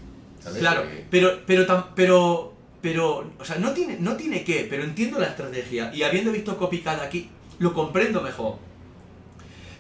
¿sabes? 0.43 0.59
Claro, 0.59 0.82
Sí. 0.82 1.05
pero, 1.11 1.40
pero, 1.47 1.66
tam- 1.66 1.86
pero, 1.95 2.55
pero, 2.80 3.30
o 3.38 3.45
sea, 3.45 3.57
no 3.59 3.72
tiene, 3.72 3.97
no 4.01 4.16
tiene 4.16 4.43
que, 4.45 4.66
pero 4.68 4.82
entiendo 4.84 5.18
la 5.20 5.26
estrategia 5.26 5.93
y 5.95 6.03
habiendo 6.03 6.32
visto 6.32 6.57
Copycat 6.57 7.01
aquí, 7.03 7.28
lo 7.59 7.72
comprendo 7.74 8.20
mejor. 8.22 8.57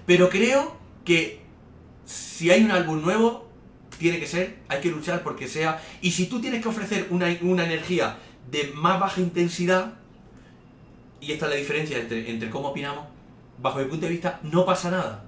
Pero 0.06 0.28
creo 0.28 0.76
que 1.04 1.40
si 2.04 2.50
hay 2.50 2.62
un 2.64 2.70
álbum 2.70 3.00
nuevo, 3.02 3.48
tiene 3.98 4.18
que 4.20 4.26
ser, 4.26 4.56
hay 4.68 4.80
que 4.80 4.90
luchar 4.90 5.22
porque 5.22 5.48
sea, 5.48 5.80
y 6.00 6.10
si 6.12 6.26
tú 6.26 6.40
tienes 6.40 6.62
que 6.62 6.68
ofrecer 6.68 7.06
una, 7.10 7.26
una 7.42 7.64
energía 7.64 8.18
de 8.50 8.70
más 8.74 9.00
baja 9.00 9.20
intensidad, 9.20 9.94
y 11.20 11.32
esta 11.32 11.46
es 11.46 11.50
la 11.52 11.56
diferencia 11.56 11.98
entre, 11.98 12.28
entre 12.28 12.50
cómo 12.50 12.68
opinamos, 12.68 13.06
bajo 13.62 13.78
mi 13.78 13.84
punto 13.86 14.06
de 14.06 14.12
vista, 14.12 14.40
no 14.42 14.64
pasa 14.66 14.90
nada. 14.90 15.24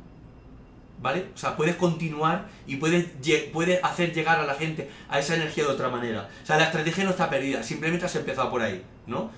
¿Vale? 1.00 1.26
O 1.34 1.36
sea, 1.38 1.56
puedes 1.56 1.76
continuar 1.76 2.48
y 2.66 2.76
puedes, 2.76 3.06
puedes 3.52 3.82
hacer 3.84 4.12
llegar 4.14 4.40
a 4.40 4.46
la 4.46 4.54
gente 4.54 4.88
a 5.08 5.18
esa 5.18 5.34
energía 5.34 5.64
de 5.64 5.70
otra 5.70 5.88
manera. 5.90 6.28
O 6.42 6.46
sea, 6.46 6.56
la 6.56 6.64
estrategia 6.64 7.04
no 7.04 7.10
está 7.10 7.28
perdida, 7.28 7.62
simplemente 7.62 8.06
has 8.06 8.16
empezado 8.16 8.50
por 8.50 8.62
ahí, 8.62 8.82
¿no? 9.06 9.30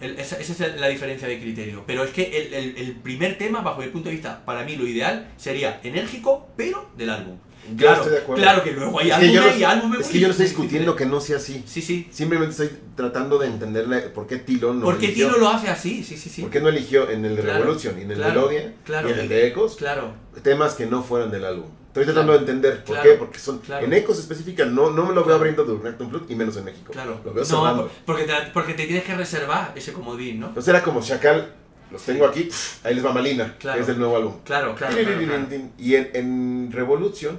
Esa, 0.00 0.36
esa 0.38 0.66
es 0.66 0.80
la 0.80 0.88
diferencia 0.88 1.28
de 1.28 1.38
criterio. 1.40 1.84
Pero 1.86 2.02
es 2.04 2.10
que 2.10 2.24
el, 2.36 2.52
el- 2.54 2.76
el 2.76 2.92
primer 2.96 3.38
tema, 3.38 3.60
bajo 3.60 3.80
mi 3.82 3.88
punto 3.88 4.08
de 4.08 4.14
vista, 4.16 4.44
para 4.44 4.64
mí 4.64 4.74
lo 4.76 4.86
ideal 4.86 5.28
sería 5.36 5.80
enérgico, 5.84 6.48
pero 6.56 6.90
del 6.96 7.10
álbum. 7.10 7.38
Yo 7.70 7.76
Claro, 7.76 7.96
estoy 7.96 8.12
de 8.12 8.18
acuerdo. 8.18 8.42
claro 8.42 8.62
que 8.64 8.72
luego 8.72 9.00
hay 9.00 9.10
es 9.10 9.16
que 9.18 9.32
yo 9.32 9.40
álbumes 9.40 9.54
no, 9.54 9.60
y 9.60 9.64
álbumes 9.64 10.00
es 10.00 10.06
que 10.08 10.18
yo 10.20 10.26
no 10.28 10.30
estoy 10.32 10.46
discutiendo 10.46 10.96
que 10.96 11.06
no 11.06 11.20
sea 11.20 11.36
así. 11.38 11.62
Sí, 11.66 11.82
sí. 11.82 12.08
Simplemente 12.10 12.50
estoy 12.52 12.78
tratando 12.94 13.38
de 13.38 13.46
entenderle 13.46 14.00
por 14.02 14.26
qué 14.26 14.36
Tilo 14.38 14.72
no 14.74 14.84
Porque 14.84 15.06
eligió. 15.06 15.26
Tino 15.28 15.38
lo 15.38 15.48
hace 15.48 15.68
así, 15.68 16.04
sí, 16.04 16.16
sí, 16.16 16.28
sí. 16.28 16.42
¿Por 16.42 16.50
qué 16.50 16.60
no 16.60 16.68
eligió 16.68 17.10
en 17.10 17.24
el 17.24 17.36
de 17.36 17.42
Claro, 17.42 17.58
Revolution 17.60 17.98
y 17.98 18.02
en 18.02 18.10
el 18.10 18.16
claro, 18.18 18.32
de 18.48 18.54
Melodia 18.54 18.74
claro. 18.84 19.08
y 19.08 19.12
en 19.12 19.18
el 19.20 19.28
de 19.28 19.46
Ecos 19.48 19.76
Claro, 19.76 20.12
temas 20.42 20.74
que 20.74 20.86
no 20.86 21.02
fueran 21.02 21.30
del 21.30 21.44
álbum? 21.44 21.66
Estoy 21.88 22.04
tratando 22.04 22.34
de 22.34 22.38
entender 22.40 22.84
por 22.84 23.00
qué, 23.00 23.12
porque 23.12 23.38
son 23.38 23.62
en 23.80 23.92
Ecos 23.94 24.18
específica 24.18 24.66
no, 24.66 24.90
no 24.90 25.06
me 25.06 25.14
lo 25.14 25.24
veo 25.24 25.34
abriendo 25.36 25.64
de 25.64 25.72
Urnatum 25.72 26.10
Flute 26.10 26.30
y 26.30 26.36
menos 26.36 26.54
en 26.58 26.64
México. 26.66 26.92
claro. 26.92 27.20
Lo 27.24 27.32
veo 27.32 27.44
No, 27.50 27.88
porque 28.04 28.24
te, 28.24 28.32
porque 28.52 28.74
te 28.74 28.84
tienes 28.84 29.02
que 29.04 29.14
reservar 29.14 29.72
ese 29.74 29.94
comodín, 29.94 30.40
¿no? 30.40 30.48
Entonces 30.48 30.68
era 30.68 30.82
como 30.82 31.00
Chacal, 31.00 31.54
los 31.90 32.02
tengo 32.02 32.26
aquí, 32.26 32.50
ahí 32.84 32.94
les 32.94 33.02
va 33.02 33.12
Malina, 33.14 33.54
Claro. 33.58 33.76
que 33.76 33.80
es 33.80 33.86
del 33.86 33.98
nuevo 33.98 34.14
álbum. 34.16 34.34
Claro, 34.44 34.74
claro. 34.74 34.94
claro, 34.94 35.18
claro. 35.18 35.62
Y 35.78 35.94
en, 35.94 36.10
en 36.12 36.68
Revolution, 36.70 37.38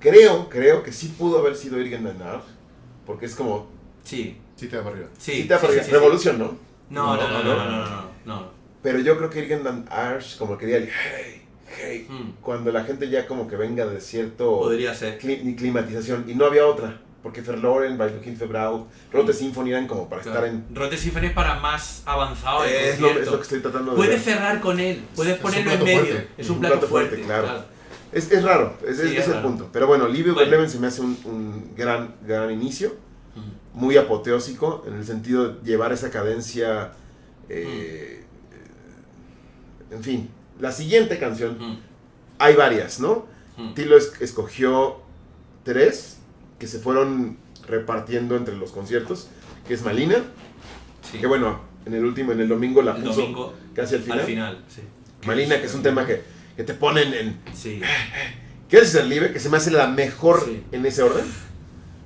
creo, 0.00 0.48
creo 0.48 0.82
que 0.82 0.92
sí 0.92 1.14
pudo 1.18 1.38
haber 1.38 1.56
sido 1.56 1.80
Irgen 1.80 2.04
Danar, 2.04 2.42
porque 3.06 3.26
es 3.26 3.34
como, 3.34 3.68
Sí, 4.04 4.38
Sí 4.56 4.68
te 4.68 4.76
da 4.76 4.82
para 4.82 4.94
arriba. 4.96 5.10
sí. 5.18 5.32
sí, 5.42 5.48
te 5.48 5.58
sí, 5.58 5.66
sí, 5.84 5.90
Revolution, 5.90 6.38
¿no? 6.38 6.56
No, 6.90 7.16
no, 7.16 7.28
no, 7.28 7.42
no, 7.42 7.54
no, 7.56 7.64
no, 7.70 7.84
no, 7.90 8.10
no. 8.24 8.50
Pero 8.82 9.00
yo 9.00 9.16
creo 9.18 9.28
que 9.30 9.40
Irgen 9.40 9.64
Dan 9.64 9.86
Arsh 9.90 10.36
como 10.38 10.56
quería 10.56 10.76
el 10.78 10.88
hey, 10.88 11.42
hey, 11.76 12.06
Mm, 12.08 12.30
cuando 12.40 12.70
la 12.72 12.84
gente 12.84 13.08
ya 13.10 13.26
como 13.26 13.48
que 13.48 13.56
venga 13.56 13.84
de 13.86 14.00
cierto 14.00 14.58
Podría 14.60 14.94
ser. 14.94 15.18
cli- 15.20 15.56
climatización, 15.56 16.24
y 16.28 16.34
no 16.34 16.46
había 16.46 16.64
otra, 16.66 17.00
porque 17.22 17.40
Verloren, 17.40 17.98
Bailukin 17.98 18.36
Febrau, 18.36 18.86
Rote 19.12 19.32
Symphony 19.32 19.70
eran 19.70 19.88
como 19.88 20.08
para 20.08 20.22
Claro. 20.22 20.46
estar 20.46 20.54
en... 20.54 20.64
Rote 20.74 20.96
Symphony 20.96 21.26
es 21.26 21.32
para 21.32 21.58
más 21.58 22.02
avanzado 22.06 22.64
Es 22.64 23.00
lo, 23.00 23.08
es 23.10 23.26
lo 23.26 23.36
que 23.36 23.42
estoy 23.42 23.60
tratando 23.60 23.90
de 23.90 23.96
Puedes 23.96 24.22
cerrar 24.22 24.60
con 24.60 24.78
él, 24.78 25.02
puedes 25.16 25.34
Es 25.34 25.40
ponerlo 25.40 25.72
en 25.72 25.78
plato 25.78 25.84
medio. 25.84 26.00
fuerte. 26.14 26.28
Es 26.38 26.48
un 26.48 26.54
Un 26.54 26.60
plato, 26.60 26.74
plato 26.74 26.86
fuerte, 26.88 27.08
fuerte, 27.16 27.26
claro. 27.26 27.64
Es, 28.16 28.32
es 28.32 28.42
raro, 28.42 28.76
es, 28.86 28.96
Sí, 28.98 29.16
es- 29.16 29.26
el 29.26 29.34
raro. 29.34 29.48
punto. 29.48 29.68
Pero 29.72 29.86
bueno, 29.86 30.08
Live 30.08 30.32
Bueno. 30.32 30.48
Eleven 30.48 30.70
se 30.70 30.78
me 30.78 30.86
hace 30.86 31.00
un, 31.02 31.18
un 31.24 31.72
gran, 31.76 32.14
gran 32.26 32.50
inicio, 32.50 32.94
muy 33.74 33.96
apoteósico, 33.98 34.84
en 34.86 34.94
el 34.94 35.04
sentido 35.04 35.52
de 35.52 35.64
llevar 35.70 35.92
esa 35.92 36.10
cadencia... 36.10 36.92
eh, 37.50 38.24
En 39.90 40.02
fin, 40.02 40.28
la 40.58 40.72
siguiente 40.72 41.18
canción, 41.18 41.58
hay 42.38 42.56
varias, 42.56 42.98
¿no? 43.00 43.26
Tilo 43.74 43.96
es- 43.96 44.12
escogió 44.20 44.96
tres 45.64 46.18
que 46.58 46.66
se 46.66 46.78
fueron 46.78 47.36
repartiendo 47.68 48.36
entre 48.36 48.56
los 48.56 48.72
conciertos, 48.72 49.28
que 49.68 49.74
es 49.74 49.82
Malina, 49.82 50.16
Sí. 51.10 51.18
que 51.18 51.26
bueno, 51.26 51.60
en 51.84 51.94
el 51.94 52.04
último, 52.04 52.32
en 52.32 52.40
el 52.40 52.48
domingo 52.48 52.82
la 52.82 52.96
puso 52.96 53.20
domingo 53.20 53.54
casi 53.74 53.94
al 53.96 54.02
final. 54.02 54.18
al 54.20 54.26
final, 54.26 54.64
sí. 54.68 54.80
Malina, 55.26 55.60
que 55.60 55.66
es 55.66 55.74
un 55.74 55.82
tema 55.82 56.04
que, 56.06 56.22
que 56.56 56.64
te 56.64 56.74
ponen 56.74 57.12
en... 57.14 57.40
Sí. 57.54 57.80
¿Qué 58.68 58.78
es 58.78 58.94
el 58.94 59.08
Live? 59.08 59.32
Que 59.32 59.38
se 59.40 59.48
me 59.48 59.56
hace 59.58 59.70
la 59.70 59.86
mejor 59.86 60.42
Sí. 60.44 60.64
en 60.72 60.84
ese 60.86 61.02
orden. 61.02 61.24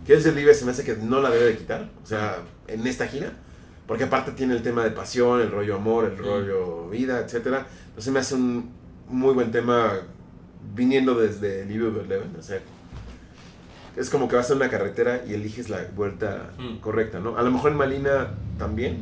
¿Qué 0.07 0.15
es 0.15 0.27
el 0.27 0.35
Live? 0.35 0.55
Se 0.55 0.65
me 0.65 0.73
hace 0.73 0.85
que 0.85 0.97
no 0.97 1.21
la 1.21 1.31
debe 1.31 1.47
de 1.47 1.57
quitar, 1.57 1.89
o 2.03 2.07
sea, 2.07 2.39
en 2.69 2.87
esta 2.87 3.07
gira. 3.07 3.33
Porque 3.87 4.05
aparte 4.05 4.33
tiene 4.33 4.55
el 4.55 4.63
tema 4.63 4.85
de 4.85 4.91
pasión, 4.91 5.41
el 5.41 5.51
rollo 5.51 5.77
amor, 5.77 6.05
el 6.05 6.17
rollo 6.19 6.89
vida, 6.91 7.19
etc. 7.21 7.65
Entonces 7.89 8.13
me 8.13 8.21
hace 8.21 8.35
un 8.37 8.71
muy 9.09 9.35
buen 9.35 9.51
tema 9.51 9.93
viniendo 10.75 11.15
desde 11.15 11.63
of 11.63 12.05
Eleven. 12.05 12.37
O 12.39 12.43
sea, 12.43 12.61
es 13.97 14.09
como 14.11 14.29
que 14.29 14.37
vas 14.37 14.51
a 14.51 14.55
una 14.55 14.71
carretera 14.71 15.23
y 15.27 15.35
eliges 15.35 15.69
la 15.69 15.81
vuelta 15.97 16.51
Mm. 16.59 16.77
correcta, 16.79 17.19
¿no? 17.19 17.37
A 17.37 17.43
lo 17.43 17.51
mejor 17.51 17.73
en 17.73 17.79
Malina 17.79 18.29
también. 18.59 18.99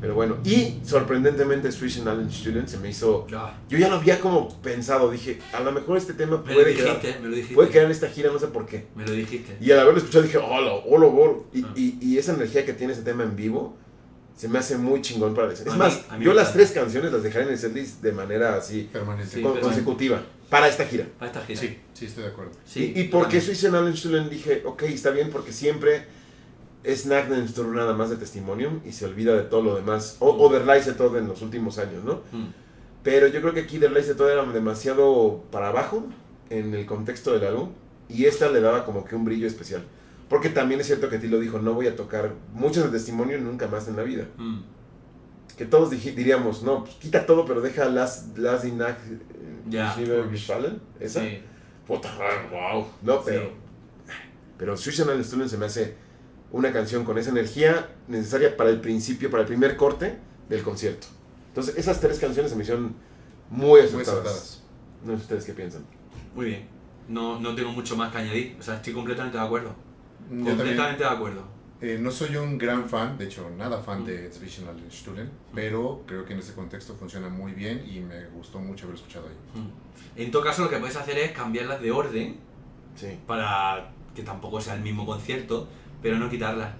Pero 0.00 0.14
bueno, 0.14 0.38
y 0.44 0.80
sorprendentemente 0.84 1.70
Switch 1.72 1.98
and 1.98 2.08
Allen 2.08 2.30
Student 2.30 2.68
se 2.68 2.78
me 2.78 2.88
hizo... 2.88 3.26
Ah, 3.34 3.58
Yo 3.68 3.76
ya 3.78 3.88
lo 3.88 3.96
había 3.96 4.18
como 4.20 4.48
pensado, 4.62 5.10
dije, 5.10 5.38
a 5.52 5.60
lo 5.60 5.72
mejor 5.72 5.98
este 5.98 6.14
tema 6.14 6.38
me 6.38 6.48
lo 6.48 6.54
puede 6.62 6.74
quedar, 6.74 7.00
dijiste, 7.00 7.20
me 7.20 7.28
lo 7.28 7.34
dijiste. 7.36 7.54
puede 7.54 7.68
quedar 7.68 7.84
en 7.86 7.90
esta 7.92 8.08
gira, 8.08 8.30
no 8.32 8.38
sé 8.38 8.46
por 8.48 8.66
qué. 8.66 8.86
Me 8.96 9.04
lo 9.06 9.12
dijiste. 9.12 9.56
Y 9.60 9.70
al 9.72 9.80
haberlo 9.80 9.98
escuchado 9.98 10.24
dije, 10.24 10.38
hola, 10.38 10.72
hola, 10.86 11.06
hola. 11.06 11.32
Y, 11.52 11.62
Ah. 11.64 11.72
y, 11.76 11.98
y 12.00 12.18
esa 12.18 12.32
energía 12.34 12.64
que 12.64 12.72
tiene 12.72 12.92
ese 12.94 13.02
tema 13.02 13.24
en 13.24 13.36
vivo 13.36 13.76
se 14.36 14.48
me 14.48 14.58
hace 14.58 14.78
muy 14.78 15.02
chingón 15.02 15.34
para. 15.34 15.52
Es 15.52 15.66
A 15.66 15.76
más, 15.76 16.06
mí- 16.12 16.18
mí 16.20 16.24
yo 16.24 16.32
las 16.32 16.54
tres 16.54 16.70
canciones 16.70 17.12
las 17.12 17.22
dejaré 17.22 17.44
en 17.44 17.50
el 17.50 17.58
setlist 17.58 18.00
de 18.00 18.12
manera 18.12 18.56
así, 18.56 18.88
Permanente. 18.90 19.30
Sí, 19.36 19.42
con- 19.42 19.60
consecutiva, 19.60 20.22
para 20.48 20.66
esta 20.66 20.86
gira. 20.86 21.06
Para 21.18 21.30
esta 21.30 21.44
gira. 21.44 21.60
Sí, 21.60 21.78
sí, 21.92 22.06
estoy 22.06 22.22
de 22.24 22.30
acuerdo. 22.30 22.52
Sí, 22.64 22.94
y, 22.96 23.00
y 23.00 23.04
porque 23.08 23.36
también. 23.38 23.42
Swiss 23.42 23.64
and 23.66 23.74
Allen 23.76 23.94
Student 23.96 24.30
dije, 24.30 24.62
ok, 24.64 24.82
está 24.84 25.10
bien, 25.10 25.28
porque 25.30 25.52
siempre 25.52 26.06
es 26.82 27.06
Nagnenstur 27.06 27.66
nada 27.66 27.94
más 27.94 28.10
de 28.10 28.16
testimonio 28.16 28.80
y 28.84 28.92
se 28.92 29.04
olvida 29.04 29.34
de 29.36 29.42
todo 29.42 29.62
lo 29.62 29.74
demás. 29.76 30.16
O, 30.20 30.30
o 30.30 30.48
de 30.48 30.92
todo 30.94 31.18
en 31.18 31.28
los 31.28 31.42
últimos 31.42 31.78
años, 31.78 32.04
¿no? 32.04 32.20
Mm, 32.32 32.48
Pero 33.02 33.26
yo 33.28 33.40
creo 33.40 33.52
que 33.54 33.60
aquí 33.60 33.78
Lace 33.78 34.14
todo 34.14 34.30
era 34.30 34.44
demasiado 34.44 35.44
para 35.50 35.68
abajo 35.68 36.04
en 36.48 36.74
el 36.74 36.86
contexto 36.86 37.32
del 37.32 37.44
álbum. 37.46 37.70
Y 38.08 38.24
esta 38.24 38.48
le 38.48 38.60
daba 38.60 38.84
como 38.84 39.04
que 39.04 39.14
un 39.14 39.24
brillo 39.24 39.46
especial. 39.46 39.84
Porque 40.28 40.48
también 40.48 40.80
es 40.80 40.86
cierto 40.86 41.08
que 41.08 41.18
Tilo 41.18 41.38
dijo, 41.38 41.58
no 41.58 41.74
voy 41.74 41.86
a 41.86 41.96
tocar 41.96 42.32
muchos 42.52 42.84
de 42.84 42.90
testimonio 42.90 43.38
nunca 43.38 43.66
más 43.68 43.88
en 43.88 43.96
la 43.96 44.02
vida. 44.02 44.26
mm. 44.36 44.60
Que 45.56 45.66
todos 45.66 45.90
diríamos, 45.90 46.62
no, 46.62 46.84
pues, 46.84 46.94
quita 46.96 47.26
todo, 47.26 47.44
pero 47.44 47.60
deja 47.60 47.84
Last, 47.84 48.38
last 48.38 48.64
Inag 48.64 48.96
Ya. 49.68 49.92
Fallen. 50.46 50.80
Esa. 50.98 51.20
Sí. 51.20 51.42
Puta, 51.86 52.10
wow. 52.50 52.86
No, 53.02 53.22
pero... 53.22 53.42
Sí. 53.42 53.50
Pero 54.56 54.72
and 54.72 55.24
Student 55.24 55.50
se 55.50 55.56
me 55.58 55.66
hace 55.66 55.94
una 56.52 56.72
canción 56.72 57.04
con 57.04 57.18
esa 57.18 57.30
energía 57.30 57.88
necesaria 58.08 58.56
para 58.56 58.70
el 58.70 58.80
principio, 58.80 59.30
para 59.30 59.42
el 59.42 59.46
primer 59.48 59.76
corte 59.76 60.18
del 60.48 60.62
concierto. 60.62 61.06
Entonces, 61.48 61.76
esas 61.76 62.00
tres 62.00 62.18
canciones 62.18 62.50
se 62.50 62.56
me 62.56 62.62
hicieron 62.62 62.94
muy 63.50 63.80
acertadas. 63.80 64.62
No 65.04 65.12
sé 65.16 65.22
ustedes 65.22 65.44
qué 65.44 65.52
piensan. 65.52 65.84
Muy 66.34 66.46
bien. 66.46 66.68
No, 67.08 67.40
no 67.40 67.54
tengo 67.54 67.72
mucho 67.72 67.96
más 67.96 68.12
que 68.12 68.18
añadir. 68.18 68.56
O 68.58 68.62
sea, 68.62 68.76
estoy 68.76 68.92
completamente 68.92 69.36
de 69.38 69.44
acuerdo. 69.44 69.74
Yo 70.30 70.36
también 70.36 70.56
completamente 70.56 71.02
de 71.04 71.10
acuerdo. 71.10 71.44
eh, 71.80 71.98
no 72.00 72.10
soy 72.10 72.36
un 72.36 72.58
gran 72.58 72.88
fan, 72.88 73.16
de 73.18 73.24
hecho, 73.24 73.48
nada 73.56 73.80
fan 73.82 74.04
de 74.04 74.30
Zwischenal 74.30 74.76
Student, 74.90 75.30
pero 75.54 76.02
creo 76.06 76.24
que 76.24 76.34
en 76.34 76.38
ese 76.40 76.52
contexto 76.52 76.94
funciona 76.94 77.28
muy 77.28 77.52
bien 77.52 77.82
y 77.90 78.00
me 78.00 78.26
gustó 78.28 78.58
mucho 78.60 78.84
haberlo 78.84 79.00
escuchado 79.00 79.26
ahí. 79.28 79.60
Mm. 79.60 80.20
En 80.20 80.30
todo 80.30 80.42
caso, 80.44 80.62
lo 80.64 80.70
que 80.70 80.76
puedes 80.76 80.94
hacer 80.96 81.18
es 81.18 81.32
cambiarlas 81.32 81.80
de 81.80 81.90
orden 81.90 82.36
Sí. 82.96 83.18
para 83.26 83.92
que 84.14 84.22
tampoco 84.22 84.60
sea 84.60 84.74
el 84.74 84.82
mismo 84.82 85.06
concierto, 85.06 85.66
pero 86.02 86.18
no 86.18 86.28
quitarlas. 86.30 86.74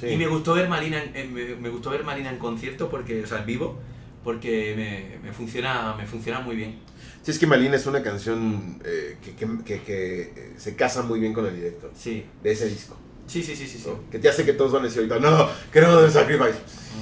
sí. 0.00 0.08
Y 0.08 0.16
me 0.16 0.26
gustó 0.26 0.54
ver 0.54 0.68
Marina 0.68 1.02
en, 1.14 1.32
me, 1.34 1.56
me 1.56 1.68
gustó 1.68 1.90
ver 1.90 2.04
Marina 2.04 2.30
en 2.30 2.38
concierto 2.38 2.88
porque, 2.90 3.22
o 3.22 3.26
sea, 3.26 3.38
en 3.38 3.46
vivo, 3.46 3.78
porque 4.24 4.74
me, 4.76 5.26
me 5.28 5.32
funciona, 5.32 5.94
me 5.96 6.06
funciona 6.06 6.40
muy 6.40 6.56
bien. 6.56 6.78
Sí, 7.22 7.30
es 7.32 7.38
que 7.38 7.46
Malina 7.46 7.74
es 7.76 7.86
una 7.86 8.02
canción 8.02 8.78
eh, 8.84 9.16
que, 9.24 9.34
que- 9.34 9.64
que- 9.64 9.82
que, 9.82 10.22
eh, 10.22 10.52
se 10.58 10.76
casa 10.76 11.02
muy 11.02 11.18
bien 11.18 11.32
con 11.32 11.44
el 11.46 11.54
directo 11.56 11.90
Sí, 11.96 12.24
de 12.42 12.52
ese 12.52 12.68
disco. 12.68 12.96
sí, 13.26 13.42
sí, 13.42 13.56
sí, 13.56 13.66
sí. 13.66 13.78
sí. 13.78 13.88
¿no? 13.88 14.08
Que 14.10 14.20
ya 14.20 14.32
sé 14.32 14.44
que 14.44 14.52
todos 14.52 14.70
van 14.72 14.82
a 14.82 14.84
decir 14.86 15.00
ahorita, 15.00 15.18
no, 15.18 15.48
que 15.72 15.80
no 15.80 16.00
de 16.02 16.10
Sacrifice. 16.10 16.58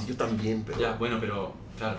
Yo 0.07 0.15
también, 0.15 0.63
pero 0.65 0.79
Ya, 0.79 0.93
bueno, 0.93 1.17
pero 1.19 1.53
claro. 1.77 1.97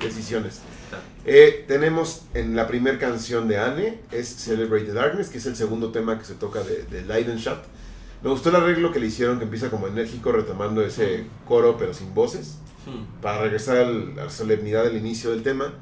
decisiones. 0.00 0.60
claro. 0.88 1.04
Eh, 1.26 1.64
tenemos 1.68 2.22
en 2.34 2.56
la 2.56 2.66
primera 2.66 2.98
canción 2.98 3.46
de 3.48 3.58
Anne, 3.58 3.98
es 4.10 4.28
Celebrate 4.28 4.86
the 4.86 4.92
Darkness, 4.92 5.28
que 5.28 5.38
es 5.38 5.46
el 5.46 5.56
segundo 5.56 5.90
tema 5.92 6.18
que 6.18 6.24
se 6.24 6.34
toca 6.34 6.62
de, 6.62 6.84
de 6.84 7.02
Leidenschaft. 7.04 7.64
Me 8.22 8.28
gustó 8.30 8.50
el 8.50 8.56
arreglo 8.56 8.92
que 8.92 9.00
le 9.00 9.06
hicieron, 9.06 9.38
que 9.38 9.44
empieza 9.44 9.70
como 9.70 9.86
enérgico, 9.86 10.30
retomando 10.32 10.82
ese 10.82 11.24
coro, 11.46 11.76
pero 11.78 11.94
sin 11.94 12.14
voces, 12.14 12.58
Hmm. 12.86 13.20
para 13.22 13.42
regresar 13.42 13.78
al- 13.78 14.18
a 14.18 14.24
la 14.24 14.30
solemnidad 14.30 14.84
del 14.84 14.96
inicio 14.96 15.30
del 15.30 15.42
tema. 15.42 15.72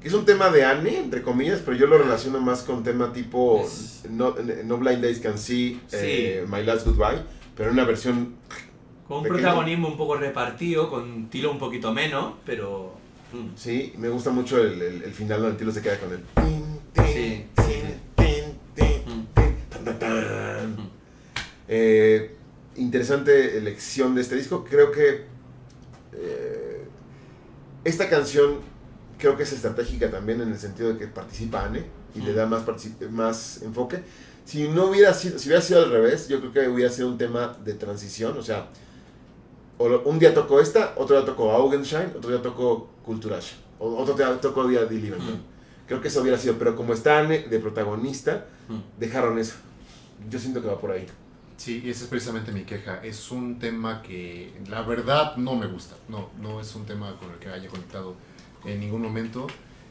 Que 0.00 0.08
es 0.08 0.14
un 0.14 0.24
tema 0.26 0.50
de 0.50 0.64
Anne, 0.64 0.98
entre 0.98 1.22
comillas, 1.22 1.60
pero 1.64 1.76
yo 1.76 1.86
lo 1.86 1.96
relaciono 1.96 2.38
más 2.40 2.62
con 2.62 2.82
tema 2.84 3.12
tipo 3.12 3.62
Es- 3.64 4.02
no, 4.10 4.34
no 4.64 4.76
Blind 4.78 5.02
Days 5.02 5.18
Can 5.20 5.38
See, 5.38 5.80
Sí. 5.86 5.96
eh, 6.00 6.44
My 6.50 6.62
Last 6.62 6.86
Goodbye, 6.86 7.22
pero 7.56 7.70
en 7.70 7.74
una 7.74 7.84
versión 7.84 8.34
Con 9.08 9.18
un 9.18 9.22
Pequeño. 9.24 9.40
protagonismo 9.42 9.88
un 9.88 9.96
poco 9.98 10.16
repartido, 10.16 10.88
con 10.90 11.28
Tilo 11.28 11.50
un 11.50 11.58
poquito 11.58 11.92
menos, 11.92 12.34
pero. 12.46 12.92
hmm. 13.32 13.48
Sí, 13.56 13.92
me 13.98 14.08
gusta 14.10 14.30
mucho 14.30 14.58
el, 14.58 14.80
el, 14.80 15.02
el 15.02 15.12
final 15.12 15.38
donde 15.40 15.52
el 15.52 15.56
tiro 15.58 15.72
se 15.72 15.80
queda 15.82 15.98
con 15.98 16.12
el 16.12 16.20
tin, 16.34 16.80
tin, 16.92 17.04
Sí, 17.06 17.44
Eh, 21.76 22.30
interesante 22.76 23.58
elección 23.58 24.14
de 24.14 24.20
este 24.22 24.36
disco. 24.36 24.64
Creo 24.68 24.92
que 24.92 25.24
eh, 26.12 26.84
esta 27.82 28.08
canción 28.08 28.58
creo 29.18 29.36
que 29.36 29.42
es 29.42 29.52
estratégica 29.52 30.08
también 30.08 30.40
en 30.40 30.50
el 30.52 30.58
sentido 30.58 30.92
de 30.92 30.98
que 30.98 31.08
participa 31.08 31.64
Anne 31.64 31.84
y 32.14 32.20
le 32.20 32.32
Mm. 32.32 32.36
da 32.36 32.46
más, 32.46 32.62
más 33.10 33.62
enfoque. 33.62 34.02
Si 34.44 34.68
no 34.68 34.86
hubiera 34.86 35.12
sido, 35.14 35.36
si 35.38 35.48
hubiera 35.48 35.62
sido 35.62 35.82
al 35.82 35.90
revés, 35.90 36.28
yo 36.28 36.38
creo 36.40 36.52
que 36.52 36.68
hubiera 36.68 36.90
sido 36.92 37.08
un 37.08 37.18
tema 37.18 37.56
de 37.64 37.72
transición. 37.74 38.36
O 38.38 38.42
sea, 38.42 38.68
un 39.78 40.18
día 40.20 40.32
tocó 40.32 40.60
esta, 40.60 40.92
otro 40.96 41.16
día 41.16 41.26
tocó 41.26 41.50
Augenschein, 41.50 42.12
otro 42.16 42.30
día 42.30 42.40
tocó 42.42 42.88
Kulturage, 43.04 43.54
o 43.80 43.96
otro 43.96 44.14
día 44.14 44.40
tocó 44.40 44.68
día 44.68 44.84
Die 44.84 44.98
Lieben. 45.00 45.18
Mm. 45.18 45.40
Creo 45.88 46.00
que 46.00 46.06
eso 46.08 46.20
hubiera 46.22 46.38
sido, 46.38 46.54
pero 46.56 46.76
como 46.76 46.92
está 46.92 47.18
Anne 47.18 47.46
de 47.50 47.58
protagonista, 47.58 48.46
Hmm. 48.68 48.78
dejaron 48.98 49.38
eso. 49.38 49.56
Yo 50.30 50.38
siento 50.38 50.62
que 50.62 50.68
va 50.68 50.78
por 50.78 50.90
ahí. 50.92 51.06
Sí, 51.56 51.82
y 51.84 51.90
esa 51.90 52.04
es 52.04 52.10
precisamente 52.10 52.50
mi 52.52 52.64
queja. 52.64 53.02
Es 53.04 53.30
un 53.30 53.58
tema 53.58 54.02
que 54.02 54.52
la 54.68 54.82
verdad 54.82 55.36
no 55.36 55.54
me 55.54 55.66
gusta. 55.66 55.94
No, 56.08 56.30
no 56.40 56.60
es 56.60 56.74
un 56.74 56.84
tema 56.84 57.16
con 57.18 57.30
el 57.30 57.38
que 57.38 57.48
haya 57.48 57.68
conectado 57.68 58.16
en 58.64 58.80
ningún 58.80 59.02
momento. 59.02 59.46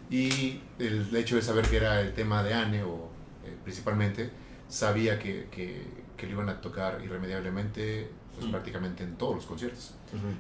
Y 0.09 0.59
el 0.79 1.15
hecho 1.15 1.35
de 1.37 1.41
saber 1.41 1.65
que 1.67 1.77
era 1.77 2.01
el 2.01 2.13
tema 2.13 2.43
de 2.43 2.53
Anne, 2.53 2.83
o 2.83 3.09
eh, 3.45 3.55
principalmente, 3.63 4.29
sabía 4.67 5.17
que, 5.17 5.47
que, 5.49 5.81
que 6.17 6.25
lo 6.27 6.33
iban 6.33 6.49
a 6.49 6.59
tocar 6.61 7.01
irremediablemente 7.03 8.09
pues, 8.35 8.47
Mm. 8.47 8.51
prácticamente 8.51 9.03
en 9.03 9.15
todos 9.15 9.35
los 9.35 9.45
conciertos. 9.45 9.93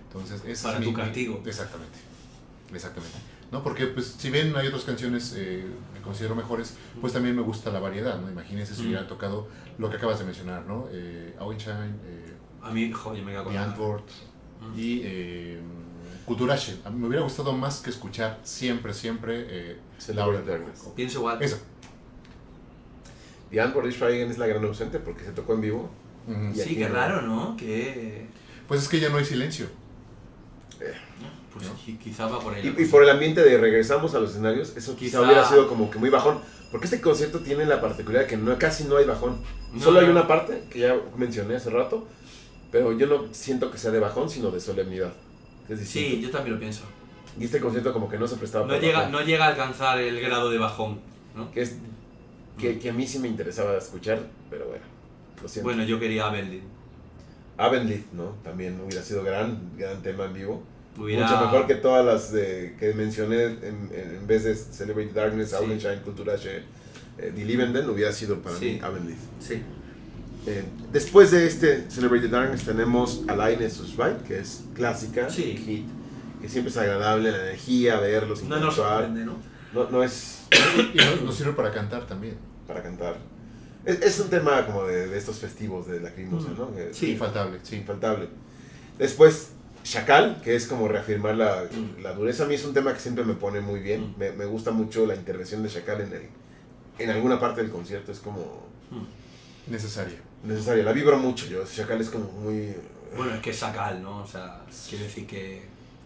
Entonces, 0.07 0.41
ese 0.45 0.63
Para 0.63 0.79
es 0.79 0.83
tu 0.83 0.91
mi- 0.91 0.97
mi- 0.97 1.03
castigo. 1.03 1.41
exactamente. 1.45 1.99
Exactamente. 2.73 3.17
No, 3.53 3.63
porque 3.63 3.85
pues 3.85 4.07
si 4.17 4.31
bien 4.31 4.53
hay 4.57 4.67
otras 4.67 4.83
canciones 4.83 5.33
eh, 5.37 5.63
que 5.93 6.01
considero 6.01 6.35
mejores, 6.35 6.75
pues 6.99 7.13
también 7.13 7.35
me 7.35 7.43
gusta 7.43 7.69
la 7.71 7.79
variedad, 7.79 8.19
¿no? 8.19 8.29
Imagínense 8.29 8.73
si 8.75 8.81
Mm. 8.81 8.85
hubiera 8.87 9.07
tocado 9.07 9.47
lo 9.77 9.89
que 9.91 9.97
acabas 9.97 10.17
de 10.19 10.25
mencionar, 10.25 10.65
¿no? 10.65 10.87
Eh, 10.91 11.35
Augenschein, 11.39 11.95
eh, 12.05 12.33
A 12.63 12.71
mí, 12.71 12.91
joder, 12.91 13.23
me 13.23 13.31
The 13.33 13.57
Antwoord 13.57 14.03
Mm. 14.61 14.79
y 14.79 15.01
eh. 15.03 15.59
A 16.85 16.89
mí 16.89 16.99
me 16.99 17.07
hubiera 17.07 17.21
gustado 17.23 17.51
más 17.53 17.81
que 17.81 17.89
escuchar 17.89 18.39
siempre, 18.43 18.93
siempre 18.93 19.45
eh, 19.49 19.77
Laura 20.15 20.41
Darkness. 20.41 20.85
Pienso 20.95 21.19
igual. 21.19 21.43
Eso. 21.43 21.59
Diane 23.51 23.71
por 23.73 23.91
Schweigen 23.91 24.31
es 24.31 24.37
la 24.37 24.47
gran 24.47 24.63
ausente 24.65 24.99
porque 24.99 25.25
se 25.25 25.31
tocó 25.31 25.53
en 25.53 25.61
vivo. 25.61 25.91
Sí, 26.55 26.75
qué 26.77 26.87
raro, 26.87 27.21
¿no? 27.21 27.55
Que. 27.57 28.25
Pues 28.67 28.81
es 28.81 28.87
que 28.87 28.99
ya 28.99 29.09
no 29.09 29.17
hay 29.17 29.25
silencio. 29.25 29.67
Pues 31.53 31.67
¿No? 31.67 31.73
qui- 31.75 31.97
quizá 31.99 32.25
va 32.27 32.39
por 32.39 32.53
ahí. 32.53 32.75
Y, 32.77 32.81
y 32.81 32.85
por 32.87 33.03
el 33.03 33.09
ambiente 33.09 33.41
de 33.43 33.57
regresamos 33.57 34.15
a 34.15 34.19
los 34.19 34.31
escenarios, 34.31 34.75
eso 34.75 34.95
quizá, 34.95 35.19
Quizá- 35.19 35.21
hubiera 35.25 35.47
sido 35.47 35.67
como 35.67 35.89
que 35.91 35.99
muy 35.99 36.09
bajón. 36.09 36.39
Porque 36.71 36.85
este 36.85 36.99
concierto 37.01 37.39
tiene 37.41 37.65
la 37.65 37.79
particularidad 37.79 38.27
que 38.27 38.35
no, 38.37 38.57
casi 38.57 38.85
no 38.85 38.97
hay 38.97 39.05
bajón. 39.05 39.37
No, 39.71 39.79
Solo 39.79 39.99
hay 39.99 40.07
una 40.09 40.27
parte 40.27 40.63
que 40.71 40.79
ya 40.79 40.95
mencioné 41.15 41.55
hace 41.55 41.69
rato, 41.69 42.07
pero 42.71 42.91
yo 42.97 43.05
no 43.05 43.31
siento 43.31 43.69
que 43.69 43.77
sea 43.77 43.91
de 43.91 43.99
bajón, 43.99 44.27
sino 44.29 44.49
de 44.49 44.59
solemnidad. 44.59 45.13
Es. 45.69 45.79
Sí, 45.87 46.19
yo 46.21 46.31
también 46.31 46.55
lo 46.55 46.59
pienso. 46.59 46.81
Y 47.39 47.45
este 47.45 47.59
concierto 47.59 47.93
como 47.93 48.09
que 48.09 48.17
no 48.17 48.27
se 48.27 48.37
prestaba 48.37 48.65
No 48.65 48.79
llega, 48.79 48.99
bajón. 48.99 49.11
no 49.11 49.21
llega 49.21 49.45
a 49.45 49.49
alcanzar 49.49 49.99
el 49.99 50.19
grado 50.19 50.49
de 50.49 50.57
bajón, 50.57 50.99
¿no? 51.35 51.51
Que, 51.51 51.61
es, 51.61 51.75
que, 52.57 52.79
que 52.79 52.89
a 52.89 52.93
mí 52.93 53.05
sí 53.07 53.19
me 53.19 53.27
interesaba 53.27 53.77
escuchar, 53.77 54.19
pero 54.49 54.65
bueno, 54.67 54.83
lo 55.41 55.47
siento. 55.47 55.67
Bueno, 55.69 55.83
yo 55.83 55.99
quería 55.99 56.25
a 56.27 56.31
Berlin. 56.31 56.63
Abendlied, 57.57 58.01
¿no? 58.13 58.35
También 58.43 58.81
hubiera 58.81 59.03
sido 59.03 59.23
gran, 59.23 59.71
gran 59.77 60.01
tema 60.01 60.25
en 60.25 60.33
vivo. 60.33 60.63
Hubiera... 60.97 61.27
Mucho 61.27 61.41
mejor 61.41 61.67
que 61.67 61.75
todas 61.75 62.05
las 62.05 62.31
de- 62.31 62.75
que 62.79 62.93
mencioné 62.93 63.43
en, 63.45 63.59
en- 63.63 64.15
en 64.19 64.27
vez 64.27 64.43
de 64.43 64.55
Celebrate 64.55 65.11
Darkness, 65.13 65.49
Sí. 65.49 65.55
Augenschein, 65.55 65.99
Kulturasche, 66.01 66.61
eh, 67.17 67.33
Die 67.35 67.45
Liebenden, 67.45 67.89
hubiera 67.89 68.11
sido 68.11 68.39
para 68.41 68.55
Sí. 68.57 68.65
mí 68.65 68.79
Abendlied. 68.81 69.15
Sí. 69.39 69.61
Eh, 70.45 70.63
después 70.91 71.31
de 71.31 71.47
este 71.47 71.89
Celebrate 71.89 72.27
Darkness 72.27 72.63
tenemos 72.63 73.21
Alain 73.27 73.69
Susbite, 73.71 74.17
que 74.27 74.39
es 74.39 74.63
clásica, 74.75 75.29
Sí. 75.29 75.55
hit, 75.65 75.85
que 76.41 76.49
siempre 76.49 76.69
es 76.69 76.77
agradable, 76.77 77.31
la 77.31 77.37
energía, 77.47 77.99
verlos, 77.99 78.43
No 78.43 78.57
interactuar. 78.57 78.89
sorprende, 79.03 79.25
¿no? 79.25 79.37
No, 79.73 79.89
no 79.89 80.03
es 80.03 80.41
Y 80.93 80.97
nos, 80.97 81.21
nos 81.23 81.35
sirve 81.35 81.53
para 81.53 81.71
cantar 81.71 82.05
también. 82.05 82.35
para 82.67 82.83
cantar. 82.83 83.15
Es, 83.85 84.01
es 84.01 84.19
un 84.19 84.29
tema 84.29 84.65
como 84.65 84.83
de, 84.85 85.07
de 85.07 85.17
estos 85.17 85.37
festivos 85.39 85.87
de 85.87 85.99
Lacrimosa, 86.01 86.49
Mm. 86.49 86.57
¿no? 86.57 86.69
Sí. 86.91 87.11
Infaltable, 87.11 87.59
sí. 87.63 87.77
infaltable. 87.77 88.27
Después, 88.99 89.49
Chacal, 89.83 90.41
que 90.41 90.55
es 90.55 90.65
como 90.65 90.87
reafirmar 90.87 91.35
la, 91.35 91.65
Mm. 91.71 92.01
la 92.01 92.13
dureza. 92.13 92.43
A 92.45 92.47
mí 92.47 92.55
es 92.55 92.63
un 92.65 92.73
tema 92.73 92.93
que 92.93 92.99
siempre 92.99 93.23
me 93.25 93.33
pone 93.33 93.59
muy 93.61 93.79
bien. 93.81 94.11
Mm. 94.11 94.15
Me, 94.17 94.31
me 94.31 94.45
gusta 94.45 94.71
mucho 94.71 95.05
la 95.05 95.15
intervención 95.15 95.61
de 95.61 95.69
Chacal 95.69 96.01
en, 96.01 96.13
el, 96.13 96.21
en 96.99 97.09
alguna 97.09 97.39
parte 97.39 97.61
del 97.61 97.69
concierto. 97.71 98.11
Es 98.11 98.19
como 98.19 98.63
Hmm. 98.91 99.71
Necesaria. 99.71 100.17
necesaria. 100.43 100.83
La 100.83 100.91
vibro 100.93 101.17
mucho 101.17 101.47
yo. 101.47 101.63
Chacal 101.65 101.99
es 102.01 102.09
como 102.09 102.25
muy... 102.31 102.73
Bueno, 103.15 103.33
es 103.35 103.41
que 103.41 103.49
es 103.51 103.57
sacal, 103.57 104.01
¿no? 104.03 104.23
O 104.23 104.27
sea, 104.27 104.61
quiere 104.89 105.05
decir 105.05 105.25
que 105.27 105.61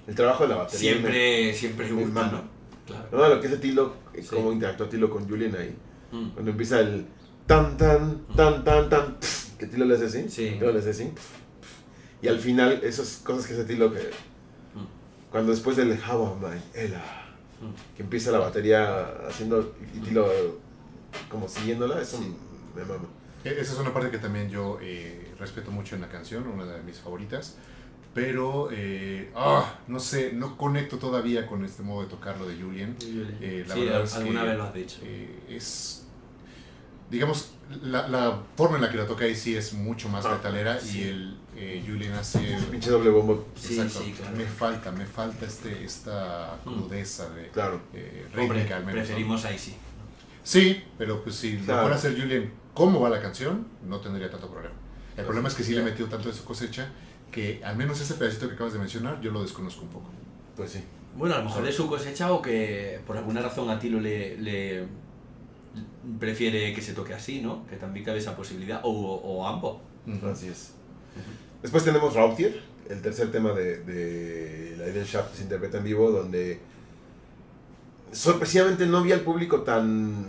El 0.08 0.16
trabajo 0.16 0.44
de 0.44 0.50
la 0.50 0.56
batería. 0.58 0.92
siempre, 0.92 1.54
siempre 1.54 1.90
me 1.92 2.04
gusta. 2.04 2.22
¿no? 2.32 2.42
Claro. 2.86 3.06
me- 3.12 3.18
No, 3.18 3.28
lo 3.30 3.42
que 3.42 3.48
es 3.48 3.60
Tilo, 3.60 3.94
eh, 4.14 4.22
Sí. 4.22 4.30
cómo 4.32 4.52
interactúa 4.52 4.88
Tilo 4.90 5.10
con 5.10 5.28
Julian 5.28 5.56
ahí. 5.56 5.76
Mm. 6.12 6.30
Cuando 6.30 6.52
empieza 6.52 6.80
el 6.80 7.06
tan, 7.46 7.78
tan, 7.78 8.20
tan, 8.36 8.64
tan, 8.64 8.90
tan, 8.90 9.18
que 9.58 9.66
Tilo 9.68 9.86
le 9.86 9.96
hace 9.96 10.06
así. 10.06 10.30
Sí. 10.30 10.52
Tilo 10.60 10.72
le 10.72 10.80
hace 10.80 10.92
así. 10.92 11.12
Y 12.22 12.28
al 12.28 12.40
final, 12.40 12.82
esas 12.84 13.18
cosas 13.24 13.46
que 13.48 13.54
hace 13.54 13.64
Tilo 13.66 13.94
que... 13.94 14.00
Mm. 14.00 14.86
Cuando 15.32 15.52
después 15.52 15.78
del 15.78 15.92
How 15.92 16.26
am 16.26 16.42
I, 16.58 16.80
Ella, 16.80 17.04
Mm. 17.60 17.96
que 17.96 18.04
empieza 18.04 18.30
la 18.32 18.38
batería 18.38 19.08
haciendo 19.28 19.76
y 19.96 20.00
Tilo 20.00 20.28
como 21.30 21.48
siguiéndola, 21.48 22.00
eso 22.02 22.18
Sí. 22.20 22.36
me 22.76 22.84
mama. 22.86 23.06
E- 23.44 23.50
Esa 23.60 23.74
es 23.74 23.80
una 23.80 23.92
parte 23.94 24.12
que 24.12 24.20
también 24.20 24.50
yo 24.50 24.78
eh, 24.82 25.34
respeto 25.40 25.72
mucho 25.72 25.96
en 25.96 26.02
la 26.02 26.10
canción, 26.10 26.48
una 26.48 26.66
de 26.66 26.84
mis 26.84 27.00
favoritas. 27.00 27.56
Pero, 28.14 28.70
eh, 28.72 29.32
ah, 29.36 29.76
no 29.88 30.00
sé, 30.00 30.34
no 30.34 30.58
conecto 30.58 30.98
todavía 30.98 31.46
con 31.48 31.64
este 31.66 31.84
modo 31.84 32.02
de 32.04 32.08
tocarlo 32.10 32.48
de 32.48 32.56
Julian. 32.62 32.96
Eh, 33.42 33.64
la 33.68 33.74
sí, 33.76 33.82
verdad 33.86 34.04
es 34.04 34.16
alguna 34.16 34.42
que- 34.42 34.48
vez 34.48 34.58
lo 34.58 34.64
has 34.64 34.74
dicho. 34.74 34.98
Eh, 35.04 35.40
es, 35.50 36.07
digamos, 37.10 37.52
la, 37.84 38.08
la 38.08 38.40
forma 38.56 38.78
en 38.78 38.84
la 38.84 38.90
que 38.92 38.98
la 38.98 39.06
toca 39.06 39.26
ahí 39.26 39.36
sí 39.36 39.56
es 39.56 39.74
mucho 39.74 40.10
más 40.10 40.26
Ah, 40.26 40.34
metalera 40.34 40.80
sí. 40.80 41.00
y 41.00 41.04
el 41.04 41.38
eh, 41.56 41.84
Julian 41.86 42.14
hace... 42.14 42.40
Pinche 42.72 42.90
doble 42.90 43.10
bombo, 43.10 43.48
Sí, 43.56 43.80
Exacto, 43.80 44.02
sí, 44.06 44.12
claro. 44.14 44.36
Me 44.38 44.46
falta, 44.46 44.92
me 44.92 45.06
falta 45.06 45.46
este, 45.46 45.84
esta 45.84 46.58
Mm. 46.66 46.70
crudeza 46.70 47.30
de 47.32 47.50
claro. 47.50 47.82
eh, 47.94 48.26
Hombre, 48.38 48.48
rítmica 48.60 48.78
al 48.78 48.86
menos. 48.86 48.96
¿no? 49.02 49.06
preferimos 49.06 49.46
ahí 49.46 49.58
sí. 49.58 49.76
Sí, 50.44 50.84
pero 50.98 51.24
pues 51.24 51.36
si 51.36 51.58
Claro. 51.58 51.74
lo 51.76 51.82
fuera 51.84 51.96
a 51.96 52.00
hacer 52.00 52.20
Julian, 52.20 52.52
¿cómo 52.74 53.00
va 53.02 53.10
la 53.10 53.22
canción? 53.22 53.68
No 53.86 54.00
tendría 54.00 54.30
tanto 54.30 54.50
problema. 54.50 54.76
El 55.18 55.26
problema 55.26 55.48
es 55.50 55.56
que 55.56 55.64
sí 55.64 55.74
le 55.74 55.82
metió 55.84 56.06
tanto 56.08 56.30
de 56.30 56.34
su 56.36 56.44
cosecha 56.46 56.90
que 57.32 57.62
al 57.66 57.76
menos 57.76 58.00
ese 58.00 58.14
pedacito 58.14 58.48
que 58.48 58.54
acabas 58.56 58.74
de 58.74 58.80
mencionar 58.80 59.20
yo 59.20 59.32
lo 59.32 59.42
desconozco 59.42 59.82
un 59.84 59.90
poco. 59.90 60.10
Pues 60.56 60.72
sí. 60.72 60.84
Bueno, 61.18 61.36
a 61.36 61.40
lo 61.40 61.46
mejor 61.46 61.64
de 61.64 61.72
su 61.72 61.88
cosecha 61.90 62.32
o 62.32 62.42
que 62.42 63.02
por 63.08 63.18
alguna 63.18 63.42
razón 63.42 63.70
a 63.70 63.80
Tilo 63.80 64.00
le, 64.00 64.38
le 64.38 64.86
prefiere 66.20 66.74
que 66.74 66.82
se 66.82 66.94
toque 66.94 67.14
así, 67.14 67.42
¿no? 67.42 67.66
Que 67.68 67.76
también 67.76 68.06
cabe 68.06 68.20
esa 68.20 68.36
posibilidad. 68.36 68.82
O, 68.84 68.90
o 68.92 69.48
ambos. 69.48 69.78
Así 70.32 70.48
es. 70.48 70.74
Después 71.62 71.84
tenemos 71.84 72.14
Rautier, 72.14 72.62
el 72.90 73.02
tercer 73.02 73.32
tema 73.32 73.52
de, 73.52 73.80
de 73.84 74.76
la 74.78 74.86
Eden 74.86 75.04
Shaft 75.06 75.32
que 75.32 75.38
se 75.38 75.44
interpreta 75.44 75.78
en 75.80 75.84
vivo, 75.84 76.12
donde 76.12 76.60
sorpresivamente 78.12 78.86
no 78.86 79.04
vi 79.04 79.12
al 79.12 79.22
público 79.22 79.62
tan, 79.62 80.26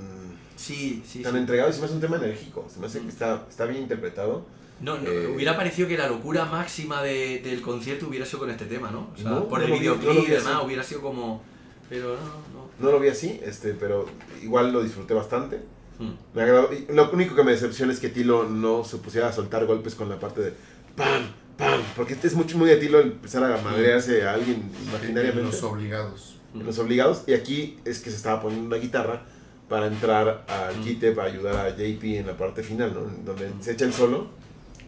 Sí, 0.56 1.02
sí, 1.06 1.22
tan 1.22 1.32
sí. 1.32 1.38
entregado 1.38 1.70
y 1.70 1.72
se 1.72 1.78
me 1.80 1.84
hace 1.86 1.94
un 1.94 2.00
tema 2.00 2.16
enérgico. 2.16 2.66
Se 2.72 2.80
me 2.80 2.86
hace 2.86 3.00
que 3.00 3.08
está, 3.08 3.46
está 3.48 3.64
bien 3.66 3.82
interpretado. 3.82 4.44
No, 4.80 4.96
no, 4.98 5.10
Eh, 5.10 5.26
hubiera 5.34 5.56
parecido 5.56 5.86
que 5.88 5.96
la 5.98 6.08
locura 6.08 6.44
máxima 6.44 7.02
de- 7.02 7.40
del 7.44 7.60
concierto 7.62 8.08
hubiera 8.08 8.24
sido 8.26 8.40
con 8.40 8.50
este 8.50 8.64
tema, 8.66 8.90
¿no? 8.90 9.10
O 9.12 9.16
sea, 9.16 9.30
No, 9.30 9.48
por 9.48 9.60
no 9.60 9.66
el 9.66 9.72
videoclip 9.72 10.24
y 10.28 10.30
demás, 10.30 10.62
hubiera 10.64 10.82
sido 10.82 11.00
como... 11.00 11.42
Pero 11.88 12.16
no, 12.16 12.22
no. 12.54 12.57
No 12.80 12.90
lo 12.90 13.00
vi 13.00 13.08
así, 13.08 13.40
este, 13.44 13.74
pero 13.74 14.06
igual 14.42 14.72
lo 14.72 14.82
disfruté 14.82 15.14
bastante. 15.14 15.60
Hmm. 15.98 16.12
Me 16.34 16.42
agradó. 16.42 16.70
Y 16.72 16.92
lo 16.92 17.10
único 17.10 17.34
que 17.34 17.42
me 17.42 17.52
decepciona 17.52 17.92
es 17.92 18.00
que 18.00 18.08
Tilo 18.08 18.44
no 18.48 18.84
se 18.84 18.98
pusiera 18.98 19.28
a 19.28 19.32
soltar 19.32 19.66
golpes 19.66 19.94
con 19.94 20.08
la 20.08 20.18
parte 20.20 20.40
de 20.40 20.52
¡pam! 20.96 21.24
¡pam! 21.56 21.80
Porque 21.96 22.14
este 22.14 22.28
es 22.28 22.34
mucho 22.34 22.56
muy 22.56 22.68
de 22.68 22.76
Tilo 22.76 23.00
el 23.00 23.12
empezar 23.12 23.42
a 23.44 23.60
madrearse 23.62 24.26
a 24.26 24.34
alguien 24.34 24.70
imaginariamente. 24.86 25.42
Los 25.42 25.62
obligados. 25.62 26.36
en 26.54 26.64
los 26.64 26.78
obligados. 26.78 27.24
Y 27.26 27.34
aquí 27.34 27.78
es 27.84 27.98
que 28.00 28.10
se 28.10 28.16
estaba 28.16 28.40
poniendo 28.42 28.66
una 28.66 28.76
guitarra 28.76 29.22
para 29.68 29.86
entrar 29.86 30.46
al 30.48 30.80
quite 30.80 31.12
para 31.12 31.28
ayudar 31.28 31.56
a 31.56 31.70
JP 31.70 32.02
en 32.04 32.26
la 32.26 32.36
parte 32.36 32.62
final, 32.62 32.94
¿no? 32.94 33.00
Donde 33.24 33.50
se 33.60 33.72
echa 33.72 33.84
el 33.84 33.92
solo. 33.92 34.28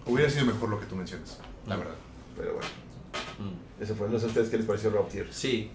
Hubiera 0.06 0.30
sido 0.30 0.46
mejor 0.46 0.70
lo 0.70 0.80
que 0.80 0.86
tú 0.86 0.96
mencionas, 0.96 1.38
la 1.66 1.76
verdad. 1.76 1.94
Pero 2.36 2.54
bueno, 2.54 2.68
eso 3.80 3.94
fue. 3.94 4.08
No 4.08 4.18
sé 4.18 4.26
a 4.26 4.28
ustedes 4.28 4.48
qué 4.48 4.56
les 4.56 4.66
pareció 4.66 4.90
Rautier. 4.90 5.26
Sí, 5.30 5.70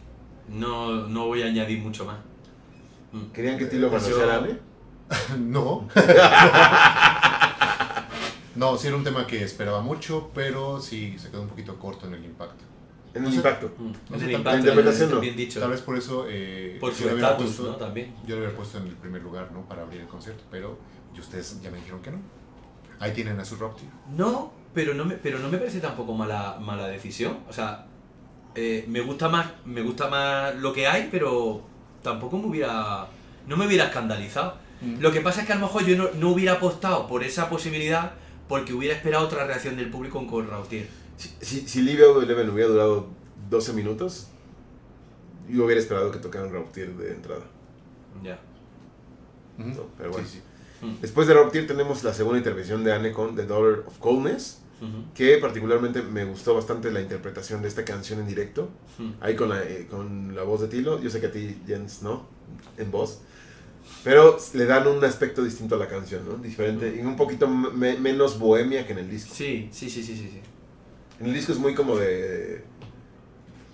no, 0.49 1.07
no 1.07 1.27
voy 1.27 1.41
a 1.43 1.47
añadir 1.47 1.80
mucho 1.80 2.05
más. 2.05 2.17
Mm. 3.11 3.31
¿Querían 3.34 3.57
que 3.57 3.65
Tilo 3.65 3.88
Yo- 3.88 3.93
manoseara 3.93 4.35
a 4.35 4.38
Anne? 4.39 4.59
No. 5.39 5.88
no, 8.55 8.77
sí 8.77 8.88
era 8.88 8.95
un 8.95 9.03
tema 9.03 9.27
que 9.27 9.43
esperaba 9.43 9.81
mucho, 9.81 10.31
pero 10.34 10.80
sí 10.80 11.17
se 11.19 11.30
quedó 11.30 11.41
un 11.41 11.49
poquito 11.49 11.77
corto 11.77 12.07
en 12.07 12.13
el 12.15 12.26
impacto. 12.26 12.63
En 13.13 13.22
No 13.23 13.27
el 13.27 13.34
sé. 13.34 13.38
impacto. 13.38 13.72
Mm. 13.77 13.91
No 14.09 14.17
sé, 14.19 14.26
el 14.26 14.31
la 14.31 14.38
impacto, 14.39 14.59
interpretación 14.59 15.11
no. 15.11 15.19
bien 15.19 15.35
dicho. 15.35 15.59
Tal 15.59 15.69
vez 15.72 15.81
por 15.81 15.97
eso 15.97 16.26
eh, 16.30 16.77
Por 16.80 16.91
yo 16.91 16.97
su 16.97 17.09
estatus, 17.09 17.45
puesto- 17.47 17.63
¿no? 17.72 17.76
También. 17.76 18.13
Yo 18.26 18.35
lo 18.35 18.41
hubiera 18.41 18.55
puesto 18.57 18.77
en 18.77 18.88
el 18.88 18.95
primer 18.95 19.22
lugar, 19.22 19.51
¿no? 19.51 19.67
Para 19.67 19.81
abrir 19.84 20.01
el 20.01 20.07
concierto, 20.07 20.43
pero 20.51 20.77
y 21.15 21.19
ustedes 21.19 21.61
ya 21.61 21.69
me 21.72 21.77
dijeron 21.77 22.01
que 22.01 22.11
no. 22.11 22.19
Ahí 22.99 23.13
tienen 23.13 23.39
a 23.39 23.45
su 23.45 23.55
Raptor. 23.57 23.84
No, 24.09 24.53
pero 24.73 24.93
no 24.93 25.05
me, 25.05 25.15
pero 25.15 25.39
no 25.39 25.49
me 25.49 25.57
parece 25.57 25.80
tampoco 25.80 26.13
mala, 26.13 26.57
mala 26.61 26.88
decisión. 26.88 27.39
O 27.49 27.53
sea, 27.53 27.85
eh, 28.56 28.86
me 28.88 29.02
gusta 29.02 29.30
más, 29.30 29.52
me 29.65 29.82
gusta 29.82 30.10
más 30.10 30.56
lo 30.56 30.73
que 30.73 30.88
hay, 30.88 31.10
pero 31.11 31.61
tampoco 32.02 32.38
me 32.38 32.48
hubiera. 32.48 33.07
No 33.48 33.57
me 33.57 33.68
hubiera 33.68 33.86
escandalizado. 33.86 34.56
Mm. 34.82 35.02
Lo 35.02 35.11
que 35.11 35.22
pasa 35.22 35.41
es 35.41 35.48
que 35.48 35.53
a 35.53 35.56
lo 35.56 35.64
mejor 35.64 35.86
yo 35.86 35.98
no, 35.98 36.10
no 36.15 36.32
hubiera 36.32 36.53
apostado 36.53 37.07
por 37.07 37.23
esa 37.23 37.49
posibilidad 37.49 38.14
porque 38.48 38.73
hubiera 38.73 38.95
esperado 38.95 39.26
otra 39.26 39.45
reacción 39.45 39.76
del 39.76 39.90
público 39.90 40.26
con 40.27 40.48
Rautier. 40.48 40.88
Si, 41.18 41.30
si, 41.41 41.68
si 41.68 41.82
Livia 41.82 42.06
Eleven 42.22 42.49
hubiera 42.49 42.69
durado 42.69 43.07
12 43.49 43.73
minutos, 43.73 44.27
yo 45.49 45.65
hubiera 45.65 45.82
esperado 45.82 46.11
que 46.11 46.19
tocaran 46.19 46.52
Rautier 46.52 46.95
de 46.95 47.11
entrada. 47.11 47.44
Ya. 48.23 48.40
No, 49.57 49.84
pero 49.98 50.11
bueno. 50.11 50.27
Sí, 50.27 50.41
sí. 50.82 50.86
Mm. 50.86 51.02
Después 51.02 51.27
de 51.27 51.34
Rautier 51.34 51.68
tenemos 51.68 52.03
la 52.03 52.14
segunda 52.14 52.38
intervención 52.38 52.84
de 52.84 52.94
Anne 52.94 53.11
con 53.11 53.36
The 53.36 53.45
Daughter 53.45 53.84
of 53.88 53.98
Coldness, 53.99 54.61
Que 55.13 55.37
particularmente 55.37 56.01
me 56.01 56.25
gustó 56.25 56.53
bastante 56.55 56.91
la 56.91 57.01
interpretación 57.01 57.61
de 57.61 57.67
esta 57.67 57.83
canción 57.85 58.19
en 58.19 58.27
directo. 58.27 58.69
Ahí 59.21 59.35
con 59.35 59.49
la, 59.49 59.63
eh, 59.63 59.87
con 59.89 60.35
la 60.35 60.43
voz 60.43 60.61
de 60.61 60.67
Tilo. 60.67 61.01
Yo 61.01 61.09
sé 61.09 61.19
que 61.21 61.27
a 61.27 61.31
ti, 61.31 61.57
Jens, 61.67 62.01
no, 62.03 62.27
en 62.77 62.91
voz. 62.91 63.19
Pero 64.03 64.37
le 64.53 64.65
dan 64.65 64.87
un 64.87 65.03
aspecto 65.03 65.43
distinto 65.43 65.75
a 65.75 65.77
la 65.77 65.87
canción, 65.87 66.27
¿no? 66.27 66.37
Diferente 66.37 66.95
y 66.99 67.05
un 67.05 67.15
poquito 67.15 67.47
me- 67.47 67.97
menos 67.97 68.39
bohemia 68.39 68.85
que 68.85 68.93
en 68.93 68.99
el 68.99 69.09
disco. 69.09 69.33
Sí, 69.33 69.69
sí, 69.71 69.89
sí, 69.89 70.03
sí, 70.03 70.15
sí. 70.15 70.29
sí. 70.31 70.39
En 71.19 71.27
el 71.27 71.33
disco 71.33 71.51
es 71.53 71.59
muy 71.59 71.73
como 71.75 71.95
de... 71.95 72.63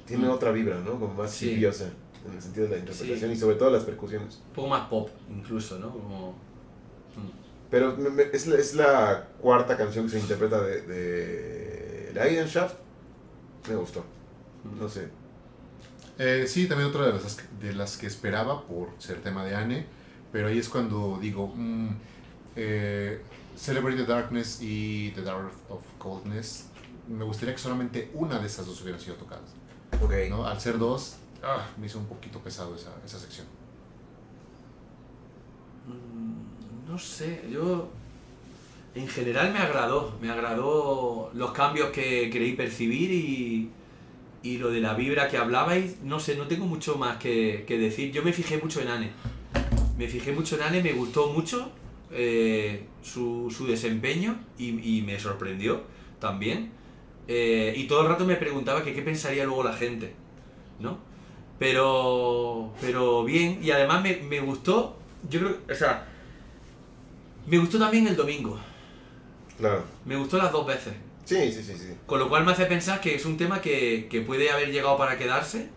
Tiene 0.05 0.27
Mm. 0.27 0.31
otra 0.31 0.51
vibra, 0.51 0.79
¿no? 0.79 0.99
Como 0.99 1.13
más 1.13 1.31
Sí. 1.31 1.53
en 1.53 1.63
el 2.35 2.41
sentido 2.41 2.65
de 2.67 2.71
la 2.73 2.77
interpretación 2.79 3.31
Sí. 3.31 3.35
y 3.35 3.39
sobre 3.39 3.55
todo 3.55 3.71
las 3.71 3.83
percusiones. 3.83 4.41
Un 4.49 4.53
poco 4.53 4.67
más 4.67 4.87
pop, 4.89 5.09
incluso, 5.29 5.79
¿no? 5.79 5.89
Como... 5.91 6.35
Pero 7.71 7.95
me- 7.97 8.09
me- 8.09 8.23
es, 8.33 8.45
la, 8.47 8.55
es 8.57 8.75
la 8.75 9.27
cuarta 9.41 9.77
canción 9.77 10.05
que 10.05 10.11
se 10.11 10.19
interpreta 10.19 10.61
de, 10.61 10.81
de 10.81 12.11
Leidenschaft. 12.13 12.75
Me 13.69 13.75
gustó. 13.75 14.03
No 14.79 14.87
sé. 14.89 15.07
Eh, 16.19 16.45
sí, 16.47 16.67
también 16.67 16.89
otra 16.89 17.05
de 17.07 17.13
las, 17.13 17.37
de 17.59 17.73
las 17.73 17.97
que 17.97 18.05
esperaba 18.07 18.67
por 18.67 18.89
ser 18.99 19.21
tema 19.21 19.43
de 19.45 19.55
Anne, 19.55 19.85
pero 20.31 20.49
ahí 20.49 20.59
es 20.59 20.69
cuando 20.69 21.17
digo, 21.19 21.47
mm, 21.55 21.89
eh, 22.57 23.21
Celebrate 23.55 23.97
the 23.97 24.05
Darkness 24.05 24.59
y 24.61 25.11
The 25.11 25.21
Daughter 25.21 25.51
of 25.69 25.81
Coldness, 25.97 26.67
me 27.07 27.23
gustaría 27.23 27.55
que 27.55 27.61
solamente 27.61 28.11
una 28.13 28.37
de 28.39 28.47
esas 28.47 28.65
dos 28.65 28.79
hubieran 28.81 28.99
sido 29.01 29.15
tocadas. 29.15 29.49
Ok. 30.01 30.13
¿no? 30.29 30.45
Al 30.45 30.59
ser 30.59 30.77
dos, 30.77 31.15
ah, 31.43 31.65
me 31.79 31.87
hizo 31.87 31.97
un 31.99 32.05
poquito 32.05 32.39
pesado 32.39 32.75
esa, 32.75 32.91
esa 33.05 33.17
sección. 33.19 33.47
Mm, 35.87 36.40
No 36.91 36.99
sé, 36.99 37.41
yo 37.49 37.89
en 38.95 39.07
general 39.07 39.53
me 39.53 39.59
agradó, 39.59 40.17
me 40.21 40.29
agradó 40.29 41.31
los 41.33 41.51
cambios 41.51 41.89
que 41.91 42.29
creí 42.29 42.51
percibir 42.51 43.09
y, 43.11 43.69
y 44.43 44.57
lo 44.57 44.69
de 44.69 44.81
la 44.81 44.93
vibra 44.93 45.29
que 45.29 45.37
hablabais, 45.37 46.01
no 46.03 46.19
sé, 46.19 46.35
no 46.35 46.47
tengo 46.47 46.65
mucho 46.65 46.97
más 46.97 47.15
que, 47.15 47.63
que 47.65 47.77
decir. 47.77 48.11
Yo 48.11 48.23
me 48.23 48.33
fijé 48.33 48.57
mucho 48.57 48.81
en 48.81 48.89
Anne, 48.89 49.11
me 49.97 50.09
fijé 50.09 50.33
mucho 50.33 50.57
en 50.57 50.63
Anne, 50.63 50.83
me 50.83 50.91
gustó 50.91 51.27
mucho 51.31 51.71
eh, 52.11 52.83
su, 53.01 53.49
su 53.55 53.67
desempeño 53.67 54.37
y, 54.57 54.97
y 54.97 55.01
me 55.01 55.17
sorprendió 55.17 55.83
también. 56.19 56.71
Eh, 57.29 57.73
y 57.77 57.85
todo 57.85 58.01
el 58.01 58.09
rato 58.09 58.25
me 58.25 58.35
preguntaba 58.35 58.83
que 58.83 58.93
qué 58.93 59.01
pensaría 59.01 59.45
luego 59.45 59.63
la 59.63 59.73
gente, 59.77 60.13
¿no? 60.81 60.97
Pero, 61.57 62.73
pero 62.81 63.23
bien, 63.23 63.59
y 63.63 63.71
además 63.71 64.03
me, 64.03 64.17
me 64.17 64.41
gustó, 64.41 64.97
yo 65.29 65.39
creo, 65.39 65.57
o 65.71 65.75
sea, 65.75 66.10
me 67.47 67.57
gustó 67.57 67.79
también 67.79 68.07
el 68.07 68.15
domingo, 68.15 68.59
Claro. 69.57 69.83
me 70.05 70.15
gustó 70.15 70.37
las 70.37 70.51
dos 70.51 70.65
veces. 70.65 70.93
Sí, 71.25 71.51
sí, 71.51 71.63
sí, 71.63 71.73
sí. 71.77 71.93
Con 72.05 72.19
lo 72.19 72.27
cual 72.29 72.45
me 72.45 72.51
hace 72.51 72.65
pensar 72.65 72.99
que 72.99 73.15
es 73.15 73.25
un 73.25 73.37
tema 73.37 73.61
que, 73.61 74.07
que 74.09 74.21
puede 74.21 74.49
haber 74.51 74.71
llegado 74.71 74.97
para 74.97 75.17
quedarse 75.17 75.69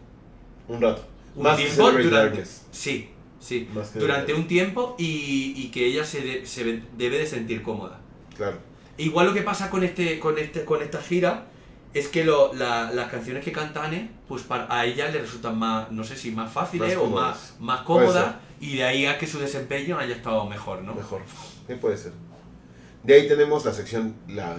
Un 0.68 0.80
rato. 0.80 1.04
un 1.36 1.42
Más 1.44 1.56
tiempo 1.56 1.90
durante, 1.90 2.44
sí, 2.72 3.10
sí, 3.40 3.68
Más 3.74 3.90
que 3.90 3.98
durante 3.98 4.32
un 4.34 4.48
tiempo 4.48 4.96
y, 4.98 5.52
y 5.56 5.70
que 5.70 5.86
ella 5.86 6.04
se, 6.04 6.22
de- 6.22 6.46
se 6.46 6.82
debe 6.96 7.18
de 7.18 7.26
sentir 7.26 7.62
cómoda. 7.62 8.00
Claro. 8.36 8.58
Igual 8.96 9.26
lo 9.26 9.34
que 9.34 9.42
pasa 9.42 9.70
con 9.70 9.84
este, 9.84 10.18
con 10.18 10.38
este, 10.38 10.64
con 10.64 10.82
esta 10.82 11.00
gira 11.02 11.46
es 11.92 12.08
que 12.08 12.24
lo- 12.24 12.52
la- 12.54 12.90
las 12.90 13.10
canciones 13.10 13.44
que 13.44 13.52
canta 13.52 13.84
Anne, 13.84 14.10
pues 14.26 14.42
para, 14.44 14.66
a 14.74 14.86
ella 14.86 15.08
le 15.10 15.20
resultan 15.20 15.58
más, 15.58 15.92
no 15.92 16.02
sé 16.04 16.16
si 16.16 16.30
más 16.30 16.50
fáciles 16.52 16.96
Más 16.96 17.04
o 17.04 17.10
más, 17.10 17.54
más 17.60 17.80
cómodas 17.82 18.36
y 18.60 18.76
de 18.76 18.84
ahí 18.84 19.04
a 19.06 19.18
que 19.18 19.26
su 19.26 19.38
desempeño 19.38 19.98
haya 19.98 20.16
estado 20.16 20.46
mejor, 20.46 20.82
¿no? 20.82 20.94
Mejor. 20.94 21.20
¿Qué 21.66 21.76
puede 21.76 21.96
ser? 21.96 22.12
De 23.02 23.14
ahí 23.14 23.28
tenemos 23.28 23.64
la 23.64 23.72
sección, 23.72 24.14
la 24.28 24.56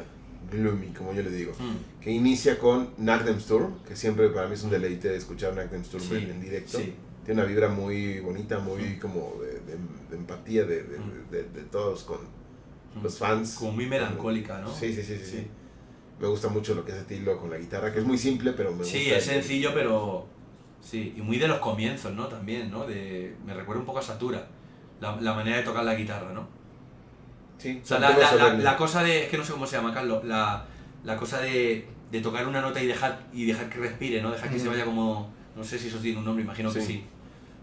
gloomy, 0.52 0.88
como 0.90 1.14
yo 1.14 1.24
le 1.24 1.32
digo, 1.32 1.54
Mm, 1.60 2.02
que 2.02 2.12
inicia 2.12 2.60
con 2.60 2.90
Nagdem 2.98 3.40
Tour, 3.40 3.70
que 3.88 3.96
siempre 3.96 4.30
para 4.30 4.48
mí 4.48 4.54
es 4.54 4.64
un 4.64 4.70
deleite 4.70 5.16
escuchar 5.16 5.56
Nagdem 5.56 5.82
Tour 5.84 6.02
Sí, 6.02 6.16
en, 6.16 6.40
directo. 6.42 6.78
sí. 6.78 6.94
Tiene 7.26 7.42
una 7.42 7.50
vibra 7.50 7.70
muy 7.70 8.20
bonita, 8.20 8.60
muy 8.60 8.82
Mm. 8.84 9.00
como 9.00 9.34
de, 9.42 9.54
de- 9.54 9.78
de 10.12 10.16
empatía 10.16 10.64
de, 10.66 10.84
de- 10.84 11.00
Mm. 11.00 11.32
de- 11.32 11.44
de 11.44 11.62
todos 11.72 12.04
con 12.04 12.18
mm. 12.20 13.04
los 13.04 13.18
fans. 13.18 13.56
Como 13.56 13.72
muy 13.72 13.88
melancólica, 13.88 14.60
¿no? 14.60 14.72
Sí, 14.72 14.94
sí, 14.94 15.02
sí, 15.02 15.18
sí, 15.18 15.26
sí. 15.26 15.32
Sí. 15.38 15.48
Me 16.22 16.28
gusta 16.28 16.48
mucho 16.50 16.76
lo 16.76 16.86
que 16.86 16.92
hace 16.94 17.04
Tilo 17.04 17.38
con 17.40 17.50
la 17.50 17.58
guitarra, 17.58 17.92
que 17.92 18.00
es 18.00 18.06
muy 18.06 18.18
simple, 18.18 18.52
pero 18.54 18.72
me 18.72 18.78
gusta. 18.80 18.92
Sí, 18.94 19.10
es 19.10 19.26
sencillo, 19.26 19.72
pero. 19.74 20.28
Sí, 20.82 21.16
y 21.18 21.22
muy 21.22 21.38
de 21.40 21.48
los 21.48 21.58
comienzos, 21.60 22.14
¿no? 22.14 22.28
También, 22.28 22.70
¿no? 22.70 22.86
De, 22.86 23.36
me 23.44 23.56
recuerda 23.56 23.80
un 23.82 23.88
poco 23.88 23.98
a 24.00 24.04
Satura, 24.04 24.48
la, 25.02 25.20
la 25.20 25.34
manera 25.34 25.58
de 25.58 25.64
tocar 25.64 25.84
la 25.84 25.96
guitarra, 25.96 26.32
¿no? 26.32 26.48
Sí, 27.58 27.80
O 27.84 27.86
sea, 27.88 28.00
la, 28.00 28.10
la- 28.18 28.34
la- 28.36 28.54
la 28.54 28.78
cosa 28.78 29.02
de. 29.04 29.24
Es 29.24 29.30
que 29.30 29.38
no 29.38 29.44
sé 29.46 29.54
cómo 29.54 29.66
se 29.66 29.78
llama, 29.78 29.94
Carlos. 29.94 30.24
La, 30.26 30.66
la 31.04 31.16
cosa 31.18 31.40
de, 31.40 31.88
de 32.12 32.22
tocar 32.22 32.48
una 32.48 32.62
nota 32.62 32.82
y 32.82 32.88
dejar, 32.88 33.24
y 33.34 33.46
dejar 33.46 33.70
que 33.70 33.80
respire, 33.80 34.22
¿no? 34.22 34.32
Dejar 34.32 34.50
que 34.50 34.58
se 34.60 34.64
Ujú. 34.66 34.72
vaya 34.74 34.86
como. 34.86 35.34
No 35.56 35.64
sé 35.64 35.80
si 35.80 35.88
eso 35.88 35.98
tiene 36.00 36.20
un 36.20 36.26
nombre, 36.26 36.44
imagino 36.44 36.72
que 36.72 36.82
Sí. 36.82 36.88
sí. 36.88 37.04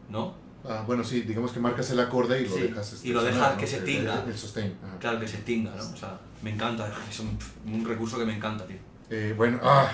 ¿No? 0.09 0.35
Ah, 0.64 0.85
bueno, 0.86 1.02
sí, 1.05 1.23
digamos 1.23 1.52
que 1.52 1.59
marcas 1.60 1.90
el 1.90 1.98
acorde 2.01 2.40
y 2.40 2.47
lo 2.48 2.55
Sí, 2.55 2.62
dejas. 2.62 2.93
este, 2.93 3.09
y 3.09 3.12
lo 3.12 3.20
sonar, 3.20 3.35
dejas 3.35 3.52
¿no? 3.55 3.60
que 3.60 3.66
se 3.66 3.77
extinga. 3.77 4.23
El, 4.24 4.31
el 4.31 4.39
sustain. 4.39 4.77
ajá. 4.85 4.98
Claro, 4.98 5.20
que 5.20 5.28
se 5.28 5.36
extinga, 5.36 5.73
¿no? 5.77 5.82
O 5.90 5.97
sea, 5.97 6.19
me 6.43 6.51
encanta. 6.51 6.90
Es 7.10 7.20
un, 7.20 7.36
un 7.66 7.85
recurso 7.85 8.19
que 8.19 8.24
me 8.24 8.36
encanta, 8.36 8.64
tío. 8.66 8.77
Eh, 9.10 9.35
bueno, 9.36 9.59
ah, 9.62 9.90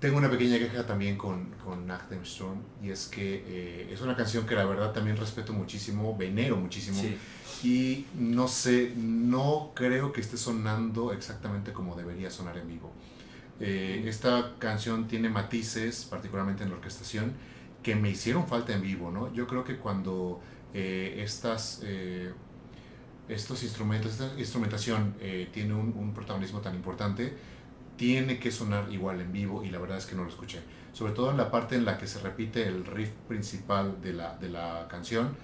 tengo 0.00 0.18
una 0.18 0.28
pequeña 0.30 0.58
queja 0.58 0.84
también 0.86 1.16
con, 1.16 1.50
con 1.64 1.86
Nachtem 1.86 2.20
Storm 2.22 2.60
y 2.82 2.90
es 2.90 3.06
que 3.06 3.44
eh, 3.46 3.88
es 3.90 4.00
una 4.02 4.14
canción 4.14 4.44
que 4.44 4.54
la 4.54 4.64
verdad 4.66 4.92
también 4.92 5.16
respeto 5.16 5.52
muchísimo, 5.54 6.14
venero 6.16 6.56
muchísimo 6.56 7.00
Sí. 7.00 7.16
Y 7.64 8.06
no 8.14 8.46
sé, 8.46 8.92
no 8.94 9.72
creo 9.74 10.12
que 10.12 10.20
esté 10.20 10.36
sonando 10.36 11.12
exactamente 11.14 11.72
como 11.72 11.96
debería 11.96 12.30
sonar 12.30 12.58
en 12.58 12.68
vivo. 12.68 12.92
Eh, 13.58 14.04
esta 14.06 14.52
canción 14.58 15.08
tiene 15.08 15.30
matices, 15.30 16.04
particularmente 16.04 16.62
en 16.62 16.68
la 16.68 16.76
orquestación, 16.76 17.32
que 17.82 17.94
me 17.94 18.10
hicieron 18.10 18.46
falta 18.46 18.74
en 18.74 18.82
vivo, 18.82 19.10
¿no? 19.10 19.32
Yo 19.32 19.46
creo 19.46 19.64
que 19.64 19.76
cuando 19.76 20.42
eh, 20.74 21.22
estas, 21.24 21.80
eh, 21.84 22.34
estos 23.28 23.62
instrumentos, 23.62 24.12
esta 24.12 24.38
instrumentación 24.38 25.14
tiene 25.52 25.72
un, 25.72 25.94
un 25.96 26.12
protagonismo 26.12 26.60
tan 26.60 26.74
importante, 26.74 27.34
tiene 27.96 28.38
que 28.38 28.50
sonar 28.50 28.92
igual 28.92 29.22
en 29.22 29.32
vivo 29.32 29.64
y 29.64 29.70
la 29.70 29.78
verdad 29.78 29.96
es 29.96 30.04
que 30.04 30.14
no 30.14 30.24
lo 30.24 30.28
escuché. 30.28 30.60
Sobre 30.92 31.14
todo 31.14 31.30
en 31.30 31.38
la 31.38 31.50
parte 31.50 31.76
en 31.76 31.86
la 31.86 31.96
que 31.96 32.06
se 32.06 32.18
repite 32.20 32.66
el 32.66 32.84
riff 32.84 33.10
principal 33.26 34.02
de 34.02 34.12
la, 34.12 34.36
de 34.36 34.50
la 34.50 34.86
canción, 34.90 35.34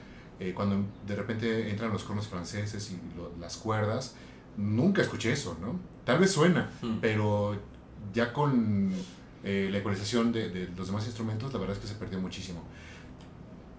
eh, 0.41 0.53
cuando 0.55 0.77
de 1.07 1.15
repente 1.17 1.71
entran 1.71 1.93
los 1.93 2.03
cornos 2.05 2.27
franceses 2.27 2.91
y 2.91 2.99
lo- 3.17 3.31
las 3.39 3.57
cuerdas, 3.59 4.15
nunca 4.57 5.03
escuché 5.03 5.33
eso, 5.33 5.57
¿no? 5.61 5.79
Tal 6.05 6.19
vez 6.19 6.33
suena, 6.33 6.71
Mm. 6.83 6.99
pero 7.01 7.57
ya 8.15 8.33
con 8.33 8.93
eh, 9.45 9.69
la 9.71 9.79
ecualización 9.79 10.33
de, 10.33 10.51
de 10.51 10.69
los 10.77 10.89
demás 10.89 11.07
instrumentos, 11.07 11.53
la 11.53 11.59
verdad 11.59 11.77
es 11.77 11.83
que 11.83 11.89
se 11.89 11.95
perdió 11.95 12.19
muchísimo. 12.21 12.63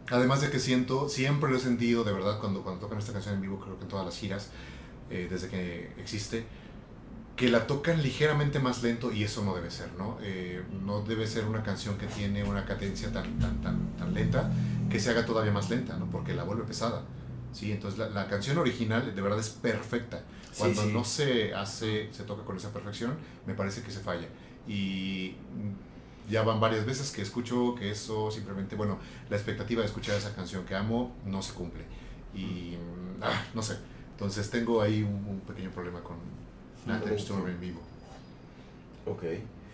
Además 0.10 0.42
de 0.42 0.50
que 0.50 0.60
siento, 0.60 1.08
siempre 1.08 1.50
lo 1.50 1.58
he 1.58 1.60
sentido, 1.60 2.04
de 2.04 2.12
verdad, 2.12 2.40
cuando, 2.40 2.64
cuando 2.64 2.82
tocan 2.82 2.98
esta 3.00 3.14
canción 3.14 3.36
en 3.36 3.42
vivo, 3.42 3.60
creo 3.60 3.78
que 3.78 3.84
en 3.84 3.88
todas 3.90 4.06
las 4.06 4.18
giras, 4.18 4.50
eh, 5.10 5.28
desde 5.30 5.48
que 5.50 5.92
existe, 5.98 6.46
que 7.42 7.50
la 7.50 7.66
tocan 7.66 8.04
ligeramente 8.04 8.60
más 8.60 8.84
lento 8.84 9.12
y 9.12 9.24
eso 9.24 9.44
no 9.44 9.56
debe 9.56 9.72
ser, 9.72 9.92
¿no? 9.98 10.20
Eh, 10.22 10.62
no 10.86 11.02
debe 11.02 11.26
ser 11.26 11.46
una 11.46 11.64
canción 11.64 11.98
que 11.98 12.06
tiene 12.06 12.44
una 12.44 12.66
cadencia 12.66 13.12
tan, 13.12 13.40
tan, 13.40 13.60
tan, 13.64 13.98
tan 13.98 14.14
lenta 14.14 14.52
que 14.92 15.00
se 15.00 15.10
haga 15.10 15.26
todavía 15.26 15.52
más 15.52 15.68
lenta, 15.68 15.98
¿no? 15.98 16.06
Porque 16.06 16.36
la 16.36 16.44
vuelve 16.44 16.66
pesada. 16.66 17.02
Sí, 17.52 17.72
entonces 17.72 17.98
la, 17.98 18.10
la 18.12 18.28
canción 18.28 18.60
original 18.60 19.16
de 19.16 19.20
verdad 19.24 19.40
es 19.40 19.50
perfecta. 19.50 20.22
Cuando 20.56 20.84
Sí, 20.84 20.88
sí. 20.90 20.94
no 20.94 21.04
se 21.04 21.56
hace, 21.56 22.14
se 22.14 22.26
toca 22.26 22.44
con 22.44 22.58
esa 22.58 22.72
perfección, 22.72 23.16
me 23.48 23.56
parece 23.56 23.82
que 23.82 23.90
se 23.90 24.02
falla. 24.02 24.28
Y 24.68 25.36
mm, 25.56 26.32
ya 26.32 26.44
van 26.44 26.60
varias 26.60 26.86
veces 26.86 27.10
que 27.10 27.24
escucho 27.24 27.74
que 27.74 27.90
eso 27.90 28.30
simplemente, 28.30 28.76
bueno, 28.76 29.00
la 29.32 29.36
expectativa 29.36 29.82
de 29.82 29.88
escuchar 29.88 30.16
esa 30.16 30.36
canción 30.36 30.64
que 30.64 30.76
amo 30.76 31.16
no 31.26 31.42
se 31.42 31.54
cumple. 31.54 31.86
Y 32.36 32.78
mm, 32.78 33.24
ah, 33.24 33.46
no 33.56 33.64
sé. 33.64 33.78
Entonces 34.12 34.48
tengo 34.52 34.80
ahí 34.84 35.02
un, 35.02 35.26
un 35.28 35.40
pequeño 35.40 35.72
problema 35.72 36.02
con 36.04 36.18
Nathan 36.86 37.14
Storm 37.16 37.48
en 37.48 37.60
vivo. 37.60 37.82
Ok. 39.06 39.24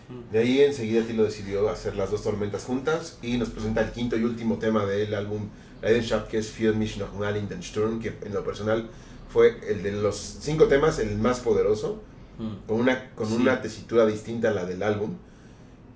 Mm. 0.08 0.32
De 0.32 0.38
ahí 0.38 0.60
enseguida 0.62 1.04
Tilo 1.06 1.24
decidió 1.24 1.68
hacer 1.68 1.96
las 1.96 2.10
dos 2.10 2.22
tormentas 2.22 2.64
juntas 2.64 3.18
y 3.22 3.36
nos 3.36 3.50
presenta 3.50 3.82
el 3.82 3.90
quinto 3.92 4.16
y 4.16 4.24
último 4.24 4.58
tema 4.58 4.84
del 4.86 5.14
álbum 5.14 5.48
Leidenschaft, 5.82 6.28
que 6.28 6.38
es 6.38 6.50
Für 6.50 6.74
mich 6.74 6.96
noch 6.98 7.14
mal 7.18 7.36
in 7.36 7.48
den 7.48 7.62
Sturm, 7.62 8.00
que 8.00 8.14
en 8.24 8.32
lo 8.34 8.42
personal 8.44 8.88
fue 9.30 9.58
el 9.68 9.82
de 9.82 9.92
los 9.92 10.16
cinco 10.40 10.66
temas 10.66 10.98
el 10.98 11.16
más 11.18 11.40
poderoso, 11.40 12.02
Mm. 12.38 12.66
con 12.68 12.80
una, 12.80 13.10
con 13.16 13.26
Sí. 13.26 13.34
una 13.34 13.60
tesitura 13.60 14.06
distinta 14.06 14.50
a 14.50 14.52
la 14.54 14.64
del 14.64 14.82
álbum. 14.84 15.16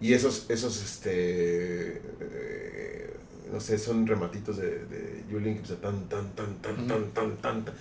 Y 0.00 0.12
esos, 0.14 0.46
esos 0.48 0.82
este, 0.82 2.02
eh, 2.20 3.11
no 3.52 3.60
sé, 3.60 3.78
son 3.78 4.06
rematitos 4.06 4.56
de, 4.56 4.84
de 4.86 5.24
Julien 5.30 5.54
que 5.54 5.60
empieza 5.60 5.80
tan, 5.80 6.08
tan, 6.08 6.30
tan, 6.34 6.56
tan, 6.62 6.86
tan, 6.88 7.10
tan, 7.10 7.36
tan, 7.36 7.64
tan, 7.64 7.74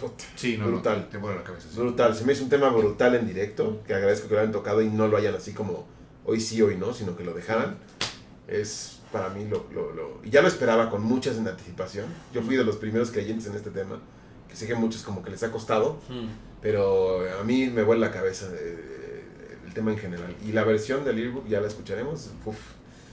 puta. 0.00 0.24
Sí, 0.36 0.56
no, 0.58 0.66
Brutal. 0.68 0.98
no, 1.00 1.06
te 1.06 1.18
la 1.36 1.42
cabeza. 1.42 1.68
sí. 1.70 1.78
Brutal, 1.78 2.14
se 2.14 2.24
me 2.24 2.32
hizo 2.32 2.44
un 2.44 2.50
tema 2.50 2.68
brutal 2.68 3.14
en 3.14 3.26
directo, 3.26 3.82
que 3.86 3.94
agradezco 3.94 4.28
que 4.28 4.34
lo 4.34 4.40
hayan 4.40 4.52
tocado 4.52 4.82
y 4.82 4.88
no 4.88 5.08
lo 5.08 5.16
hayan 5.16 5.34
así 5.34 5.52
como 5.52 5.86
hoy 6.24 6.40
sí, 6.40 6.60
hoy 6.62 6.76
no, 6.76 6.92
sino 6.92 7.16
que 7.16 7.24
lo 7.24 7.32
dejaran. 7.34 7.76
Es 8.46 9.00
para 9.12 9.28
mí 9.30 9.46
lo, 9.48 9.66
lo, 9.72 9.92
lo- 9.94 10.20
Y 10.24 10.30
ya 10.30 10.42
lo 10.42 10.48
esperaba 10.48 10.90
con 10.90 11.02
muchas 11.02 11.36
en 11.36 11.48
anticipación. 11.48 12.06
Yo 12.32 12.42
fui 12.42 12.56
de 12.56 12.64
los 12.64 12.76
primeros 12.76 13.10
creyentes 13.10 13.46
en 13.46 13.54
este 13.56 13.70
tema, 13.70 13.98
que 14.48 14.56
sé 14.56 14.66
que 14.66 14.74
a 14.74 14.76
muchos 14.78 15.02
como 15.02 15.22
que 15.22 15.30
les 15.30 15.42
ha 15.42 15.50
costado, 15.50 15.98
Mm. 16.08 16.26
pero 16.62 17.20
a 17.40 17.44
mí 17.44 17.66
me 17.68 17.82
vuela 17.82 18.06
la 18.08 18.12
cabeza 18.12 18.46
eh, 18.58 18.97
el 19.68 19.74
tema 19.74 19.92
en 19.92 19.98
general. 19.98 20.34
Y 20.46 20.52
la 20.52 20.64
versión 20.64 21.04
del 21.04 21.16
Lyric 21.16 21.46
ya 21.46 21.60
la 21.60 21.68
escucharemos. 21.68 22.30
Uf, 22.44 22.58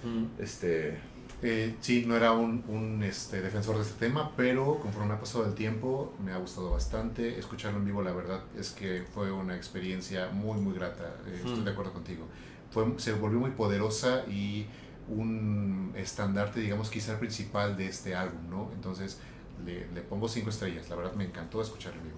Mm. 0.04 0.26
este, 0.40 0.98
Eh, 1.42 1.76
sí, 1.82 2.06
no 2.08 2.16
era 2.16 2.32
un, 2.32 2.64
un, 2.70 3.04
este, 3.04 3.42
defensor 3.42 3.76
de 3.76 3.82
este 3.84 4.00
tema, 4.08 4.32
pero 4.38 4.80
conforme 4.80 5.14
ha 5.14 5.20
pasado 5.20 5.46
el 5.46 5.54
tiempo 5.54 6.16
me 6.24 6.32
ha 6.32 6.38
gustado 6.38 6.72
bastante. 6.72 7.38
Escucharlo 7.38 7.78
en 7.80 7.86
vivo, 7.86 8.02
la 8.02 8.14
verdad, 8.14 8.42
es 8.58 8.72
que 8.72 9.04
fue 9.14 9.32
una 9.32 9.56
experiencia 9.56 10.30
muy, 10.30 10.60
muy 10.62 10.74
grata. 10.74 11.14
Eh, 11.28 11.36
estoy 11.44 11.60
Mm. 11.60 11.66
de 11.66 11.72
acuerdo 11.72 11.92
contigo. 11.94 12.26
Fue, 12.72 12.86
se 12.98 13.12
volvió 13.14 13.40
muy 13.40 13.52
poderosa 13.52 14.24
y 14.28 14.66
un 15.10 15.92
estandarte, 15.96 16.62
digamos, 16.62 16.90
quizá 16.90 17.12
el 17.14 17.20
principal 17.20 17.76
de 17.78 17.88
este 17.88 18.16
álbum, 18.16 18.50
¿no? 18.50 18.72
Entonces 18.74 19.20
le, 19.66 19.88
le 19.94 20.02
pongo 20.02 20.28
cinco 20.28 20.50
estrellas. 20.50 20.90
La 20.90 20.96
verdad 20.96 21.14
me 21.16 21.26
encantó 21.26 21.62
escucharlo 21.62 22.00
en 22.00 22.06
vivo. 22.08 22.18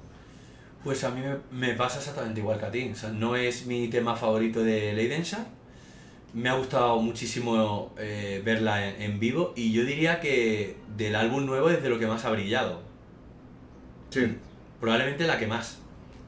Pues 0.84 1.04
a 1.04 1.12
mí 1.12 1.22
me, 1.22 1.68
me 1.68 1.74
pasa 1.76 2.00
exactamente 2.00 2.40
igual 2.40 2.60
que 2.60 2.66
a 2.66 2.72
ti. 2.72 2.90
O 2.92 2.96
sea, 2.96 3.10
no 3.10 3.36
es 3.36 3.66
mi 3.66 3.88
tema 3.90 4.16
favorito 4.16 4.64
de 4.64 4.94
Leidenschaft. 4.94 5.48
Me 6.34 6.50
ha 6.50 6.54
gustado 6.54 7.00
muchísimo 7.02 7.94
eh, 7.98 8.42
verla 8.46 8.88
en, 8.88 9.02
en 9.02 9.20
vivo 9.20 9.54
y 9.56 9.72
yo 9.74 9.84
diría 9.86 10.20
que 10.20 10.78
del 10.96 11.16
álbum 11.16 11.46
nuevo 11.46 11.70
es 11.70 11.82
de 11.82 11.90
lo 11.90 11.98
que 12.00 12.06
más 12.08 12.26
ha 12.26 12.30
brillado. 12.32 12.82
sí, 14.10 14.36
Probablemente 14.80 15.26
la 15.26 15.40
que 15.40 15.48
más. 15.48 15.80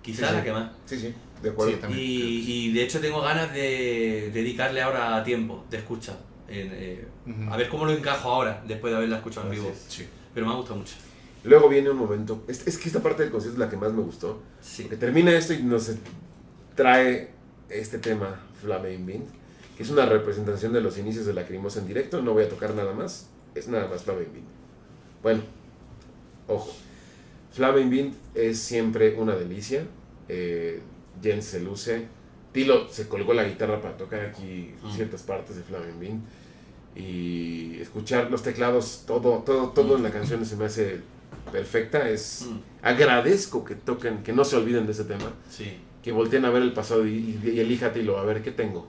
Quizá 0.02 0.24
Sí, 0.26 0.30
sí. 0.30 0.36
la 0.38 0.44
que 0.44 0.52
más. 0.52 0.72
sí, 0.86 1.00
sí, 1.00 1.14
de 1.44 1.50
acuerdo. 1.52 1.74
Sí, 1.74 1.80
también. 1.80 2.02
Y, 2.04 2.52
y 2.70 2.74
de 2.74 2.84
hecho 2.84 3.00
tengo 3.00 3.22
ganas 3.22 3.54
de 3.54 4.32
dedicarle 4.34 4.82
ahora 4.82 5.24
tiempo 5.24 5.64
de 5.70 5.78
escucha. 5.78 6.18
en, 6.48 6.70
eh, 6.74 7.08
a 7.52 7.58
ver 7.58 7.70
cómo 7.70 7.86
lo 7.86 7.92
encajo 7.92 8.30
ahora, 8.32 8.64
después 8.68 8.90
de 8.92 8.98
haberla 8.98 9.18
escuchado 9.18 9.46
en 9.48 9.52
vivo. 9.54 9.72
Pero 10.34 10.48
me 10.48 10.54
ha 10.54 10.56
gustado 10.56 10.80
mucho. 10.80 10.96
Luego 11.44 11.70
viene 11.70 11.90
un 11.90 11.98
momento, 11.98 12.44
es, 12.48 12.68
es 12.68 12.78
que 12.78 12.90
esta 12.90 13.02
parte 13.02 13.24
del 13.24 13.32
concierto 13.32 13.56
es 13.56 13.60
la 13.60 13.70
que 13.70 13.78
más 13.78 13.94
me 13.94 14.02
gustó. 14.02 14.42
Sí. 14.62 14.84
Porque 14.84 14.98
termina 14.98 15.32
esto 15.32 15.54
y 15.54 15.64
nos 15.64 15.90
trae 16.76 17.30
este 17.70 17.98
tema, 18.00 18.40
Flamen 18.62 19.06
Bean, 19.06 19.24
que 19.78 19.84
es 19.84 19.90
una 19.90 20.06
representación 20.06 20.74
de 20.74 20.82
los 20.82 20.98
inicios 20.98 21.26
de 21.26 21.34
Lacrimosa 21.34 21.80
en 21.80 21.88
directo. 21.88 22.22
No 22.22 22.34
voy 22.34 22.44
a 22.44 22.50
tocar 22.50 22.74
nada 22.76 22.94
más, 22.94 23.28
es 23.56 23.68
nada 23.68 23.88
más 23.88 24.04
Flamen 24.04 24.28
Bean. 24.34 24.46
Bueno, 25.24 25.42
ojo, 26.48 26.74
Flamen 27.54 27.90
Bean 27.90 28.14
es 28.36 28.60
siempre 28.60 29.16
una 29.16 29.36
delicia. 29.36 29.86
Eh, 30.28 30.82
Jens 31.22 31.46
se 31.46 31.60
luce. 31.62 32.08
Tilo 32.52 32.90
se 32.90 33.08
colgó 33.08 33.34
la 33.34 33.44
guitarra 33.44 33.82
para 33.82 33.96
tocar 33.96 34.22
aquí 34.22 34.74
Mm. 34.84 34.92
ciertas 34.96 35.22
partes 35.24 35.56
de 35.56 35.64
Flamen 35.64 36.00
Bean. 36.00 36.22
Y 36.96 37.80
escuchar 37.80 38.30
los 38.32 38.44
teclados, 38.44 39.04
todo, 39.08 39.40
todo, 39.46 39.70
todo 39.70 39.96
en 39.98 40.04
la 40.04 40.12
canción 40.12 40.46
se 40.46 40.56
me 40.56 40.66
hace 40.66 41.00
perfecta. 41.52 42.10
Es, 42.10 42.48
Mm, 42.50 42.58
agradezco 42.82 43.64
que 43.66 43.76
toquen, 43.76 44.24
que 44.24 44.34
no 44.34 44.44
se 44.46 44.56
olviden 44.56 44.86
de 44.86 44.92
ese 44.94 45.04
tema, 45.06 45.32
sí. 45.50 45.78
que 46.04 46.12
volteen 46.12 46.46
a 46.46 46.50
ver 46.50 46.62
el 46.64 46.74
pasado 46.74 47.06
y, 47.08 47.40
y, 47.44 47.52
y 47.56 47.60
elija 47.60 47.92
Tilo, 47.94 48.18
a 48.18 48.24
ver 48.24 48.42
qué 48.42 48.52
tengo. 48.52 48.88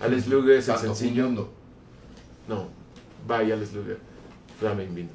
Alex 0.00 0.26
Luger 0.26 0.56
es 0.56 0.68
el 0.68 0.76
sencillo. 0.78 1.24
mundo. 1.24 1.52
No, 2.48 2.68
bye 3.28 3.52
Alex 3.52 3.72
Luger. 3.72 3.98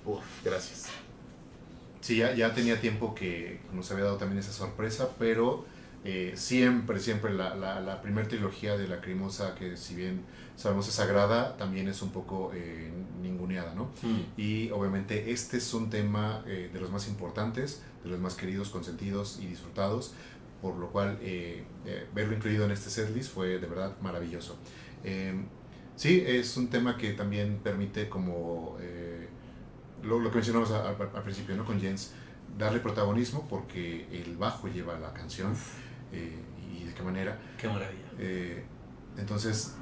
Uf, 0.06 0.24
gracias. 0.44 0.88
Sí, 2.02 2.18
ya, 2.18 2.34
ya 2.34 2.54
tenía 2.54 2.80
tiempo 2.80 3.14
que 3.16 3.60
nos 3.74 3.92
había 3.92 4.06
dado 4.06 4.18
también 4.18 4.40
esa 4.40 4.54
sorpresa, 4.54 5.10
pero 5.20 5.66
eh, 6.06 6.34
siempre, 6.36 7.00
siempre 7.00 7.34
la, 7.34 7.56
la, 7.56 7.82
la 7.82 8.02
primera 8.02 8.28
trilogía 8.28 8.78
de 8.78 8.88
Lacrimosa, 8.88 9.56
que 9.56 9.76
si 9.76 9.96
bien 9.96 10.22
sabemos 10.58 10.88
es 10.90 10.96
sagrada, 10.96 11.56
también 11.56 11.88
es 11.88 12.02
un 12.02 12.10
poco 12.12 12.52
eh, 12.54 12.92
ninguneada, 13.22 13.74
¿no? 13.76 13.86
Mm, 14.04 14.20
Y 14.42 14.70
obviamente 14.72 15.32
este 15.32 15.58
es 15.58 15.74
un 15.74 15.90
tema 15.90 16.44
eh, 16.48 16.70
de 16.74 16.80
los 16.82 16.92
más 16.92 17.08
importantes, 17.08 17.84
de 18.04 18.10
los 18.10 18.20
más 18.20 18.36
queridos, 18.36 18.70
consentidos 18.70 19.40
y 19.42 19.46
disfrutados, 19.46 20.14
por 20.62 20.76
lo 20.76 20.90
cual 20.90 21.18
eh, 21.22 21.64
eh, 21.86 22.08
verlo 22.14 22.36
incluido 22.36 22.66
en 22.66 22.72
este 22.72 22.90
setlist 22.90 23.32
fue 23.34 23.60
de 23.60 23.68
verdad 23.68 23.96
maravilloso. 24.02 24.58
Eh, 25.04 25.40
sí, 25.96 26.24
es 26.28 26.58
un 26.58 26.68
tema 26.70 26.98
que 26.98 27.14
también 27.14 27.60
permite 27.64 28.10
como 28.10 28.76
eh, 28.82 29.28
lo, 30.04 30.20
lo 30.20 30.30
que 30.32 30.36
mencionamos 30.38 30.72
a- 30.72 30.90
a- 30.90 30.90
al 31.18 31.24
principio 31.24 31.56
¿no? 31.56 31.64
con 31.66 31.80
Jens, 31.80 32.14
darle 32.58 32.80
protagonismo 32.80 33.46
porque 33.48 34.08
el 34.12 34.36
bajo 34.38 34.68
lleva 34.68 34.98
la 35.00 35.14
canción 35.14 35.54
y 36.12 36.84
de 36.86 36.94
qué 36.96 37.04
manera. 37.04 37.40
qué 37.60 37.68
maravilla. 37.68 38.08
Entonces, 39.18 39.76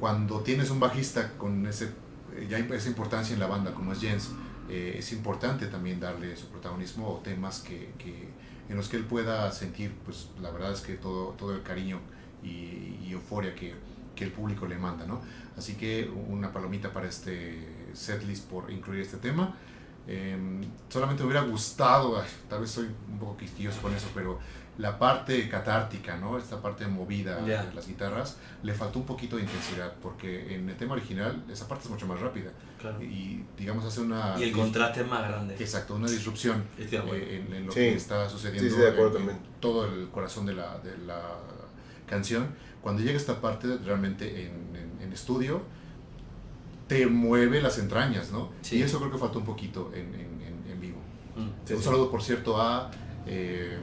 cuando 0.00 0.40
tienes 0.40 0.70
un 0.70 0.80
bajista 0.80 1.32
con 1.38 1.66
ese, 1.66 1.90
eh, 2.34 2.46
ya 2.48 2.58
esa 2.58 2.88
importancia 2.88 3.34
en 3.34 3.40
la 3.40 3.46
banda 3.46 3.72
como 3.74 3.92
es 3.92 4.00
Jens, 4.00 4.30
eh, 4.68 4.96
es 4.98 5.12
importante 5.12 5.66
también 5.66 6.00
darle 6.00 6.36
su 6.36 6.46
protagonismo 6.46 7.08
o 7.08 7.18
temas 7.18 7.60
que, 7.60 7.92
que- 7.98 8.28
en 8.68 8.76
los 8.76 8.88
que 8.88 8.96
él 8.96 9.04
pueda 9.04 9.50
sentir, 9.52 9.92
pues 10.04 10.28
la 10.40 10.50
verdad 10.50 10.72
es 10.72 10.80
que 10.80 10.94
todo, 10.94 11.30
todo 11.30 11.54
el 11.54 11.62
cariño 11.62 11.98
y, 12.42 13.10
euforia 13.10 13.54
que, 13.56 13.74
que 14.14 14.22
el 14.24 14.30
público 14.30 14.66
le 14.66 14.78
manda, 14.78 15.04
¿no? 15.06 15.20
Así 15.58 15.74
que 15.74 16.08
una 16.28 16.52
palomita 16.52 16.92
para 16.92 17.08
este 17.08 17.88
setlist 17.92 18.48
por 18.48 18.70
incluir 18.70 19.00
este 19.02 19.16
tema. 19.16 19.56
Eh, 20.06 20.36
solamente 20.88 21.22
me 21.24 21.30
hubiera 21.30 21.44
gustado, 21.46 22.22
tal 22.48 22.60
vez 22.60 22.70
soy 22.70 22.86
un 23.10 23.18
poco 23.18 23.36
quisquilloso 23.36 23.82
con 23.82 23.92
eso, 23.94 24.06
pero 24.14 24.38
la 24.80 24.98
parte 24.98 25.48
catártica, 25.48 26.16
¿no? 26.16 26.38
Esta 26.38 26.60
parte 26.62 26.86
movida 26.86 27.44
Ya. 27.46 27.64
de 27.64 27.74
las 27.74 27.86
guitarras, 27.86 28.38
le 28.62 28.72
faltó 28.72 28.98
un 29.00 29.04
poquito 29.06 29.36
de 29.36 29.42
intensidad, 29.42 29.92
porque 30.02 30.54
en 30.54 30.68
el 30.70 30.76
tema 30.76 30.94
original 30.94 31.44
esa 31.50 31.68
parte 31.68 31.84
es 31.84 31.90
mucho 31.90 32.06
más 32.06 32.18
rápida 32.20 32.50
Claro. 32.80 33.02
y 33.02 33.44
digamos 33.58 33.84
hace 33.84 34.00
una... 34.00 34.34
Y 34.38 34.44
el 34.44 34.52
contraste 34.52 35.02
es 35.02 35.06
más 35.08 35.28
grande. 35.28 35.54
Exacto, 35.58 35.94
una 35.96 36.08
disrupción 36.08 36.64
acuerdo. 36.98 37.14
eh, 37.14 37.44
en, 37.46 37.54
en 37.54 37.66
lo 37.66 37.72
Sí. 37.72 37.80
que 37.80 37.94
está 37.94 38.28
sucediendo 38.28 38.68
Sí, 38.70 38.74
sí, 38.74 38.80
de 38.80 38.88
acuerdo 38.90 39.18
en- 39.18 39.30
en 39.30 39.38
todo 39.60 39.84
el 39.86 40.08
corazón 40.08 40.46
de 40.46 40.54
la, 40.54 40.78
de 40.78 40.96
la 41.06 41.20
canción. 42.08 42.48
Cuando 42.80 43.02
llega 43.02 43.16
esta 43.18 43.40
parte 43.40 43.76
realmente 43.84 44.46
en, 44.46 44.74
en- 44.74 45.02
en 45.02 45.12
estudio, 45.12 45.60
te 46.88 47.06
mueve 47.06 47.60
las 47.60 47.78
entrañas, 47.78 48.32
¿no? 48.32 48.50
Sí. 48.62 48.78
Y 48.78 48.82
eso 48.82 48.98
creo 48.98 49.12
que 49.12 49.18
faltó 49.18 49.38
un 49.40 49.44
poquito 49.44 49.92
en, 49.94 50.06
en- 50.14 50.40
en- 50.42 50.72
en 50.72 50.80
vivo. 50.80 50.98
Mm. 51.36 51.48
Sí, 51.66 51.74
un 51.74 51.78
sí. 51.80 51.84
saludo, 51.84 52.10
por 52.10 52.22
cierto, 52.22 52.60
a, 52.60 52.90
eh, 53.26 53.78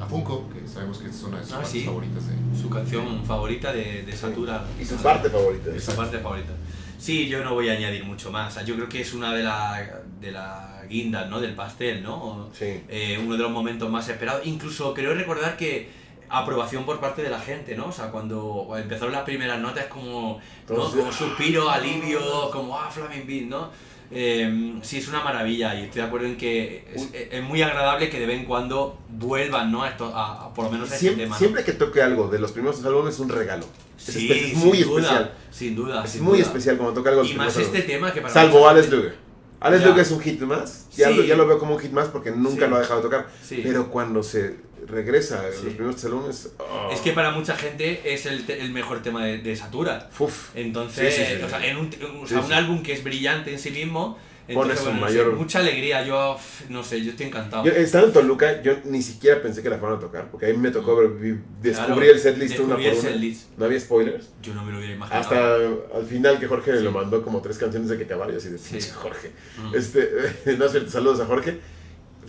a 0.00 0.06
Funko, 0.06 0.48
que 0.50 0.66
sabemos 0.68 0.98
que 0.98 1.08
es 1.08 1.22
una 1.22 1.38
de 1.38 1.44
sus 1.44 1.52
Ah, 1.52 1.56
partes 1.56 1.72
sí. 1.72 1.84
favoritas 1.84 2.26
de... 2.28 2.58
Su 2.60 2.70
canción 2.70 3.24
favorita 3.24 3.72
de, 3.72 4.02
de 4.02 4.12
Satura. 4.16 4.64
Y 4.80 4.84
su 4.84 4.96
parte 4.96 5.30
favorita. 5.30 5.70
Es 5.74 5.84
su 5.84 5.94
parte 5.96 6.18
favorita. 6.18 6.52
Sí, 6.98 7.28
yo 7.28 7.44
no 7.44 7.54
voy 7.54 7.68
a 7.68 7.72
añadir 7.72 8.04
mucho 8.04 8.30
más. 8.30 8.52
O 8.52 8.54
sea, 8.54 8.62
yo 8.64 8.74
creo 8.74 8.88
que 8.88 9.00
es 9.02 9.12
una 9.14 9.32
de 9.34 9.42
las 9.42 9.88
de 10.20 10.32
la 10.32 10.82
guindas, 10.88 11.28
¿no? 11.28 11.40
Del 11.40 11.54
pastel, 11.54 12.02
¿no? 12.02 12.48
Sí. 12.52 12.80
eh, 12.88 13.18
uno 13.22 13.32
de 13.36 13.42
los 13.42 13.50
momentos 13.50 13.90
más 13.90 14.08
esperados. 14.08 14.46
Incluso 14.46 14.94
creo 14.94 15.14
recordar 15.14 15.56
que 15.56 15.88
aprobación 16.28 16.84
por 16.84 16.98
parte 17.00 17.22
de 17.22 17.30
la 17.30 17.38
gente, 17.38 17.76
¿no? 17.76 17.86
O 17.86 17.92
sea, 17.92 18.10
cuando 18.10 18.68
empezaron 18.76 19.12
las 19.12 19.22
primeras 19.22 19.60
notas 19.60 19.86
como, 19.86 20.40
¿no? 20.68 20.90
Como 20.90 21.12
suspiro, 21.12 21.68
alivio, 21.70 22.50
como 22.50 22.78
ah, 22.78 22.90
Flaming 22.90 23.26
Beat, 23.26 23.44
¿no? 23.44 23.70
Eh, 24.10 24.78
sí, 24.82 24.98
es 24.98 25.08
una 25.08 25.22
maravilla 25.22 25.74
y 25.74 25.84
estoy 25.84 26.02
de 26.02 26.06
acuerdo 26.06 26.26
en 26.26 26.36
que 26.36 26.84
es, 26.94 27.08
es 27.12 27.42
muy 27.42 27.60
agradable 27.62 28.08
que 28.08 28.20
de 28.20 28.26
vez 28.26 28.38
en 28.38 28.44
cuando 28.46 28.98
vuelvan, 29.08 29.72
¿no? 29.72 29.82
A 29.82 29.88
esto, 29.88 30.14
a, 30.14 30.44
a 30.46 30.54
por 30.54 30.66
lo 30.66 30.70
menos 30.70 30.90
a 30.90 30.94
este 30.94 31.06
Siempre, 31.06 31.24
tema. 31.24 31.34
¿no? 31.34 31.38
siempre 31.38 31.64
que 31.64 31.72
toque 31.72 32.02
algo 32.02 32.28
de 32.28 32.38
los 32.38 32.52
primeros 32.52 32.84
álbumes 32.84 33.14
es 33.14 33.20
un 33.20 33.28
regalo. 33.28 33.66
Es, 33.98 34.04
Sí, 34.04 34.30
es 34.30 34.54
muy 34.58 34.82
duda, 34.82 35.00
especial. 35.00 35.34
sin 35.50 35.74
duda. 35.74 36.04
Es 36.04 36.10
sin 36.10 36.22
muy 36.22 36.38
duda. 36.38 36.46
especial 36.46 36.76
cuando 36.76 36.94
toca 36.94 37.10
algo 37.10 37.24
Y 37.24 37.34
más 37.34 37.48
este 37.56 37.62
álbumes. 37.64 37.86
tema 37.86 38.12
que 38.12 38.20
para 38.20 38.32
Salvo 38.34 38.68
Alex 38.68 38.86
gente- 38.86 38.96
Luger. 38.96 39.26
Alex 39.58 39.82
Ya. 39.82 39.88
Luke 39.88 40.00
es 40.02 40.10
un 40.10 40.20
hit 40.20 40.40
más. 40.42 40.86
Ya, 40.96 41.08
Sí. 41.08 41.14
lo, 41.16 41.24
ya 41.24 41.34
lo 41.36 41.46
veo 41.46 41.58
como 41.58 41.74
un 41.74 41.80
hit 41.80 41.90
más 41.90 42.08
porque 42.08 42.30
nunca 42.30 42.66
Sí. 42.66 42.70
lo 42.70 42.76
ha 42.76 42.80
dejado 42.80 43.00
de 43.00 43.02
tocar. 43.04 43.26
Pero 43.48 43.90
cuando 43.90 44.22
se 44.22 44.56
regresa 44.86 45.46
en 45.48 45.52
Sí. 45.54 45.64
los 45.64 45.74
primeros 45.74 46.00
salones. 46.00 46.50
oh, 46.58 46.90
Es 46.92 47.00
que 47.00 47.12
para 47.12 47.30
mucha 47.32 47.56
gente 47.56 48.00
es 48.04 48.26
el, 48.26 48.48
el 48.50 48.70
mejor 48.72 49.02
tema 49.02 49.24
de, 49.24 49.38
de 49.38 49.56
Satura. 49.56 50.08
uf, 50.18 50.50
Entonces, 50.54 51.14
Sí, 51.14 51.22
sí, 51.36 51.42
o 51.42 51.48
sea, 51.48 51.64
en 51.66 51.76
un, 51.76 51.90
o 52.22 52.26
sea, 52.26 52.40
un 52.40 52.52
álbum 52.52 52.82
que 52.82 52.92
es 52.92 53.02
brillante 53.04 53.52
en 53.52 53.58
sí 53.58 53.70
mismo, 53.70 54.18
entonces, 54.48 54.80
bueno, 54.84 55.00
no 55.00 55.08
sé, 55.08 55.12
mayor- 55.14 55.32
mucha 55.34 55.58
alegría. 55.58 56.04
Yo, 56.06 56.38
no 56.68 56.84
sé, 56.84 57.02
yo 57.02 57.10
estoy 57.10 57.26
encantado. 57.26 57.64
Yo, 57.64 57.72
estando 57.72 58.06
en 58.06 58.12
Toluca, 58.12 58.62
yo 58.62 58.74
ni 58.84 59.02
siquiera 59.02 59.42
pensé 59.42 59.60
que 59.60 59.68
la 59.68 59.78
fueran 59.78 59.98
a 59.98 60.00
tocar, 60.00 60.30
porque 60.30 60.46
a 60.46 60.50
mí 60.50 60.56
me 60.56 60.70
tocó 60.70 61.00
descubrí 61.02 61.40
Claro, 61.72 62.00
el 62.02 62.20
setlist 62.20 62.60
una 62.60 62.76
por 62.76 62.84
el 62.84 62.96
una. 62.96 63.36
No 63.58 63.64
había 63.64 63.80
spoilers. 63.80 64.28
Yo 64.42 64.54
no 64.54 64.62
me 64.64 64.70
lo 64.70 64.78
hubiera 64.78 64.94
imaginado. 64.94 65.20
Hasta 65.20 65.96
al 65.98 66.06
final 66.06 66.38
que 66.38 66.46
Jorge 66.46 66.76
Sí. 66.78 66.84
lo 66.84 66.92
mandó 66.92 67.24
como 67.24 67.42
tres 67.42 67.58
canciones 67.58 67.88
de 67.88 67.98
que 67.98 68.06
caballo, 68.06 68.36
así 68.36 68.48
de 68.50 68.58
Sí. 68.58 68.78
Jorge. 68.94 69.32
Mm. 69.60 69.74
Este, 69.74 70.10
no 70.56 70.64
es 70.66 70.70
cierto, 70.70 70.90
saludos 70.92 71.18
a 71.18 71.26
Jorge. 71.26 71.58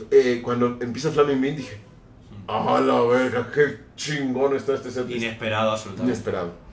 Eh, 0.10 0.42
cuando 0.44 0.78
empieza 0.82 1.12
Flaming 1.12 1.40
Bean 1.42 1.56
dije, 1.56 1.78
¡ah, 2.48 2.82
la 2.86 3.02
verga! 3.02 3.52
¡Qué 3.54 3.78
chingón 3.96 4.56
está 4.56 4.74
este 4.76 4.92
setlist! 4.92 5.24
Inesperado, 5.24 5.72
absolutamente. 5.72 6.14
Inesperado. 6.14 6.68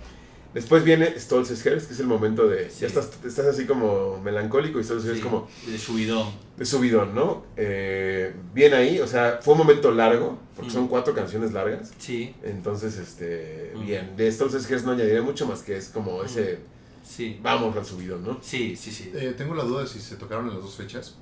Después 0.55 0.84
viene 0.84 1.18
Stolz's 1.18 1.66
Hairs, 1.66 1.86
que 1.86 1.94
es 1.94 1.98
el 2.01 2.06
momento 2.06 2.46
de. 2.46 2.70
Sí. 2.70 2.82
Ya 2.82 2.86
estás, 2.86 3.10
estás 3.24 3.46
así 3.46 3.66
como 3.66 4.20
melancólico 4.20 4.78
y 4.78 4.84
Stolz's 4.84 5.05
Hairs 5.06 5.18
Sí, 5.18 5.22
como 5.24 5.48
de 5.66 5.76
subidón. 5.78 6.28
de 6.56 6.64
subidón, 6.64 7.12
¿no? 7.12 7.44
Eh, 7.56 8.32
bien 8.55 8.72
ahí, 8.72 9.01
o 9.01 9.06
sea, 9.09 9.40
fue 9.42 9.55
un 9.55 9.59
momento 9.59 9.90
largo, 9.90 10.38
porque 10.55 10.70
Mm. 10.70 10.74
son 10.74 10.86
cuatro 10.88 11.12
canciones 11.12 11.52
largas. 11.52 11.92
Sí, 11.98 12.36
Entonces, 12.44 12.96
este, 12.98 13.72
Mm. 13.74 13.84
bien. 13.86 14.16
De 14.16 14.30
Stolz's 14.30 14.84
no 14.84 14.92
añadiré 14.92 15.20
mucho 15.22 15.44
más 15.46 15.62
que 15.62 15.76
es 15.76 15.88
como 15.88 16.22
Mm. 16.22 16.26
ese. 16.26 16.59
sí. 17.05 17.40
Vamos 17.42 17.76
al 17.76 17.84
subidón, 17.84 18.22
¿no? 18.24 18.38
Sí, 18.40 18.76
sí, 18.76 18.92
sí. 18.92 19.10
Eh, 19.12 19.34
tengo 19.36 19.55
la 19.56 19.64
duda 19.64 19.82
de 19.82 19.88
si 19.88 19.98
se 19.98 20.14
tocaron 20.14 20.46
en 20.48 20.55
las 20.55 20.62
dos 20.62 20.76
fechas. 20.76 21.16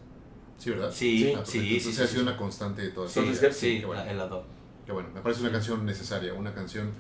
Sí, 0.63 0.71
¿verdad? 0.71 0.93
Sí, 0.93 1.19
Sí. 1.19 1.33
Ah, 1.37 1.43
sí, 1.45 1.53
sí. 1.53 1.59
Entonces 1.77 1.95
sí, 1.97 2.03
ha 2.03 2.07
sí. 2.07 2.13
sido 2.13 2.23
una 2.23 2.37
constante 2.37 2.83
de 2.83 2.89
todas 2.91 3.11
Sí, 3.13 3.21
estas. 3.21 3.43
Hairs, 3.43 3.57
sí, 3.57 3.81
qué 3.81 3.87
bueno. 3.87 4.05
la- 4.05 4.11
en 4.13 4.19
las 4.19 4.31
dos. 4.31 4.45
Que 4.87 4.93
bueno, 4.93 5.09
me 5.15 5.21
parece 5.21 5.41
una 5.41 5.51
Sí. 5.51 5.55
canción 5.55 5.85
necesaria, 5.87 6.35
una 6.35 6.55
canción 6.55 6.91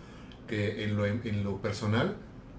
que 0.48 0.84
en 0.84 0.96
lo, 0.96 1.06
en 1.06 1.44
lo 1.44 1.60
personal, 1.62 2.16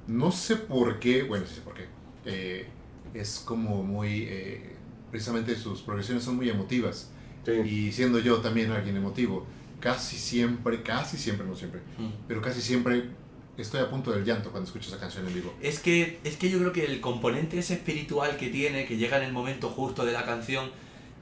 no 0.08 0.32
sé 0.32 0.56
por 0.56 1.00
qué, 1.00 1.24
bueno, 1.24 1.46
sí 1.46 1.56
sé 1.56 1.62
por 1.62 1.74
qué, 1.74 1.88
eh, 2.26 2.68
es 3.14 3.40
como 3.46 3.84
muy, 3.84 4.24
eh, 4.30 4.76
precisamente 5.12 5.56
sus 5.56 5.82
progresiones 5.82 6.24
son 6.24 6.36
muy 6.38 6.50
emotivas. 6.50 7.12
Sí. 7.46 7.52
Y 7.52 7.92
siendo 7.92 8.20
yo 8.20 8.38
también 8.38 8.72
alguien 8.72 8.96
emotivo, 8.96 9.46
casi 9.82 10.16
siempre, 10.18 10.82
casi 10.84 11.18
siempre, 11.18 11.46
no 11.46 11.56
siempre, 11.56 11.82
Mm. 11.98 12.10
pero 12.28 12.42
casi 12.42 12.62
siempre 12.62 13.10
estoy 13.58 13.82
a 13.82 13.90
punto 13.90 14.12
del 14.12 14.24
llanto 14.26 14.50
cuando 14.50 14.68
escucho 14.68 14.88
esa 14.90 15.00
canción 15.00 15.28
en 15.28 15.34
vivo. 15.34 15.54
Es 15.62 15.80
que, 15.80 16.20
es 16.24 16.38
que 16.38 16.50
yo 16.50 16.58
creo 16.60 16.72
que 16.72 16.86
el 16.86 17.02
componente 17.02 17.60
ese 17.60 17.74
espiritual 17.76 18.38
que 18.38 18.50
tiene, 18.50 18.86
que 18.86 18.96
llega 18.98 19.18
en 19.18 19.24
el 19.24 19.34
momento 19.34 19.70
justo 19.70 20.06
de 20.06 20.14
la 20.14 20.26
canción, 20.26 20.72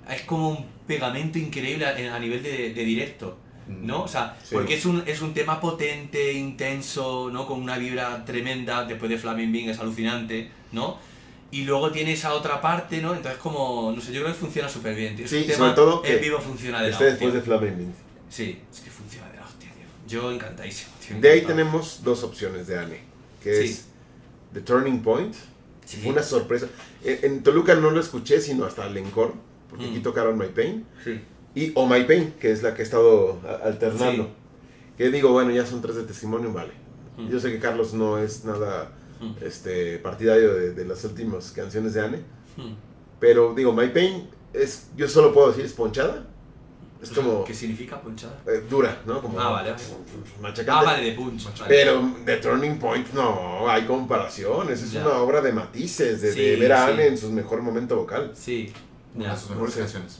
es 0.09 0.21
como 0.23 0.49
un 0.49 0.65
pegamento 0.87 1.37
increíble 1.39 1.85
a, 1.85 2.15
a 2.15 2.19
nivel 2.19 2.41
de, 2.43 2.73
de 2.73 2.85
directo, 2.85 3.37
¿no? 3.67 4.03
O 4.03 4.07
sea, 4.07 4.37
Sí. 4.43 4.49
porque 4.55 4.75
es 4.75 4.85
un, 4.85 5.03
es 5.05 5.21
un 5.21 5.33
tema 5.33 5.59
potente, 5.61 6.33
intenso, 6.33 7.29
¿no? 7.31 7.45
Con 7.47 7.61
una 7.61 7.77
vibra 7.77 8.23
tremenda, 8.25 8.85
después 8.85 9.09
de 9.09 9.17
Flaming 9.17 9.51
Bean 9.51 9.69
es 9.69 9.79
alucinante, 9.79 10.49
¿no? 10.71 10.97
Y 11.53 11.63
luego 11.65 11.91
tiene 11.91 12.13
esa 12.13 12.33
otra 12.33 12.61
parte, 12.61 13.01
¿no? 13.01 13.13
Entonces 13.13 13.39
como, 13.39 13.91
no 13.93 14.01
sé, 14.01 14.13
yo 14.13 14.21
creo 14.21 14.33
que 14.33 14.39
funciona 14.39 14.69
súper 14.69 14.95
bien, 14.95 15.15
tío. 15.15 15.25
Es 15.25 15.31
Sí, 15.31 15.45
sobre 15.51 15.73
todo 15.73 16.01
que 16.01 16.15
en 16.15 16.21
vivo 16.21 16.39
funciona 16.39 16.81
de 16.81 16.87
la 16.89 16.93
Este 16.93 17.05
después 17.05 17.33
hostia. 17.35 17.39
de 17.41 17.45
Flaming 17.59 17.77
Bean. 17.77 17.93
Sí, 18.29 18.59
es 18.73 18.79
que 18.79 18.89
funciona 18.89 19.29
de 19.29 19.37
la 19.37 19.45
hostia, 19.45 19.69
tío. 19.73 19.85
Yo 20.07 20.31
encantadísimo, 20.31 20.91
tío. 21.05 21.19
De 21.19 21.29
ahí 21.29 21.41
tenemos 21.41 22.01
dos 22.03 22.23
opciones 22.23 22.67
de 22.67 22.79
Anne, 22.79 22.99
que 23.43 23.53
Sí. 23.55 23.63
es 23.69 23.85
The 24.53 24.61
Turning 24.61 25.01
Point. 25.01 25.35
Sí. 25.85 25.97
Fue 26.01 26.11
una 26.13 26.23
sorpresa. 26.23 26.67
En, 27.03 27.19
en 27.23 27.43
Toluca 27.43 27.75
no 27.75 27.91
lo 27.91 27.99
escuché, 27.99 28.39
sino 28.39 28.63
hasta 28.65 28.85
el 28.87 28.93
porque 29.71 29.85
aquí 29.87 29.97
Mm. 29.99 30.03
tocaron 30.03 30.37
My 30.37 30.47
Pain. 30.49 30.85
Sí. 31.03 31.19
Y 31.55 31.71
Oh 31.75 31.87
My 31.87 32.03
Pain, 32.03 32.35
que 32.39 32.51
es 32.51 32.61
la 32.61 32.75
que 32.75 32.83
he 32.83 32.85
estado 32.85 33.39
alternando. 33.63 34.29
Que 34.97 35.09
digo, 35.09 35.31
bueno, 35.31 35.49
ya 35.51 35.65
son 35.65 35.81
tres 35.81 35.95
de 35.95 36.03
testimonio, 36.03 36.53
vale. 36.53 36.73
Mm. 37.17 37.27
Yo 37.29 37.39
sé 37.39 37.51
que 37.51 37.57
Carlos 37.59 37.93
no 37.95 38.19
es 38.19 38.45
nada 38.45 38.91
Mm. 39.19 39.33
este, 39.43 39.97
partidario 39.99 40.53
de, 40.53 40.73
de 40.73 40.85
las 40.85 41.03
últimas 41.05 41.51
canciones 41.51 41.93
de 41.95 42.01
Anne, 42.01 42.17
Mm. 42.57 42.73
pero 43.19 43.53
digo, 43.55 43.73
My 43.73 43.87
Pain 43.87 44.29
es, 44.53 44.89
yo 44.95 45.07
solo 45.07 45.33
puedo 45.33 45.47
decir, 45.49 45.65
es 45.65 45.73
ponchada. 45.73 46.27
Es 47.01 47.09
como 47.09 47.43
¿Qué 47.43 47.53
significa 47.55 47.99
ponchada? 47.99 48.39
eh, 48.45 48.61
dura, 48.69 49.01
¿no? 49.07 49.19
Como 49.23 49.39
Ah, 49.39 49.49
vale. 49.49 49.73
machacante. 50.39 50.71
Ah, 50.71 50.83
vale, 50.83 51.03
de 51.09 51.11
punch. 51.13 51.45
vale. 51.45 51.65
Pero 51.67 52.11
The 52.25 52.37
Turning 52.37 52.77
Point 52.77 53.11
no 53.13 53.67
hay 53.67 53.85
comparaciones, 53.85 54.83
es 54.83 54.91
Ya. 54.91 55.01
una 55.01 55.17
obra 55.17 55.41
de 55.41 55.51
matices, 55.51 56.21
de, 56.21 56.31
Sí, 56.31 56.39
de 56.41 56.55
ver 56.57 56.73
a 56.73 56.85
sí. 56.85 56.91
Anne 56.93 57.07
en 57.07 57.17
su 57.17 57.31
mejor 57.31 57.63
momento 57.63 57.95
vocal. 57.95 58.31
Sí. 58.35 58.71
Una 59.15 59.33
de 59.33 59.39
sus 59.39 59.49
mejores 59.51 59.73
Sí. 59.73 59.79
canciones. 59.81 60.19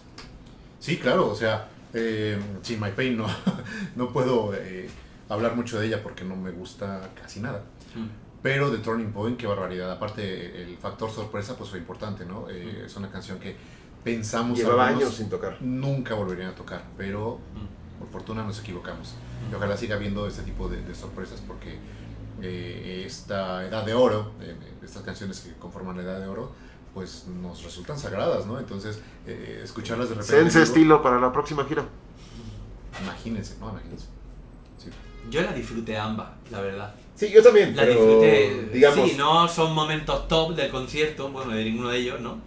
Sí, 0.80 0.98
claro, 0.98 1.30
o 1.30 1.36
sea, 1.36 1.70
eh, 1.94 2.40
sí, 2.62 2.78
My 2.82 2.92
Pain 2.92 3.18
no, 3.18 3.26
no 3.96 4.12
puedo 4.12 4.54
eh, 4.56 4.90
hablar 5.30 5.56
mucho 5.56 5.80
de 5.80 5.88
ella 5.88 6.02
porque 6.04 6.24
no 6.24 6.36
me 6.36 6.52
gusta 6.52 7.10
casi 7.22 7.40
nada. 7.40 7.64
Mm. 7.96 8.08
Pero 8.42 8.72
The 8.72 8.78
Turning 8.80 9.12
Point, 9.12 9.38
qué 9.40 9.46
barbaridad. 9.46 9.92
Aparte, 9.92 10.64
el 10.64 10.76
factor 10.78 11.12
sorpresa 11.12 11.56
pues 11.56 11.70
fue 11.70 11.80
importante, 11.80 12.26
¿no? 12.26 12.50
Eh, 12.50 12.80
Mm. 12.82 12.86
Es 12.86 12.96
una 12.96 13.10
canción 13.12 13.40
que 13.40 13.56
pensamos 14.04 14.58
Llevaba 14.58 14.88
años 14.88 15.14
sin 15.14 15.30
tocar. 15.30 15.58
nunca 15.62 16.16
volverían 16.16 16.50
a 16.50 16.56
tocar, 16.56 16.84
pero 16.98 17.38
Mm. 17.56 18.00
por 18.00 18.10
fortuna 18.10 18.44
nos 18.44 18.60
equivocamos. 18.60 19.14
Y 19.52 19.54
ojalá 19.54 19.78
siga 19.78 19.96
habiendo 19.96 20.26
este 20.28 20.42
tipo 20.44 20.68
de, 20.70 20.82
de 20.82 20.96
sorpresas 20.96 21.40
porque 21.48 21.78
eh, 22.42 23.04
esta 23.06 23.64
edad 23.68 23.86
de 23.86 23.94
oro, 23.94 24.32
eh, 24.42 24.56
estas 24.84 25.04
canciones 25.04 25.42
que 25.42 25.54
conforman 25.60 25.98
la 25.98 26.04
edad 26.04 26.20
de 26.20 26.28
oro, 26.28 26.52
pues 26.94 27.26
nos 27.42 27.64
resultan 27.64 27.98
sagradas, 27.98 28.46
¿no? 28.46 28.60
Entonces, 28.60 29.00
eh, 29.26 29.62
escucharlas 29.64 30.10
de 30.10 30.16
repente... 30.16 30.36
Sense 30.38 30.62
estilo 30.64 31.02
para 31.02 31.20
la 31.20 31.32
próxima 31.32 31.64
gira. 31.66 31.86
Imagínense, 33.04 33.56
¿no? 33.60 33.70
Imagínense. 33.70 34.06
Sí. 34.78 34.90
Yo 35.30 35.42
la 35.42 35.54
disfruté 35.54 35.98
ambas, 35.98 36.30
la 36.52 36.62
verdad. 36.62 36.94
Sí, 37.16 37.30
yo 37.32 37.42
también, 37.44 37.76
La 37.76 37.84
pero 37.84 37.94
disfruté. 38.02 38.70
digamos, 38.74 39.10
Sí, 39.10 39.16
no 39.18 39.48
son 39.48 39.74
momentos 39.74 40.28
top 40.28 40.56
del 40.56 40.70
concierto, 40.72 41.30
bueno, 41.32 41.52
de 41.54 41.64
ninguno 41.66 41.90
de 41.90 41.98
ellos, 42.00 42.20
¿no? 42.20 42.40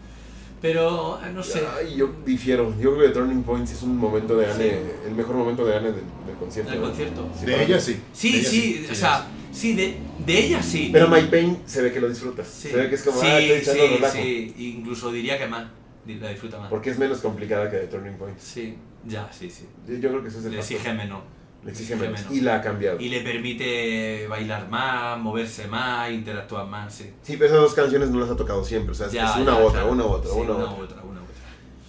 Pero, 0.60 1.20
eh, 1.22 1.30
no 1.32 1.42
sé. 1.42 1.62
ay, 1.76 1.94
yo 1.96 2.10
difiero. 2.24 2.74
Yo 2.80 2.94
creo 2.96 3.06
que 3.08 3.12
Turning 3.14 3.42
Point 3.42 3.68
es 3.68 3.82
un 3.82 3.96
momento 3.98 4.34
de 4.36 4.50
Anne, 4.50 4.80
el 5.06 5.14
mejor 5.14 5.36
momento 5.36 5.64
de 5.64 5.76
Anne 5.76 5.92
del, 5.92 6.04
del 6.26 6.36
concierto. 6.38 6.70
Del 6.72 6.80
concierto. 6.80 7.28
Sí, 7.38 7.46
de 7.46 7.64
ella 7.64 7.78
sí. 7.80 8.02
Sí, 8.14 8.32
de 8.32 8.38
ella 8.38 8.48
sí, 8.50 8.82
o 8.84 8.88
de 8.88 8.94
sea, 8.94 9.26
sí, 9.54 9.74
de, 9.74 9.96
de 10.26 10.38
ella 10.46 10.62
sí. 10.62 10.90
Pero 10.92 11.08
My 11.08 11.22
Pain 11.22 11.58
se 11.66 11.80
ve 11.82 11.92
que 11.92 12.00
lo 12.00 12.08
disfrutas. 12.08 12.46
Sí. 12.48 12.68
Se 12.68 12.76
ve 12.76 12.88
que 12.88 12.94
es 12.96 13.02
como, 13.02 13.20
sí, 13.20 13.26
ah, 13.26 13.38
estoy 13.40 13.58
echando 13.58 13.86
sí, 13.88 13.94
relajo. 13.94 14.14
sí, 14.14 14.54
incluso 14.58 15.12
diría 15.12 15.38
que 15.38 15.46
más, 15.46 15.66
la 16.06 16.28
disfruta 16.28 16.58
más. 16.58 16.68
Porque 16.70 16.90
es 16.90 16.98
menos 16.98 17.18
complicada 17.20 17.70
que 17.70 17.78
The 17.78 17.86
Turning 17.86 18.16
Point. 18.18 18.38
Sí, 18.38 18.76
ya, 19.06 19.30
sí, 19.32 19.48
sí. 19.50 19.66
Yo, 19.88 19.94
yo 19.96 20.08
creo 20.10 20.22
que 20.22 20.28
eso 20.28 20.38
es 20.40 20.44
el 20.46 20.50
Le 20.52 20.58
factor. 20.58 20.76
exige 20.76 20.94
menos. 20.94 21.20
Le 21.64 21.70
exige 21.70 21.96
menos. 21.96 22.20
menos. 22.20 22.34
Y 22.34 22.40
la 22.42 22.56
ha 22.56 22.60
cambiado. 22.60 23.00
Y 23.00 23.08
le 23.08 23.22
permite 23.22 24.26
bailar 24.28 24.68
más, 24.68 25.18
moverse 25.18 25.66
más, 25.66 26.10
interactuar 26.10 26.66
más, 26.66 26.94
sí. 26.94 27.04
Sí, 27.22 27.34
pero 27.38 27.46
esas 27.46 27.60
dos 27.60 27.74
canciones 27.74 28.10
no 28.10 28.20
las 28.20 28.28
ha 28.30 28.36
tocado 28.36 28.62
siempre. 28.64 28.92
O 28.92 28.94
sea, 28.94 29.06
es- 29.06 29.12
Ya, 29.14 29.30
es 29.30 29.36
una 29.36 29.52
ya, 29.56 29.62
u 29.62 29.66
otra, 29.66 29.80
claro. 29.80 29.92
una 29.92 30.04
u 30.04 30.08
otra, 30.08 30.32
una 30.32 30.52
u 30.52 30.54
una 30.56 30.64
otra. 30.72 31.02
una 31.02 31.20
u 31.20 31.24
otra. 31.24 31.34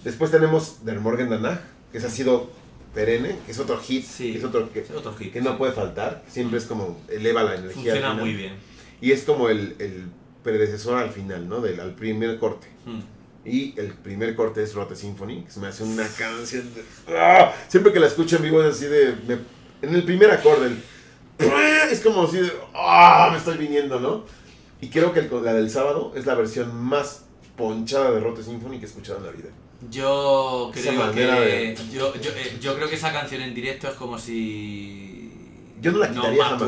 Después 0.02 0.30
tenemos 0.30 0.84
Der 0.84 0.98
Morgen 1.00 1.28
Danach, 1.28 1.60
que 1.92 1.98
ese 1.98 2.06
ha 2.06 2.10
sido 2.10 2.50
perenne, 2.96 3.36
que 3.44 3.52
es 3.52 3.58
otro 3.60 3.78
hit, 3.78 4.04
Sí. 4.04 4.32
que 4.32 4.38
es 4.38 4.44
otro 4.44 4.72
que, 4.72 4.80
Es 4.80 4.90
otro 4.90 5.14
hit. 5.14 5.32
que 5.32 5.40
no 5.42 5.56
puede 5.58 5.72
faltar. 5.72 6.24
Siempre 6.28 6.58
es 6.58 6.64
como 6.64 6.98
eleva 7.08 7.44
la 7.44 7.54
energía. 7.54 7.92
Funciona 7.92 8.14
muy 8.14 8.32
bien. 8.34 8.54
Y 9.00 9.12
es 9.12 9.22
como 9.24 9.48
el, 9.50 9.76
el 9.78 10.06
predecesor 10.42 10.96
al 10.98 11.10
final, 11.10 11.48
¿no? 11.48 11.60
Del, 11.60 11.78
al 11.78 11.94
primer 11.94 12.38
corte. 12.38 12.66
Mm. 12.86 13.00
Y 13.48 13.78
el 13.78 13.92
primer 13.92 14.34
corte 14.34 14.62
es 14.62 14.74
Rote 14.74 14.96
Symphony, 14.96 15.44
que 15.44 15.50
se 15.52 15.60
me 15.60 15.68
hace 15.68 15.84
una 15.84 16.08
canción 16.18 16.64
de... 16.74 16.82
¡Ah! 17.16 17.52
Siempre 17.68 17.92
que 17.92 18.00
la 18.00 18.06
escucho 18.08 18.36
en 18.36 18.42
vivo 18.42 18.60
es 18.62 18.74
así 18.74 18.86
de... 18.86 19.14
me- 19.28 19.38
en 19.86 19.94
el 19.94 20.02
primer 20.04 20.30
acorde, 20.32 20.66
el... 20.66 20.82
es 21.92 22.00
como 22.00 22.24
así 22.24 22.38
de... 22.38 22.50
¡Ah! 22.74 23.28
Me 23.30 23.38
estoy 23.38 23.56
viniendo, 23.58 24.00
¿no? 24.00 24.24
Y 24.80 24.88
creo 24.88 25.12
que 25.12 25.20
el- 25.20 25.30
la 25.44 25.52
del 25.52 25.70
sábado 25.70 26.12
es 26.16 26.26
la 26.26 26.34
versión 26.34 26.74
más 26.74 27.24
ponchada 27.56 28.10
de 28.10 28.20
Rote 28.20 28.42
Symphony 28.42 28.78
que 28.78 28.86
he 28.86 28.88
escuchado 28.88 29.18
en 29.18 29.26
la 29.26 29.30
vida. 29.32 29.48
Yo 29.90 30.70
creo 30.72 30.82
que. 31.12 31.20
de- 31.40 31.76
Yo, 31.92 32.14
yo, 32.20 32.30
eh, 32.32 32.56
yo 32.60 32.74
creo 32.76 32.88
que 32.88 32.94
esa 32.96 33.12
canción 33.12 33.42
en 33.42 33.54
directo 33.54 33.88
es 33.88 33.94
como 33.94 34.18
si. 34.18 35.12
Yo 35.82 35.92
no 35.92 35.98
la 35.98 36.08
quitaría 36.08 36.38
nos 36.42 36.48
jamás. 36.52 36.60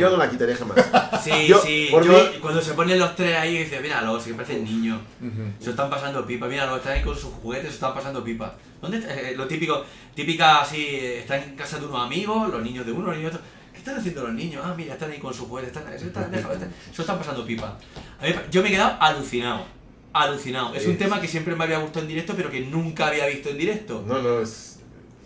Yo 0.00 0.10
no 0.10 0.16
la 0.16 0.28
quitaría 0.28 0.56
jamás. 0.56 0.76
Sí, 1.22 1.30
Yo, 1.48 1.60
sí. 1.60 1.88
por 1.92 2.04
Yo, 2.04 2.12
mí- 2.12 2.38
cuando 2.40 2.60
se 2.60 2.74
ponen 2.74 2.98
los 2.98 3.14
tres 3.14 3.36
ahí, 3.38 3.58
dice, 3.58 3.80
míralo, 3.80 4.20
si 4.20 4.30
que 4.30 4.34
parecen 4.36 4.64
niños. 4.64 5.00
Ujú. 5.20 5.42
Se 5.60 5.70
están 5.70 5.88
pasando 5.88 6.26
pipa, 6.26 6.48
míralo, 6.48 6.76
están 6.76 6.94
ahí 6.94 7.02
con 7.02 7.14
sus 7.14 7.32
juguetes, 7.34 7.68
se 7.68 7.74
están 7.74 7.94
pasando 7.94 8.24
pipa. 8.24 8.54
¿Dónde 8.80 8.98
está? 8.98 9.14
Eh, 9.14 9.34
lo 9.36 9.46
típico, 9.46 9.84
típica 10.14 10.60
así, 10.60 10.78
eh, 10.84 11.20
están 11.20 11.40
en 11.42 11.54
casa 11.54 11.78
de 11.78 11.86
unos 11.86 12.04
amigos, 12.04 12.50
los 12.50 12.60
niños 12.62 12.84
de 12.84 12.90
uno, 12.90 13.06
los 13.06 13.16
niños 13.16 13.30
de 13.32 13.38
otro. 13.38 13.48
¿Qué 13.72 13.78
están 13.78 13.96
haciendo 13.96 14.22
los 14.24 14.32
niños? 14.34 14.60
Ah, 14.66 14.74
mira, 14.76 14.94
están 14.94 15.12
ahí 15.12 15.18
con 15.20 15.32
sus 15.32 15.46
juguetes, 15.46 15.74
están, 15.74 15.84
se 15.98 16.06
están, 16.06 16.34
están- 16.34 16.72
se 16.92 17.00
están 17.02 17.18
pasando 17.18 17.46
pipa. 17.46 17.78
A 18.20 18.26
mí, 18.26 18.34
yo 18.50 18.60
me 18.62 18.68
he 18.68 18.72
quedado 18.72 18.96
alucinado. 19.00 19.64
Alucinado. 20.12 20.74
Es 20.74 20.86
un 20.86 20.92
Sí. 20.92 20.98
tema 20.98 21.20
que 21.20 21.28
siempre 21.28 21.54
me 21.56 21.64
había 21.64 21.78
gustado 21.78 22.00
en 22.02 22.08
directo, 22.08 22.34
pero 22.36 22.50
que 22.50 22.60
nunca 22.60 23.06
había 23.08 23.26
visto 23.26 23.48
en 23.48 23.58
directo. 23.58 24.04
No, 24.06 24.20
no, 24.20 24.40
es... 24.40 24.78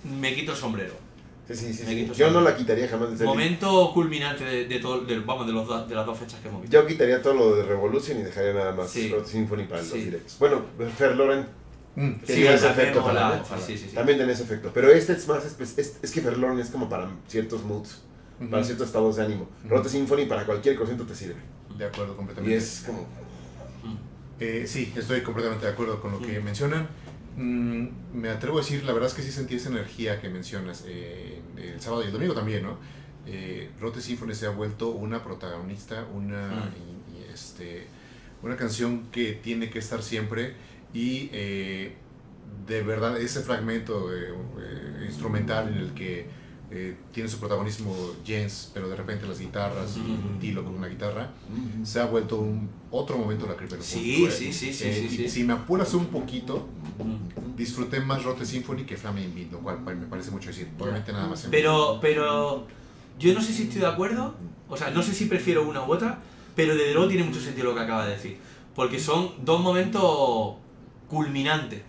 Me 0.05 0.35
quito 0.35 0.53
el 0.53 0.59
sombrero. 0.59 0.95
Sí, 1.49 1.55
sí, 1.55 1.73
sí. 1.75 1.85
Sí. 1.87 2.07
Yo 2.09 2.27
solo. 2.27 2.41
no 2.41 2.41
la 2.43 2.57
quitaría 2.57 2.89
jamás 2.89 3.17
de. 3.19 3.25
Momento 3.25 3.93
culminante 3.95 4.45
de, 4.45 4.67
de 4.67 4.79
todo, 4.81 5.03
de, 5.03 5.19
vamos, 5.21 5.47
de, 5.47 5.53
los, 5.53 5.89
de 5.89 5.95
las 5.95 6.05
dos 6.07 6.19
fechas 6.19 6.41
que 6.41 6.49
hemos 6.49 6.63
visto. 6.63 6.77
Yo 6.81 6.87
quitaría 6.87 7.23
todo 7.23 7.35
lo 7.35 7.55
de 7.57 7.63
Revolution 7.65 8.19
y 8.19 8.23
dejaría 8.25 8.53
nada 8.53 8.73
más 8.73 8.91
Sí. 8.91 9.13
Symphony 9.25 9.65
para 9.65 9.81
los 9.81 9.91
Sí. 9.91 9.99
directs. 10.01 10.39
Bueno, 10.39 10.63
Fer 10.97 11.15
Loren 11.17 11.47
Mm, 11.99 12.13
tenía 12.27 12.53
ese 12.55 12.67
efecto 12.69 13.01
también. 13.01 13.21
ojalá. 13.41 13.45
Sí, 13.65 13.79
sí, 13.79 13.87
sí. 13.89 13.95
También 13.95 14.19
tenía 14.19 14.35
ese 14.35 14.43
efecto. 14.43 14.71
Pero 14.75 14.91
este 14.91 15.15
es 15.15 15.27
más 15.29 15.45
es, 15.47 15.97
es 16.03 16.11
que 16.11 16.21
Fer 16.21 16.37
Loren 16.37 16.59
es 16.59 16.69
como 16.69 16.89
para 16.91 17.09
ciertos 17.27 17.63
moods, 17.65 18.03
ujú. 18.41 18.51
para 18.51 18.63
ciertos 18.65 18.89
estados 18.89 19.17
de 19.17 19.25
ánimo. 19.25 19.49
Ujú. 19.65 19.69
Road 19.75 19.87
Symphony 19.89 20.27
para 20.27 20.45
cualquier 20.45 20.77
concierto 20.77 21.05
te 21.07 21.15
sirve. 21.15 21.37
De 21.79 21.85
acuerdo 21.87 22.13
Y 22.13 22.17
completamente. 22.17 22.57
es 22.57 22.83
como. 22.87 23.07
Eh, 24.41 24.65
sí, 24.67 24.93
estoy 24.97 25.23
completamente 25.23 25.67
de 25.67 25.73
acuerdo 25.73 26.01
con 26.01 26.13
lo 26.13 26.21
que 26.21 26.41
mencionan. 26.41 26.89
Mm, 27.37 27.87
me 28.15 28.29
atrevo 28.31 28.59
a 28.59 28.61
decir, 28.63 28.85
la 28.85 28.93
verdad 28.93 29.09
es 29.09 29.15
que 29.15 29.23
sí 29.23 29.31
sentí 29.31 29.57
esa 29.57 29.69
energía 29.71 30.21
que 30.21 30.29
mencionas 30.29 30.85
eh, 30.87 31.41
el 31.57 31.81
sábado 31.81 32.03
y 32.03 32.07
el 32.07 32.13
domingo 32.13 32.35
también, 32.35 32.63
¿no? 32.63 32.79
Eh, 33.27 33.71
Rote 33.81 34.01
Symphony 34.01 34.35
se 34.35 34.47
ha 34.47 34.51
vuelto 34.51 34.91
una 34.91 35.23
protagonista, 35.25 36.07
una, 36.15 36.49
Mm. 36.49 36.73
y- 37.15 37.19
y, 37.19 37.33
este, 37.33 37.87
una 38.43 38.57
canción 38.57 39.07
que 39.11 39.33
tiene 39.33 39.69
que 39.71 39.79
estar 39.79 40.03
siempre 40.03 40.55
y 40.95 41.29
eh, 41.33 41.95
de 42.67 42.83
verdad 42.83 43.21
ese 43.21 43.41
fragmento 43.41 44.15
eh, 44.15 44.33
instrumental 45.07 45.69
en 45.69 45.79
el 45.79 45.93
que 45.95 46.27
eh, 46.71 46.97
tiene 47.13 47.29
su 47.29 47.39
protagonismo 47.39 47.95
Jens, 48.25 48.71
pero 48.75 48.89
de 48.89 48.97
repente 48.97 49.27
las 49.27 49.39
guitarras 49.39 49.97
y 49.97 50.01
Mm. 50.01 50.39
Tilo 50.41 50.65
con 50.65 50.75
una 50.75 50.89
guitarra, 50.89 51.31
se 51.85 52.01
ha 52.01 52.07
vuelto 52.07 52.37
un 52.37 52.69
otro 52.91 53.17
momento 53.19 53.45
de 53.47 53.53
la 53.53 53.57
Creeper 53.57 53.83
Sí, 53.83 54.27
sí, 54.31 54.53
sí, 54.53 54.73
sí, 54.73 54.85
Eh, 54.85 55.07
sí, 55.09 55.17
sí. 55.17 55.29
Si 55.29 55.45
me 55.45 55.53
apuras 55.53 55.95
un 55.95 56.07
poquito, 56.07 56.67
disfruté 57.57 58.01
más 58.01 58.25
Rote 58.25 58.45
Symphony 58.45 58.85
que 58.85 58.97
Flame 58.97 59.23
in 59.25 59.35
Beat, 59.35 59.53
lo 59.53 59.61
cual 59.61 59.81
me 59.81 60.07
parece 60.07 60.31
mucho 60.31 60.49
decir. 60.49 60.69
Obviamente 60.79 61.13
nada 61.13 61.29
más 61.29 61.45
en 61.45 61.51
Pero, 61.51 61.99
pero 62.01 62.67
yo 63.19 63.33
no 63.33 63.41
sé 63.41 63.53
si 63.53 63.65
estoy 63.65 63.81
de 63.81 63.87
acuerdo, 63.87 64.35
o 64.69 64.77
sea, 64.77 64.91
no 64.91 65.03
sé 65.03 65.13
si 65.15 65.27
prefiero 65.27 65.67
una 65.69 65.85
u 65.87 65.93
otra, 65.93 66.19
pero 66.57 66.75
desde 66.75 66.95
luego 66.95 67.09
tiene 67.09 67.25
mucho 67.25 67.41
sentido 67.41 67.69
lo 67.69 67.75
que 67.75 67.81
acaba 67.83 68.07
de 68.07 68.13
decir. 68.17 68.37
Porque 68.75 68.99
son 68.99 69.31
dos 69.45 69.61
momentos 69.61 70.57
culminantes. 71.09 71.81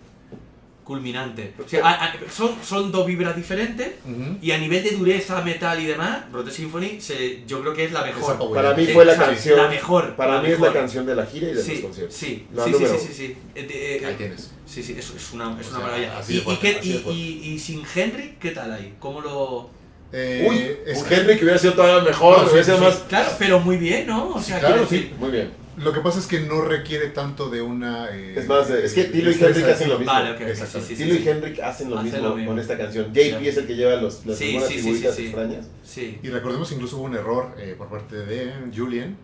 Culminantes. 0.87 1.49
O 1.63 1.67
sea, 1.67 1.85
a- 1.85 2.05
a- 2.05 2.13
son, 2.33 2.55
son 2.63 2.93
dos 2.93 3.05
vibras 3.05 3.35
diferentes 3.35 3.91
y 4.41 4.51
a 4.51 4.57
nivel 4.57 4.81
de 4.85 4.91
dureza, 4.91 5.41
metal 5.41 5.77
y 5.81 5.85
demás, 5.85 6.19
Rote 6.31 6.49
Symphony 6.49 7.01
se, 7.01 7.43
yo 7.45 7.59
creo 7.59 7.73
que 7.73 7.83
es 7.83 7.91
la 7.91 8.03
mejor. 8.05 8.53
Para 8.53 8.73
mí 8.73 8.87
fue 8.87 9.03
la 9.03 9.17
canción. 9.17 9.57
La 9.57 9.67
mejor. 9.67 10.15
Para 10.15 10.35
la 10.35 10.41
mí 10.41 10.49
es 10.51 10.59
la 10.61 10.71
canción 10.71 11.05
de 11.05 11.13
la 11.15 11.25
gira 11.25 11.47
y 11.47 11.49
de 11.49 11.55
los 11.55 11.63
Sí, 11.65 11.81
conciertos. 11.81 12.15
sí, 12.15 12.47
La 12.53 12.63
sí, 12.63 12.71
sí, 12.73 12.85
sí, 12.85 12.97
sí, 13.07 13.13
sí. 13.13 13.37
Eh, 13.53 13.67
eh, 14.01 14.05
Ahí 14.05 14.15
tienes. 14.15 14.51
Sí, 14.65 14.81
sí, 14.81 14.95
eso 14.97 15.13
es 15.17 15.33
una, 15.33 15.59
es 15.59 15.67
O 15.67 15.69
una 15.71 15.79
sea, 15.79 15.87
maravilla. 15.87 16.21
Y, 16.29 16.37
fuerte, 16.39 16.79
sin 17.59 17.83
Henry, 17.93 18.37
¿qué 18.39 18.51
tal 18.51 18.71
ahí? 18.71 18.93
¿Cómo 18.99 19.19
lo...? 19.19 19.69
Eh, 20.13 20.47
Uy, 20.49 20.77
es- 20.89 21.03
Henry 21.11 21.35
que 21.37 21.43
hubiera 21.43 21.59
sido 21.59 21.73
todavía 21.73 22.01
mejor, 22.01 22.37
No, 22.37 22.43
sí, 22.45 22.49
hubiera 22.51 22.63
sido 22.65 22.77
sí. 22.77 22.83
más. 22.85 22.95
Claro, 23.09 23.29
pero 23.37 23.59
muy 23.59 23.75
bien, 23.75 24.07
¿no? 24.07 24.29
O 24.35 24.41
sea, 24.41 24.57
claro, 24.59 24.87
sí. 24.87 24.95
decir- 24.95 25.15
Muy 25.19 25.31
bien. 25.31 25.51
Lo 25.77 25.93
que 25.93 25.99
pasa 26.01 26.19
es 26.19 26.25
que 26.27 26.39
no 26.39 26.61
requiere 26.61 27.07
tanto 27.09 27.49
de 27.49 27.61
una... 27.61 28.09
eh, 28.15 28.33
Es 28.35 28.47
más, 28.47 28.69
es 28.69 28.93
que 28.93 29.05
Tilo 29.05 29.29
y 29.31 29.33
Henry 29.35 29.63
hacen 29.63 29.89
lo 29.89 29.99
mismo. 29.99 30.11
Vale, 30.11 30.31
ok, 30.31 30.55
sí, 30.55 30.79
sí. 30.87 30.95
Tilo 30.95 31.13
y 31.15 31.27
Henry 31.27 31.59
hacen 31.61 31.89
lo 31.89 31.97
Hacen 31.99 32.11
mismo 32.11 32.29
lo 32.29 32.35
mismo. 32.35 32.51
con 32.51 32.59
esta 32.59 32.77
canción. 32.77 33.13
JP 33.13 33.45
es 33.47 33.57
el 33.57 33.67
que 33.67 33.75
lleva 33.75 33.95
los, 33.97 34.25
las 34.25 34.37
figuritas 34.37 34.69
sí, 35.15 35.21
sí. 35.21 35.25
extrañas. 35.27 35.67
Sí. 35.83 36.19
Y 36.23 36.29
recordemos 36.29 36.71
incluso 36.71 36.97
hubo 36.97 37.05
un 37.05 37.15
error 37.15 37.53
eh, 37.59 37.75
por 37.77 37.87
parte 37.89 38.15
de 38.17 38.51
Julian, 38.75 39.15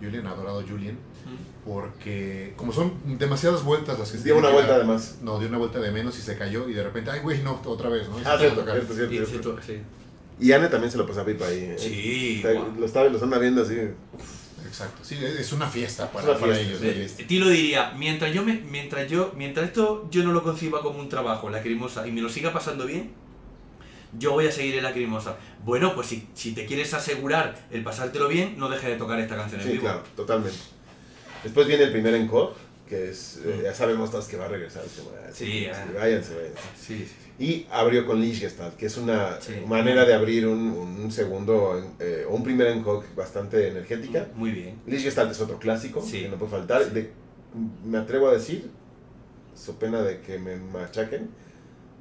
Julian, 0.00 0.26
adorado 0.26 0.62
Julian, 0.62 0.96
Mm. 1.28 1.68
porque 1.68 2.54
como 2.56 2.72
son 2.72 2.94
demasiadas 3.18 3.62
vueltas 3.62 3.98
las 3.98 4.10
que 4.12 4.18
se 4.18 4.24
Dio 4.24 4.38
una 4.38 4.48
que 4.48 4.54
vuelta 4.54 4.78
de 4.78 4.84
más. 4.84 5.16
No, 5.20 5.38
dio 5.38 5.48
una 5.48 5.58
vuelta 5.58 5.78
de 5.80 5.90
menos 5.90 6.16
y 6.18 6.22
se 6.22 6.38
cayó 6.38 6.68
y 6.68 6.72
de 6.72 6.82
repente, 6.82 7.10
ay 7.10 7.20
güey, 7.20 7.42
no, 7.42 7.60
otra 7.66 7.90
vez, 7.90 8.08
¿no? 8.08 8.18
Y 8.18 8.22
Ah, 8.24 8.34
a 8.34 8.38
cierto, 8.38 8.64
cierto, 8.64 8.94
cierto, 8.94 9.12
Y 9.12 9.16
cierto. 9.16 9.30
cierto, 9.30 9.58
sí. 9.66 9.78
Y 10.40 10.52
Anne 10.52 10.68
también 10.68 10.90
se 10.90 10.96
lo 10.96 11.06
pasa 11.06 11.24
pipa 11.26 11.46
ahí. 11.46 11.58
¿eh? 11.58 11.76
Sí, 11.76 12.42
lo, 12.78 12.86
está, 12.86 13.02
anda 13.02 13.38
viendo 13.38 13.62
así. 13.62 13.76
Exacto, 14.66 15.02
sí, 15.04 15.16
es 15.22 15.52
una 15.52 15.68
fiesta 15.68 16.10
para, 16.10 16.24
Es 16.24 16.30
una 16.30 16.40
para 16.40 16.54
fiesta, 16.54 16.68
ellos. 16.74 16.80
sí. 16.82 16.98
fiesta. 17.00 17.22
Tilo 17.26 17.48
diría, 17.48 17.92
mientras 17.96 18.32
yo 18.34 18.42
me, 18.44 18.54
mientras 18.54 19.08
yo, 19.10 19.32
mientras 19.36 19.66
esto 19.68 20.08
yo 20.10 20.22
no 20.24 20.32
lo 20.32 20.42
conciba 20.42 20.82
como 20.82 20.98
un 20.98 21.08
trabajo, 21.08 21.48
la 21.50 21.62
crimosa, 21.62 22.06
y 22.06 22.12
me 22.12 22.20
lo 22.20 22.28
siga 22.28 22.52
pasando 22.52 22.84
bien, 22.86 23.10
yo 24.18 24.32
voy 24.32 24.46
a 24.46 24.52
seguir 24.52 24.74
en 24.76 24.84
la 24.84 24.92
crimosa. 24.92 25.36
Bueno, 25.64 25.94
pues 25.94 26.06
si, 26.08 26.26
si 26.34 26.52
te 26.52 26.66
quieres 26.66 26.92
asegurar 26.94 27.66
el 27.70 27.82
pasártelo 27.82 28.26
bien, 28.28 28.58
no 28.58 28.68
dejes 28.68 28.90
de 28.90 28.96
tocar 28.96 29.18
esta 29.20 29.36
canción 29.36 29.60
en 29.60 29.66
Sí, 29.66 29.72
vivo. 29.74 29.82
claro, 29.84 30.02
totalmente. 30.16 30.58
Después 31.44 31.66
viene 31.66 31.84
el 31.84 31.92
primer 31.92 32.14
encore, 32.14 32.54
que 32.88 33.10
es, 33.10 33.40
eh, 33.44 33.58
Mm. 33.60 33.62
ya 33.64 33.74
sabemos 33.74 34.10
todos 34.10 34.26
que 34.26 34.36
va 34.36 34.46
a 34.46 34.48
regresar. 34.48 34.82
ah, 34.84 35.30
Sí, 35.32 35.66
ah. 35.72 35.86
váyanse, 35.94 36.34
váyanse. 36.34 36.60
Sí, 36.80 36.96
sí, 36.98 37.04
sí. 37.06 37.27
Y 37.38 37.66
abrió 37.70 38.04
con 38.04 38.20
Lichgestalt, 38.20 38.76
que 38.76 38.86
es 38.86 38.96
una 38.96 39.40
Sí. 39.40 39.52
manera 39.66 40.04
de 40.04 40.12
abrir 40.12 40.46
un, 40.48 40.58
un 41.02 41.12
segundo, 41.12 41.80
eh, 42.00 42.26
un 42.28 42.42
primer 42.42 42.66
encore 42.68 43.06
bastante 43.14 43.68
energética. 43.68 44.26
Muy 44.34 44.50
bien. 44.50 44.80
Lichgestalt 44.86 45.30
es 45.30 45.40
otro 45.40 45.58
clásico 45.58 46.02
Sí. 46.02 46.22
que 46.22 46.28
no 46.30 46.36
puede 46.36 46.50
faltar. 46.50 46.82
Sí. 46.84 46.90
De- 46.90 47.12
me 47.86 47.98
atrevo 47.98 48.28
a 48.28 48.32
decir, 48.32 48.68
so 49.54 49.74
pena 49.78 50.02
de 50.02 50.20
que 50.20 50.38
me 50.38 50.56
machaquen, 50.56 51.30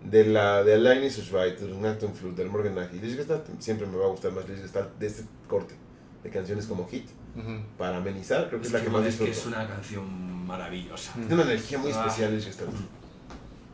de 0.03 0.25
la 0.25 0.63
de 0.63 0.73
Alain 0.73 1.09
Sushvait, 1.11 1.59
Renato 1.59 2.07
Flut, 2.09 2.35
del 2.35 2.49
Morgenach 2.49 2.91
y 2.93 2.99
Lichgestalt, 2.99 3.45
siempre 3.59 3.85
me 3.87 3.97
va 3.97 4.05
a 4.05 4.09
gustar 4.09 4.31
más 4.31 4.47
Lichgestalt 4.49 4.97
de 4.97 5.07
este 5.07 5.23
corte 5.47 5.75
de 6.23 6.29
canciones 6.31 6.65
como 6.65 6.87
Hit. 6.87 7.05
Ujú. 7.35 7.61
Para 7.77 7.97
amenizar, 7.97 8.47
creo 8.47 8.59
que 8.59 8.67
Es 8.67 8.67
es 8.67 8.73
la 8.73 8.79
que, 8.79 8.85
que 8.85 8.91
más 8.91 9.05
es, 9.05 9.15
que 9.17 9.25
disfruto. 9.25 9.49
es 9.51 9.55
una 9.55 9.67
canción 9.67 10.47
maravillosa. 10.47 11.11
Mm. 11.15 11.19
Tiene 11.27 11.33
una 11.35 11.43
energía 11.43 11.77
muy 11.77 11.91
Ah. 11.93 11.99
especial 12.07 12.35
Lichgestalt. 12.35 12.71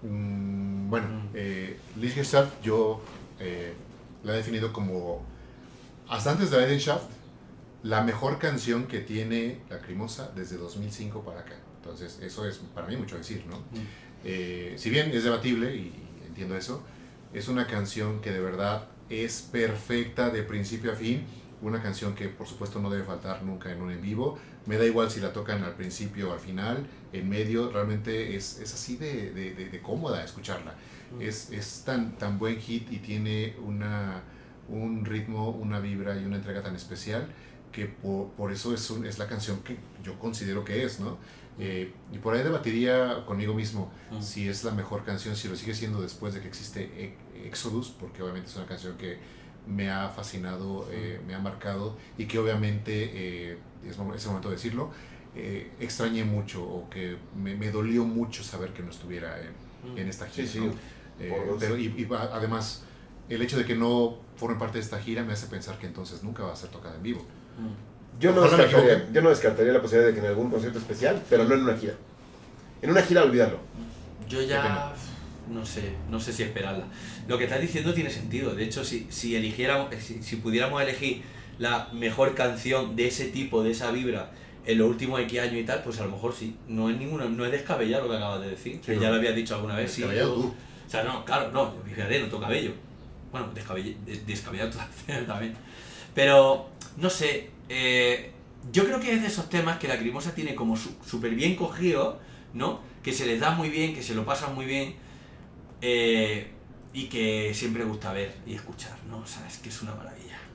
Mm, 0.04 0.53
bueno, 0.94 1.08
eh, 1.34 1.80
Lichtenstein 2.00 2.46
yo 2.62 3.02
eh, 3.40 3.74
la 4.24 4.34
he 4.34 4.38
definido 4.38 4.72
como, 4.72 5.26
hasta 6.08 6.30
antes 6.30 6.52
de 6.52 6.60
Leidenschaft, 6.60 7.10
la 7.82 8.04
mejor 8.04 8.38
canción 8.38 8.86
que 8.86 9.00
tiene 9.00 9.58
La 9.72 9.80
Crimosa 9.80 10.32
desde 10.36 10.58
2005 10.58 11.24
para 11.24 11.40
acá. 11.40 11.56
Entonces, 11.78 12.20
eso 12.22 12.48
es 12.48 12.60
para 12.76 12.86
mí 12.86 12.96
mucho 12.96 13.18
decir, 13.18 13.44
¿no? 13.50 13.58
Mm. 13.58 13.88
Eh, 14.24 14.76
si 14.78 14.92
bien 14.92 15.10
es 15.10 15.24
debatible, 15.24 15.76
y 15.76 15.92
entiendo 16.28 16.56
eso, 16.56 16.84
es 17.34 17.48
una 17.48 17.66
canción 17.66 18.22
que 18.22 18.32
de 18.32 18.42
verdad 18.42 18.88
es 19.10 19.42
perfecta 19.42 20.30
de 20.30 20.44
principio 20.44 20.92
a 20.92 20.96
fin. 20.96 21.24
Una 21.64 21.82
canción 21.82 22.14
que 22.14 22.30
por 22.30 22.46
supuesto 22.46 22.80
no 22.80 22.92
debe 22.92 23.04
faltar 23.04 23.42
nunca 23.42 23.72
en 23.72 23.82
un 23.82 23.90
en 23.90 24.00
vivo. 24.00 24.38
Me 24.66 24.78
da 24.78 24.86
igual 24.86 25.12
si 25.12 25.20
la 25.20 25.34
tocan 25.34 25.64
al 25.64 25.74
principio 25.76 26.30
o 26.30 26.34
al 26.34 26.40
final, 26.40 26.88
en 27.12 27.28
medio, 27.30 27.70
realmente 27.72 28.36
es, 28.36 28.60
es 28.60 28.74
así 28.74 28.96
de, 28.96 29.32
de- 29.32 29.54
de- 29.54 29.70
de 29.70 29.82
cómoda 29.82 30.24
escucharla. 30.24 30.76
Mm. 31.18 31.22
Es, 31.22 31.52
es 31.52 31.84
tan, 31.86 32.18
tan 32.18 32.40
buen 32.40 32.58
hit 32.60 32.92
y 32.92 33.00
tiene 33.00 33.56
una, 33.62 34.22
un 34.70 35.04
ritmo, 35.06 35.50
una 35.50 35.80
vibra 35.80 36.20
y 36.20 36.24
una 36.26 36.38
entrega 36.38 36.62
tan 36.64 36.76
especial 36.76 37.28
que 37.74 37.88
por, 37.88 38.30
por 38.32 38.52
eso 38.54 38.74
es, 38.74 38.90
un- 38.90 39.06
es 39.06 39.18
la 39.20 39.28
canción 39.28 39.62
que 39.64 39.78
yo 40.04 40.18
considero 40.18 40.64
que 40.64 40.84
es, 40.86 41.00
¿no? 41.00 41.18
Eh, 41.60 41.92
y 42.12 42.18
por 42.18 42.34
ahí 42.34 42.42
debatiría 42.44 43.26
conmigo 43.28 43.54
mismo 43.54 43.92
Mm. 44.12 44.22
si 44.22 44.48
es 44.48 44.64
la 44.64 44.72
mejor 44.72 45.04
canción, 45.04 45.36
si 45.36 45.48
lo 45.50 45.56
sigue 45.56 45.74
siendo 45.76 46.02
después 46.02 46.34
de 46.34 46.40
que 46.42 46.48
existe 46.48 46.84
E- 46.98 47.48
Exodus, 47.48 47.90
porque 48.00 48.24
obviamente 48.24 48.50
es 48.50 48.56
una 48.56 48.66
canción 48.66 48.96
que 48.98 49.18
me 49.68 49.90
ha 49.92 50.10
fascinado, 50.10 50.88
eh, 50.92 51.20
me 51.28 51.36
ha 51.36 51.40
marcado 51.40 51.96
y 52.18 52.26
que 52.26 52.40
obviamente, 52.40 53.12
eh, 53.52 53.58
es, 53.90 53.98
mo- 53.98 54.14
es 54.14 54.22
el 54.24 54.30
momento 54.30 54.50
de 54.50 54.56
decirlo, 54.56 54.92
eh, 55.36 55.72
extrañé 55.80 56.24
mucho 56.24 56.64
o 56.64 56.90
que 56.90 57.18
me, 57.36 57.56
me 57.56 57.72
dolió 57.72 58.04
mucho 58.06 58.44
saber 58.44 58.72
que 58.74 58.84
no 58.84 58.90
estuviera 58.92 59.40
en, 59.42 59.64
Mm. 59.84 59.98
en 59.98 60.08
esta 60.08 60.28
gira. 60.28 60.48
Sí, 60.48 60.54
sí. 60.54 60.60
¿no? 60.66 60.74
Eh, 61.20 61.30
Por 61.30 61.46
dos. 61.48 61.58
pero- 61.60 61.78
y, 61.78 61.88
y 61.88 62.08
además, 62.12 62.84
el 63.30 63.42
hecho 63.42 63.58
de 63.58 63.66
que 63.66 63.76
no 63.76 64.18
forme 64.38 64.58
parte 64.58 64.78
de 64.78 64.84
esta 64.84 64.98
gira 65.00 65.24
me 65.24 65.34
hace 65.34 65.48
pensar 65.48 65.78
que 65.78 65.88
entonces 65.88 66.24
nunca 66.24 66.44
va 66.44 66.54
a 66.54 66.56
ser 66.56 66.70
tocada 66.70 66.96
en 66.96 67.04
vivo. 67.04 67.20
Mm. 67.58 68.20
Yo 68.20 68.32
no, 68.32 68.42
descartaría, 68.44 69.10
yo 69.12 69.22
no 69.22 69.30
descartaría 69.30 69.74
la 69.74 69.82
posibilidad 69.82 70.08
de 70.10 70.14
que 70.14 70.20
en 70.22 70.28
algún 70.28 70.50
concierto 70.52 70.78
especial, 70.80 71.22
pero 71.30 71.44
no 71.46 71.56
en 71.56 71.64
una 71.64 71.76
gira. 71.78 71.96
En 72.82 72.92
una 72.92 73.02
gira, 73.02 73.24
olvídalo. 73.24 73.58
Yo 74.30 74.42
ya 74.42 74.94
no 75.50 75.66
sé, 75.66 75.94
no 76.10 76.20
sé 76.20 76.32
si 76.32 76.44
esperarla. 76.44 76.86
Lo 77.28 77.38
que 77.38 77.44
estás 77.46 77.60
diciendo 77.60 77.94
tiene 77.94 78.10
sentido. 78.10 78.56
De 78.56 78.64
hecho, 78.64 78.86
si, 78.86 79.08
si 79.10 79.36
eligiéramos, 79.36 79.92
eh, 79.92 80.00
si, 80.00 80.22
si 80.24 80.38
pudiéramos 80.38 80.82
elegir 80.82 81.24
la 81.60 81.90
mejor 81.94 82.36
canción 82.36 82.96
de 82.96 83.08
ese 83.08 83.26
tipo, 83.26 83.64
de 83.64 83.72
esa 83.72 83.92
vibra, 83.92 84.32
en 84.66 84.78
los 84.78 84.90
últimos 84.90 85.20
X 85.22 85.40
años 85.40 85.56
y 85.56 85.64
tal, 85.64 85.84
pues 85.84 86.00
a 86.00 86.06
lo 86.06 86.12
mejor 86.12 86.34
sí. 86.34 86.56
No 86.68 86.90
es 86.90 86.98
ninguna, 86.98 87.26
no 87.26 87.46
es 87.46 87.52
descabellado 87.52 88.06
lo 88.06 88.12
que 88.12 88.18
acabas 88.18 88.42
de 88.42 88.50
decir. 88.52 88.80
que 88.82 88.96
no. 88.96 89.02
ya 89.02 89.10
lo 89.10 89.16
habías 89.16 89.36
dicho 89.36 89.56
alguna 89.56 89.76
vez. 89.76 89.92
sí, 89.92 90.02
Descabellado 90.02 90.36
yo- 90.36 90.42
tú. 90.42 90.54
O 90.88 90.90
sea, 90.90 91.04
no, 91.04 91.26
claro, 91.26 91.52
no, 91.52 91.74
fíjate, 91.86 92.20
no 92.22 92.28
toca 92.28 92.48
cabello. 92.48 92.72
Bueno, 93.32 93.50
descabell- 93.54 93.98
de- 94.06 94.22
descabellado 94.26 94.70
tú 94.72 94.78
también. 95.28 95.56
Pero, 96.14 96.70
no 96.98 97.10
sé, 97.10 97.50
eh, 97.70 98.32
yo 98.72 98.86
creo 98.86 99.00
que 99.00 99.14
es 99.14 99.22
de 99.22 99.28
esos 99.28 99.50
temas 99.50 99.78
que 99.80 99.88
la 99.88 99.98
Crimosa 99.98 100.34
tiene 100.36 100.54
como 100.56 100.78
su- 100.78 100.96
súper 101.06 101.34
bien 101.36 101.56
cogido, 101.56 102.20
¿no? 102.54 102.80
Que 103.02 103.12
se 103.12 103.26
les 103.26 103.40
da 103.40 103.52
muy 103.52 103.70
bien, 103.70 103.94
que 103.96 104.04
se 104.04 104.14
lo 104.16 104.24
pasan 104.24 104.54
muy 104.56 104.66
bien 104.66 104.96
eh, 105.82 106.48
y 106.94 107.06
que 107.08 107.54
siempre 107.54 107.84
gusta 107.84 108.14
ver 108.14 108.34
y 108.46 108.54
escuchar, 108.54 108.96
¿no? 109.10 109.18
O 109.18 109.26
sea, 109.26 109.46
es 109.48 109.58
que 109.58 109.70
es 109.70 109.82
una 109.82 109.94
maravilla. 109.96 110.13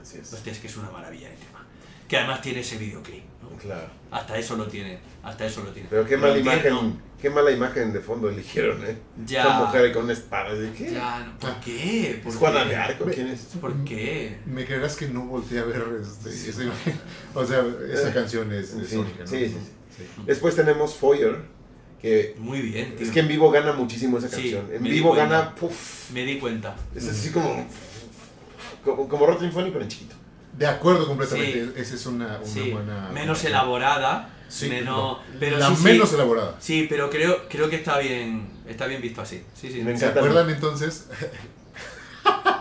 Así 0.08 0.18
es. 0.18 0.32
Hostia, 0.32 0.52
es 0.52 0.58
que 0.58 0.66
es 0.66 0.76
una 0.76 0.90
maravilla 0.90 1.28
el 1.30 1.36
tema. 1.36 1.64
que 2.08 2.16
además 2.16 2.40
tiene 2.40 2.60
ese 2.60 2.78
videoclip. 2.78 3.22
¿no? 3.42 3.48
Claro. 3.58 3.86
Hasta 4.10 4.38
eso 4.38 4.56
lo 4.56 4.66
tiene, 4.66 4.98
hasta 5.22 5.44
eso 5.46 5.62
lo 5.62 5.70
tiene. 5.72 5.88
Pero 5.90 6.06
qué 6.06 6.16
mala 6.16 6.38
imagen, 6.38 6.98
qué 7.20 7.28
mala 7.28 7.50
imagen 7.50 7.92
de 7.92 8.00
fondo 8.00 8.30
eligieron, 8.30 8.82
¿eh? 8.84 8.96
Ya. 9.26 9.42
Esa 9.42 9.58
mujer 9.60 9.92
con 9.92 10.04
una 10.04 10.12
espada. 10.14 10.54
¿de 10.54 10.72
¿Qué? 10.72 10.92
Ya, 10.92 11.20
no, 11.26 11.38
¿por 11.38 11.60
qué? 11.60 12.20
¿Por 12.22 12.32
¿Es 12.32 12.38
Juana 12.38 12.62
qué? 12.62 12.68
de 12.70 12.76
Arco? 12.76 13.04
¿Quién 13.06 13.28
es? 13.28 13.40
¿Por 13.60 13.84
qué? 13.84 14.38
Me 14.46 14.64
creerás 14.64 14.96
que 14.96 15.08
no 15.08 15.26
volteé 15.26 15.58
a 15.58 15.64
ver 15.64 15.82
este, 16.00 16.30
esa 16.30 16.62
imagen. 16.62 16.98
O 17.34 17.44
sea, 17.44 17.62
esa 17.92 18.12
canción 18.14 18.52
es, 18.54 18.72
es 18.72 18.88
Sí, 18.88 18.96
única, 18.96 19.20
¿no? 19.20 19.26
sí, 19.26 19.46
sí, 19.48 19.56
Sí. 19.96 20.04
Después 20.26 20.54
tenemos 20.56 20.94
Foyer, 20.94 21.36
que 22.00 22.36
Muy 22.38 22.62
bien, 22.62 22.94
tío. 22.96 23.04
es 23.04 23.12
que 23.12 23.20
en 23.20 23.28
vivo 23.28 23.50
gana 23.50 23.72
muchísimo 23.72 24.16
esa 24.18 24.28
Sí, 24.28 24.34
canción. 24.52 24.70
En 24.72 24.82
vivo 24.84 25.12
gana, 25.12 25.54
puff, 25.56 26.10
Me 26.12 26.24
di 26.24 26.38
cuenta. 26.38 26.76
es 26.94 27.08
así 27.08 27.30
como, 27.30 27.66
como, 28.96 29.08
como 29.08 29.38
Symphony, 29.38 29.70
pero 29.70 29.82
en 29.82 29.88
chiquito. 29.88 30.14
De 30.56 30.66
acuerdo 30.66 31.06
completamente. 31.06 31.64
Sí. 31.66 31.72
Esa 31.76 31.94
es 31.94 32.06
una, 32.06 32.38
una 32.38 32.44
Sí, 32.46 32.70
buena. 32.72 33.08
menos 33.12 33.44
elaborada, 33.44 34.30
Sí, 34.48 34.68
menos... 34.68 34.96
no. 34.96 35.18
Pero 35.38 35.58
la 35.58 35.68
sí, 35.68 35.76
sí. 35.76 35.82
menos 35.84 36.12
elaborada. 36.12 36.56
Sí, 36.58 36.86
pero 36.88 37.10
creo, 37.10 37.48
creo 37.48 37.68
que 37.70 37.76
está 37.76 37.98
bien, 37.98 38.48
está 38.66 38.86
bien 38.86 39.00
visto 39.02 39.20
así. 39.22 39.42
Sí, 39.54 39.70
sí. 39.70 39.82
Me 39.82 39.96
¿Se 39.96 40.06
encanta. 40.06 40.20
acuerdan 40.20 40.50
entonces? 40.50 41.06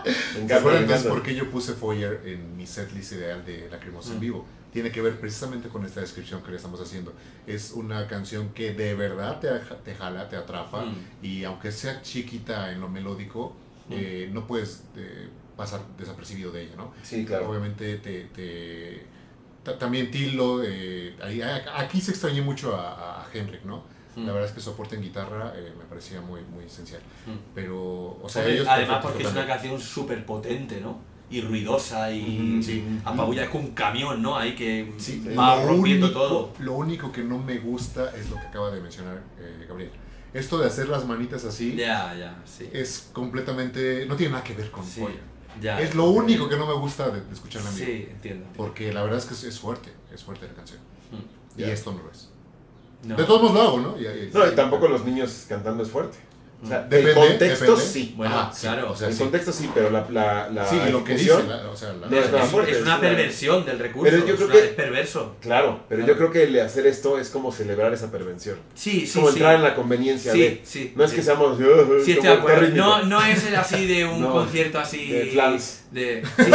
Me 0.04 0.12
¿Se 0.12 0.38
encanta, 0.38 0.56
acuerdan 0.58 0.80
me 0.82 0.86
entonces 0.86 1.06
por 1.08 1.22
qué 1.22 1.34
yo 1.34 1.50
puse 1.50 1.72
Foyer 1.74 2.20
en 2.24 2.56
mi 2.56 2.66
setlist 2.66 3.12
ideal 3.12 3.44
de 3.44 3.68
Lacrimosa 3.70 4.10
en 4.12 4.18
Mm. 4.18 4.20
vivo? 4.20 4.46
Tiene 4.72 4.92
que 4.92 5.00
ver 5.00 5.18
precisamente 5.18 5.68
con 5.68 5.84
esta 5.84 6.00
descripción 6.00 6.42
que 6.42 6.50
le 6.50 6.56
estamos 6.56 6.80
haciendo. 6.80 7.12
Es 7.46 7.72
una 7.72 8.06
canción 8.06 8.50
que 8.50 8.74
de 8.74 8.94
verdad 8.94 9.40
te, 9.40 9.48
te 9.84 9.94
jala, 9.94 10.28
te 10.28 10.36
atrapa 10.36 10.84
Mm. 10.84 10.94
y 11.22 11.44
aunque 11.44 11.72
sea 11.72 12.00
chiquita 12.02 12.70
en 12.72 12.80
lo 12.80 12.88
melódico, 12.88 13.56
Mm. 13.88 13.92
eh, 13.92 14.30
no 14.32 14.46
puedes 14.46 14.82
eh, 14.96 15.28
pasar 15.58 15.80
desapercibido 15.98 16.50
de 16.52 16.62
ella, 16.62 16.76
¿no? 16.76 16.92
Sí, 17.02 17.24
claro. 17.26 17.50
Obviamente 17.50 17.98
te, 17.98 18.24
te- 18.34 19.04
ta- 19.62 19.76
también 19.78 20.10
Tilo, 20.10 20.62
eh, 20.64 21.14
ahí- 21.22 21.42
aquí 21.42 22.00
se 22.00 22.12
extrañé 22.12 22.40
mucho 22.40 22.74
a, 22.76 23.20
a 23.22 23.26
Henrik, 23.34 23.64
¿no? 23.64 23.82
Mm. 24.16 24.24
La 24.26 24.32
verdad 24.32 24.48
es 24.48 24.54
que 24.54 24.60
su 24.60 24.70
aporte 24.70 24.94
en 24.96 25.02
guitarra 25.02 25.52
eh, 25.56 25.72
me 25.76 25.84
parecía 25.84 26.20
muy, 26.20 26.40
muy 26.42 26.64
esencial. 26.64 27.02
Mm. 27.26 27.54
Pero, 27.54 28.18
o 28.22 28.28
sea, 28.28 28.42
Hombre, 28.42 28.54
ellos 28.54 28.68
Además 28.70 29.00
porque 29.02 29.24
es 29.24 29.32
una 29.32 29.46
canción 29.46 29.78
súper 29.80 30.24
potente, 30.24 30.80
¿no? 30.80 31.00
Y 31.30 31.42
ruidosa 31.42 32.10
y 32.10 32.62
sí. 32.62 32.82
apabulla 33.04 33.42
es 33.44 33.50
como 33.50 33.64
un 33.64 33.74
camión, 33.74 34.22
¿no? 34.22 34.38
Ahí 34.38 34.54
que 34.54 34.94
Sí, 34.96 35.22
va 35.38 35.62
rompiendo 35.62 36.06
único- 36.06 36.20
todo. 36.20 36.52
Lo 36.60 36.72
único 36.74 37.12
que 37.12 37.22
no 37.22 37.36
me 37.38 37.58
gusta 37.58 38.16
es 38.16 38.30
lo 38.30 38.36
que 38.36 38.46
acaba 38.46 38.70
de 38.70 38.80
mencionar 38.80 39.20
eh, 39.38 39.66
Gabriel. 39.68 39.90
Esto 40.32 40.58
de 40.58 40.66
hacer 40.68 40.88
las 40.88 41.04
manitas 41.06 41.44
así 41.44 41.74
Ya, 41.74 42.14
ya, 42.14 42.40
sí. 42.46 42.68
es 42.72 43.10
completamente... 43.12 44.06
No 44.06 44.14
tiene 44.16 44.32
nada 44.32 44.44
que 44.44 44.54
ver 44.54 44.70
con 44.70 44.84
Sí, 44.84 45.00
Foyer. 45.00 45.20
Ya. 45.60 45.80
Es 45.80 45.94
lo 45.94 46.04
único 46.10 46.48
que 46.48 46.56
no 46.56 46.66
me 46.66 46.74
gusta 46.74 47.10
de, 47.10 47.20
de 47.22 47.32
escuchar 47.32 47.62
en 47.62 47.74
vivo. 47.74 47.86
Sí, 47.86 48.08
entiendo. 48.10 48.46
Porque 48.56 48.92
la 48.92 49.02
verdad 49.02 49.18
es 49.18 49.24
que 49.26 49.34
es, 49.34 49.44
es 49.44 49.58
fuerte, 49.60 49.92
es 50.12 50.22
fuerte 50.24 50.46
la 50.48 50.54
canción. 50.54 50.78
Mm. 51.10 51.58
Y 51.60 51.62
Ya. 51.62 51.72
esto 51.72 51.92
no 51.92 52.02
lo 52.02 52.10
es. 52.10 52.30
No. 53.04 53.16
De 53.16 53.24
todos 53.24 53.42
modos 53.42 53.54
lo 53.54 53.62
hago, 53.62 53.78
¿no? 53.80 54.00
Y- 54.00 54.06
y- 54.06 54.30
No, 54.34 54.46
y 54.46 54.54
tampoco 54.54 54.88
los 54.88 55.04
niños 55.04 55.46
cantando 55.48 55.82
es 55.82 55.88
fuerte. 55.90 56.18
O 56.60 56.66
sea, 56.66 56.80
Depende, 56.82 57.10
el 57.10 57.14
contexto 57.16 57.64
depende. 57.66 57.84
sí. 57.84 58.14
Bueno, 58.16 58.34
Ajá, 58.36 58.52
sí, 58.52 58.60
claro. 58.62 58.90
o 58.90 58.96
sea, 58.96 59.06
el 59.06 59.14
sí. 59.14 59.18
contexto 59.20 59.52
sí, 59.52 59.70
pero 59.72 59.90
la, 59.90 60.06
la, 60.10 60.48
la 60.50 60.66
Sí, 60.66 60.76
lo 60.90 61.04
que 61.04 61.14
dice, 61.14 61.44
la- 61.46 61.68
o 61.70 61.76
sea, 61.76 61.92
la- 61.92 62.08
No 62.08 62.16
es 62.18 62.50
fuerte, 62.50 62.72
es 62.72 62.82
una 62.82 63.00
perversión 63.00 63.64
del 63.64 63.78
recurso. 63.78 64.10
Pero 64.10 64.26
yo 64.26 64.32
es, 64.32 64.36
creo 64.36 64.46
una- 64.48 64.54
que- 64.56 64.64
es 64.64 64.70
perverso. 64.74 65.36
Claro, 65.40 65.80
pero 65.88 66.00
Claro. 66.04 66.12
yo 66.12 66.18
creo 66.18 66.32
que 66.32 66.42
el 66.44 66.60
hacer 66.60 66.88
esto 66.88 67.16
es 67.16 67.28
como 67.30 67.52
celebrar 67.52 67.94
esa 67.94 68.10
pervención. 68.10 68.56
Sí, 68.74 69.02
Es 69.04 69.12
sí, 69.12 69.18
como 69.20 69.28
sí. 69.30 69.36
entrar 69.36 69.54
en 69.54 69.62
la 69.62 69.76
conveniencia 69.76 70.32
Sí, 70.32 70.40
de. 70.40 70.60
sí. 70.64 70.92
No 70.96 71.04
es 71.04 71.10
sí. 71.10 71.16
que 71.16 71.22
seamos. 71.22 71.58
Sí, 72.04 72.12
estoy 72.12 72.26
de 72.26 72.32
acuerdo. 72.34 72.74
No, 72.74 73.02
no 73.04 73.22
es 73.24 73.46
el 73.46 73.54
así 73.54 73.86
de 73.86 74.04
un 74.04 74.20
No, 74.20 74.32
concierto 74.32 74.80
así. 74.80 75.12
de 75.12 75.26
flans. 75.26 75.84
De, 75.92 76.22
sí, 76.36 76.42
sí, 76.44 76.50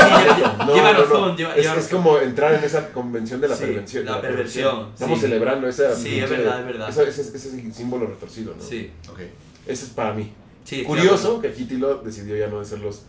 lleva, 0.75 0.93
razón, 0.93 1.37
lleva, 1.37 1.55
es, 1.55 1.87
como 1.87 2.17
entrar 2.19 2.53
en 2.55 2.63
esa 2.65 2.89
convención 2.91 3.39
de 3.41 3.47
la 3.47 3.55
Sí, 3.55 3.63
pervención. 3.63 4.05
la 4.05 4.19
perversión, 4.21 4.89
Estamos 4.93 5.17
sí. 5.17 5.25
celebrando 5.25 5.67
esa. 5.67 5.95
Sí, 5.95 6.19
es 6.19 6.29
verdad, 6.29 6.59
es 6.59 6.65
verdad. 6.65 6.89
Ese 6.89 7.73
símbolo 7.73 8.05
retorcido, 8.05 8.53
¿no? 8.55 8.61
Sí, 8.63 8.91
Ok. 9.09 9.19
Ese 9.65 9.85
es 9.85 9.91
para 9.91 10.13
mí. 10.13 10.31
sí. 10.63 10.83
Curioso 10.83 11.41
que 11.41 11.47
aquí 11.49 11.65
Tilo 11.65 12.01
decidió 12.01 12.35
ya 12.37 12.47
no 12.47 12.59
hacer 12.59 12.79
los. 12.79 13.03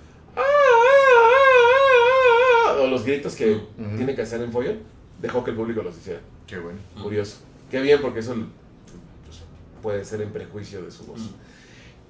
O 2.80 2.86
los 2.86 3.04
gritos 3.04 3.34
que 3.34 3.60
tiene 3.96 4.14
que 4.14 4.22
hacer 4.22 4.40
en 4.42 4.52
Foyer. 4.52 4.78
Dejó 5.20 5.44
que 5.44 5.50
el 5.50 5.56
público 5.56 5.82
los 5.82 5.96
hiciera. 5.96 6.20
Qué 6.46 6.58
bueno. 6.58 6.78
Curioso. 7.02 7.38
Qué 7.70 7.80
bien, 7.80 8.00
porque 8.00 8.20
eso 8.20 8.34
pues, 8.34 9.38
puede 9.82 10.04
ser 10.04 10.20
en 10.20 10.30
prejuicio 10.30 10.82
de 10.82 10.90
su 10.90 11.04
voz. 11.04 11.20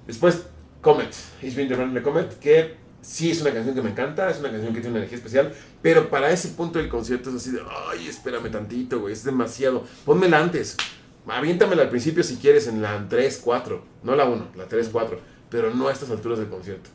Después, 0.05 0.43
Comet. 0.81 1.13
It's 1.41 1.55
been 1.55 1.67
the 1.67 1.75
Run 1.75 1.93
the 1.93 2.01
Comet, 2.01 2.37
que 2.39 2.75
sí 3.01 3.31
es 3.31 3.41
una 3.41 3.51
canción 3.51 3.75
que 3.75 3.81
me 3.81 3.91
encanta, 3.91 4.29
es 4.29 4.39
una 4.39 4.51
canción 4.51 4.73
que 4.73 4.81
tiene 4.81 4.91
una 4.91 4.99
energía 4.99 5.17
especial, 5.17 5.53
pero 5.81 6.09
para 6.09 6.29
ese 6.31 6.49
punto 6.49 6.79
del 6.79 6.89
concierto 6.89 7.29
es 7.29 7.35
así 7.37 7.51
de, 7.51 7.61
ay, 7.89 8.07
espérame 8.07 8.51
tantito, 8.51 8.99
güey, 8.99 9.13
es 9.13 9.23
demasiado. 9.23 9.85
Pónmela 10.03 10.39
antes. 10.39 10.75
Aviéntamela 11.27 11.83
al 11.83 11.89
principio 11.89 12.23
si 12.23 12.37
quieres 12.37 12.67
en 12.67 12.81
la 12.81 13.07
3, 13.07 13.41
4. 13.43 13.83
No 14.03 14.15
la 14.15 14.25
1, 14.25 14.47
la 14.55 14.67
3, 14.67 14.89
4. 14.89 15.19
Pero 15.49 15.73
no 15.73 15.87
a 15.87 15.91
estas 15.91 16.09
alturas 16.11 16.39
del 16.39 16.49
concierto. 16.49 16.89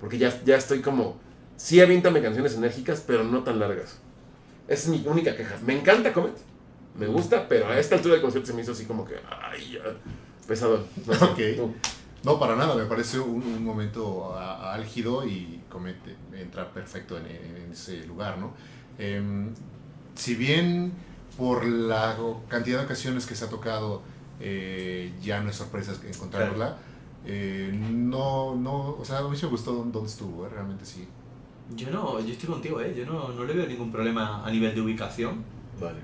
Porque 0.00 0.18
ya, 0.18 0.42
ya 0.44 0.56
estoy 0.56 0.80
como, 0.80 1.18
sí 1.56 1.80
aviéntame 1.80 2.22
canciones 2.22 2.54
enérgicas, 2.54 3.02
pero 3.06 3.24
no 3.24 3.42
tan 3.42 3.58
largas. 3.58 3.98
Esa 4.68 4.82
es 4.82 4.88
mi 4.88 5.06
única 5.06 5.36
queja. 5.36 5.56
Me 5.64 5.78
encanta 5.78 6.12
Comet. 6.12 6.36
Me 6.98 7.06
gusta, 7.06 7.46
pero 7.48 7.68
a 7.68 7.78
esta 7.78 7.96
altura 7.96 8.14
del 8.14 8.22
concierto 8.22 8.48
se 8.48 8.54
me 8.54 8.62
hizo 8.62 8.72
así 8.72 8.86
como 8.86 9.04
que, 9.04 9.16
ay, 9.28 9.72
ya, 9.72 9.82
pesado. 10.46 10.86
No 11.06 11.14
sé. 11.36 11.60
No, 12.24 12.40
para 12.40 12.56
nada, 12.56 12.74
me 12.74 12.86
parece 12.86 13.20
un, 13.20 13.42
un 13.42 13.64
momento 13.64 14.36
álgido 14.36 15.24
y 15.24 15.62
comete, 15.68 16.16
entra 16.32 16.72
perfecto 16.72 17.16
en, 17.18 17.26
en 17.26 17.70
ese 17.70 18.04
lugar, 18.06 18.38
¿no? 18.38 18.52
Em, 18.98 19.54
si 20.16 20.34
bien 20.34 20.92
por 21.36 21.64
la 21.64 22.16
cantidad 22.48 22.78
de 22.78 22.84
ocasiones 22.84 23.26
que 23.26 23.34
se 23.34 23.44
ha 23.44 23.48
tocado 23.48 24.02
eh, 24.40 25.12
ya 25.22 25.40
no 25.40 25.50
es 25.50 25.56
sorpresa 25.56 25.94
encontrarla, 26.06 26.76
eh, 27.24 27.70
no, 27.72 28.54
no, 28.54 28.96
o 28.98 29.04
sea, 29.04 29.18
a 29.18 29.22
mí 29.22 29.36
me 29.40 29.48
gustó 29.48 29.72
dónde 29.72 30.06
estuvo, 30.06 30.46
¿eh? 30.46 30.48
realmente 30.50 30.84
sí. 30.84 31.06
Yo 31.74 31.90
no, 31.90 32.20
yo 32.20 32.32
estoy 32.32 32.48
contigo, 32.48 32.80
¿eh? 32.80 32.94
Yo 32.96 33.04
no, 33.04 33.30
no 33.30 33.44
le 33.44 33.52
veo 33.52 33.66
ningún 33.66 33.90
problema 33.90 34.44
a 34.44 34.50
nivel 34.50 34.74
de 34.74 34.80
ubicación. 34.80 35.44
Vale. 35.80 35.98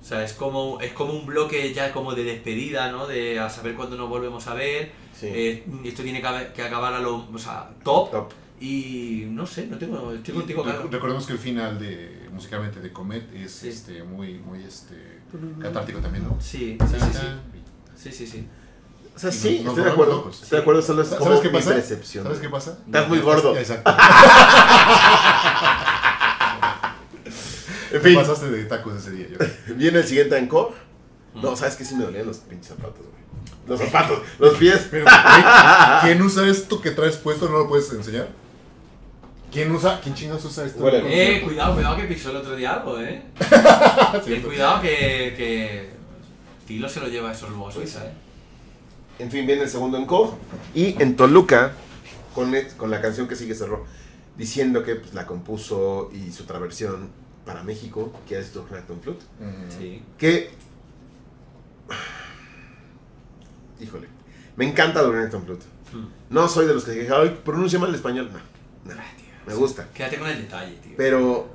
O 0.00 0.04
sea, 0.04 0.24
es 0.24 0.32
como, 0.32 0.80
es 0.80 0.92
como 0.92 1.12
un 1.12 1.26
bloque 1.26 1.74
ya 1.74 1.92
como 1.92 2.14
de 2.14 2.22
despedida, 2.24 2.92
¿no? 2.92 3.06
De 3.06 3.38
a 3.38 3.50
saber 3.50 3.74
cuándo 3.74 3.96
nos 3.96 4.08
volvemos 4.08 4.46
a 4.46 4.54
ver. 4.54 4.92
Sí. 5.12 5.26
Eh, 5.26 5.64
esto 5.84 6.02
tiene 6.02 6.22
que, 6.22 6.52
que 6.54 6.62
acabar 6.62 6.94
a 6.94 7.00
lo 7.00 7.26
o 7.32 7.38
sea, 7.38 7.70
top. 7.82 8.10
Top. 8.10 8.32
Y 8.60 9.26
no 9.30 9.46
sé, 9.46 9.66
no 9.68 9.78
tengo, 9.78 10.12
estoy 10.12 10.34
contigo, 10.34 10.62
Rec- 10.62 10.72
claro. 10.74 10.88
Recordemos 10.90 11.26
que 11.26 11.32
el 11.32 11.38
final 11.38 11.78
de 11.78 12.28
musicalmente 12.32 12.80
de 12.80 12.92
Comet 12.92 13.34
es 13.34 13.52
Sí. 13.52 13.68
este 13.70 14.02
muy 14.02 14.34
muy 14.34 14.62
este 14.62 15.18
catártico 15.60 15.98
también, 16.00 16.24
¿no? 16.24 16.36
Sí, 16.40 16.76
sí, 16.90 16.96
sí, 17.00 17.06
sí. 17.12 17.26
Sí, 17.96 18.12
sí, 18.12 18.26
sí. 18.26 18.48
O 19.16 19.18
sea, 19.18 19.32
sí, 19.32 19.60
nos 19.64 19.70
estoy 19.72 19.84
de 19.84 19.90
acuerdo. 19.90 20.12
locos. 20.16 20.42
Estoy 20.42 20.56
de 20.58 20.62
acuerdo, 20.62 20.82
solo 20.82 21.02
es 21.02 21.08
¿Sabes 21.08 21.24
como 21.26 21.40
qué 21.40 21.48
mi 21.48 21.54
pasa? 21.54 21.70
percepción. 21.74 22.24
¿Sabes 22.24 22.38
qué 22.38 22.48
pasa? 22.48 22.78
Estás 22.86 23.08
muy 23.08 23.18
gordo. 23.20 23.56
Exacto. 23.56 23.90
En 27.92 28.00
Te 28.00 28.08
fin, 28.08 28.14
pasaste 28.14 28.48
de 28.50 28.64
tacos 28.66 28.94
ese 28.94 29.10
día. 29.10 29.26
Yo. 29.66 29.74
viene 29.74 29.98
el 29.98 30.06
siguiente 30.06 30.38
encore. 30.38 30.74
No, 31.34 31.56
¿sabes 31.56 31.74
qué? 31.74 31.84
Sí 31.84 31.96
me 31.96 32.04
dolían 32.04 32.24
los 32.26 32.36
pinches 32.38 32.68
zapatos, 32.68 32.98
güey. 33.00 33.20
Los 33.66 33.80
zapatos, 33.80 34.20
los 34.38 34.54
pies. 34.58 34.86
Pero, 34.90 35.06
¿qué? 35.06 35.10
¿quién 36.02 36.22
usa 36.22 36.46
esto 36.46 36.80
que 36.80 36.92
traes 36.92 37.16
puesto? 37.16 37.48
¿No 37.48 37.58
lo 37.58 37.68
puedes 37.68 37.90
enseñar? 37.92 38.28
¿Quién 39.50 39.70
usa? 39.72 40.00
¿Quién 40.00 40.14
chingados 40.14 40.44
usa 40.44 40.64
esto? 40.64 40.82
Huele. 40.84 41.02
Eh, 41.38 41.42
cuidado, 41.42 41.74
cuidado 41.74 41.96
que 41.96 42.04
pisó 42.04 42.30
el 42.30 42.36
otro 42.36 42.54
día 42.54 42.74
algo, 42.74 43.00
¿eh? 43.00 43.22
Cuidado 44.44 44.80
que, 44.80 45.34
que 45.36 45.90
Tilo 46.66 46.88
se 46.88 47.00
lo 47.00 47.08
lleva 47.08 47.32
eso 47.32 47.48
luego 47.48 47.68
a 47.68 47.72
Suiza, 47.72 48.06
¿eh? 48.06 48.12
En 49.18 49.30
fin, 49.30 49.46
viene 49.46 49.62
el 49.62 49.68
segundo 49.68 49.98
encore. 49.98 50.32
Y 50.74 51.00
en 51.02 51.16
Toluca, 51.16 51.72
con, 52.34 52.54
el- 52.54 52.68
con 52.76 52.90
la 52.90 53.00
canción 53.02 53.26
que 53.28 53.34
sigue 53.36 53.54
cerró, 53.54 53.84
diciendo 54.36 54.82
que 54.84 54.94
pues, 54.94 55.12
la 55.14 55.26
compuso 55.26 56.10
y 56.14 56.30
su 56.32 56.44
traversión 56.44 57.10
para 57.44 57.62
México, 57.64 58.12
que 58.28 58.38
es 58.38 58.54
Doug 58.54 58.72
Acton 58.72 59.00
Flute. 59.00 59.24
Ujú. 59.40 59.78
Sí. 59.80 60.02
Que. 60.16 60.50
Híjole. 63.80 64.06
Me 64.56 64.66
encanta 64.68 65.02
Doug 65.02 65.16
Acton 65.16 65.44
Flute. 65.44 65.64
Mm. 65.92 66.06
No 66.34 66.48
soy 66.48 66.66
de 66.66 66.74
los 66.74 66.84
que 66.84 66.92
dije, 66.92 67.08
ay, 67.12 67.40
pronuncia 67.44 67.78
mal 67.78 67.88
el 67.88 67.94
español. 67.96 68.30
No, 68.84 68.94
no, 68.94 69.00
Me 69.46 69.54
gusta. 69.54 69.88
Quédate 69.94 70.18
con 70.18 70.28
el 70.28 70.38
detalle, 70.42 70.76
tío. 70.76 70.92
Pero 70.96 71.48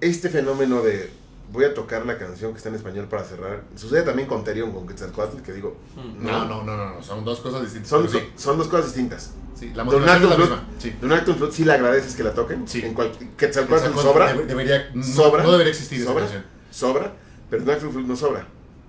este 0.00 0.28
fenómeno 0.28 0.82
de 0.82 1.10
voy 1.50 1.64
a 1.64 1.72
tocar 1.72 2.04
la 2.04 2.18
canción 2.18 2.52
que 2.52 2.58
está 2.58 2.68
en 2.68 2.74
español 2.74 3.06
para 3.08 3.24
cerrar, 3.24 3.62
sucede 3.74 4.02
también 4.02 4.28
con 4.28 4.44
Terion, 4.44 4.70
con 4.72 4.86
Quetzalcoatl, 4.86 5.40
que 5.42 5.52
digo, 5.52 5.76
Mm. 5.96 6.24
No, 6.26 6.44
no, 6.44 6.62
no, 6.62 6.76
no, 6.76 6.94
no, 6.94 7.02
son 7.02 7.24
dos 7.24 7.40
cosas 7.40 7.62
distintas. 7.62 7.88
son, 7.88 8.08
sí, 8.08 8.18
son 8.36 8.58
dos 8.58 8.68
cosas 8.68 8.86
distintas. 8.86 9.32
sí, 9.58 9.72
la 9.74 9.82
motivación 9.84 10.24
es 10.24 10.30
la 10.30 10.36
misma. 10.36 10.68
Sí. 10.78 10.90
Flute 11.00 11.52
sí 11.52 11.64
le 11.64 11.72
agradeces 11.72 12.14
que 12.14 12.22
la 12.22 12.34
toquen. 12.34 12.68
Sí. 12.68 12.82
En 12.84 12.92
cual, 12.94 13.10
Quetzalcoatl 13.36 13.36
Quetzalcóatl 13.84 13.98
sobra. 14.08 14.32
debe- 14.34 14.44
debería, 14.46 14.90
no, 14.94 15.02
sobra. 15.02 15.42
no 15.42 15.52
debería 15.52 15.72
existir 15.72 15.98
esa 16.00 16.08
sobra. 16.10 16.22
canción. 16.24 16.44
Sobra. 16.70 17.12
Pero 17.50 17.64
Don 17.64 17.74
Acton 17.74 17.92
Flute 17.92 18.08
no 18.08 18.16
sobra. 18.16 18.46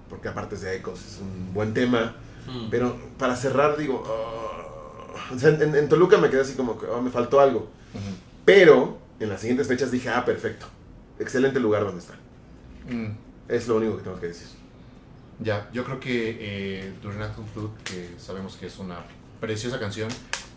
Porque 0.10 0.28
aparte 0.28 0.56
es 0.56 0.62
de 0.62 0.76
Ecos, 0.76 1.00
es 1.00 1.20
un 1.22 1.54
buen 1.54 1.74
tema. 1.74 2.16
Mm. 2.46 2.70
Pero 2.70 2.98
para 3.18 3.36
cerrar, 3.38 3.78
digo, 3.78 4.04
ah, 4.06 5.34
o 5.34 5.40
sea, 5.40 5.50
en, 5.50 5.76
en 5.76 5.88
Toluca 5.88 6.18
me 6.18 6.30
quedé 6.30 6.42
así 6.42 6.56
como 6.56 6.78
que 6.78 6.88
ah, 6.94 7.00
me 7.02 7.10
faltó 7.10 7.40
algo. 7.40 7.70
Ujú. 7.94 8.16
Pero 8.46 9.00
en 9.20 9.30
las 9.30 9.42
siguientes 9.42 9.68
fechas 9.68 9.92
dije, 9.92 10.10
ah, 10.10 10.24
perfecto. 10.26 10.66
Excelente 11.20 11.60
lugar 11.60 11.84
donde 11.84 12.00
está. 12.00 12.14
Mm, 12.90 13.12
Es 13.48 13.68
lo 13.68 13.78
único 13.78 13.98
que 13.98 14.04
tengo 14.04 14.20
que 14.20 14.28
decir. 14.28 14.48
ya, 15.40 15.70
yo 15.74 15.84
creo 15.86 16.00
que 16.00 16.38
eh, 16.40 16.94
Flood, 17.02 17.70
que 17.84 18.10
sabemos 18.18 18.56
que 18.58 18.68
es 18.68 18.78
una 18.80 19.00
preciosa 19.40 19.80
canción 19.80 20.10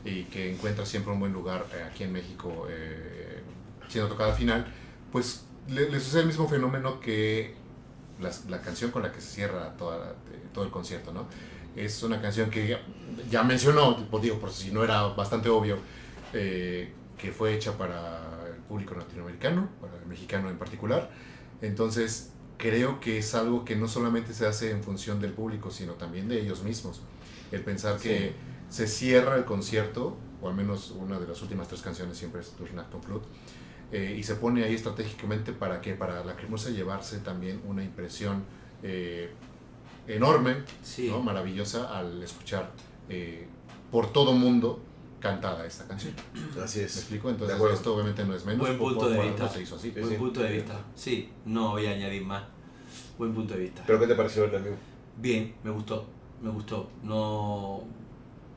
y 0.05 0.25
que 0.25 0.53
encuentra 0.53 0.85
siempre 0.85 1.13
un 1.13 1.21
buen 1.21 1.33
lugar 1.33 1.65
eh, 1.75 1.83
aquí 1.89 2.03
en 2.05 2.13
México 2.13 2.67
eh, 2.69 3.41
siendo 3.89 4.09
tocada 4.11 4.31
al 4.33 4.37
final, 4.37 4.67
pues 5.13 5.45
le, 5.69 5.89
le 5.91 6.01
sucede 6.01 6.23
el 6.23 6.27
mismo 6.27 6.49
fenómeno 6.49 6.99
que 7.01 7.55
las- 8.21 8.45
la, 8.47 8.61
canción 8.61 8.91
con 8.91 9.03
la 9.03 9.13
que 9.13 9.21
se 9.21 9.29
cierra 9.29 9.77
toda 9.77 9.99
la- 9.99 10.11
eh, 10.11 10.43
todo 10.53 10.65
el 10.65 10.71
concierto, 10.71 11.13
¿no? 11.13 11.27
Es 11.77 12.03
una 12.03 12.21
canción 12.21 12.51
que 12.51 12.67
ya, 12.69 12.81
ya 13.31 13.43
mencionó, 13.45 13.97
digo, 14.21 14.39
por 14.41 14.51
si 14.53 14.71
no 14.73 14.83
era 14.85 15.03
bastante 15.05 15.49
obvio, 15.49 15.79
eh, 16.33 16.93
que 17.23 17.31
fue 17.31 17.55
hecha 17.55 17.79
para 17.79 18.49
el 18.49 18.61
público 18.65 18.97
latinoamericano, 18.97 19.69
para 19.81 19.97
el 19.97 20.07
mexicano 20.07 20.51
en 20.51 20.59
particular. 20.59 21.09
Entonces, 21.61 22.33
creo 22.59 22.99
que 22.99 23.19
es 23.19 23.37
algo 23.37 23.65
que 23.65 23.77
no 23.77 23.87
solamente 23.87 24.35
se 24.35 24.45
hace 24.45 24.73
en 24.73 24.83
función 24.83 25.21
del 25.21 25.33
público, 25.33 25.71
sino 25.71 25.93
también 25.93 26.27
de 26.27 26.41
ellos 26.41 26.65
mismos. 26.65 27.01
El 27.53 27.61
pensar 27.63 28.01
que 28.01 28.33
se 28.69 28.89
cierra 28.89 29.37
el 29.37 29.45
concierto, 29.45 30.17
o 30.41 30.49
al 30.49 30.57
menos 30.57 30.91
una 30.91 31.21
de 31.21 31.29
las 31.29 31.41
últimas 31.43 31.69
tres 31.69 31.81
canciones 31.81 32.19
siempre 32.19 32.41
es 32.41 32.53
Acton 32.77 33.03
Flood, 33.05 33.23
eh, 33.93 34.17
y 34.19 34.25
se 34.25 34.35
pone 34.35 34.65
ahí 34.65 34.75
estratégicamente 34.75 35.53
para 35.53 35.81
que 35.81 35.95
para 35.95 36.25
la 36.25 36.35
cremosa 36.35 36.71
llevarse 36.71 37.19
también 37.19 37.63
una 37.69 37.85
impresión 37.85 38.43
eh, 38.83 39.31
enorme, 40.09 40.65
Sí. 40.83 41.09
¿no? 41.09 41.21
maravillosa 41.23 41.97
al 41.97 42.21
escuchar 42.21 42.73
eh, 43.09 43.47
por 43.93 44.13
todo 44.13 44.33
mundo 44.33 44.83
cantada 45.23 45.65
esta 45.65 45.87
canción. 45.87 46.13
Así 46.63 46.81
¿Me 46.81 46.85
es. 46.87 46.97
explico? 46.97 47.29
De 47.29 47.35
Entonces 47.35 47.73
esto 47.73 47.95
obviamente 47.95 48.25
no 48.25 48.35
es 48.35 48.45
menos. 48.45 48.61
Buen 48.67 48.77
punto 48.79 49.09
de 49.09 49.21
vista. 49.21 49.45
algo 49.45 49.55
se 49.55 49.63
hizo 49.63 49.77
así. 49.77 49.89
Sí, 49.95 50.01
Buen 50.01 50.13
sí. 50.13 50.17
punto 50.19 50.41
de 50.43 50.53
vista. 50.53 50.81
Sí, 50.95 51.31
no 51.47 51.71
voy 51.71 51.87
a 51.87 51.91
añadir 51.93 52.25
más. 52.25 52.43
Buen 53.17 53.33
punto 53.33 53.55
de 53.55 53.61
vista. 53.61 53.83
¿Pero 53.87 54.01
qué 54.01 54.07
te 54.09 54.15
pareció 54.17 54.45
en 54.45 54.65
vivo? 54.65 54.77
Bien, 55.17 55.55
me 55.63 55.71
gustó, 55.71 56.07
me 56.43 56.51
gustó. 56.51 56.91
No, 57.03 57.83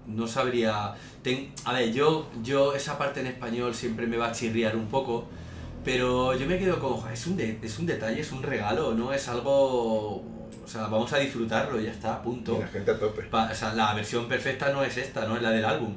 no 0.07 0.27
sabría. 0.27 0.95
ten- 1.21 1.51
a 1.65 1.73
ver, 1.73 1.91
yo, 1.93 2.27
yo 2.43 2.73
esa 2.73 2.97
parte 2.97 3.19
en 3.21 3.27
español 3.27 3.73
siempre 3.75 4.07
me 4.07 4.17
va 4.17 4.27
a 4.27 4.31
chirriar 4.31 4.75
un 4.75 4.87
poco, 4.87 5.25
pero 5.83 6.35
yo 6.35 6.47
me 6.47 6.57
quedo 6.57 6.79
con, 6.79 6.93
"Joder, 6.93 7.13
es 7.13 7.27
un, 7.27 7.37
de- 7.37 7.59
es 7.61 7.77
un 7.79 7.85
detalle, 7.85 8.21
es 8.21 8.31
un 8.31 8.41
regalo, 8.43 8.93
no 8.95 9.13
es 9.13 9.27
algo. 9.27 10.23
O 10.65 10.67
sea, 10.67 10.81
vamos 10.87 11.13
a 11.13 11.19
disfrutarlo 11.19 11.79
y 11.79 11.83
ya 11.85 11.91
está, 11.91 12.19
Y 12.21 12.25
punto. 12.25 12.57
la 12.59 12.67
gente 12.67 12.91
a 12.91 12.99
tope. 12.99 13.21
Pa- 13.23 13.49
o 13.51 13.55
sea, 13.55 13.73
la 13.75 13.93
versión 13.93 14.27
perfecta 14.27 14.71
no 14.73 14.83
es 14.83 14.97
esta, 14.97 15.25
no 15.27 15.35
es 15.37 15.41
la 15.43 15.51
del 15.51 15.63
álbum. 15.63 15.95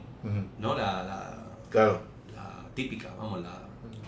¿no? 0.58 0.76
La, 0.76 1.02
la, 1.02 1.44
Claro. 1.70 2.02
la 2.34 2.62
típica, 2.74 3.08
vamos, 3.18 3.42
la. 3.42 3.62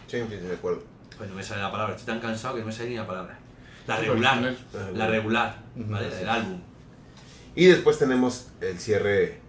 Sí, 0.06 0.18
sí, 0.28 0.36
de 0.36 0.54
acuerdo. 0.54 0.82
Pues 1.16 1.28
no 1.30 1.36
me 1.36 1.42
sale 1.42 1.62
la 1.62 1.70
palabra, 1.72 1.94
estoy 1.94 2.12
tan 2.14 2.20
cansado 2.20 2.54
que 2.54 2.60
no 2.60 2.66
me 2.66 2.72
sale 2.72 2.90
ni 2.90 2.96
la 2.96 3.06
palabra. 3.06 3.38
La 3.86 3.96
regular, 3.96 4.54
la 4.94 5.06
regular, 5.06 5.56
¿vale? 5.74 6.06
así 6.08 6.16
Del 6.18 6.28
álbum. 6.28 6.60
Y 7.54 7.66
después 7.66 7.98
tenemos 7.98 8.48
el 8.60 8.78
cierre 8.78 9.40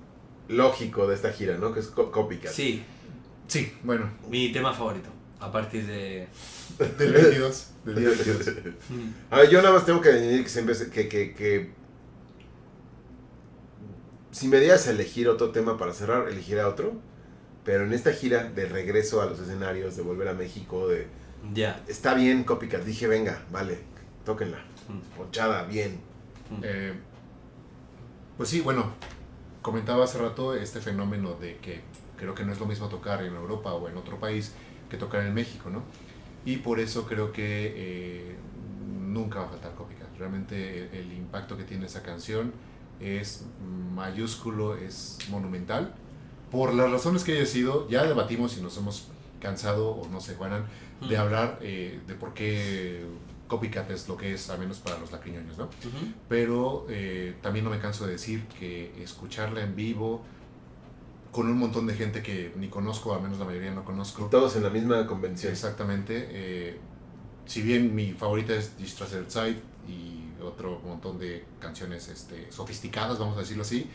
lógico 0.48 1.08
de 1.08 1.16
esta 1.16 1.32
gira, 1.32 1.58
¿no? 1.58 1.74
Que 1.74 1.82
es 1.82 1.88
Co- 1.88 2.12
Copycat. 2.12 2.52
Sí, 2.52 2.84
Sí, 3.48 3.74
bueno, 3.84 4.10
Mi 4.30 4.52
tema 4.54 4.72
favorito, 4.74 5.10
a 5.42 5.52
partir 5.52 5.86
de... 5.86 6.28
del 6.98 7.12
22. 7.12 7.71
Del 7.86 7.96
día 7.96 8.10
22. 8.10 8.48
A 9.32 9.38
ver, 9.38 9.50
yo 9.50 9.62
nada 9.62 9.74
más 9.74 9.86
tengo 9.86 10.02
que 10.02 10.10
añadir 10.10 10.44
que 10.44 10.50
siempre 10.50 10.76
que, 10.92 11.08
que, 11.10 11.34
que 11.34 11.72
si 14.32 14.48
me 14.48 14.60
dieras 14.60 14.88
a 14.88 14.92
elegir 14.92 15.28
otro 15.30 15.52
tema 15.52 15.78
para 15.78 15.94
cerrar, 15.94 16.28
elegiría 16.28 16.68
otro. 16.68 16.94
Pero 17.64 17.84
en 17.86 17.94
esta 17.94 18.12
gira 18.12 18.46
de 18.46 18.66
regreso 18.68 19.22
a 19.22 19.26
los 19.28 19.40
escenarios, 19.40 19.96
de 19.96 20.02
volver 20.02 20.28
a 20.30 20.34
México, 20.34 20.88
de 20.88 21.08
Ya. 21.54 21.84
está 21.88 22.16
bien 22.16 22.44
Copycat, 22.44 22.84
dije 22.84 23.08
venga, 23.08 23.44
vale, 23.52 23.80
tóquenla, 24.26 24.58
Mm, 24.90 25.16
ponchada, 25.18 25.64
bien. 25.66 26.00
mm. 26.50 26.62
Eh, 26.64 26.94
pues 28.36 28.50
sí, 28.50 28.62
bueno, 28.62 28.92
comentaba 29.62 30.06
hace 30.06 30.18
rato 30.18 30.56
este 30.56 30.82
fenómeno 30.82 31.36
de 31.36 31.58
que 31.58 31.82
creo 32.18 32.34
que 32.34 32.44
no 32.46 32.52
es 32.52 32.60
lo 32.60 32.66
mismo 32.66 32.90
tocar 32.90 33.22
en 33.24 33.36
Europa 33.36 33.74
o 33.74 33.88
en 33.88 33.96
otro 33.96 34.20
país 34.20 34.54
que 34.90 34.98
tocar 34.98 35.24
en 35.24 35.34
México, 35.36 35.70
¿no? 35.70 35.84
Y 36.46 36.58
por 36.58 36.80
eso 36.80 37.06
creo 37.06 37.32
que 37.32 37.74
eh, 37.76 38.36
nunca 39.08 39.40
va 39.40 39.46
a 39.46 39.50
faltar 39.50 39.76
Copycat. 39.76 40.08
Realmente 40.18 40.84
el, 40.84 40.96
el 41.06 41.14
impacto 41.14 41.58
que 41.58 41.64
tiene 41.64 41.86
esa 41.86 42.02
canción 42.04 42.52
es 43.00 43.46
mayúsculo, 43.96 44.76
es 44.76 45.18
monumental. 45.30 45.94
Por 46.52 46.74
las 46.74 46.92
razones 46.92 47.24
que 47.24 47.34
haya 47.38 47.46
sido, 47.46 47.88
ya 47.90 48.04
debatimos 48.04 48.58
y 48.58 48.62
nos 48.62 48.78
hemos 48.78 49.08
cansado, 49.40 49.90
o 49.92 50.08
no 50.10 50.20
sé, 50.22 50.36
Juanan, 50.36 50.66
de 51.08 51.18
Mm. 51.18 51.20
hablar 51.20 51.58
eh, 51.62 52.00
de 52.08 52.14
por 52.14 52.34
qué 52.34 53.04
Copycat 53.48 53.90
es 53.92 54.08
lo 54.08 54.18
que 54.18 54.34
es, 54.34 54.50
al 54.50 54.60
menos 54.60 54.78
para 54.80 54.98
los 55.00 55.12
lacriñoños, 55.12 55.58
¿no? 55.58 55.66
Ujú. 55.66 56.14
pero 56.30 56.86
eh, 56.90 57.36
también 57.42 57.66
no 57.66 57.72
me 57.72 57.80
canso 57.80 58.06
de 58.06 58.14
decir 58.14 58.44
que 58.60 58.92
escucharla 59.04 59.62
en 59.64 59.76
vivo 59.76 60.22
con 61.32 61.48
un 61.48 61.58
montón 61.58 61.88
de 61.88 61.94
gente 61.94 62.22
que 62.22 62.54
ni 62.58 62.68
conozco, 62.68 63.14
al 63.16 63.22
menos 63.22 63.40
la 63.40 63.46
mayoría 63.46 63.72
no 63.72 63.86
conozco. 63.86 64.26
Todos 64.26 64.56
en 64.58 64.64
la 64.64 64.70
misma 64.70 65.06
convención. 65.08 65.52
Exactamente. 65.52 66.28
eh, 66.32 66.78
si 67.46 67.62
bien 67.62 67.96
mi 67.96 68.12
favorita 68.14 68.54
es 68.54 68.72
der 68.78 69.26
Zeit 69.30 69.58
y 69.88 70.26
otro 70.44 70.80
montón 70.86 71.18
de 71.20 71.44
canciones 71.60 72.08
este, 72.08 72.52
sofisticadas, 72.52 73.18
vamos 73.20 73.36
a 73.38 73.42
decirlo 73.42 73.64
así, 73.64 73.90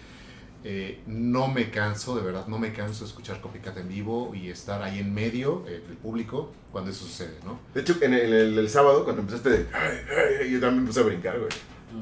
eh, 0.65 1.01
no 1.07 1.47
me 1.49 1.71
canso, 1.71 2.17
de 2.17 2.23
verdad, 2.23 2.47
no 2.49 2.59
me 2.59 2.73
canso 2.73 3.05
de 3.05 3.11
escuchar 3.11 3.41
Copycat 3.41 3.77
en 3.79 3.89
vivo 3.89 4.33
y 4.35 4.51
estar 4.51 4.83
ahí 4.83 4.99
en 4.99 5.15
medio 5.15 5.65
eh, 5.69 5.83
del 5.87 5.97
público 5.97 6.53
cuando 6.73 6.91
eso 6.91 7.05
sucede, 7.05 7.39
¿no? 7.45 7.59
De 7.75 7.83
hecho, 7.83 7.97
en 8.01 8.15
el, 8.15 8.33
el- 8.33 8.59
el 8.59 8.69
sábado, 8.69 9.05
cuando 9.05 9.23
empezaste 9.23 9.51
de... 9.51 9.67
"Ay, 9.73 9.99
ay", 10.43 10.51
yo 10.51 10.61
también 10.61 10.81
empecé 10.81 11.01
a 11.01 11.05
brincar, 11.05 11.39
güey. 11.39 11.51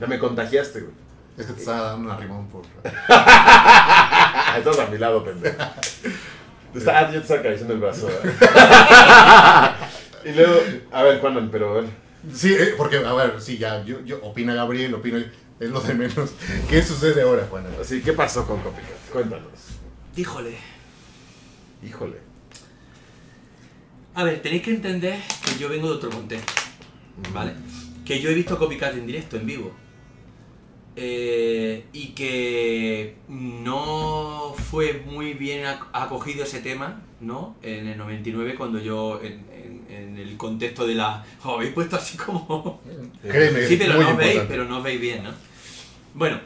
Ya 0.01 0.06
me 0.06 0.19
contagiaste, 0.19 0.81
güey. 0.81 0.93
Es 1.36 1.47
que 1.47 1.52
te 1.52 1.61
estaba 1.61 1.90
dando 1.90 2.06
un 2.09 2.15
arrimón 2.15 2.48
por... 2.48 2.62
Estás 4.59 4.78
a 4.78 4.86
mi 4.86 4.98
lado, 4.98 5.24
pendejo. 5.24 5.56
Está, 6.74 6.98
ah, 6.98 7.06
yo 7.06 7.18
te 7.18 7.18
estaba 7.18 7.40
acariciando 7.40 7.74
el 7.74 7.81
brazo. 7.81 8.09
¿eh? 8.10 8.35
y 10.24 10.32
luego, 10.32 10.60
a 10.90 11.02
ver, 11.05 11.20
Juanan, 11.20 11.48
pero 11.48 11.70
a 11.70 11.81
ver. 11.81 11.85
Sí, 12.32 12.52
eh, 12.52 12.74
porque, 12.76 12.97
a 12.97 13.12
ver, 13.12 13.40
sí, 13.40 13.59
ya, 13.59 13.85
yo, 13.85 14.01
yo 14.05 14.18
opina 14.22 14.55
Gabriel, 14.55 14.93
opino, 14.94 15.18
es 15.60 15.70
lo 15.70 15.81
de 15.81 15.94
menos. 15.94 16.31
¿Qué 16.68 16.82
sucede 16.82 17.22
ahora, 17.22 17.47
Juana? 17.48 17.68
Así, 17.81 18.01
¿qué 18.02 18.12
pasó 18.12 18.44
con 18.44 18.60
Copycat? 18.60 19.10
Cuéntanos. 19.12 19.52
Híjole. 20.16 20.56
Híjole. 21.86 22.16
A 24.14 24.24
ver, 24.24 24.43
tenéis 24.43 24.62
que 24.62 24.70
entender 24.70 25.20
que 25.44 25.59
yo 25.59 25.68
vengo 25.68 25.89
de 25.89 25.94
otro 25.94 26.10
contexto, 26.10 26.52
¿vale? 27.32 27.52
Que 28.05 28.20
yo 28.20 28.31
he 28.31 28.35
visto 28.35 28.59
Copycat 28.59 28.94
en 28.94 29.06
directo, 29.06 29.36
en 29.36 29.47
vivo. 29.47 29.72
Eh, 30.97 31.85
y 31.93 32.09
que 32.09 33.16
no 33.29 34.55
fue 34.71 35.03
muy 35.07 35.35
bien 35.35 35.65
ac- 35.65 35.89
acogido 35.93 36.45
ese 36.45 36.61
tema, 36.61 37.03
¿no? 37.21 37.57
En 37.62 37.89
el 37.89 37.99
99 37.99 38.55
cuando 38.55 38.79
yo, 38.79 39.21
en, 39.23 39.45
en- 39.53 39.85
en 39.93 40.19
el 40.19 40.37
contexto 40.37 40.87
de 40.87 40.95
la... 40.95 41.25
Oh, 41.45 41.57
habéis 41.57 41.73
puesto 41.73 41.97
así 41.97 42.16
como... 42.16 42.81
Créeme, 43.23 43.66
Sí, 43.66 43.75
es 43.75 43.81
pero 43.81 44.01
no 44.01 44.09
os 44.11 44.16
veis, 44.16 44.41
pero 44.49 44.65
no 44.65 44.79
os 44.79 44.85
veis 44.85 45.01
bien, 45.01 45.25
¿no? 45.25 45.31
Bueno, 46.15 46.41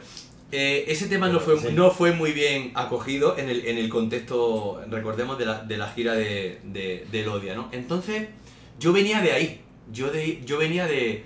eh, 0.51 0.85
ese 0.87 1.07
tema 1.07 1.29
no 1.29 1.39
fue, 1.39 1.59
Sí. 1.59 1.67
no 1.73 1.91
fue 1.91 2.11
muy 2.11 2.31
bien 2.31 2.71
acogido 2.73 3.37
en 3.37 3.49
el, 3.49 3.67
en 3.67 3.77
el 3.77 3.87
contexto, 3.89 4.81
recordemos, 4.89 5.37
de 5.37 5.45
la, 5.45 5.61
de 5.63 5.77
la 5.77 5.89
gira 5.91 6.13
de, 6.13 6.59
de, 6.63 7.05
de 7.11 7.21
Elodia, 7.21 7.53
¿no? 7.53 7.69
Entonces, 7.71 8.27
yo 8.79 8.93
venía 8.93 9.21
de 9.21 9.31
ahí, 9.31 9.61
yo, 9.91 10.09
de, 10.09 10.41
yo 10.45 10.57
venía 10.57 10.87
de, 10.87 11.23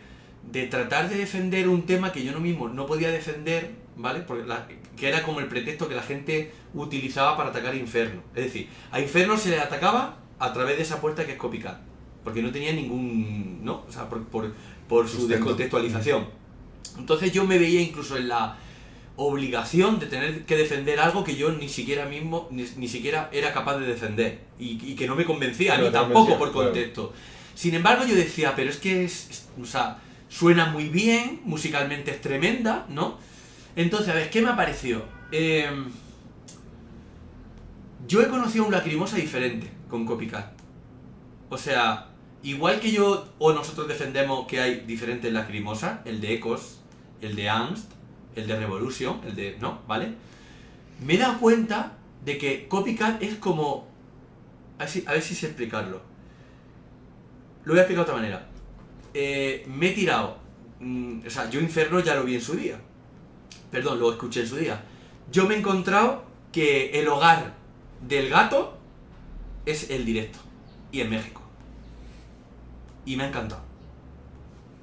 de 0.52 0.68
tratar 0.68 1.10
de 1.10 1.15
defender 1.18 1.68
un 1.68 1.84
tema 1.86 2.11
que 2.11 2.24
yo 2.24 2.32
no 2.32 2.40
mismo 2.40 2.70
no 2.70 2.86
podía 2.86 3.10
defender, 3.11 3.72
¿vale? 3.95 4.20
Porque 4.22 4.45
la- 4.45 4.68
que 4.95 5.07
era 5.07 5.24
como 5.24 5.40
el 5.40 5.48
pretexto 5.48 5.88
que 5.90 5.95
la 5.95 6.03
gente 6.03 6.52
utilizaba 6.74 7.36
para 7.38 7.49
atacar 7.49 7.74
a 7.74 7.76
Inferno. 7.76 8.22
Es 8.36 8.45
decir, 8.45 8.68
a 8.91 8.99
Inferno 8.99 9.38
se 9.38 9.49
le 9.49 9.60
atacaba 9.60 10.18
a 10.40 10.53
través 10.53 10.78
de 10.78 10.84
esa 10.84 11.02
puerta 11.02 11.26
que 11.26 11.32
es 11.34 11.38
Copycat, 11.38 11.80
porque 12.24 12.41
no 12.44 12.52
tenía 12.52 12.74
ningún, 12.74 13.64
¿no? 13.64 13.84
O 13.88 13.91
sea, 13.91 14.07
por, 14.10 14.24
por, 14.26 14.53
por 14.88 15.07
su 15.10 15.28
descontextualización. 15.28 16.26
Entonces 16.98 17.32
yo 17.32 17.45
me 17.45 17.57
veía 17.57 17.82
incluso 17.82 18.18
en 18.18 18.28
la 18.28 18.57
obligación 19.15 19.99
de 19.99 20.07
tener 20.07 20.44
que 20.45 20.57
defender 20.57 20.99
algo 20.99 21.24
que 21.24 21.36
yo 21.36 21.52
ni 21.52 21.70
siquiera 21.70 22.06
mismo, 22.06 22.48
ni, 22.52 22.65
ni 22.78 22.88
siquiera 22.88 23.30
era 23.32 23.53
capaz 23.53 23.78
de 23.78 23.86
defender 23.88 24.40
y, 24.60 24.80
y 24.91 24.95
que 24.95 25.07
no 25.07 25.15
me 25.15 25.26
convencía, 25.26 25.78
No 25.78 25.86
ni 25.86 25.91
tampoco 25.91 26.38
por 26.38 26.52
claro. 26.52 26.68
contexto. 26.70 27.14
Sin 27.56 27.76
embargo 27.76 28.06
yo 28.07 28.15
decía, 28.15 28.53
pero 28.56 28.70
es 28.72 28.78
que 28.78 29.03
es, 29.06 29.30
es- 29.30 29.49
o 29.61 29.65
sea, 29.65 29.99
suena 30.34 30.65
muy 30.65 30.89
bien, 30.89 31.41
musicalmente 31.45 32.10
es 32.10 32.19
tremenda, 32.19 32.88
¿no? 32.89 33.19
Entonces, 33.76 34.10
a 34.10 34.15
ver, 34.15 34.31
¿qué 34.31 34.41
me 34.41 34.49
ha 34.49 34.55
parecido? 34.55 35.05
Eh, 35.31 35.69
yo 38.07 38.22
he 38.22 38.27
conocido 38.27 38.65
un 38.65 38.72
lacrimosa 38.72 39.18
diferente 39.18 39.69
con 39.89 40.05
Copycat. 40.05 40.51
O 41.49 41.57
sea, 41.57 42.07
igual 42.41 42.80
que 42.80 42.91
yo 42.91 43.27
o 43.38 43.53
nosotros 43.53 43.88
defendemos 43.88 44.47
que 44.47 44.60
hay 44.60 44.80
diferentes 44.81 45.31
lacrimosas, 45.31 45.99
el 46.05 46.19
de 46.19 46.34
Ecos, 46.34 46.80
el 47.22 47.35
de 47.35 47.49
Angst, 47.49 47.91
el 48.35 48.47
de 48.47 48.57
Revolution, 48.57 49.22
el 49.27 49.35
de... 49.35 49.57
¿No? 49.61 49.81
¿Vale? 49.88 50.14
Me 51.05 51.14
he 51.14 51.18
dado 51.19 51.39
cuenta 51.39 51.93
de 52.26 52.39
que 52.39 52.68
Copycat 52.68 53.22
es 53.22 53.35
como... 53.35 53.88
A 54.80 54.85
ver 54.85 54.89
si, 54.89 55.03
a 55.05 55.11
ver 55.11 55.22
si 55.22 55.35
sé 55.35 55.45
explicarlo. 55.47 56.01
Lo 57.65 57.73
voy 57.73 57.80
a 57.80 57.84
explicar 57.84 58.05
de 58.05 58.11
otra 58.11 58.22
manera. 58.22 58.53
Eh, 59.14 59.64
me 59.68 59.90
he 59.90 59.91
tirado 59.91 60.40
mm, 60.80 61.27
o 61.27 61.30
sea, 61.30 61.49
yo 61.49 61.60
Inferno 61.60 61.99
ya 61.99 62.15
lo 62.15 62.23
vi 62.23 62.35
en 62.35 62.41
su 62.41 62.56
día. 62.56 62.80
Perdón, 63.72 63.99
lo 63.99 64.11
escuché 64.11 64.41
en 64.41 64.48
su 64.48 64.57
día. 64.57 64.84
Yo 65.31 65.48
me 65.48 65.56
he 65.56 65.60
encontrado 65.60 66.26
que 66.52 66.99
el 66.99 67.07
hogar 67.07 67.56
del 68.07 68.30
gato 68.30 68.77
es 69.65 69.90
el 69.90 70.06
directo. 70.06 70.40
Y 70.91 71.02
en 71.02 71.10
México. 71.10 71.41
Y 73.06 73.15
me 73.15 73.23
ha 73.23 73.27
encantado. 73.27 73.64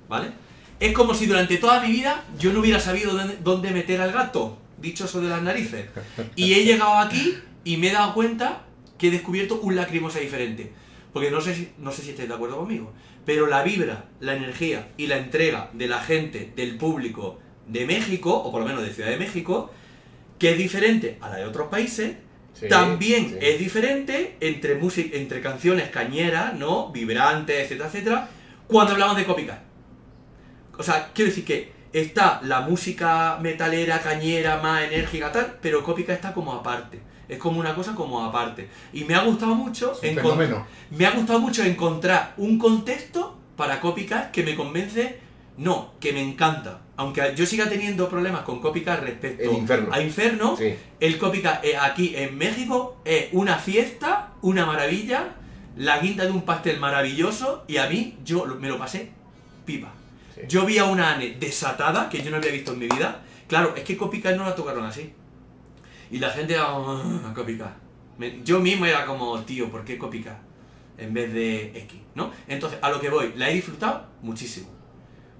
¿Vale? 0.09 0.32
Es 0.81 0.93
como 0.93 1.15
si 1.15 1.27
durante 1.27 1.59
toda 1.59 1.81
mi 1.81 1.93
vida 1.93 2.24
yo 2.39 2.52
no 2.52 2.61
hubiera 2.61 2.81
sabido 2.81 3.12
dónde, 3.43 3.70
meter 3.70 4.01
al 4.01 4.12
gato, 4.12 4.59
dichoso 4.78 5.20
de 5.20 5.28
las 5.28 5.43
narices. 5.43 5.86
Y 6.35 6.55
he 6.55 6.65
llegado 6.65 6.98
aquí 6.98 7.36
y 7.65 7.77
me 7.77 7.89
he 7.89 7.93
dado 7.93 8.15
cuenta 8.15 8.65
que 8.98 9.09
he 9.09 9.11
descubierto 9.11 9.61
un 9.61 9.77
lacrimosa 9.77 10.19
diferente. 10.19 10.73
Porque 11.12 11.31
no 11.31 11.40
sé, 11.40 11.55
si, 11.55 11.73
no 11.78 11.93
sé 11.93 12.02
si 12.02 12.11
estáis 12.11 12.28
de 12.28 12.35
acuerdo 12.35 12.59
conmigo, 12.59 12.93
pero 13.31 13.47
la 13.47 13.62
vibra, 13.62 14.07
la 14.19 14.35
energía 14.35 14.89
y 14.97 15.07
la 15.07 15.16
entrega 15.16 15.70
de 15.73 15.86
la 15.86 16.01
gente, 16.01 16.52
del 16.57 16.77
público 16.77 17.39
de 17.65 17.86
México, 17.86 18.35
o 18.35 18.51
por 18.51 18.61
lo 18.61 18.66
menos 18.66 18.82
de 18.82 18.93
Ciudad 18.93 19.09
de 19.09 19.19
México, 19.19 19.70
que 20.36 20.51
es 20.51 20.59
diferente 20.59 21.16
a 21.20 21.28
la 21.28 21.36
de 21.36 21.44
otros 21.44 21.69
países, 21.69 22.16
Sí, 22.55 22.66
también 22.66 23.28
sí. 23.28 23.36
es 23.40 23.61
diferente 23.61 24.36
entre, 24.40 24.81
entre 25.12 25.40
canciones 25.40 25.90
cañeras, 25.90 26.55
¿no? 26.55 26.90
Vibrantes, 26.90 27.57
etcétera, 27.57 27.89
etcétera, 27.89 28.28
cuando 28.66 28.94
hablamos 28.94 29.16
de 29.16 29.24
copycat. 29.24 29.61
O 30.77 30.82
sea, 30.82 31.12
quiero 31.15 31.28
decir 31.28 31.44
que 31.44 31.70
está 31.93 32.40
la 32.43 32.62
música 32.62 33.39
metalera, 33.40 34.01
cañera, 34.01 34.61
más 34.61 34.82
enérgica, 34.82 35.31
tal, 35.31 35.57
pero 35.62 35.85
copycat 35.85 36.16
está 36.16 36.35
como 36.35 36.52
aparte. 36.52 36.98
Es 37.31 37.39
como 37.39 37.61
una 37.61 37.74
cosa 37.74 37.94
como 37.94 38.24
aparte. 38.24 38.69
Y 38.93 39.05
me 39.05 39.15
ha 39.15 39.23
gustado 39.23 39.55
mucho 39.55 39.93
me 40.90 41.07
ha 41.07 41.12
gustado 41.12 41.39
mucho 41.40 41.62
encontrar 41.62 42.35
un 42.36 42.59
contexto 42.59 43.36
para 43.57 43.81
Copycat 43.81 44.31
que 44.32 44.43
me 44.43 44.57
convence, 44.57 45.19
no, 45.59 45.93
que 46.01 46.12
me 46.12 46.23
encanta. 46.23 46.81
Aunque 46.97 47.32
yo 47.36 47.47
siga 47.47 47.69
teniendo 47.69 48.09
problemas 48.09 48.43
con 48.43 48.61
Copycat 48.61 49.02
respecto 49.02 49.52
Inferno. 49.52 49.93
a 49.93 50.01
Inferno, 50.02 50.57
Sí. 50.57 50.74
el 50.98 51.19
Copycat 51.19 51.65
eh, 51.65 51.77
aquí 51.77 52.15
en 52.16 52.36
México 52.36 52.97
es 53.05 53.28
una 53.32 53.57
fiesta, 53.57 54.32
una 54.43 54.66
maravilla, 54.66 55.28
la 55.77 55.98
guinda 55.98 56.24
de 56.24 56.32
un 56.32 56.43
pastel 56.43 56.81
maravilloso 56.81 57.65
y 57.69 57.77
a 57.77 57.89
mí 57.89 58.19
yo 58.24 58.44
me 58.47 58.69
lo 58.69 58.77
pasé 58.78 59.11
pipa. 59.65 59.93
Sí. 60.35 60.43
Yo 60.48 60.66
vi 60.66 60.78
a 60.78 60.85
una 60.85 61.15
Ane 61.15 61.36
desatada 61.39 62.09
que 62.09 62.23
yo 62.23 62.31
no 62.31 62.39
había 62.39 62.51
visto 62.52 62.73
en 62.73 62.81
mi 62.81 62.89
vida. 62.89 63.23
Claro, 63.47 63.74
es 63.77 63.85
que 63.85 63.97
Copycat 63.97 64.36
no 64.36 64.44
la 64.44 64.55
tocaron 64.55 64.85
así. 64.85 65.12
Y 66.11 66.19
la 66.19 66.31
gente 66.31 66.55
era 66.55 66.66
como, 66.73 66.93
"Ah, 67.24 67.32
Copycat. 67.35 67.73
Yo 68.45 68.61
mismo 68.61 68.85
era 68.87 69.07
como, 69.07 69.41
tío, 69.43 69.70
¿por 69.70 69.85
qué 69.85 69.97
Copycat? 69.97 70.39
En 70.99 71.15
vez 71.15 71.32
de 71.32 71.66
X, 71.85 71.99
¿no? 72.15 72.31
Entonces, 72.49 72.78
a 72.82 72.91
lo 72.91 73.01
que 73.01 73.09
voy, 73.09 73.32
la 73.37 73.49
he 73.49 73.55
disfrutado 73.55 74.07
muchísimo. 74.23 74.69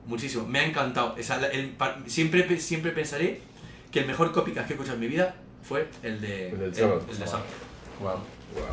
Muchísimo. 0.07 0.47
Me 0.47 0.61
ha 0.61 0.65
encantado. 0.67 1.15
Esa- 1.19 1.47
el 1.51 1.75
siempre, 2.07 2.59
siempre 2.59 2.93
pensaré 2.93 3.43
que 3.91 4.01
el 4.01 4.07
mejor 4.07 4.33
Copycat 4.33 4.67
que 4.67 4.73
he 4.73 4.77
escuchado 4.77 4.95
en 4.95 5.01
mi 5.01 5.09
vida 5.09 5.35
fue 5.63 5.89
el 6.03 6.21
de... 6.21 6.49
El 6.51 6.59
del 6.59 6.75
sábado. 6.75 7.01
el 7.11 7.19
de. 7.19 7.27
Wow. 8.01 8.19
Wow, 8.55 8.65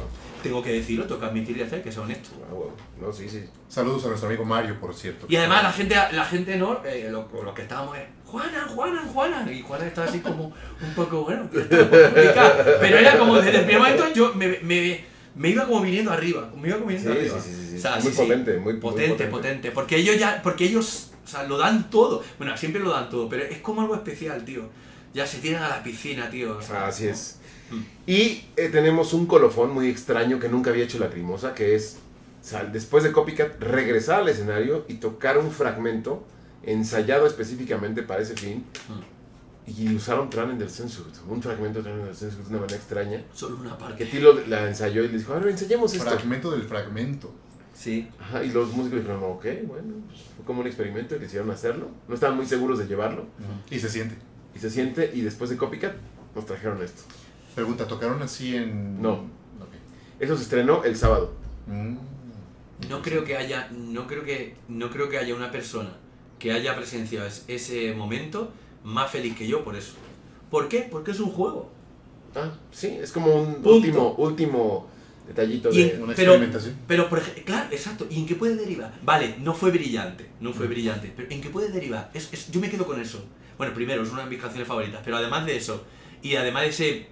Tengo 0.43 0.61
que 0.63 0.73
decirlo, 0.73 1.05
tengo 1.05 1.19
que 1.21 1.25
admitir 1.27 1.57
y 1.57 1.61
hacer 1.61 1.83
que 1.83 1.91
sea 1.91 2.01
honesto. 2.03 2.29
wow, 2.49 2.57
wow. 2.59 2.71
No, 3.01 3.13
sí, 3.13 3.27
sí. 3.29 3.43
Saludos 3.67 4.05
a 4.05 4.07
nuestro 4.09 4.27
amigo 4.29 4.45
Mario, 4.45 4.79
por 4.79 4.93
cierto. 4.93 5.25
Y 5.29 5.35
además 5.35 5.63
la 5.63 5.71
gente, 5.71 5.95
la 5.95 6.25
gente 6.25 6.55
no, 6.57 6.81
eh, 6.85 7.07
lo, 7.11 7.27
lo 7.43 7.53
que 7.53 7.61
estábamos 7.63 7.97
es, 7.97 8.03
Juana, 8.25 8.67
Juana, 8.67 9.01
Juana. 9.13 9.51
Y 9.51 9.61
Juana 9.61 9.85
estaba 9.87 10.07
así 10.07 10.19
como 10.19 10.45
un 10.81 10.93
poco, 10.95 11.23
bueno. 11.23 11.47
Pero 11.51 12.97
era 12.97 13.17
como 13.17 13.37
desde 13.37 13.59
el 13.59 13.65
primer 13.65 13.79
momento 13.81 14.13
yo 14.13 14.33
me, 14.33 14.59
me, 14.61 15.03
me 15.35 15.49
iba 15.49 15.65
como 15.65 15.81
viniendo 15.81 16.11
arriba. 16.11 16.49
Me 16.55 16.67
iba 16.69 16.77
como 16.77 16.87
viniendo 16.89 17.13
Sí, 17.13 17.19
arriba. 17.19 17.39
sí, 17.41 17.49
sí, 17.49 17.55
sí, 17.55 17.69
sí. 17.71 17.77
O 17.77 17.79
sea, 17.81 17.95
Muy 17.99 18.11
sí, 18.11 18.17
potente, 18.17 18.53
muy- 18.57 18.73
muy 18.73 18.81
potente, 18.81 19.09
potente. 19.11 19.27
potente. 19.31 19.71
Porque 19.71 19.95
ellos 19.97 20.17
ya, 20.17 20.41
porque 20.43 20.65
ellos, 20.65 21.11
o 21.23 21.27
sea, 21.27 21.43
lo 21.43 21.57
dan 21.57 21.89
todo. 21.89 22.23
Bueno, 22.37 22.55
siempre 22.57 22.81
lo 22.81 22.91
dan 22.91 23.09
todo, 23.09 23.29
pero 23.29 23.43
es 23.43 23.59
como 23.59 23.81
algo 23.81 23.95
especial, 23.95 24.43
tío. 24.43 24.63
Ya 25.13 25.25
se 25.25 25.39
tiran 25.39 25.63
a 25.63 25.69
la 25.69 25.83
piscina, 25.83 26.29
tío. 26.29 26.57
o 26.57 26.61
sea, 26.61 26.87
Así 26.87 27.07
es. 27.07 27.39
Mm. 27.71 28.09
Y 28.09 28.45
eh, 28.55 28.69
tenemos 28.71 29.13
un 29.13 29.25
colofón 29.25 29.73
muy 29.73 29.89
extraño 29.89 30.39
que 30.39 30.49
nunca 30.49 30.69
había 30.69 30.85
hecho 30.85 30.99
Lacrimosa, 30.99 31.53
que 31.53 31.75
es, 31.75 31.97
después 32.71 33.03
de 33.03 33.11
Copycat, 33.11 33.61
regresar 33.61 34.21
al 34.21 34.29
escenario 34.29 34.85
y 34.87 34.95
tocar 34.95 35.37
un 35.37 35.51
fragmento 35.51 36.25
ensayado 36.63 37.25
específicamente 37.27 38.03
para 38.03 38.21
ese 38.21 38.35
fin. 38.35 38.63
Y 39.65 39.93
usaron 39.93 40.29
Tran 40.29 40.49
en 40.49 40.69
Sehnsucht, 40.69 41.17
un 41.27 41.41
fragmento 41.41 41.81
de 41.81 41.89
Tran 41.89 41.99
en 41.99 42.05
de 42.05 42.49
una 42.49 42.59
manera 42.59 42.77
extraña. 42.77 43.23
Solo 43.33 43.57
una 43.57 43.77
Que 43.77 43.83
parte. 43.83 44.05
Tilo 44.05 44.33
la 44.47 44.65
ensayó 44.65 45.03
y 45.03 45.09
le 45.09 45.17
dijo, 45.17 45.33
a 45.33 45.39
ver, 45.39 45.49
ensayemos 45.49 45.93
esto. 45.93 46.09
Fragmento 46.09 46.51
del 46.51 46.63
fragmento. 46.63 47.33
Sí. 47.73 48.07
Ajá, 48.19 48.43
y 48.43 48.51
los 48.51 48.71
músicos 48.71 49.01
dijeron, 49.01 49.21
ok, 49.23 49.45
bueno, 49.67 49.93
pues, 50.07 50.21
fue 50.35 50.45
como 50.45 50.61
un 50.61 50.67
experimento 50.67 51.15
y 51.15 51.19
quisieron 51.19 51.51
hacerlo. 51.51 51.89
No 52.07 52.15
estaban 52.15 52.37
muy 52.37 52.45
seguros 52.45 52.79
de 52.79 52.87
llevarlo. 52.87 53.25
Y 53.69 53.79
se 53.79 53.89
siente. 53.89 54.15
Y 54.55 54.59
se 54.59 54.69
siente, 54.69 55.11
y 55.13 55.21
después 55.21 55.49
de 55.49 55.57
Copycat, 55.57 55.95
nos 56.33 56.45
trajeron 56.45 56.81
esto. 56.81 57.03
Pregunta, 57.57 57.87
¿tocaron 57.87 58.21
así 58.21 58.55
en...? 58.55 59.01
No. 59.01 59.13
Ok. 59.13 59.73
Eso 60.19 60.37
se 60.37 60.43
estrenó 60.43 60.83
el 60.83 60.95
sábado. 60.95 61.33
Mm. 61.65 61.95
No 62.87 63.01
creo 63.01 63.23
que 63.23 63.35
haya, 63.35 63.67
no 63.71 64.05
creo 64.05 64.23
que, 64.23 64.55
no 64.67 64.91
creo 64.91 65.09
que 65.09 65.17
haya 65.17 65.33
una 65.33 65.51
persona 65.51 65.89
que 66.37 66.51
haya 66.51 66.75
presenciado 66.75 67.25
es- 67.25 67.45
ese 67.47 67.95
momento 67.95 68.51
más 68.83 69.09
feliz 69.09 69.35
que 69.35 69.47
yo 69.47 69.63
por 69.63 69.75
eso. 69.75 69.93
¿Por 70.51 70.69
qué? 70.69 70.87
Porque 70.91 71.09
es 71.09 71.19
un 71.19 71.31
juego. 71.31 71.71
Ah, 72.35 72.51
sí, 72.71 72.95
es 73.01 73.11
como 73.11 73.33
un 73.35 73.55
Punto. 73.55 73.69
último, 73.71 74.11
último 74.19 74.87
detallito 75.27 75.71
Y 75.71 75.77
de... 75.81 75.95
en- 75.95 76.03
Una 76.03 76.13
Pero- 76.13 76.33
experimentación. 76.33 76.75
Pero, 76.87 77.09
por 77.09 77.17
ej- 77.17 77.43
claro, 77.43 77.69
exacto. 77.71 78.05
¿Y 78.11 78.19
en 78.19 78.27
qué 78.27 78.35
puede 78.35 78.55
derivar? 78.55 78.93
Vale, 79.03 79.35
no 79.39 79.55
fue 79.55 79.71
brillante, 79.71 80.29
no 80.41 80.53
fue 80.53 80.67
Mm. 80.67 80.69
brillante. 80.69 81.11
Pero 81.15 81.27
¿en 81.31 81.41
qué 81.41 81.49
puede 81.49 81.69
derivar? 81.71 82.11
Es, 82.13 82.31
es- 82.31 82.51
yo 82.51 82.59
me 82.61 82.69
quedo 82.69 82.85
con 82.85 83.01
eso. 83.01 83.25
Bueno, 83.57 83.73
primero, 83.73 84.03
es 84.03 84.11
una 84.11 84.25
de 84.25 84.29
mis 84.29 84.39
canciones 84.39 84.67
favoritas, 84.67 85.01
pero 85.03 85.17
además 85.17 85.47
de 85.47 85.57
eso, 85.57 85.83
y 86.21 86.35
además 86.35 86.61
de 86.61 86.69
ese, 86.69 87.07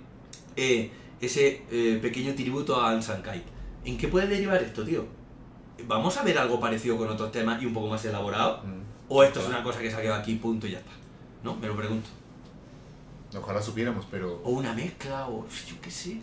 eh, 0.55 0.91
ese 1.21 1.63
eh, 1.71 1.99
pequeño 2.01 2.33
tributo 2.35 2.79
a 2.79 2.91
Ansan 2.91 3.21
Kai, 3.21 3.43
¿en 3.83 3.97
qué 3.97 4.07
puede 4.07 4.27
derivar 4.27 4.61
esto, 4.61 4.83
tío? 4.83 5.05
¿Vamos 5.87 6.17
a 6.17 6.23
ver 6.23 6.37
algo 6.37 6.59
parecido 6.59 6.97
con 6.97 7.09
otros 7.09 7.31
temas 7.31 7.61
y 7.61 7.65
un 7.65 7.73
poco 7.73 7.87
más 7.87 8.03
elaborado? 8.05 8.63
Mm. 8.63 8.81
¿O 9.09 9.23
esto 9.23 9.39
es 9.39 9.47
una 9.47 9.61
cosa 9.63 9.79
que 9.79 9.89
se 9.91 9.97
ha 9.97 10.01
quedado 10.01 10.19
aquí, 10.19 10.35
punto 10.35 10.67
y 10.67 10.71
ya 10.71 10.79
está? 10.79 10.91
¿No? 11.43 11.55
Me 11.55 11.67
lo 11.67 11.75
pregunto. 11.75 12.09
Ojalá 13.37 13.61
supiéramos, 13.61 14.05
pero... 14.09 14.41
O 14.43 14.51
una 14.51 14.73
mezcla, 14.73 15.27
o 15.27 15.45
yo 15.47 15.75
qué 15.81 15.91
sé. 15.91 16.21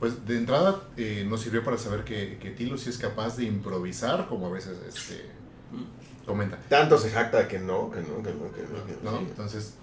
Pues 0.00 0.26
de 0.26 0.36
entrada 0.36 0.82
eh, 0.96 1.24
nos 1.26 1.40
sirvió 1.40 1.64
para 1.64 1.78
saber 1.78 2.04
que, 2.04 2.38
que 2.38 2.50
Tilo 2.50 2.76
sí 2.76 2.90
es 2.90 2.98
capaz 2.98 3.36
de 3.36 3.44
improvisar, 3.44 4.26
como 4.26 4.46
a 4.48 4.50
veces 4.50 4.76
este, 4.86 5.36
Mm. 5.72 6.26
comenta. 6.26 6.58
Tanto 6.68 6.98
se 6.98 7.10
jacta 7.10 7.38
de 7.38 7.48
que 7.48 7.58
no, 7.58 7.90
que 7.90 8.00
no, 8.00 8.22
que 8.22 8.32
no, 8.32 8.52
que 8.52 8.62
no. 8.62 8.86
que 8.86 8.96
no, 9.02 9.10
¿no? 9.12 9.18
sí. 9.18 9.24
Entonces, 9.28 9.74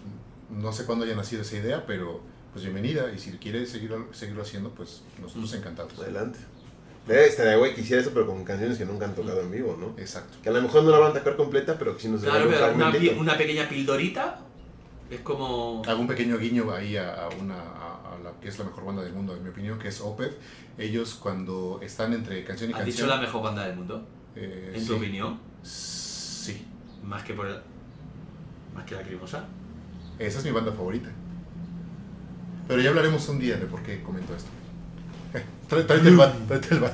no 0.50 0.72
sé 0.72 0.86
cuándo 0.86 1.06
haya 1.06 1.16
nacido 1.16 1.42
esa 1.42 1.58
idea, 1.58 1.86
pero 1.86 2.22
pues 2.54 2.64
bienvenida. 2.66 3.12
Y 3.14 3.20
si 3.20 3.32
quiere 3.34 3.66
seguirlo, 3.66 4.08
seguirlo 4.14 4.42
haciendo, 4.44 4.70
pues 4.72 5.02
nosotros 5.22 5.52
Mm. 5.54 5.58
encantados. 5.58 6.00
Adelante. 6.00 6.40
Eh, 7.10 7.26
estaría 7.28 7.58
güey 7.58 7.76
que 7.76 7.82
hiciera 7.82 8.02
eso, 8.02 8.12
pero 8.14 8.26
con 8.28 8.46
canciones 8.46 8.78
que 8.78 8.86
nunca 8.86 9.06
han 9.06 9.14
tocado 9.16 9.42
en 9.42 9.52
vivo, 9.52 9.76
¿no? 9.78 9.94
Exacto. 10.02 10.38
Que 10.42 10.50
a 10.50 10.54
lo 10.54 10.62
mejor 10.62 10.84
no 10.84 10.92
la 10.92 11.00
van 11.00 11.12
a 11.12 11.20
tocar 11.20 11.36
completa, 11.36 11.78
pero 11.78 11.96
que 11.98 12.02
sí 12.04 12.08
nos 12.08 12.22
Claro, 12.22 12.46
un 12.46 12.52
pero 12.52 12.60
una, 12.60 12.74
pi- 12.74 12.80
fragmentito. 12.80 13.20
una 13.22 13.38
pequeña 13.38 13.68
pildorita 13.68 14.40
es 15.10 15.20
como... 15.20 15.82
Un 15.82 16.08
pequeño 16.08 16.38
guiño 16.38 16.72
ahí 16.72 16.96
a, 16.96 17.26
a 17.26 17.30
una, 17.30 17.56
a, 17.60 18.16
a 18.16 18.20
la 18.24 18.32
que 18.40 18.48
es 18.48 18.58
la 18.58 18.64
mejor 18.66 18.86
banda 18.86 19.04
del 19.04 19.12
mundo, 19.14 19.36
en 19.36 19.44
mi 19.44 19.50
opinión, 19.50 19.78
que 19.80 19.90
es 19.90 20.00
Opeth. 20.00 20.34
Ellos 20.78 21.16
cuando 21.16 21.80
están 21.84 22.14
entre 22.14 22.42
canción 22.46 22.70
y 22.70 22.74
¿Has 22.74 22.80
canción... 22.80 23.08
dicho 23.08 23.08
la 23.16 23.22
mejor 23.22 23.44
banda 23.44 23.68
del 23.68 23.76
mundo? 23.76 24.08
eh, 24.38 24.72
En 24.74 24.82
sí. 24.82 24.88
tu 24.88 24.96
opinión, 24.96 25.40
Sí. 25.62 26.66
más 27.04 27.24
que 27.24 27.34
por 27.34 27.48
el... 27.48 27.58
Más 28.74 28.86
que 28.86 28.96
la 28.96 29.02
crimosa. 29.04 29.46
Esa 30.18 30.40
es 30.40 30.46
mi 30.46 30.52
banda 30.52 30.72
favorita. 30.72 31.10
Pero 32.68 32.82
ya 32.82 32.90
hablaremos 32.90 33.28
un 33.30 33.40
día 33.40 33.58
de 33.58 33.66
por 33.66 33.82
qué 33.84 34.02
comento 34.04 34.36
esto. 34.36 34.50
Trae- 35.70 35.84
Tráete 35.86 36.10
el 36.10 36.18
bat, 36.18 36.36
tráete 36.48 36.74
el 36.76 36.80
bat. 36.82 36.94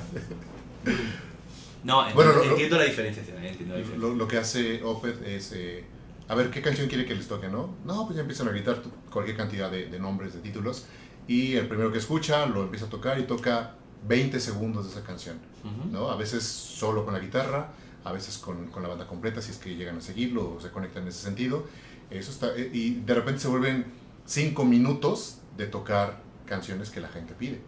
No, 1.83 2.05
entiendo, 2.07 2.15
Bueno, 2.15 2.33
lo- 2.43 2.51
entiendo 2.51 2.77
la 2.77 2.83
diferenciación, 2.83 3.37
eh, 3.43 3.49
entiendo 3.49 3.73
la 3.75 3.79
diferencia. 3.79 4.07
Lo, 4.09 4.15
lo 4.15 4.27
que 4.27 4.37
hace 4.37 4.83
Opeth 4.83 5.21
es, 5.25 5.51
eh, 5.53 5.83
a 6.27 6.35
ver, 6.35 6.49
¿qué 6.51 6.61
canción 6.61 6.87
quiere 6.87 7.05
que 7.05 7.15
les 7.15 7.27
toque, 7.27 7.47
no? 7.47 7.75
No, 7.85 8.05
pues 8.05 8.15
ya 8.15 8.21
empiezan 8.21 8.47
a 8.47 8.51
gritar 8.51 8.81
cualquier 9.11 9.37
cantidad 9.37 9.71
de, 9.71 9.87
de 9.87 9.99
nombres, 9.99 10.33
de 10.33 10.39
títulos, 10.39 10.85
y 11.27 11.53
el 11.55 11.67
primero 11.67 11.91
que 11.91 11.97
escucha 11.99 12.45
lo 12.45 12.63
empieza 12.63 12.85
a 12.85 12.89
tocar 12.89 13.19
y 13.19 13.23
toca 13.23 13.75
20 14.07 14.39
segundos 14.39 14.85
de 14.85 14.91
esa 14.91 15.03
canción, 15.05 15.37
Ujú. 15.63 15.89
¿no? 15.91 16.09
A 16.09 16.15
veces 16.17 16.43
solo 16.43 17.05
con 17.05 17.13
la 17.13 17.19
guitarra, 17.19 17.71
a 18.03 18.11
veces 18.11 18.37
con, 18.37 18.67
con 18.67 18.81
la 18.83 18.89
banda 18.89 19.07
completa, 19.07 19.41
si 19.41 19.51
es 19.51 19.57
que 19.57 19.75
llegan 19.75 19.97
a 19.97 20.01
seguirlo 20.01 20.55
o 20.55 20.61
se 20.61 20.69
conectan 20.69 21.03
en 21.03 21.09
ese 21.09 21.21
sentido. 21.21 21.65
Eso 22.09 22.31
está, 22.31 22.55
eh, 22.55 22.69
y 22.73 22.95
de 22.95 23.13
repente 23.13 23.39
se 23.41 23.47
vuelven 23.47 23.85
5 24.25 24.65
minutos 24.65 25.38
de 25.57 25.67
tocar 25.67 26.21
canciones 26.45 26.89
que 26.89 26.99
la 27.01 27.07
gente 27.09 27.33
pide, 27.33 27.61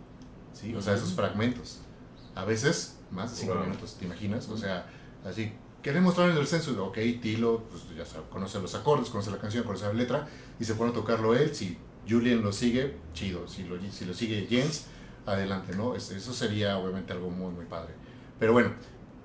¿sí? 0.54 0.74
O 0.76 0.82
sea, 0.82 0.96
esos 0.96 1.14
fragmentos. 1.14 1.80
A 2.36 2.46
veces 2.46 2.98
más 3.12 3.32
de 3.32 3.38
5 3.42 3.54
Wow. 3.56 3.64
minutos, 3.64 3.96
¿te 4.00 4.06
imaginas? 4.06 4.48
O 4.50 4.58
sea, 4.58 4.86
así, 5.26 5.52
queremos 5.84 6.10
mostrar 6.16 6.30
en 6.32 6.38
el 6.38 6.48
censo, 6.48 6.72
ok, 6.86 6.98
Tilo, 7.22 7.64
pues 7.70 7.84
ya 7.96 8.06
sabe, 8.06 8.24
conoce 8.30 8.60
los 8.60 8.74
acordes, 8.76 9.10
conoce 9.10 9.32
la 9.32 9.38
canción, 9.38 9.64
conoce 9.64 9.86
la 9.86 9.94
letra, 9.94 10.28
y 10.60 10.64
se 10.66 10.76
pone 10.76 10.92
a 10.92 10.94
tocarlo 10.94 11.36
él, 11.36 11.54
si 11.56 11.78
Julian 12.10 12.42
lo 12.42 12.52
sigue, 12.54 12.96
chido, 13.14 13.48
si 13.48 13.64
lo, 13.64 13.78
si 13.92 14.06
lo 14.06 14.14
sigue 14.14 14.48
Jens, 14.50 14.86
adelante, 15.26 15.76
¿no? 15.76 15.96
Es- 15.96 16.10
eso 16.12 16.34
sería 16.34 16.78
obviamente 16.78 17.14
algo 17.14 17.30
muy, 17.30 17.52
muy 17.54 17.66
padre. 17.66 17.94
Pero 18.40 18.54
bueno, 18.54 18.72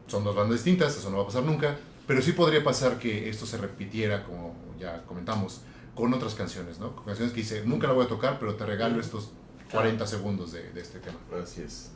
son 0.09 0.25
dos 0.25 0.35
bandas 0.37 0.59
distintas, 0.63 0.97
eso 0.97 1.09
no 1.11 1.17
va 1.19 1.23
a 1.23 1.27
pasar 1.27 1.43
nunca, 1.45 1.77
Pero 2.07 2.23
sí 2.23 2.31
podría 2.33 2.63
pasar 2.63 3.01
que 3.01 3.29
esto 3.29 3.47
se 3.47 3.57
repitiera, 3.57 4.23
como 4.23 4.55
ya 4.79 5.03
comentamos, 5.07 5.63
con 5.97 6.15
otras 6.15 6.37
canciones, 6.37 6.79
¿no? 6.79 6.95
Con 6.95 7.07
canciones 7.07 7.35
que 7.35 7.41
dice, 7.41 7.63
nunca 7.65 7.89
la 7.89 7.95
voy 7.95 8.05
a 8.05 8.09
tocar, 8.09 8.39
pero 8.39 8.55
te 8.55 8.65
regalo 8.65 9.01
estos 9.01 9.33
40 9.73 10.07
segundos 10.07 10.53
de, 10.53 10.71
de 10.71 10.81
este 10.81 11.01
tema. 11.01 11.19
Así 11.43 11.63
es. 11.63 11.91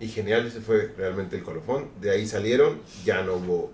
Y 0.00 0.08
genial, 0.08 0.46
ese 0.46 0.60
fue 0.60 0.94
realmente 0.96 1.36
el 1.36 1.42
colofón. 1.42 1.90
De 2.00 2.10
ahí 2.10 2.26
salieron, 2.26 2.80
ya 3.04 3.22
no 3.22 3.34
hubo 3.34 3.70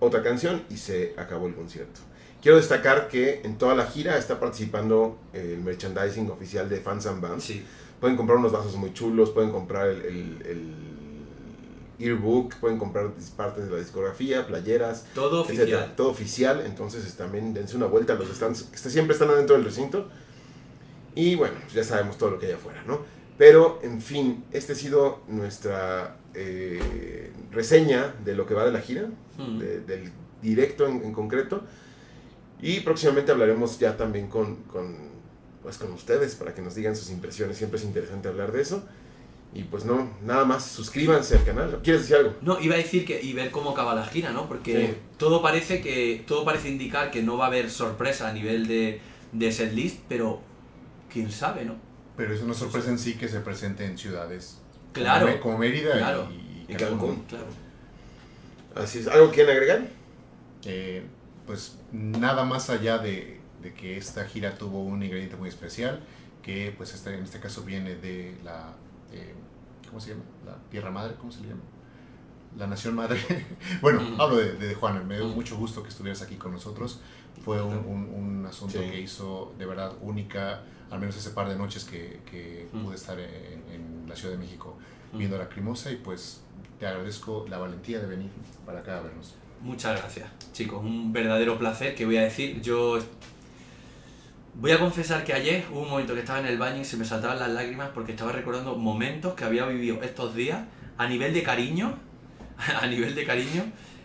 otra 0.00 0.22
canción 0.22 0.62
y 0.70 0.76
se 0.76 1.14
acabó 1.18 1.46
el 1.48 1.54
concierto. 1.54 2.00
Quiero 2.40 2.56
destacar 2.56 3.08
que 3.08 3.40
en 3.44 3.58
toda 3.58 3.74
la 3.74 3.86
gira 3.86 4.16
está 4.18 4.40
participando 4.40 5.18
el 5.32 5.58
merchandising 5.60 6.30
oficial 6.30 6.68
de 6.68 6.80
Fans 6.80 7.06
and 7.06 7.20
Bands. 7.20 7.44
Sí. 7.44 7.64
Pueden 8.00 8.16
comprar 8.16 8.38
unos 8.38 8.50
vasos 8.52 8.74
muy 8.76 8.92
chulos, 8.92 9.30
pueden 9.30 9.50
comprar 9.50 9.88
el, 9.88 10.02
el, 10.02 10.42
el 10.46 10.91
earbook, 12.02 12.54
pueden 12.56 12.78
comprar 12.78 13.10
partes 13.36 13.64
de 13.66 13.70
la 13.70 13.78
discografía, 13.78 14.46
playeras, 14.46 15.06
Todo 15.14 15.42
etcétera. 15.44 15.62
oficial. 15.78 15.96
Todo 15.96 16.08
oficial, 16.10 16.62
entonces 16.66 17.14
también 17.16 17.54
dense 17.54 17.76
una 17.76 17.86
vuelta 17.86 18.12
a 18.14 18.16
los 18.16 18.28
stands, 18.28 18.64
que 18.64 18.78
siempre 18.90 19.14
están 19.14 19.30
adentro 19.30 19.56
del 19.56 19.64
recinto. 19.64 20.08
Y 21.14 21.34
bueno, 21.34 21.54
pues 21.62 21.74
ya 21.74 21.84
sabemos 21.84 22.16
todo 22.18 22.30
lo 22.30 22.38
que 22.38 22.46
hay 22.46 22.52
afuera, 22.52 22.82
¿no? 22.86 23.00
Pero, 23.38 23.80
en 23.82 24.00
fin, 24.00 24.44
este 24.52 24.72
ha 24.72 24.76
sido 24.76 25.20
nuestra 25.28 26.16
eh, 26.34 27.30
reseña 27.50 28.14
de 28.24 28.34
lo 28.34 28.46
que 28.46 28.54
va 28.54 28.64
de 28.64 28.72
la 28.72 28.80
gira, 28.80 29.08
Mm. 29.38 29.58
de- 29.58 29.80
del 29.80 30.10
directo 30.40 30.86
en, 30.86 31.02
en 31.02 31.12
concreto. 31.12 31.62
Y 32.60 32.80
próximamente 32.80 33.32
hablaremos 33.32 33.78
ya 33.78 33.96
también 33.96 34.28
con, 34.28 34.56
con, 34.64 34.96
pues, 35.62 35.76
con 35.78 35.92
ustedes 35.92 36.34
para 36.36 36.54
que 36.54 36.62
nos 36.62 36.74
digan 36.74 36.94
sus 36.96 37.10
impresiones. 37.10 37.56
Siempre 37.58 37.78
es 37.78 37.84
interesante 37.84 38.28
hablar 38.28 38.52
de 38.52 38.62
eso. 38.62 38.82
Y 39.54 39.64
pues 39.64 39.84
no, 39.84 40.10
nada 40.22 40.44
más, 40.46 40.64
suscríbanse 40.64 41.36
al 41.36 41.44
canal. 41.44 41.80
¿Quieres 41.82 42.02
decir 42.02 42.16
algo? 42.16 42.34
No, 42.40 42.58
iba 42.60 42.74
a 42.74 42.78
decir 42.78 43.04
que 43.04 43.20
y 43.22 43.34
ver 43.34 43.50
cómo 43.50 43.70
acaba 43.70 43.94
la 43.94 44.06
gira, 44.06 44.30
¿no? 44.32 44.48
Porque 44.48 44.86
Sí. 44.86 44.94
todo 45.18 45.42
parece 45.42 45.82
que 45.82 46.24
todo 46.26 46.44
parece 46.44 46.70
indicar 46.70 47.10
que 47.10 47.22
no 47.22 47.36
va 47.36 47.44
a 47.44 47.48
haber 47.48 47.70
sorpresa 47.70 48.28
a 48.28 48.32
nivel 48.32 48.66
de, 48.66 49.00
de 49.32 49.52
setlist, 49.52 50.00
pero 50.08 50.40
quién 51.12 51.30
sabe, 51.30 51.66
¿no? 51.66 51.76
Pero 52.16 52.32
es 52.34 52.40
una 52.40 52.54
sorpresa 52.54 52.88
en 52.88 52.98
sí 52.98 53.14
que 53.18 53.28
se 53.28 53.40
presente 53.40 53.84
en 53.84 53.98
ciudades 53.98 54.58
Claro. 54.92 55.26
como, 55.26 55.40
como 55.40 55.58
Mérida 55.58 55.98
Claro. 55.98 56.28
y, 56.30 56.72
Y 56.72 56.76
Cancún. 56.76 57.22
Claro. 57.28 57.46
Así 58.74 59.00
es. 59.00 59.08
¿Algo 59.08 59.30
quieren 59.30 59.52
agregar? 59.54 59.82
Eh, 60.64 61.02
pues 61.46 61.76
nada 61.92 62.44
más 62.44 62.70
allá 62.70 62.96
de, 62.98 63.38
de 63.62 63.74
que 63.74 63.98
esta 63.98 64.24
gira 64.24 64.54
tuvo 64.56 64.82
un 64.82 65.02
ingrediente 65.02 65.36
muy 65.36 65.50
especial, 65.50 66.00
que 66.42 66.72
pues 66.76 66.94
este, 66.94 67.14
en 67.14 67.22
este 67.24 67.38
caso 67.40 67.62
viene 67.64 67.96
de 67.96 68.34
la, 68.44 68.72
eh, 69.12 69.34
¿cómo 69.92 70.00
se 70.00 70.10
llama? 70.10 70.22
La 70.46 70.56
Tierra 70.70 70.90
Madre, 70.90 71.14
¿cómo 71.18 71.30
se 71.30 71.42
le 71.42 71.48
llama? 71.48 71.60
La 72.56 72.66
Nación 72.66 72.94
Madre. 72.94 73.20
bueno, 73.82 74.00
hablo 74.18 74.36
de, 74.38 74.54
de 74.54 74.74
Juana, 74.74 75.02
me 75.02 75.16
dio 75.16 75.26
mucho 75.28 75.56
gusto 75.58 75.82
que 75.82 75.90
estuvieras 75.90 76.22
aquí 76.22 76.36
con 76.36 76.52
nosotros. 76.52 77.00
Fue 77.44 77.60
un, 77.62 77.76
un- 77.76 78.08
un 78.14 78.46
asunto 78.46 78.78
Sí. 78.78 78.90
que 78.90 79.00
hizo 79.00 79.52
de 79.58 79.66
verdad 79.66 79.92
única, 80.00 80.62
al 80.90 80.98
menos 81.00 81.14
ese 81.16 81.30
par 81.30 81.48
de 81.48 81.56
noches 81.56 81.84
que, 81.84 82.20
que 82.30 82.68
pude 82.72 82.94
estar 82.94 83.18
en, 83.20 83.62
en 83.70 84.04
la 84.08 84.16
Ciudad 84.16 84.32
de 84.32 84.38
México 84.38 84.78
viendo 85.12 85.36
la 85.36 85.48
Crimosa 85.48 85.90
y 85.92 85.96
pues 85.96 86.40
te 86.78 86.86
agradezco 86.86 87.44
la 87.50 87.58
valentía 87.58 88.00
de 88.00 88.06
venir 88.06 88.30
para 88.64 88.78
acá 88.80 88.98
a 88.98 89.02
vernos. 89.02 89.34
Muchas 89.60 89.98
gracias, 90.00 90.28
chicos. 90.52 90.82
Un 90.82 91.12
verdadero 91.12 91.58
placer 91.58 91.94
que 91.94 92.04
voy 92.06 92.16
a 92.16 92.22
decir. 92.22 92.60
Yo 92.62 92.98
voy 94.54 94.70
a 94.70 94.78
confesar 94.78 95.24
que 95.24 95.32
ayer 95.32 95.64
hubo 95.70 95.82
un 95.82 95.90
momento 95.90 96.14
que 96.14 96.20
estaba 96.20 96.40
en 96.40 96.46
el 96.46 96.58
baño 96.58 96.82
y 96.82 96.84
se 96.84 96.96
me 96.96 97.04
saltaban 97.04 97.38
las 97.38 97.50
lágrimas 97.50 97.90
porque 97.94 98.12
estaba 98.12 98.32
recordando 98.32 98.76
momentos 98.76 99.34
que 99.34 99.44
había 99.44 99.66
vivido 99.66 100.02
estos 100.02 100.34
días 100.34 100.60
a 100.98 101.06
nivel 101.06 101.32
de 101.32 101.42
cariño, 101.42 101.94
a 102.80 102.86
nivel 102.86 103.14
de 103.14 103.24
cariño, 103.24 103.64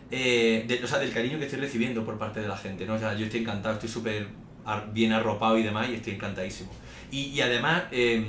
eh, 0.09 0.81
o 0.83 0.87
sea, 0.87 0.99
del 0.99 1.11
cariño 1.11 1.37
que 1.37 1.45
estoy 1.45 1.59
recibiendo 1.59 2.05
por 2.05 2.17
parte 2.17 2.39
de 2.39 2.47
la 2.47 2.57
gente, 2.57 2.85
¿no? 2.85 2.93
O 2.95 2.99
sea, 2.99 3.13
yo 3.13 3.25
estoy 3.25 3.41
encantado, 3.41 3.75
estoy 3.75 3.89
súper 3.89 4.27
bien 4.93 5.13
arropado 5.13 5.57
y 5.57 5.63
demás 5.63 5.89
y 5.89 5.95
estoy 5.95 6.13
encantadísimo. 6.13 6.71
Y, 7.11 7.39
además, 7.39 7.83
eh, 7.91 8.25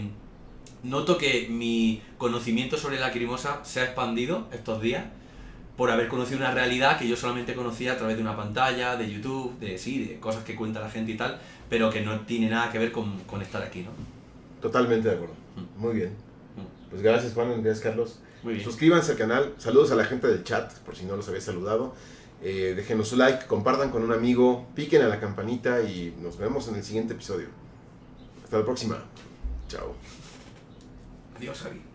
noto 0.84 1.18
que 1.18 1.48
mi 1.50 2.00
conocimiento 2.16 2.76
sobre 2.76 2.98
la 3.00 3.10
crimosa 3.10 3.60
se 3.64 3.80
ha 3.80 3.84
expandido 3.84 4.48
estos 4.52 4.80
días 4.80 5.04
por 5.76 5.90
haber 5.90 6.08
conocido 6.08 6.38
una 6.38 6.50
realidad 6.50 6.98
que 6.98 7.06
yo 7.06 7.16
solamente 7.16 7.54
conocía 7.54 7.92
a 7.92 7.96
través 7.96 8.16
de 8.16 8.22
una 8.22 8.36
pantalla, 8.36 8.96
de 8.96 9.10
YouTube, 9.10 9.58
de 9.60 9.78
sí, 9.78 10.04
de 10.04 10.18
cosas 10.18 10.42
que 10.42 10.56
cuenta 10.56 10.80
la 10.80 10.90
gente 10.90 11.12
y 11.12 11.16
tal, 11.16 11.38
pero 11.68 11.90
que 11.90 12.00
no 12.00 12.20
tiene 12.20 12.48
nada 12.48 12.70
que 12.70 12.78
ver 12.78 12.92
con, 12.92 13.18
con 13.24 13.42
estar 13.42 13.62
aquí, 13.62 13.82
¿no? 13.82 13.90
Totalmente 14.60 15.08
de 15.08 15.14
acuerdo. 15.14 15.34
Mm. 15.56 15.80
Muy 15.80 15.94
bien. 15.94 16.10
Mm. 16.10 16.90
Pues 16.90 17.02
gracias 17.02 17.34
Juan, 17.34 17.62
gracias 17.62 17.80
Carlos. 17.80 18.18
Muy 18.42 18.54
bien. 18.54 18.64
Suscríbanse 18.64 19.12
al 19.12 19.18
canal. 19.18 19.54
Saludos 19.58 19.90
a 19.92 19.94
la 19.94 20.04
gente 20.04 20.26
del 20.26 20.44
chat, 20.44 20.72
por 20.80 20.96
si 20.96 21.04
no 21.04 21.16
los 21.16 21.28
había 21.28 21.40
saludado. 21.40 21.94
Eh, 22.42 22.74
déjenos 22.76 23.08
su 23.08 23.16
like, 23.16 23.46
compartan 23.46 23.90
con 23.90 24.04
un 24.04 24.12
amigo, 24.12 24.68
piquen 24.74 25.02
a 25.02 25.08
la 25.08 25.18
campanita 25.18 25.82
y 25.82 26.14
nos 26.22 26.38
vemos 26.38 26.68
en 26.68 26.76
el 26.76 26.84
siguiente 26.84 27.14
episodio. 27.14 27.48
Hasta 28.44 28.58
la 28.58 28.64
próxima. 28.64 29.02
Chao. 29.68 29.94
Adiós, 31.36 31.60
Javi. 31.60 31.87